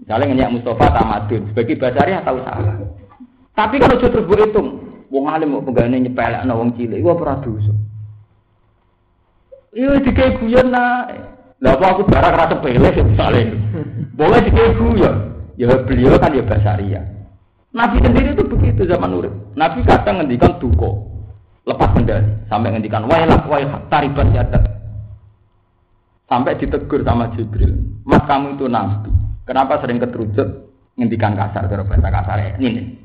Misalnya 0.00 0.24
ngenyak 0.32 0.52
Mustafa 0.56 0.86
tamadun, 0.92 1.42
sebagai 1.52 1.76
basaria 1.78 2.24
tahu 2.24 2.38
salah. 2.42 2.74
Tapi 3.56 3.76
kalau 3.80 4.00
justru 4.00 4.20
berhitung, 4.24 4.68
wong 5.12 5.28
alim 5.28 5.52
mau 5.52 5.62
pegawai 5.62 6.00
nyepelekno 6.00 6.52
wong 6.56 6.70
cilik, 6.74 6.98
gua 7.04 7.14
pernah 7.14 7.38
dosa. 7.44 7.74
Iya 9.76 10.00
dikai 10.00 10.40
guyon 10.40 10.72
nah. 10.72 11.04
Lah 11.60 11.72
apa 11.76 11.84
aku 11.92 12.08
barang 12.08 12.32
rasa 12.32 12.56
sepele 12.56 12.88
misalnya. 13.04 13.52
Boleh 14.16 14.40
dikai 14.40 14.72
guyon. 14.80 15.16
Ya 15.60 15.72
beliau 15.84 16.16
kan 16.16 16.32
ya 16.32 16.44
basaria. 16.44 17.00
Nabi 17.76 18.00
sendiri 18.00 18.32
itu 18.32 18.44
begitu 18.48 18.88
zaman 18.88 19.12
urip. 19.12 19.32
Nabi 19.52 19.84
kadang 19.84 20.24
ngendikan 20.24 20.56
duko, 20.56 21.04
lepas 21.68 21.92
kendali 21.92 22.24
sampai 22.48 22.72
ngendikan 22.72 23.04
wailak 23.04 23.44
wailak 23.44 23.84
taribat 23.92 24.32
yadat. 24.32 24.64
Sampai 26.24 26.56
ditegur 26.56 27.04
sama 27.04 27.28
Jibril, 27.36 27.76
mas 28.08 28.24
kamu 28.24 28.56
itu 28.56 28.66
nabi. 28.66 29.12
Kenapa 29.44 29.78
sering 29.78 30.00
keterucut 30.00 30.72
ngendikan 30.96 31.36
kasar 31.36 31.68
cara 31.68 31.84
bahasa 31.84 32.08
kasar 32.08 32.38
ini? 32.58 32.96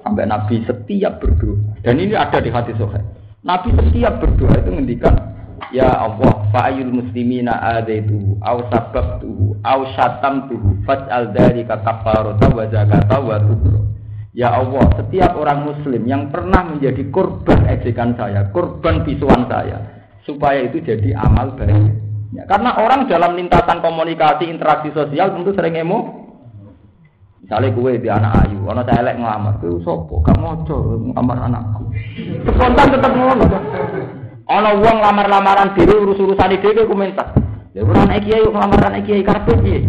Sampai 0.00 0.28
Nabi 0.28 0.60
setiap 0.68 1.20
berdoa 1.20 1.80
dan 1.80 1.96
ini 1.96 2.12
ada 2.16 2.40
di 2.40 2.52
hati 2.52 2.76
sohe. 2.76 3.00
Nabi 3.44 3.72
setiap 3.76 4.20
berdoa 4.24 4.56
itu 4.56 4.70
ngendikan 4.72 5.33
Ya 5.74 5.90
Allah, 5.90 6.46
fa'ayul 6.54 6.92
muslimina 6.94 7.58
adaitu 7.58 8.38
au 8.42 8.58
sababtuhu 8.70 9.58
au 9.64 9.80
syatamtuhu 9.98 10.86
faj'al 10.86 11.34
dzalika 11.34 11.82
kafarata 11.82 12.46
wa 12.52 12.64
zakata 12.70 13.16
wa 13.18 13.36
tubro. 13.42 13.80
Ya 14.34 14.50
Allah, 14.50 14.86
setiap 14.98 15.38
orang 15.38 15.66
muslim 15.66 16.02
yang 16.10 16.30
pernah 16.30 16.66
menjadi 16.66 17.06
korban 17.14 17.70
ejekan 17.70 18.18
saya, 18.18 18.50
korban 18.50 19.06
bisuan 19.06 19.46
saya, 19.46 19.78
supaya 20.26 20.66
itu 20.66 20.82
jadi 20.82 21.14
amal 21.14 21.54
baik. 21.54 22.02
Ya, 22.34 22.42
karena 22.50 22.74
orang 22.74 23.06
dalam 23.06 23.38
lintasan 23.38 23.78
komunikasi 23.78 24.50
interaksi 24.50 24.90
sosial 24.90 25.38
tentu 25.38 25.54
sering 25.54 25.78
emo. 25.78 26.26
Misalnya 27.46 27.76
gue 27.76 27.92
di 28.00 28.08
anak 28.10 28.32
ayu, 28.48 28.58
anak 28.72 28.88
saya 28.90 29.04
elek 29.04 29.20
ngelamar, 29.20 29.54
gue 29.60 29.78
sopo, 29.84 30.18
kamu 30.24 30.64
ojo 30.64 30.76
ngelamar 31.12 31.38
anakku. 31.44 31.82
Spontan 32.50 32.86
tetap 32.90 33.12
ngono. 33.14 33.44
Ana 34.44 34.76
wong 34.76 34.96
lamar-lamaran 35.00 35.72
dhewe 35.72 36.04
urus-urusan 36.04 36.60
dhewe 36.60 36.84
komentar. 36.84 37.32
Ya 37.72 37.82
ora 37.82 38.04
anak 38.04 38.28
kiai 38.28 38.44
ngelamar 38.44 38.80
anak 38.86 39.02
kiai 39.08 39.24
karpe 39.24 39.56
piye? 39.64 39.82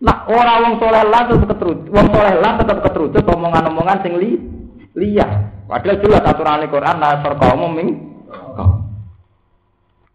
Nah, 0.00 0.24
ora 0.28 0.64
wong 0.64 0.80
soleh 0.80 1.04
lah 1.08 1.28
tetep 1.28 1.48
keterus, 1.48 1.80
wong 1.92 2.06
soleh 2.08 2.34
lah 2.40 2.52
tetep 2.60 2.78
keterus 2.86 3.12
omongan-omongan 3.20 3.98
sing 4.04 4.14
li 4.20 4.36
liya. 4.96 5.26
Padahal 5.66 6.02
jelas 6.02 6.24
aturan 6.24 6.60
Al-Qur'an 6.60 6.96
la 7.00 7.20
sarqa 7.24 7.56
ming. 7.56 7.88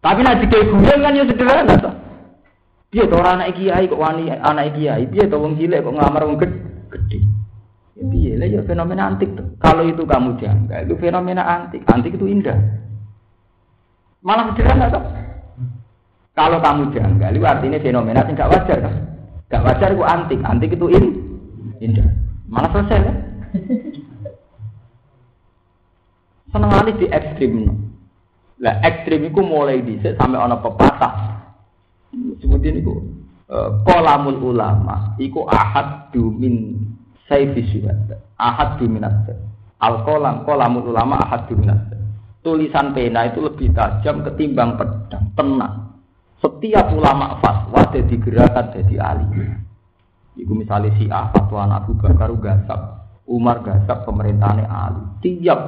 Tapi 0.00 0.20
nek 0.22 0.38
dikei 0.46 0.70
guyon 0.70 1.02
kan 1.02 1.18
ya 1.18 1.24
sederhana 1.26 1.74
to. 1.82 1.90
Piye 2.94 3.10
to 3.10 3.18
ora 3.18 3.34
anak 3.34 3.58
kiai 3.58 3.90
kok 3.90 3.98
wani 3.98 4.30
anak 4.30 4.78
kiai, 4.78 5.04
piye 5.10 5.26
to 5.26 5.36
wong 5.36 5.58
cilik 5.58 5.82
kok 5.82 5.90
ngelamar 5.90 6.22
wong 6.22 6.38
gede. 6.38 7.18
Ya 7.96 8.36
lah 8.36 8.48
ya 8.52 8.60
fenomena 8.68 9.08
antik 9.08 9.32
tuh. 9.32 9.56
Kalau 9.56 9.88
itu 9.88 10.04
kamu 10.04 10.36
janggal, 10.36 10.84
itu 10.84 10.94
fenomena 11.00 11.48
antik. 11.48 11.80
Antik 11.88 12.12
itu 12.12 12.28
indah. 12.28 12.60
Malah 14.20 14.52
sederhana 14.52 14.92
toh. 14.92 15.00
Kalau 16.36 16.60
kamu 16.60 16.92
janggal, 16.92 17.32
itu 17.32 17.46
artinya 17.48 17.80
fenomena 17.80 18.20
yang 18.28 18.36
gak 18.36 18.52
wajar 18.52 18.78
kan? 18.84 18.94
Gak 19.48 19.64
wajar 19.64 19.88
itu 19.96 20.04
antik. 20.04 20.40
Antik 20.44 20.76
itu 20.76 20.86
in, 20.92 21.04
indah. 21.80 22.04
Malah 22.52 22.68
selesai 22.76 23.00
kan? 23.00 23.16
Seneng 26.52 26.70
kali 26.76 26.92
di 27.00 27.06
ekstrim. 27.08 27.52
Lah 28.60 28.76
ekstrim 28.84 29.24
itu 29.24 29.40
mulai 29.40 29.80
dhisik 29.80 30.20
sampai 30.20 30.36
ana 30.36 30.60
pepatah. 30.60 31.12
Sebutin 32.44 32.84
itu 32.84 32.92
kolamul 33.88 34.52
ulama 34.52 35.16
iku 35.16 35.48
ahad 35.48 36.12
dumin 36.12 36.76
sayfi 37.26 37.62
syuhada 37.74 38.22
ahad 38.38 38.80
duminat 38.80 39.30
al 39.82 40.02
kolam 40.02 40.46
kolamul 40.46 40.90
ulama 40.90 41.20
ahad 41.20 41.46
duminat 41.50 41.96
tulisan 42.46 42.94
pena 42.94 43.26
itu 43.26 43.42
lebih 43.42 43.74
tajam 43.74 44.22
ketimbang 44.22 44.78
pedang 44.78 45.34
tenang. 45.34 45.98
Setiap 46.38 46.94
ulama 46.94 47.42
fatwa 47.42 47.82
jadi 47.90 48.14
gerakan 48.22 48.70
jadi 48.70 48.94
ahli. 49.02 49.26
Iku 50.38 50.54
misalnya 50.54 50.94
si 50.94 51.10
ah 51.10 51.26
fatwa 51.34 51.66
Abu 51.66 51.98
Bakar 51.98 52.30
gasap 52.38 52.80
Umar 53.26 53.66
gasap 53.66 54.06
pemerintahnya 54.06 54.70
Ali. 54.70 55.02
Tiap 55.26 55.60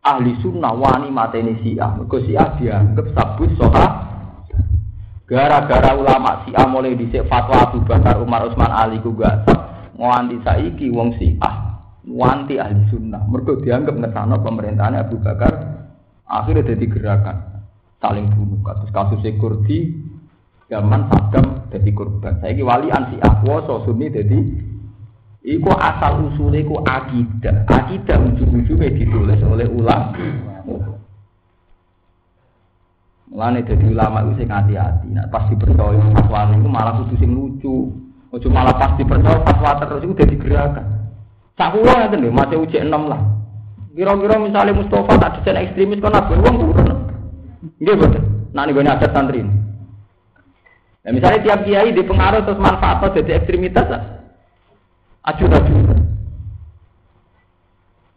ahli 0.00 0.32
sunnah 0.40 0.72
wani 0.72 1.12
mateni 1.12 1.60
Syiah. 1.60 1.92
Mergo 1.92 2.16
Syiah 2.24 2.56
dianggap 2.56 3.12
sabut 3.12 3.52
soha. 3.60 4.08
Gara-gara 5.28 5.92
ulama 5.92 6.48
Syiah 6.48 6.64
mulai 6.64 6.96
dhisik 6.96 7.28
fatwa 7.28 7.68
Abu 7.68 7.84
Bakar 7.84 8.16
Umar 8.16 8.48
Utsman 8.48 8.72
Ali 8.72 8.96
ku 9.04 9.12
gasap 9.12 9.67
nganti 9.98 10.36
saiki 10.46 10.86
wong 10.94 11.18
Syiah 11.18 11.54
wanti 12.08 12.56
ahli 12.56 12.88
sunnah. 12.88 13.26
Mergo 13.28 13.60
dianggap 13.60 13.98
ngesana 13.98 14.40
pemerintahannya 14.40 15.04
Abu 15.04 15.20
Bakar 15.20 15.52
akhirnya 16.24 16.72
jadi 16.72 16.86
gerakan 16.88 17.36
saling 18.00 18.30
bunuh. 18.32 18.62
Kasus 18.64 18.88
kasus 18.94 19.20
Kurdi 19.36 19.92
zaman 20.70 21.10
Saddam 21.12 21.68
jadi 21.68 21.90
korban. 21.92 22.40
Saya 22.40 22.56
wali 22.64 22.88
ansi 22.88 23.18
akwoso 23.20 23.84
sunni 23.84 24.08
jadi 24.08 24.68
Iku 25.38 25.70
asal 25.70 26.28
usulnya 26.28 26.60
iku 26.60 26.76
akidah. 26.82 27.64
Akidah 27.64 28.20
ujung-ujungnya 28.20 28.92
ditulis 28.92 29.40
oleh 29.46 29.64
ulama. 29.70 30.12
Mulane 33.32 33.64
dadi 33.64 33.86
ulama 33.88 34.28
itu 34.28 34.44
sing 34.44 34.50
hati-hati. 34.50 35.08
Nah, 35.08 35.24
pas 35.32 35.48
dipercaya 35.48 36.00
fatwa 36.16 36.52
itu 36.52 36.68
malah 36.68 37.00
kudu 37.00 37.14
sing 37.22 37.32
lucu. 37.32 37.92
Ojo 38.28 38.48
malah 38.52 38.76
pas 38.76 38.92
dipercaya 39.00 39.40
fatwa 39.40 39.70
terus 39.80 40.04
itu 40.04 40.12
dadi 40.12 40.36
gerakan. 40.36 40.84
Sak 41.56 41.72
kula 41.72 42.06
ngeten 42.06 42.22
lho, 42.22 42.30
masih 42.30 42.60
uji 42.60 42.76
enam 42.76 43.08
lah. 43.08 43.20
Kira-kira 43.96 44.36
misalnya 44.38 44.78
Mustafa 44.78 45.18
tak 45.18 45.42
desain 45.42 45.58
ekstremis 45.58 45.98
kan 45.98 46.28
uang 46.28 46.56
turun. 46.60 46.88
Nggih 47.82 47.96
betul. 47.98 48.22
Nah 48.54 48.62
nih 48.62 48.84
ada 48.84 49.08
santri. 49.10 49.42
Ya, 51.02 51.10
misalnya 51.10 51.42
tiap 51.42 51.64
kiai 51.64 51.90
di 51.90 52.04
pengaruh 52.04 52.44
terus 52.44 52.60
manfaat 52.60 53.10
jadi 53.16 53.40
ekstremitas 53.40 53.86
lah. 53.88 54.02
Aju-aju. 55.24 55.72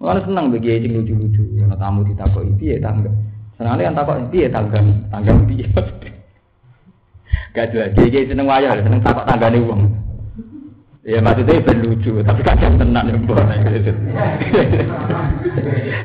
Mulane 0.01 0.21
seneng 0.25 0.45
bagi 0.49 0.81
sing 0.81 0.91
lucu-lucu, 0.97 1.43
ana 1.61 1.77
tamu 1.77 2.01
ditakoki 2.01 2.51
piye 2.57 2.81
tangga. 2.81 3.13
Senengane 3.53 3.85
kan 3.85 3.95
takok 4.01 4.17
piye 4.33 4.49
tangga, 4.49 4.81
tangga 5.13 5.33
piye. 5.45 5.65
Gak 7.51 7.75
jelas, 7.75 7.91
kiai 7.99 8.27
seneng 8.31 8.47
wayah, 8.47 8.79
seneng 8.79 9.03
takok 9.03 9.27
tanggane 9.27 9.59
wong. 9.59 9.81
Ya 11.01 11.17
maksudnya 11.17 11.65
ben 11.65 11.81
lucu, 11.81 12.21
tapi 12.21 12.41
kadang 12.45 12.77
tenan 12.77 13.09
ya 13.09 13.17
mbok. 13.17 13.41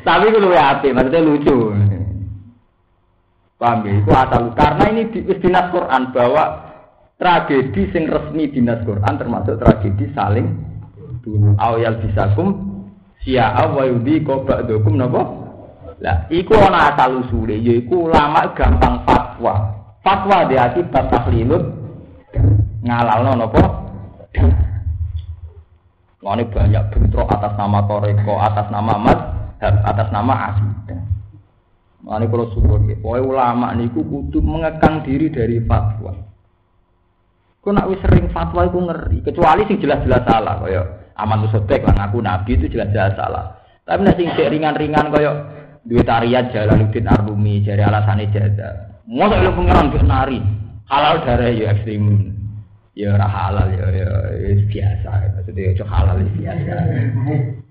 Tapi 0.08 0.32
ku 0.32 0.38
luwe 0.40 0.56
apik, 0.56 0.96
maksudnya 0.96 1.20
lucu. 1.20 1.56
Paham 3.60 3.84
ya? 3.84 3.92
Itu 4.00 4.10
asal 4.12 4.42
karena 4.56 4.84
ini 4.92 5.02
di, 5.12 5.20
dinas 5.36 5.68
Quran 5.68 6.02
bahwa 6.16 6.44
tragedi 7.20 7.88
sing 7.92 8.08
resmi 8.08 8.48
dinas 8.52 8.84
Quran 8.84 9.14
termasuk 9.16 9.56
tragedi 9.60 10.12
saling 10.12 10.48
bunuh 11.24 11.56
awyal 11.60 11.96
bisakum 12.04 12.56
siya 13.24 13.56
wa 13.72 13.84
yudi 13.88 14.20
ko 14.20 14.44
ba'dukum 14.44 15.00
napa 15.00 15.24
lah 16.04 16.28
iku 16.28 16.52
ana 16.60 16.92
asal 16.92 17.24
usule 17.24 17.56
yaiku 17.56 18.12
ulama 18.12 18.52
gampang 18.52 19.00
fatwa 19.08 19.75
fatwa 20.06 20.46
di 20.46 20.54
akibat 20.54 21.10
tahlilut 21.10 21.64
ngalalno 22.86 23.34
napa 23.34 23.62
Ini 26.26 26.42
banyak 26.42 26.90
bentrok 26.90 27.30
atas 27.38 27.54
nama 27.54 27.86
Toreko, 27.86 28.34
atas 28.34 28.66
nama 28.74 28.98
Mat, 28.98 29.20
atas 29.62 30.10
nama 30.10 30.34
Asidah. 30.50 30.98
Ini 32.02 32.26
kalau 32.26 32.50
suruh, 32.50 32.82
pokoknya 32.82 33.22
ulama 33.22 33.70
niku 33.78 34.02
kudu 34.02 34.42
mengekang 34.42 35.06
diri 35.06 35.30
dari 35.30 35.62
fatwa. 35.62 36.18
Kau 37.62 37.70
nak 37.70 37.86
sering 38.02 38.26
fatwa 38.34 38.66
itu 38.66 38.74
ngeri, 38.74 39.18
kecuali 39.22 39.70
sing 39.70 39.78
jelas-jelas 39.78 40.26
salah, 40.26 40.58
kaya 40.66 40.82
aman 41.14 41.46
sodek 41.46 41.86
lah 41.86 41.94
ngaku 41.94 42.18
nabi 42.18 42.58
itu 42.58 42.74
jelas-jelas 42.74 43.14
salah. 43.14 43.62
Tapi 43.86 44.02
nasi 44.02 44.26
sing 44.26 44.50
ringan-ringan 44.50 45.14
koyo 45.14 45.30
duit 45.86 46.02
tarian 46.10 46.50
Jalaluddin 46.50 47.06
Arumi 47.06 47.62
jari 47.62 47.86
alasannya 47.86 48.34
jaga. 48.34 48.85
Masa 49.06 49.38
lu 49.38 49.54
pengiran 49.54 49.94
ke 49.94 50.02
nari 50.02 50.38
halal 50.90 51.22
darah 51.22 51.50
ya 51.54 51.70
ekstrim. 51.74 52.34
Ya 52.96 53.12
ora 53.12 53.28
halal 53.28 53.76
ya 53.76 53.86
ya, 53.92 54.08
ya 54.34 54.52
biasa 54.66 55.10
maksudnya 55.36 55.76
ya 55.76 55.84
halal 55.84 56.16
ya 56.18 56.30
biasa. 56.32 56.74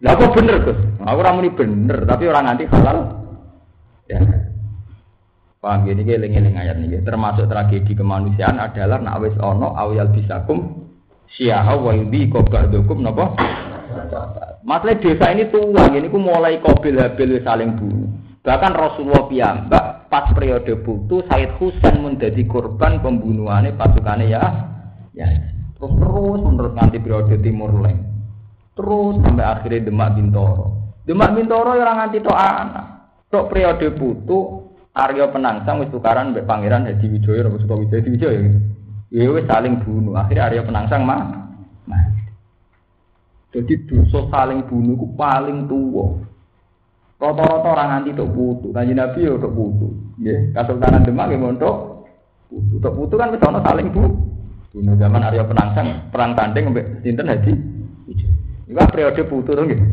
Lah 0.05 0.13
kok 0.15 0.31
bener 0.37 0.55
Gus? 0.63 0.79
Aku 1.01 1.19
ora 1.19 1.35
muni 1.35 1.49
bener 1.51 1.97
tapi 2.07 2.23
orang 2.29 2.45
nanti 2.45 2.63
halal. 2.71 2.97
Ya. 4.07 4.21
Paham 5.59 5.89
gini 5.89 6.05
ke 6.05 6.13
eling 6.13 6.55
ayat 6.55 6.77
ini 6.77 7.01
termasuk 7.01 7.49
tragedi 7.49 7.97
kemanusiaan 7.97 8.61
adalah 8.61 9.01
nak 9.01 9.17
wis 9.25 9.33
ono 9.41 9.73
awyal 9.73 10.13
bisakum 10.13 10.85
Syiah 11.33 11.65
wa 11.73 11.89
yudi 11.89 12.29
dokum 12.29 13.01
napa? 13.01 13.33
Masalah 14.65 14.97
desa 14.97 15.29
ini 15.33 15.49
tua, 15.49 15.89
ini 15.93 16.09
ku 16.09 16.17
mulai 16.17 16.61
kobil 16.61 16.97
habil 16.97 17.37
saling 17.41 17.77
bunuh. 17.77 18.09
Bahkan 18.45 18.71
Rasulullah 18.77 19.25
piyambak 19.25 20.04
pas 20.15 20.31
periode 20.31 20.79
putu 20.79 21.19
Said 21.27 21.59
Husain 21.59 21.99
menjadi 21.99 22.39
korban 22.47 23.03
pembunuhannya 23.03 23.75
pasukannya 23.75 24.31
ya. 24.31 24.43
Ya, 25.11 25.27
terus 25.75 25.91
terus 25.91 26.39
menurut 26.39 26.71
nanti 26.71 27.03
periode 27.03 27.35
Timur 27.43 27.75
Leng. 27.83 27.99
Terus 28.79 29.19
sampai 29.19 29.43
akhirnya 29.43 29.91
Demak 29.91 30.15
Bintoro. 30.15 30.95
Demak 31.03 31.35
Bintoro 31.35 31.75
yang 31.75 31.99
nganti 31.99 32.23
to 32.23 32.31
anak. 32.31 33.11
Tok 33.27 33.51
periode 33.51 33.91
putu 33.91 34.71
Aryo 34.95 35.27
Penangsang 35.35 35.83
wis 35.83 35.91
tukaran 35.91 36.31
mbek 36.31 36.47
Pangeran 36.47 36.87
Hadi 36.87 37.11
Wijoyo 37.11 37.51
Rasul 37.51 37.67
Sukawijaya 37.67 38.07
Wijoyo 38.07 38.39
gitu. 38.39 38.59
Ya 39.11 39.27
saling 39.51 39.83
bunuh. 39.83 40.15
Akhirnya 40.15 40.47
Arya 40.47 40.63
Penangsang 40.63 41.03
mah. 41.03 41.51
Nah. 41.91 42.07
Jadi 43.51 43.83
dosa 43.83 44.31
saling 44.31 44.63
bunuh 44.63 44.95
itu 44.95 45.07
paling 45.19 45.67
tua. 45.67 46.23
Rata-rata 47.15 47.67
orang 47.71 48.03
anti 48.03 48.11
untuk 48.11 48.29
putu. 48.35 48.67
Kanji 48.75 48.91
Nabi 48.91 49.23
ya 49.23 49.31
untuk 49.39 49.55
putu. 49.55 49.87
Ya, 50.19 50.35
Kasultanan 50.51 51.07
Demak 51.07 51.31
ya 51.31 51.39
untuk 51.39 52.07
putu. 52.51 52.77
Putu 52.83 53.15
kan 53.15 53.31
bisa 53.31 53.47
saling 53.63 53.87
bunuh. 53.95 54.13
Bunuh 54.75 54.95
zaman 54.99 55.23
Arya 55.23 55.47
Penangsang 55.47 56.11
perang 56.11 56.35
tanding 56.35 56.67
sampai 56.67 56.85
sinten 56.99 57.31
haji. 57.31 57.53
Itu 58.67 58.73
kan 58.75 58.91
periode 58.91 59.23
putu 59.23 59.55
tuh 59.55 59.63
gitu. 59.63 59.85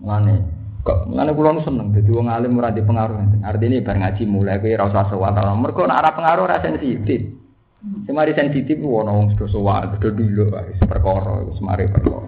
Mana? 0.00 0.40
Kok 0.84 1.12
kula 1.12 1.52
nu 1.52 1.60
seneng 1.64 1.92
dadi 1.92 2.12
wong 2.12 2.28
alim 2.32 2.56
ora 2.56 2.72
di 2.72 2.80
pengaruh. 2.80 3.44
Artinya 3.44 3.84
bar 3.84 3.96
ngaji 4.00 4.22
mulai 4.24 4.60
kowe 4.60 4.72
ora 4.72 4.88
usah 4.88 5.04
sewat. 5.12 5.36
Mergo 5.56 5.84
nek 5.84 6.16
pengaruh 6.16 6.44
ora 6.48 6.60
sensitif. 6.64 7.43
Semari 7.84 8.32
sensitif 8.32 8.80
wono 8.80 9.12
wong 9.12 9.26
sudah 9.36 9.48
sowan, 9.52 9.92
sudah 10.00 10.12
dulu 10.16 10.48
wis 10.56 10.80
perkara 10.88 11.44
wis 11.44 11.60
mari 11.60 11.84
perkara. 11.84 12.24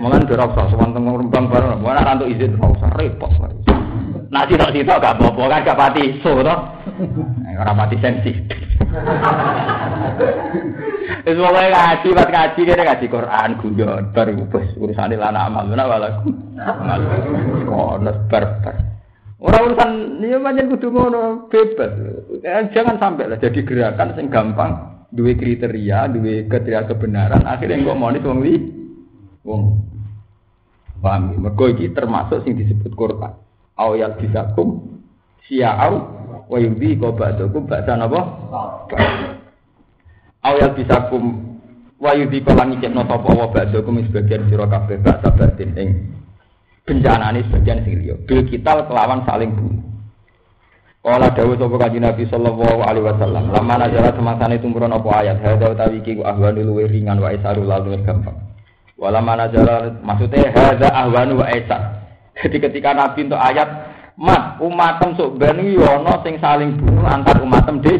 Mulan 0.00 0.24
ora 0.24 0.48
usah 0.48 0.72
sowan 0.72 0.96
teng 0.96 1.04
rembang 1.04 1.44
bareng, 1.52 1.84
ora 1.84 2.00
rantuk 2.00 2.32
izin 2.32 2.56
ora 2.56 2.72
usah 2.72 2.88
repot. 2.96 3.28
Nah 4.32 4.48
sitok-sitok 4.48 5.00
gak 5.04 5.20
apa-apa 5.20 5.42
kan 5.44 5.60
gak 5.60 5.76
pati 5.76 6.00
iso 6.08 6.40
to. 6.40 6.56
Ora 7.52 7.72
pati 7.76 7.96
sensitif. 8.00 8.56
Wis 11.28 11.36
pokoke 11.36 11.68
ngaji, 11.68 12.08
pas 12.16 12.28
ngaji 12.32 12.60
kene 12.64 12.82
ngaji 12.88 13.06
Quran 13.12 13.50
guyon 13.60 14.02
bar 14.16 14.28
wis 14.32 14.72
urusane 14.80 15.20
lan 15.20 15.36
amal 15.36 15.68
walaku. 15.68 16.32
Amal. 16.56 17.00
Kono 17.68 18.12
bar 18.32 18.44
bar. 18.64 18.76
Ora 19.36 19.68
urusan 19.68 20.24
ya 20.24 20.40
pancen 20.40 20.72
kudu 20.72 20.88
ngono 20.88 21.52
bebas. 21.52 21.92
Jangan 22.72 22.96
sampai 22.96 23.28
lah 23.28 23.36
jadi 23.36 23.60
gerakan 23.60 24.16
sing 24.16 24.32
gampang 24.32 24.93
dua 25.14 25.32
kriteria, 25.38 26.10
dua 26.10 26.42
kriteria 26.50 26.90
kebenaran, 26.90 27.46
akhirnya 27.46 27.94
mau 27.94 28.10
nih 28.10 28.18
wong 28.18 28.38
li, 28.42 28.54
wong 29.46 29.62
paham. 30.98 31.38
Mergo 31.38 31.70
iki 31.70 31.94
termasuk 31.94 32.42
sing 32.42 32.58
disebut 32.58 32.90
Quran. 32.98 33.32
Awal 33.78 34.18
bisakum 34.18 34.98
sia'au 35.46 35.94
wa 36.50 36.58
yudhi 36.58 36.98
ba'dakum 36.98 37.70
ba'da 37.70 37.94
napa? 37.94 38.20
Awal 40.42 40.74
bisakum 40.74 41.22
wa 42.02 42.10
yudhi 42.14 42.42
kau 42.42 42.58
langi 42.58 42.82
cek 42.82 42.90
nota 42.90 43.14
wa 43.18 43.46
ba'dakum 43.50 44.02
sebagian 44.10 44.50
sira 44.50 44.66
kabeh 44.66 44.98
ba'da 44.98 45.30
batin 45.30 45.70
bencana 46.84 47.32
ini 47.32 47.40
sebagian 47.48 47.80
sing 47.86 47.94
liya. 48.04 48.14
Bil 48.28 48.44
kita 48.44 48.84
kelawan 48.84 49.24
saling 49.24 49.56
bunuh. 49.56 49.93
Kala 51.04 51.28
dawuh 51.36 51.52
sapa 51.60 51.76
kanjeng 51.76 52.00
Nabi 52.00 52.24
sallallahu 52.32 52.80
alaihi 52.80 53.04
wasallam, 53.04 53.52
lama 53.52 53.76
nazara 53.76 54.08
semangsane 54.16 54.56
tumurun 54.56 54.88
apa 54.88 55.20
ayat, 55.20 55.36
hadza 55.44 55.76
utawi 55.76 56.00
iki 56.00 56.16
ahwanu 56.24 56.64
luwih 56.64 56.88
ringan 56.88 57.20
wa 57.20 57.28
isaru 57.28 57.60
lalu 57.60 58.00
gampang. 58.08 58.32
Walama 58.96 59.36
nazara 59.36 60.00
maksudnya 60.00 60.48
hadza 60.48 60.88
ahwanu 60.88 61.44
wa 61.44 61.46
isar. 61.52 62.08
Jadi 62.40 62.56
ketika 62.56 62.96
Nabi 62.96 63.28
untuk 63.28 63.36
ayat 63.36 63.68
mat 64.16 64.56
umatem 64.64 65.12
sok 65.12 65.36
ben 65.36 65.60
ono 65.76 66.24
sing 66.24 66.40
saling 66.40 66.72
bunuh 66.80 67.04
antar 67.04 67.36
umatem 67.44 67.84
de 67.84 67.94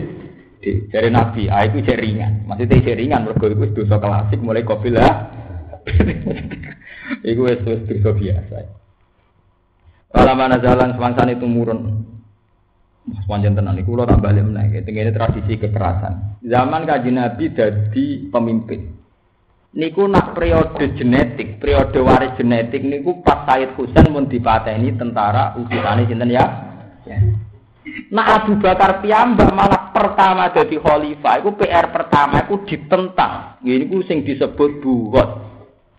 dari 0.88 1.12
Nabi, 1.12 1.52
ah 1.52 1.60
itu 1.68 1.84
jadi 1.84 2.00
ringan. 2.00 2.48
Maksudnya 2.48 2.88
jadi 2.88 3.04
ringan 3.04 3.28
mergo 3.28 3.52
iku 3.52 3.68
dosa 3.76 4.00
klasik 4.00 4.40
mulai 4.40 4.64
kabilah. 4.64 5.28
Iku 7.20 7.52
wis 7.52 7.60
dosa 7.68 8.16
biasa. 8.16 8.64
Walama 10.16 10.56
nazalan 10.56 10.96
semangsane 10.96 11.36
tumurun 11.36 12.13
Sepanjang 13.04 13.52
tenan 13.52 13.76
iku 13.76 13.92
kula 13.92 14.08
tak 14.08 14.24
balik 14.24 14.48
meneh. 14.48 14.80
Tengene 14.80 15.12
tradisi 15.12 15.60
kekerasan. 15.60 16.40
Zaman 16.40 16.88
Kanjeng 16.88 17.20
Nabi 17.20 17.52
dadi 17.52 18.32
pemimpin. 18.32 19.04
niku 19.74 20.06
nak 20.06 20.38
periode 20.38 20.94
genetik, 20.94 21.58
periode 21.58 21.98
waris 21.98 22.38
genetik 22.38 22.80
niku 22.86 23.20
pas 23.26 23.42
Said 23.44 23.74
Husain 23.74 24.06
mun 24.08 24.30
dipateni 24.30 24.94
tentara 24.94 25.58
utusane 25.58 26.06
sinten 26.06 26.30
ya? 26.30 26.46
ya. 27.04 27.18
Nah 28.14 28.40
Abu 28.40 28.56
Bakar 28.62 29.02
piyambak 29.02 29.50
malah 29.52 29.90
pertama 29.90 30.48
jadi 30.54 30.78
khalifah, 30.78 31.42
itu 31.42 31.50
PR 31.58 31.86
pertama 31.90 32.46
itu 32.46 32.56
ditentang. 32.64 33.60
Ini 33.60 33.84
ku 33.90 34.00
sing 34.06 34.22
disebut 34.24 34.80
buhot. 34.80 35.28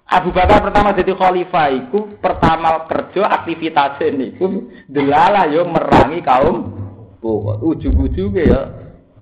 Abu 0.07 0.31
Bakar 0.31 0.63
pertama 0.65 0.95
jadi 0.95 1.13
khalifah 1.13 1.67
itu 1.75 2.17
pertama 2.17 2.87
kerja 2.87 3.27
aktivitas 3.27 4.01
ini 4.01 4.33
itu 4.33 4.71
delala 4.87 5.45
yo 5.51 5.67
merangi 5.67 6.23
kaum 6.23 6.84
buhot. 7.25 7.57
Ujung-ujungnya 7.65 8.43
ya 8.45 8.61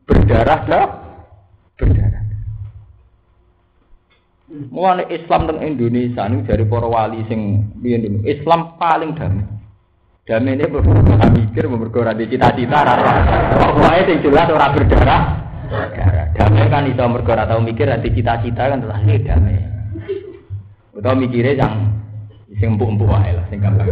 berdarah 0.03 0.59
dah 0.67 0.85
berdarah. 1.80 2.23
Mulane 4.69 5.07
Islam 5.09 5.47
teng 5.47 5.63
Indonesia 5.63 6.27
ini 6.27 6.43
dari 6.43 6.67
para 6.67 6.85
wali 6.85 7.23
sing 7.31 7.71
biyen 7.80 8.21
Islam 8.27 8.75
paling 8.75 9.15
damai. 9.15 9.47
Damai 10.27 10.55
ini 10.55 10.67
berbuka 10.67 11.25
mikir, 11.31 11.67
berbuka 11.67 12.15
di 12.15 12.27
cita-cita, 12.31 12.80
pokoknya 13.59 14.07
yang 14.07 14.19
jelas 14.23 14.47
orang 14.51 14.71
berdarah. 14.77 15.21
Damai 16.38 16.69
kan 16.69 16.85
itu 16.85 17.01
berbuka 17.01 17.43
tahu 17.49 17.59
mikir, 17.65 17.89
nanti 17.89 18.13
cita-cita 18.13 18.71
kan 18.71 18.80
telah 18.84 18.99
ini 19.03 19.25
damai. 19.25 19.57
Atau 20.93 21.17
mikirnya 21.17 21.59
yang 21.59 21.73
sing 22.64 22.80
empuk-empuk 22.80 23.11
wae 23.11 23.35
lah, 23.35 23.44
sing 23.52 23.60
gampang. 23.60 23.91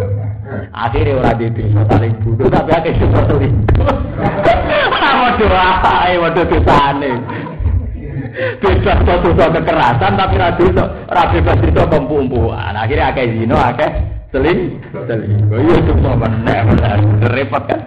Akhirnya 0.72 1.19
orang 1.19 1.35
di 1.35 1.52
desa 1.52 1.84
saling 1.91 2.15
bunuh, 2.23 2.48
tapi 2.48 2.72
akhirnya 2.72 2.99
super 3.03 3.23
sulit. 3.27 3.52
Waduh, 4.95 5.52
apa? 5.52 5.93
Waduh, 6.15 6.45
dosane. 6.48 7.14
bebas 8.31 8.99
dosa 9.03 9.45
kekerasan 9.52 10.15
tapi 10.15 10.39
ra 10.39 10.56
dosa 10.56 10.88
ra 11.11 11.35
bebas 11.35 11.60
dosa 11.68 11.99
empuk-empukan 11.99 12.73
akhirnya 12.80 13.11
akeh 13.11 13.27
zina 13.27 13.76
akeh 13.76 13.91
seling 14.31 14.80
seling 14.95 15.52
oh 15.52 15.60
iya 15.60 15.76
itu 15.84 15.91
meneh 15.99 16.60
repot 17.27 17.64
kan 17.68 17.81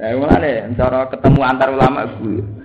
Nah, 0.00 0.16
mulane 0.16 0.64
cara 0.80 1.12
ketemu 1.12 1.40
antar 1.44 1.76
ulama 1.76 2.08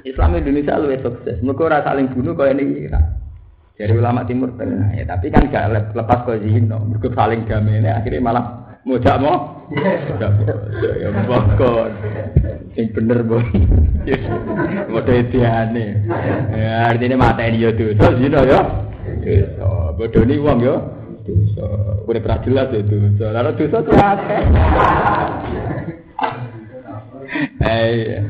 Islam 0.07 0.39
Indonesia 0.39 0.79
lebih 0.79 1.03
sukses. 1.03 1.35
Mereka 1.43 1.67
ora 1.67 1.83
saling 1.83 2.07
bunuh 2.15 2.31
kaya 2.31 2.55
ini 2.55 2.87
Dari 3.75 3.91
ulama 3.91 4.23
Timur 4.23 4.55
Tengah 4.55 4.95
ya, 4.95 5.03
tapi 5.03 5.27
kan 5.27 5.51
gak 5.51 5.91
lepas 5.91 6.19
ke 6.23 6.39
zino. 6.47 6.79
Mereka 6.87 7.11
saling 7.11 7.43
damai 7.43 7.83
akhirnya 7.83 8.23
malah 8.23 8.45
mau 8.87 8.95
jak 9.01 9.19
mau. 9.19 9.67
Ya 11.01 11.09
bokon. 11.27 11.91
Sing 12.77 12.87
bener, 12.95 13.19
Bos. 13.27 13.43
Modhe 14.87 15.27
diane. 15.27 16.07
Ya 16.55 16.87
artine 16.87 17.19
mateni 17.19 17.65
yo 17.65 17.75
dosa 17.75 18.15
zino 18.15 18.39
yo. 18.47 18.59
Dosa. 19.25 19.69
Bodoni 19.99 20.35
wong 20.39 20.59
yo. 20.63 20.75
dosa. 21.25 21.67
Udah 22.07 22.21
pernah 22.21 22.39
jelas 22.47 22.67
ya 22.71 22.81
dosa. 22.85 23.25
Lalu 23.35 23.51
dosa 23.59 23.77
tuh 23.83 23.95
akeh. 23.97 24.43
Eh, 27.59 28.21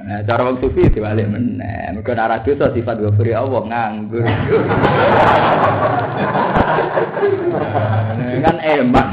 Nah, 0.00 0.24
cara 0.24 0.48
wong 0.48 0.64
sufi 0.64 0.88
diwalik 0.88 1.28
meneh. 1.28 1.92
Mergo 1.92 2.16
ora 2.16 2.40
dosa 2.40 2.72
sifat 2.72 3.04
ghafuri 3.04 3.36
Allah 3.36 3.60
nganggur. 3.68 4.24
kan 8.40 8.56
emak. 8.64 9.08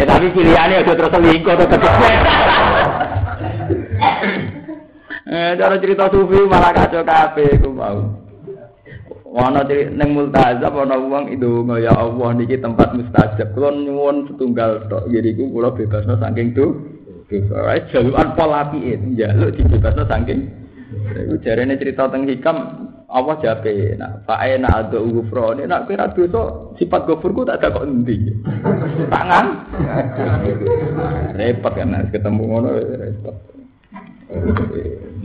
Ya 0.00 0.04
tapi 0.08 0.32
pilihannya 0.32 0.80
aja 0.80 0.92
terus 0.96 1.12
selingkuh 1.12 1.52
atau 1.52 1.68
tegese. 1.68 2.12
Eh, 5.26 5.52
cara 5.60 5.76
cerita 5.76 6.08
sufi 6.08 6.40
malah 6.48 6.72
kacau 6.72 7.04
kabeh 7.04 7.60
ku 7.60 7.68
mau. 7.76 8.00
Wana 9.28 9.60
ning 9.68 10.16
multazam 10.16 10.72
ana 10.72 10.96
wong 10.96 11.28
itu 11.36 11.60
ya 11.76 11.92
Allah 11.92 12.32
niki 12.32 12.56
tempat 12.56 12.96
mustajab. 12.96 13.52
Kula 13.52 13.76
nyuwun 13.76 14.32
setunggal 14.32 14.88
tok. 14.88 15.12
Jadi 15.12 15.36
ku 15.36 15.52
kula 15.52 15.76
bebasno 15.76 16.16
saking 16.16 16.56
tuh. 16.56 16.95
Dosa 17.26 17.74
jalukan 17.90 18.28
pola 18.38 18.70
piye 18.70 18.94
njaluk 19.02 19.58
dibebasno 19.58 20.06
saking. 20.06 20.40
Iku 21.16 21.34
jarene 21.42 21.74
cerita 21.74 22.06
teng 22.06 22.30
hikam 22.30 22.86
apa 23.06 23.32
jape 23.42 23.94
nak 23.98 24.26
fae 24.26 24.58
nak 24.58 24.90
ada 24.90 24.98
ufro 24.98 25.54
ini 25.54 25.66
nak 25.66 25.86
kira 25.86 26.10
dosa 26.10 26.74
sifat 26.78 27.06
gofurku 27.06 27.46
tak 27.46 27.62
ada 27.62 27.78
kok 27.78 27.86
endi 27.86 28.34
tangan 29.06 29.46
repot 31.38 31.72
kan 31.74 32.10
ketemu 32.10 32.42
ngono 32.46 32.70
repot 32.74 33.36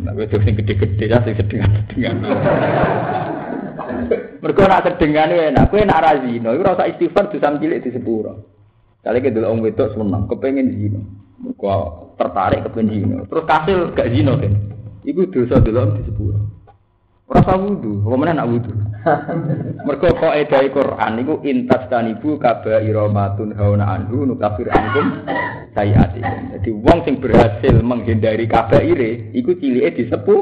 Nah, 0.02 0.14
wis 0.14 0.30
sing 0.30 0.54
gede-gede 0.54 1.10
ya 1.10 1.18
sing 1.26 1.34
sedengan-sedengan. 1.34 2.22
Mergo 4.46 4.64
nak 4.70 4.86
sedengan 4.86 5.34
enak, 5.34 5.74
kowe 5.74 5.82
nak 5.82 6.02
ra 6.06 6.14
zina, 6.22 6.54
iku 6.54 6.62
ora 6.62 6.78
usah 6.78 6.90
istighfar 6.90 7.34
dosa 7.34 7.58
cilik 7.58 7.82
di 7.82 7.90
sepuro. 7.90 8.34
Kali 9.02 9.18
ke 9.26 9.34
wong 9.34 9.66
wedok 9.66 9.98
seneng, 9.98 10.30
kepengin 10.30 10.70
zina. 10.70 11.02
Mergo 11.42 11.74
tertarik 12.22 12.70
kepengin 12.70 13.10
zina. 13.10 13.18
Terus 13.26 13.46
kasil 13.50 13.78
gak 13.98 14.10
zina 14.14 14.34
kan. 14.38 14.54
Iku 15.02 15.26
dosa 15.34 15.58
delok 15.58 15.98
di 15.98 16.02
sepuro. 16.06 16.38
Ora 17.32 17.48
usah 17.48 17.58
wudu, 17.58 18.04
apa 18.04 18.16
meneh 18.20 18.34
nak 18.36 18.50
wudu. 18.52 18.72
Mergo 19.88 20.08
kok 20.14 20.36
edai 20.36 20.68
Quran 20.70 21.14
iku 21.24 21.40
intas 21.48 21.88
tanibu 21.88 22.36
kaba 22.38 22.84
iramatun 22.84 23.56
hauna 23.56 23.88
anhu 23.88 24.28
nukafir 24.28 24.68
ankum 24.70 25.24
sayiatikum. 25.74 26.60
Jadi 26.60 26.70
wong 26.76 27.00
sing 27.08 27.16
berhasil 27.24 27.74
menghindari 27.82 28.46
kabaire 28.46 29.32
iku 29.32 29.56
cilike 29.58 30.04
disepuh. 30.04 30.42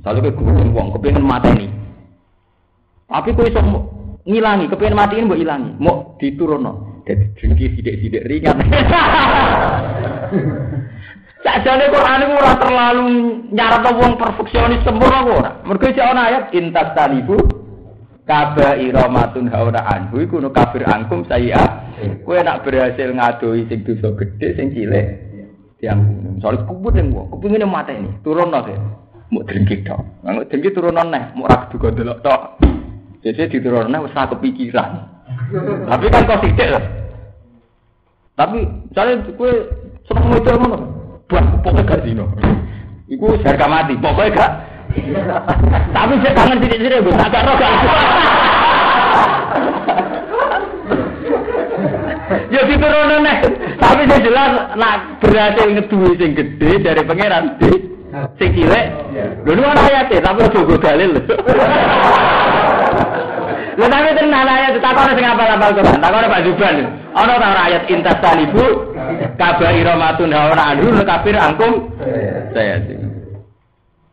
Selalu 0.00 0.30
ke 0.30 0.32
gurung 0.38 0.70
wong 0.72 0.86
kepengin 0.96 1.26
mateni. 1.26 1.68
Tapi 3.06 3.34
kowe 3.34 3.46
iso 3.46 3.62
ngilangi, 4.26 4.66
kepengin 4.66 4.98
matiin 4.98 5.26
mbok 5.30 5.38
ilangi, 5.38 5.70
mau 5.78 6.18
diturunno. 6.18 6.85
Dadi 7.06 7.22
dengki 7.38 7.70
sithik-sithik 7.78 8.26
ringan. 8.26 8.58
Sajane 11.46 11.86
Quran 11.94 12.26
iku 12.26 12.34
ora 12.34 12.52
terlalu 12.58 13.06
nyarat 13.54 13.86
wong 13.94 14.18
perfeksionis 14.18 14.82
sempurna 14.82 15.22
ora. 15.22 15.50
Mergo 15.62 15.86
iki 15.86 16.02
ana 16.02 16.26
ayat 16.26 16.50
intas 16.50 16.90
talibu 16.98 17.38
kaba 18.26 18.74
iramatun 18.74 19.46
haura 19.54 19.86
anhu 19.86 20.18
iku 20.26 20.42
no 20.42 20.50
kafir 20.50 20.82
angkum 20.82 21.22
saya. 21.30 21.86
Kowe 22.26 22.42
nak 22.42 22.66
berhasil 22.66 23.14
ngadoi 23.14 23.70
sing 23.70 23.86
dosa 23.86 24.10
gedhe 24.18 24.58
sing 24.58 24.74
cilik. 24.74 25.06
Diampuni. 25.78 26.42
Soale 26.42 26.66
ning 26.98 27.14
wong, 27.14 27.30
kepengine 27.30 27.70
mateni, 27.70 28.10
turunno 28.26 28.66
sih. 28.66 28.74
Mau 29.30 29.46
dengki 29.46 29.86
tok. 29.86 30.02
Nang 30.26 30.42
dengki 30.50 30.74
turunno 30.74 31.06
neh, 31.06 31.30
mau 31.38 31.46
ra 31.46 31.70
kudu 31.70 31.94
delok 31.94 32.18
tok. 32.26 32.58
Jadi 33.22 33.54
diturunno 33.54 33.86
neh 33.86 34.00
wis 34.02 34.16
kepikiran. 34.18 35.15
Tapi 35.90 36.04
kan 36.10 36.22
kok 36.26 36.40
sithik 36.42 36.68
lho. 36.70 36.80
Tapi 38.36 38.58
misalnya 38.92 39.14
kue 39.32 39.52
seneng 40.04 40.26
model 40.28 40.54
ngono, 40.60 40.78
buat 41.24 41.44
pokoknya 41.64 41.88
gak 41.88 42.02
zino. 42.04 42.26
Iku 43.08 43.40
harga 43.40 43.66
mati, 43.66 43.94
pokoknya 43.96 44.36
gak. 44.36 44.52
Tapi 45.96 46.12
saya 46.20 46.36
kangen 46.36 46.60
sidik-sidik, 46.60 47.00
gue 47.00 47.14
tak 47.16 47.30
karo 47.32 47.52
gak. 47.56 47.72
Ya 52.50 52.60
diturunno 52.66 53.16
nih. 53.24 53.38
Tapi 53.80 54.02
saya 54.04 54.20
jelas 54.20 54.50
nak 54.76 54.96
berhasil 55.22 55.66
ngeduwi 55.72 56.10
sing 56.20 56.30
gede 56.36 56.70
dari 56.84 57.02
pangeran 57.08 57.56
di 57.56 57.72
sing 58.36 58.50
cilik. 58.52 58.86
Lho 59.48 59.52
nu 59.56 59.62
ana 59.64 59.80
ayate, 59.80 60.20
tapi 60.20 60.44
go 60.52 60.76
dalil. 60.76 61.16
Lha 63.76 63.92
tapi 63.92 64.08
tenan 64.16 64.48
ayat 64.48 64.80
takone 64.80 65.12
sing 65.12 65.28
apal-apal 65.28 65.76
Quran, 65.76 66.00
takone 66.00 66.32
Pak 66.32 66.42
Zuban. 66.48 66.76
Ana 67.12 67.36
ta 67.36 67.46
ora 67.52 67.62
ayat 67.68 67.84
intas 67.92 68.16
talibu 68.24 68.96
kabaira 69.36 70.00
matun 70.00 70.32
ora 70.32 70.72
anhu 70.72 70.96
kafir 71.04 71.36
angkum. 71.36 71.92
Saya 72.56 72.80
sih. 72.88 72.96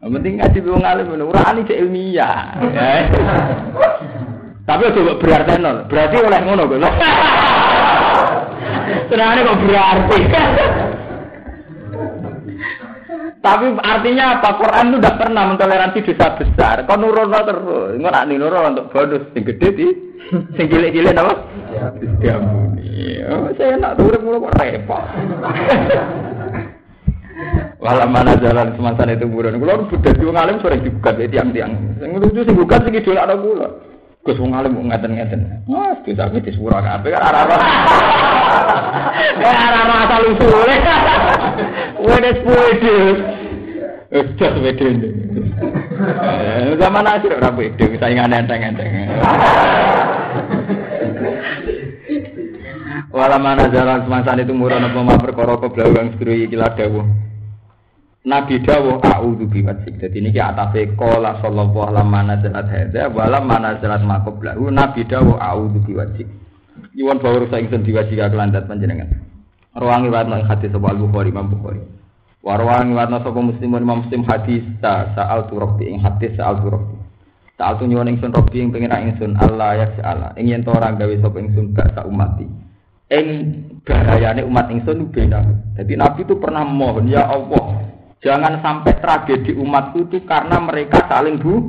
Penting 0.03 0.43
ngaji 0.43 0.59
wong 0.67 0.83
alim 0.83 1.15
ora 1.15 1.47
ani 1.47 1.63
cek 1.63 1.79
ilmiah. 1.79 2.59
Tapi 4.67 4.83
coba 4.91 5.15
berarti 5.15 5.55
berarti 5.87 6.17
oleh 6.19 6.39
ngono 6.43 6.63
kok. 6.67 6.83
Senangnya 9.07 9.47
kok 9.47 9.59
berarti. 9.63 10.19
Tapi 13.43 13.75
artinya 13.83 14.39
apa? 14.39 14.55
Quran 14.55 14.95
itu 14.95 14.97
tidak 15.03 15.19
pernah 15.19 15.43
mentoleransi 15.51 15.99
dosa 16.07 16.27
besar. 16.39 16.75
Kau 16.87 16.95
nurono 16.95 17.39
terus, 17.43 17.99
nggak 17.99 18.13
nak 18.15 18.27
nurono 18.31 18.71
untuk 18.71 18.87
bonus 18.95 19.27
sing 19.35 19.43
gede 19.43 19.67
di, 19.75 19.87
sing 20.55 20.65
cilik-cilik 20.71 21.11
apa? 21.11 21.33
Diampuni. 22.23 23.19
Oh, 23.27 23.51
saya 23.59 23.75
nak 23.75 23.99
turun 23.99 24.23
mulu 24.23 24.47
kok 24.47 24.55
repot. 24.63 25.03
Walau 27.83 28.07
mana 28.07 28.39
jalan 28.39 28.71
semasa 28.79 29.03
itu 29.11 29.27
buron. 29.27 29.59
Kalau 29.59 29.91
udah 29.91 30.13
dua 30.15 30.31
ngalim 30.31 30.63
sore 30.63 30.79
digugat 30.79 31.19
ya 31.19 31.27
tiang-tiang. 31.27 31.99
Yang 31.99 32.11
lucu 32.23 32.41
sih 32.47 32.55
gugat 32.55 32.87
sih 32.87 32.95
gitu 32.95 33.11
ada 33.11 33.35
gula. 33.35 33.67
Gus 34.23 34.39
wong 34.39 34.55
alim 34.55 34.71
kok 34.79 34.87
ngaten-ngaten. 34.87 35.41
Mas 35.67 35.99
bisa 36.07 36.31
iki 36.31 36.47
disepuro 36.47 36.79
kabeh 36.79 37.11
kan 37.11 37.27
ora 37.27 37.39
ora. 37.43 37.57
Ya 39.35 39.51
ora 39.51 39.79
ora 39.83 39.95
asal 40.07 40.21
usule. 40.31 40.75
Wene 41.99 42.29
sepuluh 42.39 42.71
Eh, 44.13 44.21
jas 44.37 44.53
wede 44.61 44.85
ini. 44.93 45.09
Eh, 46.05 46.77
Zaman 46.77 47.01
akhir 47.03 47.33
ora 47.33 47.49
wede, 47.51 47.97
saingan 47.97 48.31
enteng-enteng. 48.31 49.09
Wala 53.09 53.37
mana 53.41 53.67
jalan 53.73 54.05
semangsa 54.05 54.37
itu 54.37 54.53
murah 54.53 54.77
nopo 54.79 55.01
ma 55.03 55.17
perkara 55.17 55.57
keblau 55.57 55.97
kang 55.97 56.13
sedru 56.15 56.31
iki 56.31 56.55
dawuh. 56.55 57.32
Nabi 58.23 58.63
dawuh 58.63 59.03
a'udzu 59.03 59.51
biwajhik. 59.51 59.99
Dadi 59.99 60.23
niki 60.23 60.39
atafe 60.39 60.95
qala 60.95 61.43
sallallahu 61.43 61.91
alaihi 61.91 62.07
wasallam 62.07 62.27
nazalat 62.31 62.67
hadza 62.71 63.03
wala 63.11 63.39
manazalat 63.43 64.01
maqblahu 64.07 64.71
Nabi 64.71 65.03
dawuh 65.03 65.35
a'udzu 65.35 65.79
biwajhik. 65.83 66.27
Iwan 66.95 67.19
bawur 67.19 67.51
sa 67.51 67.59
ingsun 67.59 67.83
diwajhik 67.83 68.23
kelandat 68.23 68.63
panjenengan. 68.69 69.11
Rawangi 69.75 70.07
warna 70.07 70.39
ing 70.39 70.47
hadis 70.47 70.69
sapa 70.71 70.93
Al-Bukhari 70.93 71.33
Imam 71.33 71.49
Bukhari. 71.51 71.81
Warwangi 72.45 72.93
warna 72.95 73.19
sapa 73.19 73.39
Muslim 73.43 73.69
Imam 73.75 74.05
Muslim 74.05 74.21
hadis 74.23 74.63
sa 74.79 75.11
sa'al 75.17 75.49
tu 75.51 75.59
rabbi 75.59 75.89
ing 75.89 75.99
hadis 75.99 76.31
sa'al 76.39 76.61
tu 76.63 76.69
rabbi. 76.71 76.95
Sa'al 77.59 77.75
tu 77.81 77.89
nyuwun 77.89 78.07
ingsun 78.13 78.31
rabbi 78.31 78.61
ing 78.63 78.71
ingsun 78.71 79.35
Allah 79.35 79.83
ya 79.83 79.87
sa'ala. 79.99 80.27
Ing 80.39 80.47
yen 80.47 80.61
to 80.63 80.71
ora 80.71 80.95
gawe 80.95 81.15
sapa 81.19 81.37
ingsun 81.43 81.75
gak 81.75 81.91
sak 81.97 82.05
umati 82.07 82.45
ing 83.13 83.27
bahayane 83.85 84.41
umat 84.47 84.71
ingsun 84.73 85.13
beda. 85.13 85.45
Jadi 85.77 85.93
Nabi 85.93 86.25
itu 86.25 86.35
pernah 86.41 86.65
mohon 86.65 87.09
ya 87.09 87.29
Allah, 87.29 87.92
jangan 88.23 88.63
sampai 88.63 88.95
tragedi 89.03 89.51
umatku 89.53 90.07
itu 90.07 90.23
karena 90.23 90.57
mereka 90.63 91.05
saling 91.11 91.37
bu. 91.37 91.59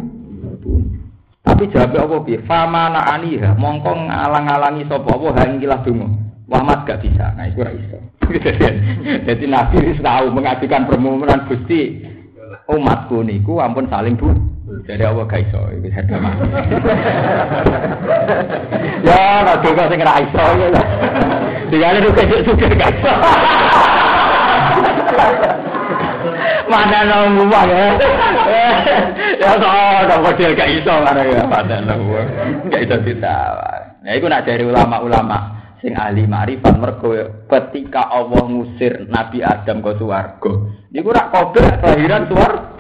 Tapi 1.45 1.69
jawab 1.69 1.93
apa 2.09 2.17
bi? 2.25 2.41
Famana 2.49 3.05
aniha, 3.05 3.53
mongko 3.53 3.93
ngalang-alangi 4.09 4.89
sapa 4.89 5.13
apa 5.13 5.29
hang 5.45 5.61
kilah 5.61 5.77
donga. 5.85 6.09
Muhammad 6.49 6.89
gak 6.89 7.05
bisa. 7.05 7.37
Nah, 7.37 7.45
itu 7.49 7.61
ora 7.61 7.73
iso. 7.73 8.01
Jadi 9.29 9.45
Nabi 9.45 9.77
wis 9.93 10.01
tahu 10.01 10.33
mengajukan 10.33 10.89
permohonan 10.89 11.45
Gusti 11.49 12.01
umatku 12.65 13.21
niku 13.21 13.61
ampun 13.61 13.85
saling 13.93 14.17
bu. 14.17 14.33
Jadi 14.89 15.05
apa 15.05 15.21
gak 15.29 15.45
iso 15.45 15.61
iki 15.77 15.93
Ya, 19.05 19.45
ora 19.45 19.61
donga 19.61 19.85
sing 19.93 20.01
ra 20.01 20.17
iso 20.25 20.45
ya. 20.57 20.69
Digane 21.69 22.01
lu 22.01 22.09
kecil 22.17 22.41
sugih 22.49 22.73
gak 22.73 22.89
iso. 22.89 23.13
Mana 26.71 26.99
nang 27.05 27.37
ngomong 27.37 27.69
ya. 27.69 27.89
Ya 29.41 29.51
kok 29.59 30.21
model 30.25 30.51
gak 30.57 30.71
iso 30.71 30.93
mana 31.03 31.23
ya 31.25 31.43
pada 31.49 31.77
nang 31.85 32.01
gak 32.69 32.83
iso 32.85 32.97
ditawar. 33.05 34.01
Nah 34.05 34.13
iku 34.13 34.27
nak 34.29 34.45
dari 34.45 34.65
ulama-ulama 34.65 35.39
sing 35.81 35.93
ahli 35.97 36.25
marifat 36.25 36.77
mergo 36.81 37.13
ketika 37.49 38.09
Allah 38.09 38.43
ngusir 38.49 39.09
Nabi 39.09 39.45
Adam 39.45 39.85
ke 39.85 39.93
swarga. 40.01 40.53
Niku 40.93 41.09
rak 41.13 41.29
kabeh 41.33 41.67
kelahiran 41.81 42.25
swarga. 42.29 42.73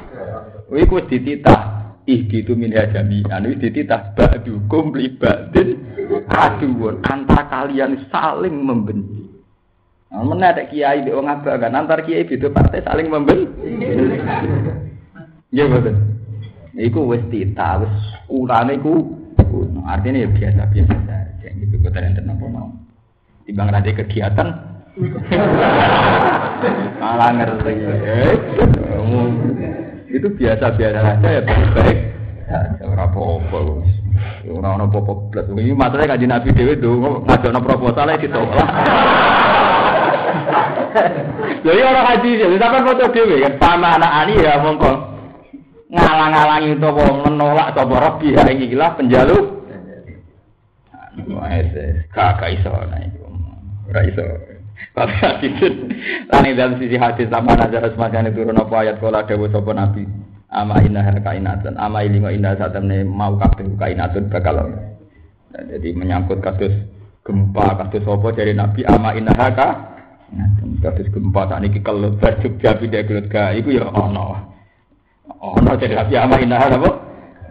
Iku 0.74 0.96
dititah 1.06 1.74
ihdi 2.04 2.44
itu 2.44 2.52
min 2.52 2.72
hajami 2.76 3.24
anu 3.32 3.56
dititah 3.56 4.12
ba'dukum 4.12 4.92
li 4.92 5.08
ba'din 5.16 5.80
aduun 6.28 7.00
antar 7.00 7.48
kalian 7.48 7.96
saling 8.12 8.60
membenci 8.60 9.33
nah, 10.14 10.22
mana 10.22 10.54
ada 10.54 10.70
kiai 10.70 11.02
di 11.02 11.10
orang 11.10 11.42
apa 11.42 11.58
kan 11.58 11.74
antar 11.74 12.06
kiai 12.06 12.22
itu 12.22 12.46
partai 12.54 12.86
saling 12.86 13.10
membenci 13.10 13.50
iya 15.50 15.66
betul. 15.66 15.94
Iku 16.74 17.06
wis 17.06 17.22
tita, 17.30 17.78
wis 17.78 17.94
kurane 18.26 18.82
ku 18.82 19.06
artinya 19.86 20.26
ya 20.26 20.28
biasa 20.30 20.62
biasa 20.74 20.94
saja. 21.06 21.48
Gitu 21.54 21.78
kota 21.78 22.02
yang 22.02 22.18
tenang 22.18 22.42
mau. 22.50 22.66
Timbang 23.46 23.70
ada 23.70 23.86
kegiatan, 23.86 24.48
malah 26.98 27.30
ngerti. 27.30 27.72
Eh, 27.78 28.34
itu 30.10 30.26
biasa-biasa 30.34 30.98
saja 30.98 31.28
ya 31.30 31.40
baik-baik. 31.46 31.98
Saja 32.50 32.82
ora 32.82 33.06
apa-apa 33.06 33.58
ora 34.50 34.68
ono 34.74 34.84
apa-apa 34.90 35.12
blas. 35.30 35.46
Iki 35.54 35.78
matane 35.78 36.10
kanjeng 36.10 36.30
Nabi 36.34 36.50
dhewe 36.58 36.74
ndonga 36.74 37.22
ngajono 37.22 37.60
proposal 37.62 38.18
ditolak 38.18 38.68
Lha 41.64 41.72
iya 41.72 41.84
ora 41.90 42.02
hadis 42.12 42.40
ya 42.40 42.46
sampean 42.60 42.86
foto 42.86 43.04
dhewe 43.10 43.36
kan 43.40 43.54
sama 43.58 43.88
anak 43.96 44.12
ani 44.24 44.34
ya 44.38 44.60
mongko 44.60 44.92
ngalang-alangi 45.94 46.74
utawa 46.74 47.04
menolak 47.22 47.68
sapa 47.72 47.94
Rabbi 47.94 48.28
ha 48.34 48.42
iki 48.50 48.76
lah 48.76 48.92
penjaluk 48.98 49.64
Wes, 51.14 51.70
kakak 52.10 52.58
iso 52.58 52.74
iku. 52.74 53.22
Ora 53.86 54.02
iso. 54.02 54.24
Tapi 54.94 55.14
hadis 55.22 55.54
lan 56.30 56.46
dalam 56.54 56.74
sisi 56.78 56.98
hadis 56.98 57.30
sama 57.30 57.54
nazar 57.54 57.86
semacam 57.94 58.30
turun 58.34 58.58
apa 58.58 58.74
ayat 58.82 58.98
kala 58.98 59.22
dawuh 59.22 59.46
sapa 59.50 59.70
nabi. 59.74 60.02
Ama 60.54 60.82
inna 60.86 61.02
kainatan, 61.18 61.74
ama 61.78 62.06
ilingo 62.06 62.30
inna 62.30 62.54
satamne 62.54 63.02
mau 63.02 63.34
kabeh 63.38 63.74
kainatun 63.74 64.30
bakal. 64.30 64.70
Jadi 65.54 65.94
menyangkut 65.94 66.42
kasus 66.42 66.74
gempa, 67.22 67.78
kasus 67.78 68.06
apa 68.06 68.28
dari 68.34 68.54
nabi 68.54 68.82
ama 68.86 69.14
inna 69.14 69.34
ka 69.34 69.93
kasus 70.80 71.08
gempa 71.12 71.48
tak 71.48 71.60
niki 71.64 71.80
kelut 71.80 72.20
berjuk 72.20 72.60
jabi 72.60 72.90
dek 72.90 73.08
kelut 73.08 73.26
ga 73.32 73.54
iku 73.56 73.72
ya 73.72 73.88
ono. 73.88 74.36
Ono 75.44 75.70
dari 75.76 75.94
nabi 75.96 76.14
ama 76.16 76.36
inna 76.40 76.56
apa? 76.60 76.90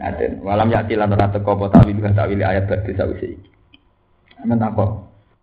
Ngaten, 0.04 0.32
walam 0.44 0.68
yakti 0.68 1.00
lan 1.00 1.16
ora 1.16 1.32
teko 1.32 1.56
apa 1.56 1.80
tawil 1.80 1.98
tawil 2.02 2.40
ayat 2.44 2.68
berarti 2.68 2.92
sawise 2.92 3.28
iki. 3.40 3.50
Amen 4.44 4.60
takok. 4.60 4.92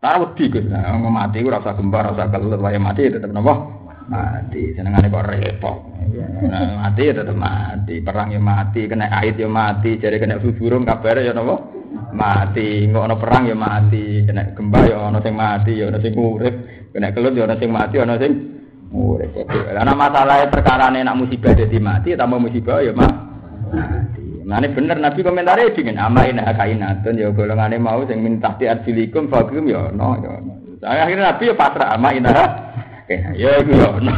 Nah, 0.01 0.16
wedi 0.16 0.48
Gus. 0.48 0.65
Nah, 0.69 0.97
mati 0.97 1.44
usah 1.44 1.77
gembar, 1.77 2.12
ora 2.12 2.16
usah 2.16 2.28
kelut 2.32 2.61
wae 2.61 2.77
mati 2.77 3.09
tetep 3.09 3.32
napa? 3.32 3.52
Mati. 4.09 4.73
Senengane 4.77 5.12
kok 5.12 5.24
repot. 5.28 5.77
Mati 6.77 7.09
ya 7.09 7.12
tetep 7.16 7.36
mati. 7.36 7.94
Perang 8.05 8.32
ya 8.32 8.40
mati, 8.40 8.89
kena 8.89 9.12
ait 9.12 9.36
ya 9.36 9.48
mati, 9.48 10.01
jare 10.01 10.16
kena 10.20 10.40
burung 10.40 10.85
kabar 10.85 11.20
ya 11.20 11.32
napa? 11.32 11.57
Mati. 12.12 12.89
Engko 12.89 13.01
ana 13.05 13.16
perang 13.16 13.44
ya 13.48 13.57
mati, 13.57 14.24
kena 14.24 14.57
gembar 14.57 14.85
ya 14.89 14.97
ana 15.09 15.20
sing 15.20 15.35
mati, 15.36 15.73
ya 15.81 15.89
ana 15.89 15.98
sing 16.01 16.12
urip. 16.16 16.55
Kena 16.90 17.14
kelut 17.14 17.38
ya 17.38 17.46
ana 17.46 17.56
sing 17.58 17.70
mati, 17.70 18.02
ana 18.02 18.18
sing 18.18 18.32
urip. 18.90 19.30
Karena 19.46 19.94
masalahnya 19.94 20.50
perkara 20.50 20.90
nek 20.90 21.06
musibah 21.14 21.54
dadi 21.54 21.78
mati, 21.78 22.18
tambah 22.18 22.42
musibah 22.42 22.82
ya 22.82 22.90
mah 22.90 23.12
mati. 23.70 24.42
Nah 24.42 24.58
ini 24.58 24.74
bener 24.74 24.98
Nabi 24.98 25.22
komentarnya 25.22 25.70
dengan 25.70 26.10
amain 26.10 26.42
kainatun 26.42 27.14
ya 27.14 27.30
golongannya 27.30 27.78
mau 27.78 28.02
yang 28.02 28.18
minta 28.18 28.50
di 28.58 28.66
arjilikum 28.66 29.30
fakum 29.30 29.62
ya 29.70 29.94
no 29.94 30.18
ya 30.18 30.32
no. 30.42 30.52
Akhirnya 30.82 31.30
Nabi 31.30 31.50
ya 31.50 31.54
pasrah 31.54 31.94
amain 31.94 32.26
ya 33.38 33.50
itu 33.62 33.72
ya 33.78 33.88
no. 34.02 34.14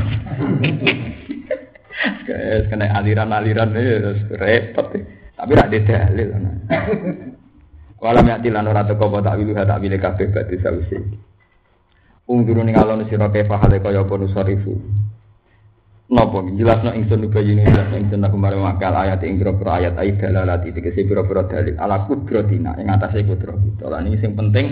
Guys, 2.24 2.66
kena 2.72 2.88
aliran-aliran 2.98 3.76
ini 3.76 3.92
repot. 4.34 4.90
Tapi 5.36 5.52
ada 5.54 5.78
dalil. 5.78 6.28
Walam 8.02 8.26
yakti 8.26 8.50
lan 8.50 8.66
teko 8.66 9.22
tak 9.22 9.38
wilu 9.38 9.54
tak 9.54 9.78
wile 9.78 9.96
kabeh 10.00 10.26
badhe 10.34 10.56
sawise. 10.58 10.98
Ungduru 12.30 12.62
ning 12.62 12.78
alon 12.78 13.02
sira 13.10 13.26
kefa 13.28 13.58
hale 13.58 13.82
kaya 13.82 14.06
apa 14.06 14.14
nusarifu. 14.14 14.78
Napa 16.12 16.44
jelasno 16.54 16.92
ingsun 16.92 17.24
nubayini 17.24 17.64
jelasno 17.64 17.96
ingsun 17.98 18.22
aku 18.22 18.36
mare 18.36 18.60
makal 18.60 18.92
ayat 18.94 19.24
ing 19.24 19.40
pira 19.40 19.56
ayat 19.56 19.96
ayat 19.96 20.20
dalalati 20.20 20.70
tegese 20.70 21.08
pira-pira 21.08 21.48
dalil 21.48 21.74
ala 21.80 22.04
kudratina 22.04 22.76
ing 22.78 22.92
atase 22.92 23.24
kudrat 23.24 23.56
kita. 23.56 23.88
Lah 23.88 24.04
ini 24.04 24.20
sing 24.20 24.36
penting 24.36 24.66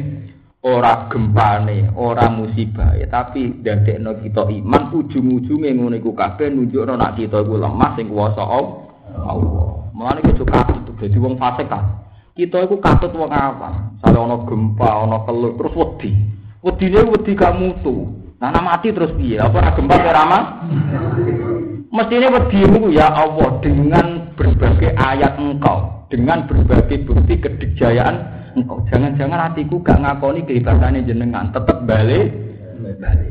ora 0.60 1.09
gempane, 1.09 1.97
ora 1.97 2.28
musibah, 2.28 2.93
ya, 2.93 3.09
tapi 3.09 3.64
dadekno 3.64 4.20
kita 4.20 4.44
iman 4.44 4.93
ujung-ujunge 4.93 5.72
ngono 5.72 5.97
iku 5.97 6.12
kabeh 6.12 6.52
nunjukno 6.52 7.01
nek 7.01 7.16
kita 7.16 7.40
iku 7.40 7.56
lemah 7.56 7.90
sing 7.97 8.12
kuwasa 8.12 8.44
Allah. 8.44 9.89
Mulane 9.97 10.20
kudu 10.20 10.44
katut 10.44 10.97
dadi 11.01 11.16
wong 11.16 11.40
fasik 11.40 11.72
kan. 11.72 12.05
Kita 12.36 12.68
iku 12.68 12.77
katut 12.78 13.16
wong 13.16 13.32
apa? 13.32 13.97
Sale 14.05 14.16
ana 14.20 14.44
gempa, 14.44 14.89
ana 15.09 15.24
kelut 15.24 15.56
terus 15.56 15.74
wedi. 15.77 16.12
Wedine 16.61 17.01
wedi 17.09 17.32
gak 17.32 17.57
mutu. 17.57 18.09
Nah, 18.41 18.53
mati 18.61 18.93
terus 18.93 19.12
piye? 19.16 19.41
Apa 19.41 19.61
ora 19.61 19.70
gempa 19.77 19.97
keramat? 20.01 20.45
Mestinya 21.91 22.28
wedimu 22.39 22.89
ya 22.95 23.11
Allah 23.11 23.51
dengan 23.61 24.32
berbagai 24.39 24.95
ayat 24.95 25.37
engkau, 25.37 26.07
dengan 26.07 26.47
berbagai 26.47 27.03
bukti 27.03 27.37
kedikjayaan 27.43 28.16
engkau. 28.55 28.81
Jangan-jangan 28.89 29.51
hatiku 29.51 29.82
gak 29.82 29.99
ngakoni 29.99 30.47
kehebatannya 30.47 31.05
jenengan, 31.05 31.51
tetap 31.51 31.82
balik, 31.85 32.31
balik. 32.97 33.31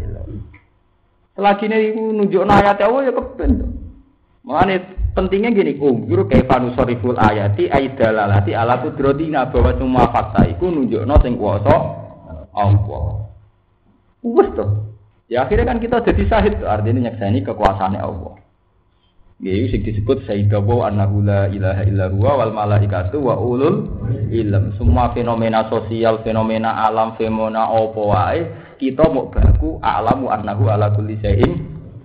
Selagi 1.40 1.72
ini 1.72 1.96
nunjuk 1.96 2.44
ayat 2.44 2.84
Allah 2.84 3.02
ya 3.08 3.14
kepen. 3.16 3.52
Makanya 4.44 4.78
pentingnya 5.16 5.56
gini, 5.56 5.80
um, 5.80 6.04
juru 6.04 6.28
kaifanu 6.28 6.76
soriful 6.76 7.16
ayati 7.16 7.72
aidalalati 7.72 8.52
ala 8.52 8.84
kudrotina 8.84 9.48
bahwa 9.48 9.72
semua 9.80 10.12
fakta 10.12 10.44
itu 10.52 10.68
nunjuk 10.68 11.00
sing 11.24 11.40
kuasa 11.40 11.76
Allah. 12.52 13.19
Wes 14.24 14.50
tuh. 14.56 14.90
Ya 15.30 15.46
akhirnya 15.46 15.70
kan 15.70 15.78
kita 15.78 16.02
jadi 16.02 16.24
sahid, 16.26 16.54
artinya 16.66 17.08
nyaksani 17.08 17.46
kekuasaan 17.46 17.96
Allah. 18.02 18.42
Ya 19.40 19.56
itu 19.56 19.72
sing 19.72 19.82
disebut 19.88 20.28
sayyidawu 20.28 20.84
annahu 20.84 21.24
la 21.24 21.48
ilaha 21.48 21.88
illa 21.88 22.12
huwa 22.12 22.44
wal 22.44 22.52
malaikatu 22.52 23.24
wa 23.24 23.40
ulul 23.40 23.88
ilm. 24.28 24.76
Semua 24.76 25.16
fenomena 25.16 25.64
sosial, 25.72 26.20
fenomena 26.28 26.76
alam, 26.84 27.16
fenomena 27.16 27.72
apa 27.72 28.02
wae, 28.04 28.42
kita 28.82 29.08
mau 29.08 29.32
baku 29.32 29.80
alamu 29.80 30.28
annahu 30.28 30.68
ala 30.68 30.92
kulli 30.92 31.16
syai'in 31.24 31.56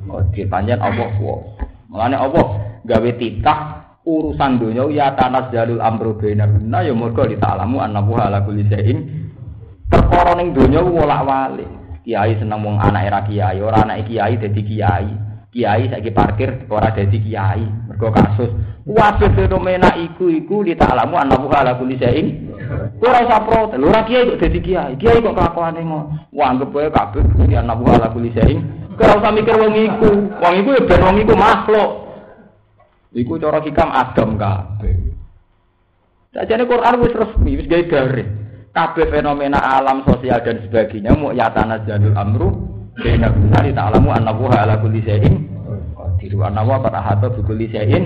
qadir. 0.06 0.46
Panjen 0.46 0.78
Allah 0.78 1.10
kuwasa. 1.18 1.66
Mulane 1.90 2.16
Allah 2.20 2.46
gawe 2.86 3.10
titah 3.18 3.58
urusan 4.04 4.60
dunia 4.60 4.84
ya 4.92 5.16
tanas 5.16 5.48
jalul 5.48 5.80
amru 5.80 6.14
bainana 6.20 6.84
ya 6.84 6.92
mergo 6.92 7.24
ditalamu 7.24 7.80
annahu 7.80 8.20
ala 8.20 8.44
kulli 8.44 8.68
syai'in 8.68 9.00
perkara 9.88 10.36
ning 10.36 10.52
donya 10.52 10.84
wolak-walik 10.84 11.66
kiai 12.04 12.36
seneng 12.36 12.60
wong 12.60 12.76
anake 12.76 13.08
ra 13.08 13.20
kiai 13.24 13.58
ora 13.64 13.82
anake 13.82 14.12
kiai 14.12 14.36
dadi 14.36 14.62
kiai. 14.62 15.08
Kiai 15.48 15.88
saiki 15.88 16.12
parkir 16.12 16.68
ora 16.68 16.92
dadi 16.92 17.18
kiai. 17.18 17.64
Mergo 17.88 18.12
kasus 18.12 18.52
kabeh 18.84 19.32
fenomena 19.32 19.96
iku 19.96 20.28
iku 20.28 20.60
ditalamu 20.60 21.16
annahu 21.16 21.48
ala 21.48 21.80
kulli 21.80 21.96
syai'in. 21.96 22.52
Ora 23.00 23.24
usah 23.24 23.40
protes? 23.48 23.80
Ora 23.80 24.04
kiai 24.04 24.28
kok 24.28 24.40
dadi 24.44 24.60
kiai? 24.60 24.92
Kiai 25.00 25.24
kok 25.24 25.32
kelakuane 25.32 25.80
ngono? 25.80 26.28
Wah 26.36 26.52
anggap 26.52 26.68
wae 26.76 26.92
kabeh 26.92 27.24
di 27.48 27.56
annahu 27.56 27.88
ala 27.88 28.12
kulli 28.12 28.30
syai'in. 28.36 28.60
Ora 29.00 29.16
usah 29.16 29.32
mikir 29.32 29.56
wong 29.56 29.72
iku? 29.72 30.10
Wong 30.36 30.54
iku 30.60 30.68
ya 30.76 30.82
ben 30.84 31.00
wong 31.00 31.16
iku 31.24 31.34
makhluk. 31.34 31.90
Iku 33.14 33.32
cara 33.40 33.58
hikam 33.64 33.88
Adam 33.88 34.30
kabeh. 34.36 34.96
Sajane 36.34 36.66
Quran 36.66 36.98
wis 36.98 37.14
resmi, 37.14 37.50
wis 37.54 37.70
gawe 37.70 37.84
garis. 37.86 38.43
Kabeh 38.74 39.06
fenomena 39.06 39.62
alam 39.62 40.02
sosial 40.02 40.42
dan 40.42 40.58
sebagainya 40.66 41.14
mau 41.14 41.30
yatana 41.30 41.78
jalul 41.86 42.10
amru 42.18 42.48
bina 42.98 43.30
gunari 43.30 43.70
ta'lamu 43.70 44.10
annahu 44.10 44.50
ala 44.50 44.74
kulli 44.82 44.98
syai'in 45.06 45.46
qadir 45.94 46.34
wa 46.34 46.50
annahu 46.50 46.82
qad 46.82 47.38
kulli 47.46 47.70
syai'in. 47.70 48.04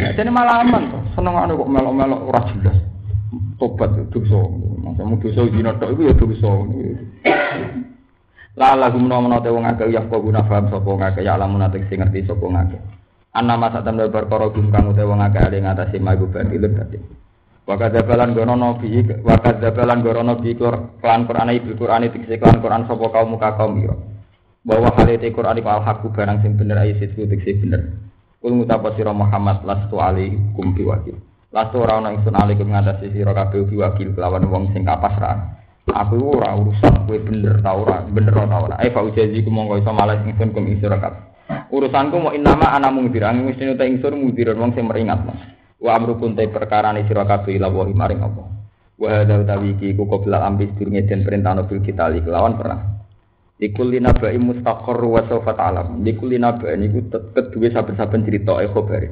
Jadi 0.00 0.30
malah 0.32 0.64
aman 0.64 0.88
to. 0.88 0.98
Seneng 1.12 1.36
anu 1.36 1.60
kok 1.60 1.68
melok-melok 1.68 2.20
ora 2.32 2.40
jelas. 2.48 2.78
Tobat 3.60 3.92
dosa. 4.08 4.40
Masamu 4.80 5.20
dosa 5.20 5.44
dina 5.44 5.76
tok 5.76 6.00
iku 6.00 6.02
ya 6.08 6.14
dosa. 6.16 6.50
La 8.56 8.72
lagu 8.72 8.96
menawa 8.96 9.40
te 9.44 9.52
wong 9.52 9.68
akeh 9.68 9.92
ya 9.92 10.00
kok 10.04 10.20
guna 10.20 10.44
paham 10.48 10.72
sapa 10.72 10.84
wong 10.84 11.04
akeh 11.04 11.24
ya 11.24 11.36
alamun 11.36 11.64
ate 11.64 11.84
sing 11.92 12.00
ngerti 12.00 12.24
sapa 12.24 12.40
wong 12.40 12.56
akeh. 12.56 12.80
Anna 13.36 13.56
masa 13.56 13.84
tamdal 13.84 14.08
perkara 14.08 14.48
gum 14.48 14.72
kang 14.72 14.92
utawa 14.92 15.12
wong 15.12 15.20
akeh 15.24 15.40
ali 15.44 15.60
ngatasi 15.60 15.96
magu 16.00 16.24
batilun 16.28 16.72
dadi. 16.72 17.21
Wakat 17.62 17.94
zabalan 17.94 18.34
gono 18.34 18.58
nabi, 18.58 18.90
wakat 19.22 19.62
zabalan 19.62 20.02
gono 20.02 20.22
nabi 20.26 20.50
kelan 20.58 21.30
Quran 21.30 21.54
ibu 21.54 21.78
Quran 21.78 22.10
itu 22.10 22.18
kelan 22.26 22.58
Quran 22.58 22.90
sapa 22.90 23.06
kaum 23.06 23.38
muka 23.38 23.54
kaum 23.54 23.78
yo. 23.78 23.94
Bahwa 24.66 24.90
hal 24.98 25.06
itu 25.14 25.30
Quran 25.30 25.62
iku 25.62 25.70
al 25.70 25.86
hakku 25.86 26.10
barang 26.10 26.42
sing 26.42 26.58
bener 26.58 26.82
ayi 26.82 26.98
situ 26.98 27.22
tekse 27.22 27.62
bener. 27.62 27.94
Kul 28.42 28.58
mutapa 28.58 28.90
sira 28.98 29.14
Muhammad 29.14 29.62
lastu 29.62 30.02
alaikum 30.02 30.74
biwakil. 30.74 31.14
Lastu 31.54 31.78
ora 31.78 32.02
ana 32.02 32.10
ingsun 32.10 32.34
alaikum 32.34 32.66
ngatasi 32.66 33.14
sira 33.14 33.30
kabeh 33.30 33.62
biwakil 33.70 34.10
kelawan 34.10 34.42
wong 34.50 34.74
sing 34.74 34.82
kapasrahan. 34.82 35.54
Aku 35.86 36.34
ora 36.34 36.58
urusan 36.58 37.06
kowe 37.06 37.18
bener 37.22 37.62
ta 37.62 37.78
ora, 37.78 38.02
bener 38.10 38.34
ta 38.34 38.58
ora. 38.58 38.74
Ai 38.82 38.90
fa 38.90 39.06
ujazi 39.06 39.38
ku 39.46 39.54
monggo 39.54 39.78
iso 39.78 39.94
malas 39.94 40.18
ingsun 40.26 40.50
kum 40.50 40.66
ing. 40.66 40.82
Urusanku 41.70 42.18
mau 42.18 42.34
inama 42.34 42.74
ana 42.74 42.90
mungdir, 42.90 43.22
angin 43.22 43.46
wis 43.46 43.58
ta 43.58 43.86
ingsun 43.86 44.18
mungdir 44.18 44.50
wong 44.58 44.74
sing 44.74 44.90
meringat. 44.90 45.22
Wa 45.82 45.98
amrukum 45.98 46.38
te 46.38 46.46
perkara 46.46 46.94
ni 46.94 47.02
sira 47.10 47.26
kabeh 47.26 47.58
ila 47.58 47.66
wa 47.66 47.82
maring 47.82 48.22
apa. 48.22 48.42
Wa 49.02 49.08
hadza 49.10 49.34
utawi 49.42 49.74
iki 49.74 49.98
ku 49.98 50.06
qabla 50.06 50.46
ambis 50.46 50.70
durunge 50.78 51.02
den 51.10 51.26
perintah 51.26 51.58
bil 51.66 51.82
kita 51.82 52.06
kelawan 52.22 52.54
perang. 52.54 53.02
Ikul 53.58 53.90
linabai 53.90 54.38
mustaqar 54.38 54.98
wa 55.02 55.22
sawfa 55.26 55.58
ta'lam. 55.58 56.06
Ikul 56.06 56.38
linabai 56.38 56.78
niku 56.78 57.10
kedue 57.10 57.70
saben-saben 57.74 58.22
cerita 58.22 58.62
e 58.62 58.70
khabari. 58.70 59.10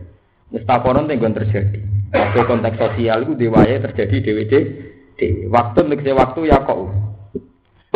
Mustaqarun 0.54 1.10
tenggon 1.10 1.34
terjadi. 1.34 1.78
Waktu 2.10 2.38
konteks 2.46 2.78
sosial 2.78 3.22
itu 3.26 3.34
dewaye 3.34 3.78
terjadi 3.78 4.16
dewe 4.22 4.42
dewe. 4.46 5.46
Waktu 5.50 5.90
nek 5.90 6.06
waktu 6.06 6.40
ya 6.50 6.62
kok. 6.62 6.78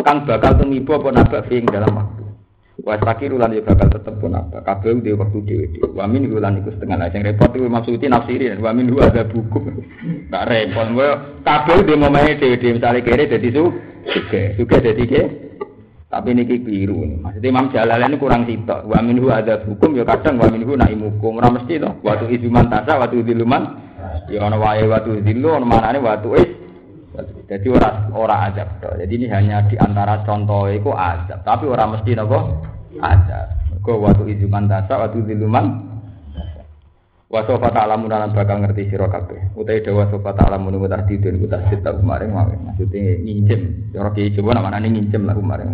Kang 0.03 0.27
bakal 0.27 0.59
tumiba 0.59 0.99
apa 0.99 1.09
nabak 1.15 1.47
dalam 1.49 1.95
waktu. 1.95 2.24
Wasaki 2.75 3.31
rulan 3.31 3.55
ya 3.55 3.63
bakal 3.63 3.87
tetep 3.87 4.19
pun 4.19 4.35
apa. 4.35 4.59
Kabeh 4.59 4.99
di 4.99 5.15
waktu 5.15 5.39
dewe. 5.47 5.65
Wamin 5.95 6.27
rulan 6.27 6.59
iku 6.59 6.75
setengah 6.75 6.99
lah. 6.99 7.07
Yang 7.07 7.31
repot 7.31 7.55
itu 7.55 7.71
maksudnya 7.71 8.07
nafsirin. 8.19 8.59
Wamin 8.59 8.91
dua 8.91 9.07
ada 9.07 9.23
buku. 9.23 9.79
Tak 10.27 10.43
repot. 10.51 10.87
Kabeh 11.47 11.77
di 11.87 11.93
momennya 11.95 12.35
dewe 12.35 12.59
dewe. 12.59 12.75
Misalnya 12.75 12.99
kere 12.99 13.31
jadi 13.31 13.47
su. 13.55 13.63
Juga. 14.11 14.41
Juga 14.59 14.75
jadi 14.83 15.03
ke. 15.07 15.23
Tapi 16.11 16.29
niki 16.35 16.67
keliru. 16.67 16.99
Maksudnya 17.23 17.47
Imam 17.47 17.71
Jalalain 17.71 18.11
ini 18.11 18.19
kurang 18.19 18.43
sitok. 18.43 18.87
Wa 18.91 18.99
minhu 18.99 19.31
ada 19.31 19.63
hukum 19.63 19.95
ya 19.95 20.03
kadang 20.03 20.35
wa 20.39 20.51
minhu 20.51 20.75
naik 20.75 20.99
hukum. 20.99 21.39
Ora 21.39 21.55
mesti 21.55 21.79
to. 21.79 21.91
Watu 22.03 22.27
izuman 22.27 22.67
tasa, 22.67 22.99
watu 22.99 23.23
diluman. 23.23 23.83
Ya 24.27 24.43
ana 24.43 24.59
wae 24.59 24.83
watu 24.83 25.21
dilu, 25.23 25.55
ana 25.55 25.65
manane 25.67 25.99
watu 26.03 26.35
is. 26.35 26.64
Jadi 27.45 27.67
ora 27.71 28.09
ora 28.11 28.51
azab. 28.51 28.81
Jadi 28.81 29.13
ini 29.15 29.27
hanya 29.31 29.63
di 29.65 29.75
antara 29.79 30.25
contoh 30.25 30.67
iku 30.67 30.91
azab, 30.91 31.41
tapi 31.45 31.65
ora 31.69 31.87
mesti 31.87 32.11
napa 32.15 32.39
azab. 32.99 33.47
Mergo 33.85 34.01
watu 34.01 34.25
izuman 34.25 34.65
tasa, 34.65 34.97
watu 34.97 35.21
diluman. 35.21 35.93
Wa 37.25 37.41
sofa 37.45 37.69
ta'lamun 37.73 38.09
lan 38.09 38.33
bakal 38.33 38.65
ngerti 38.65 38.89
sira 38.89 39.05
kabeh. 39.05 39.53
Utahe 39.53 39.81
dawa 39.85 40.09
sofa 40.09 40.33
ta'lamun 40.33 40.77
wa 40.77 40.89
tahdidun 40.89 41.37
ku 41.37 41.45
tasdid 41.45 41.85
tak 41.85 42.01
kemarin. 42.01 42.33
Maksudnya 42.33 43.21
nginjem. 43.21 43.61
Cara 43.93 44.09
ki 44.13 44.33
coba 44.41 44.57
namane 44.57 44.89
nginjem 44.89 45.25
lah 45.25 45.37
kemarin. 45.37 45.69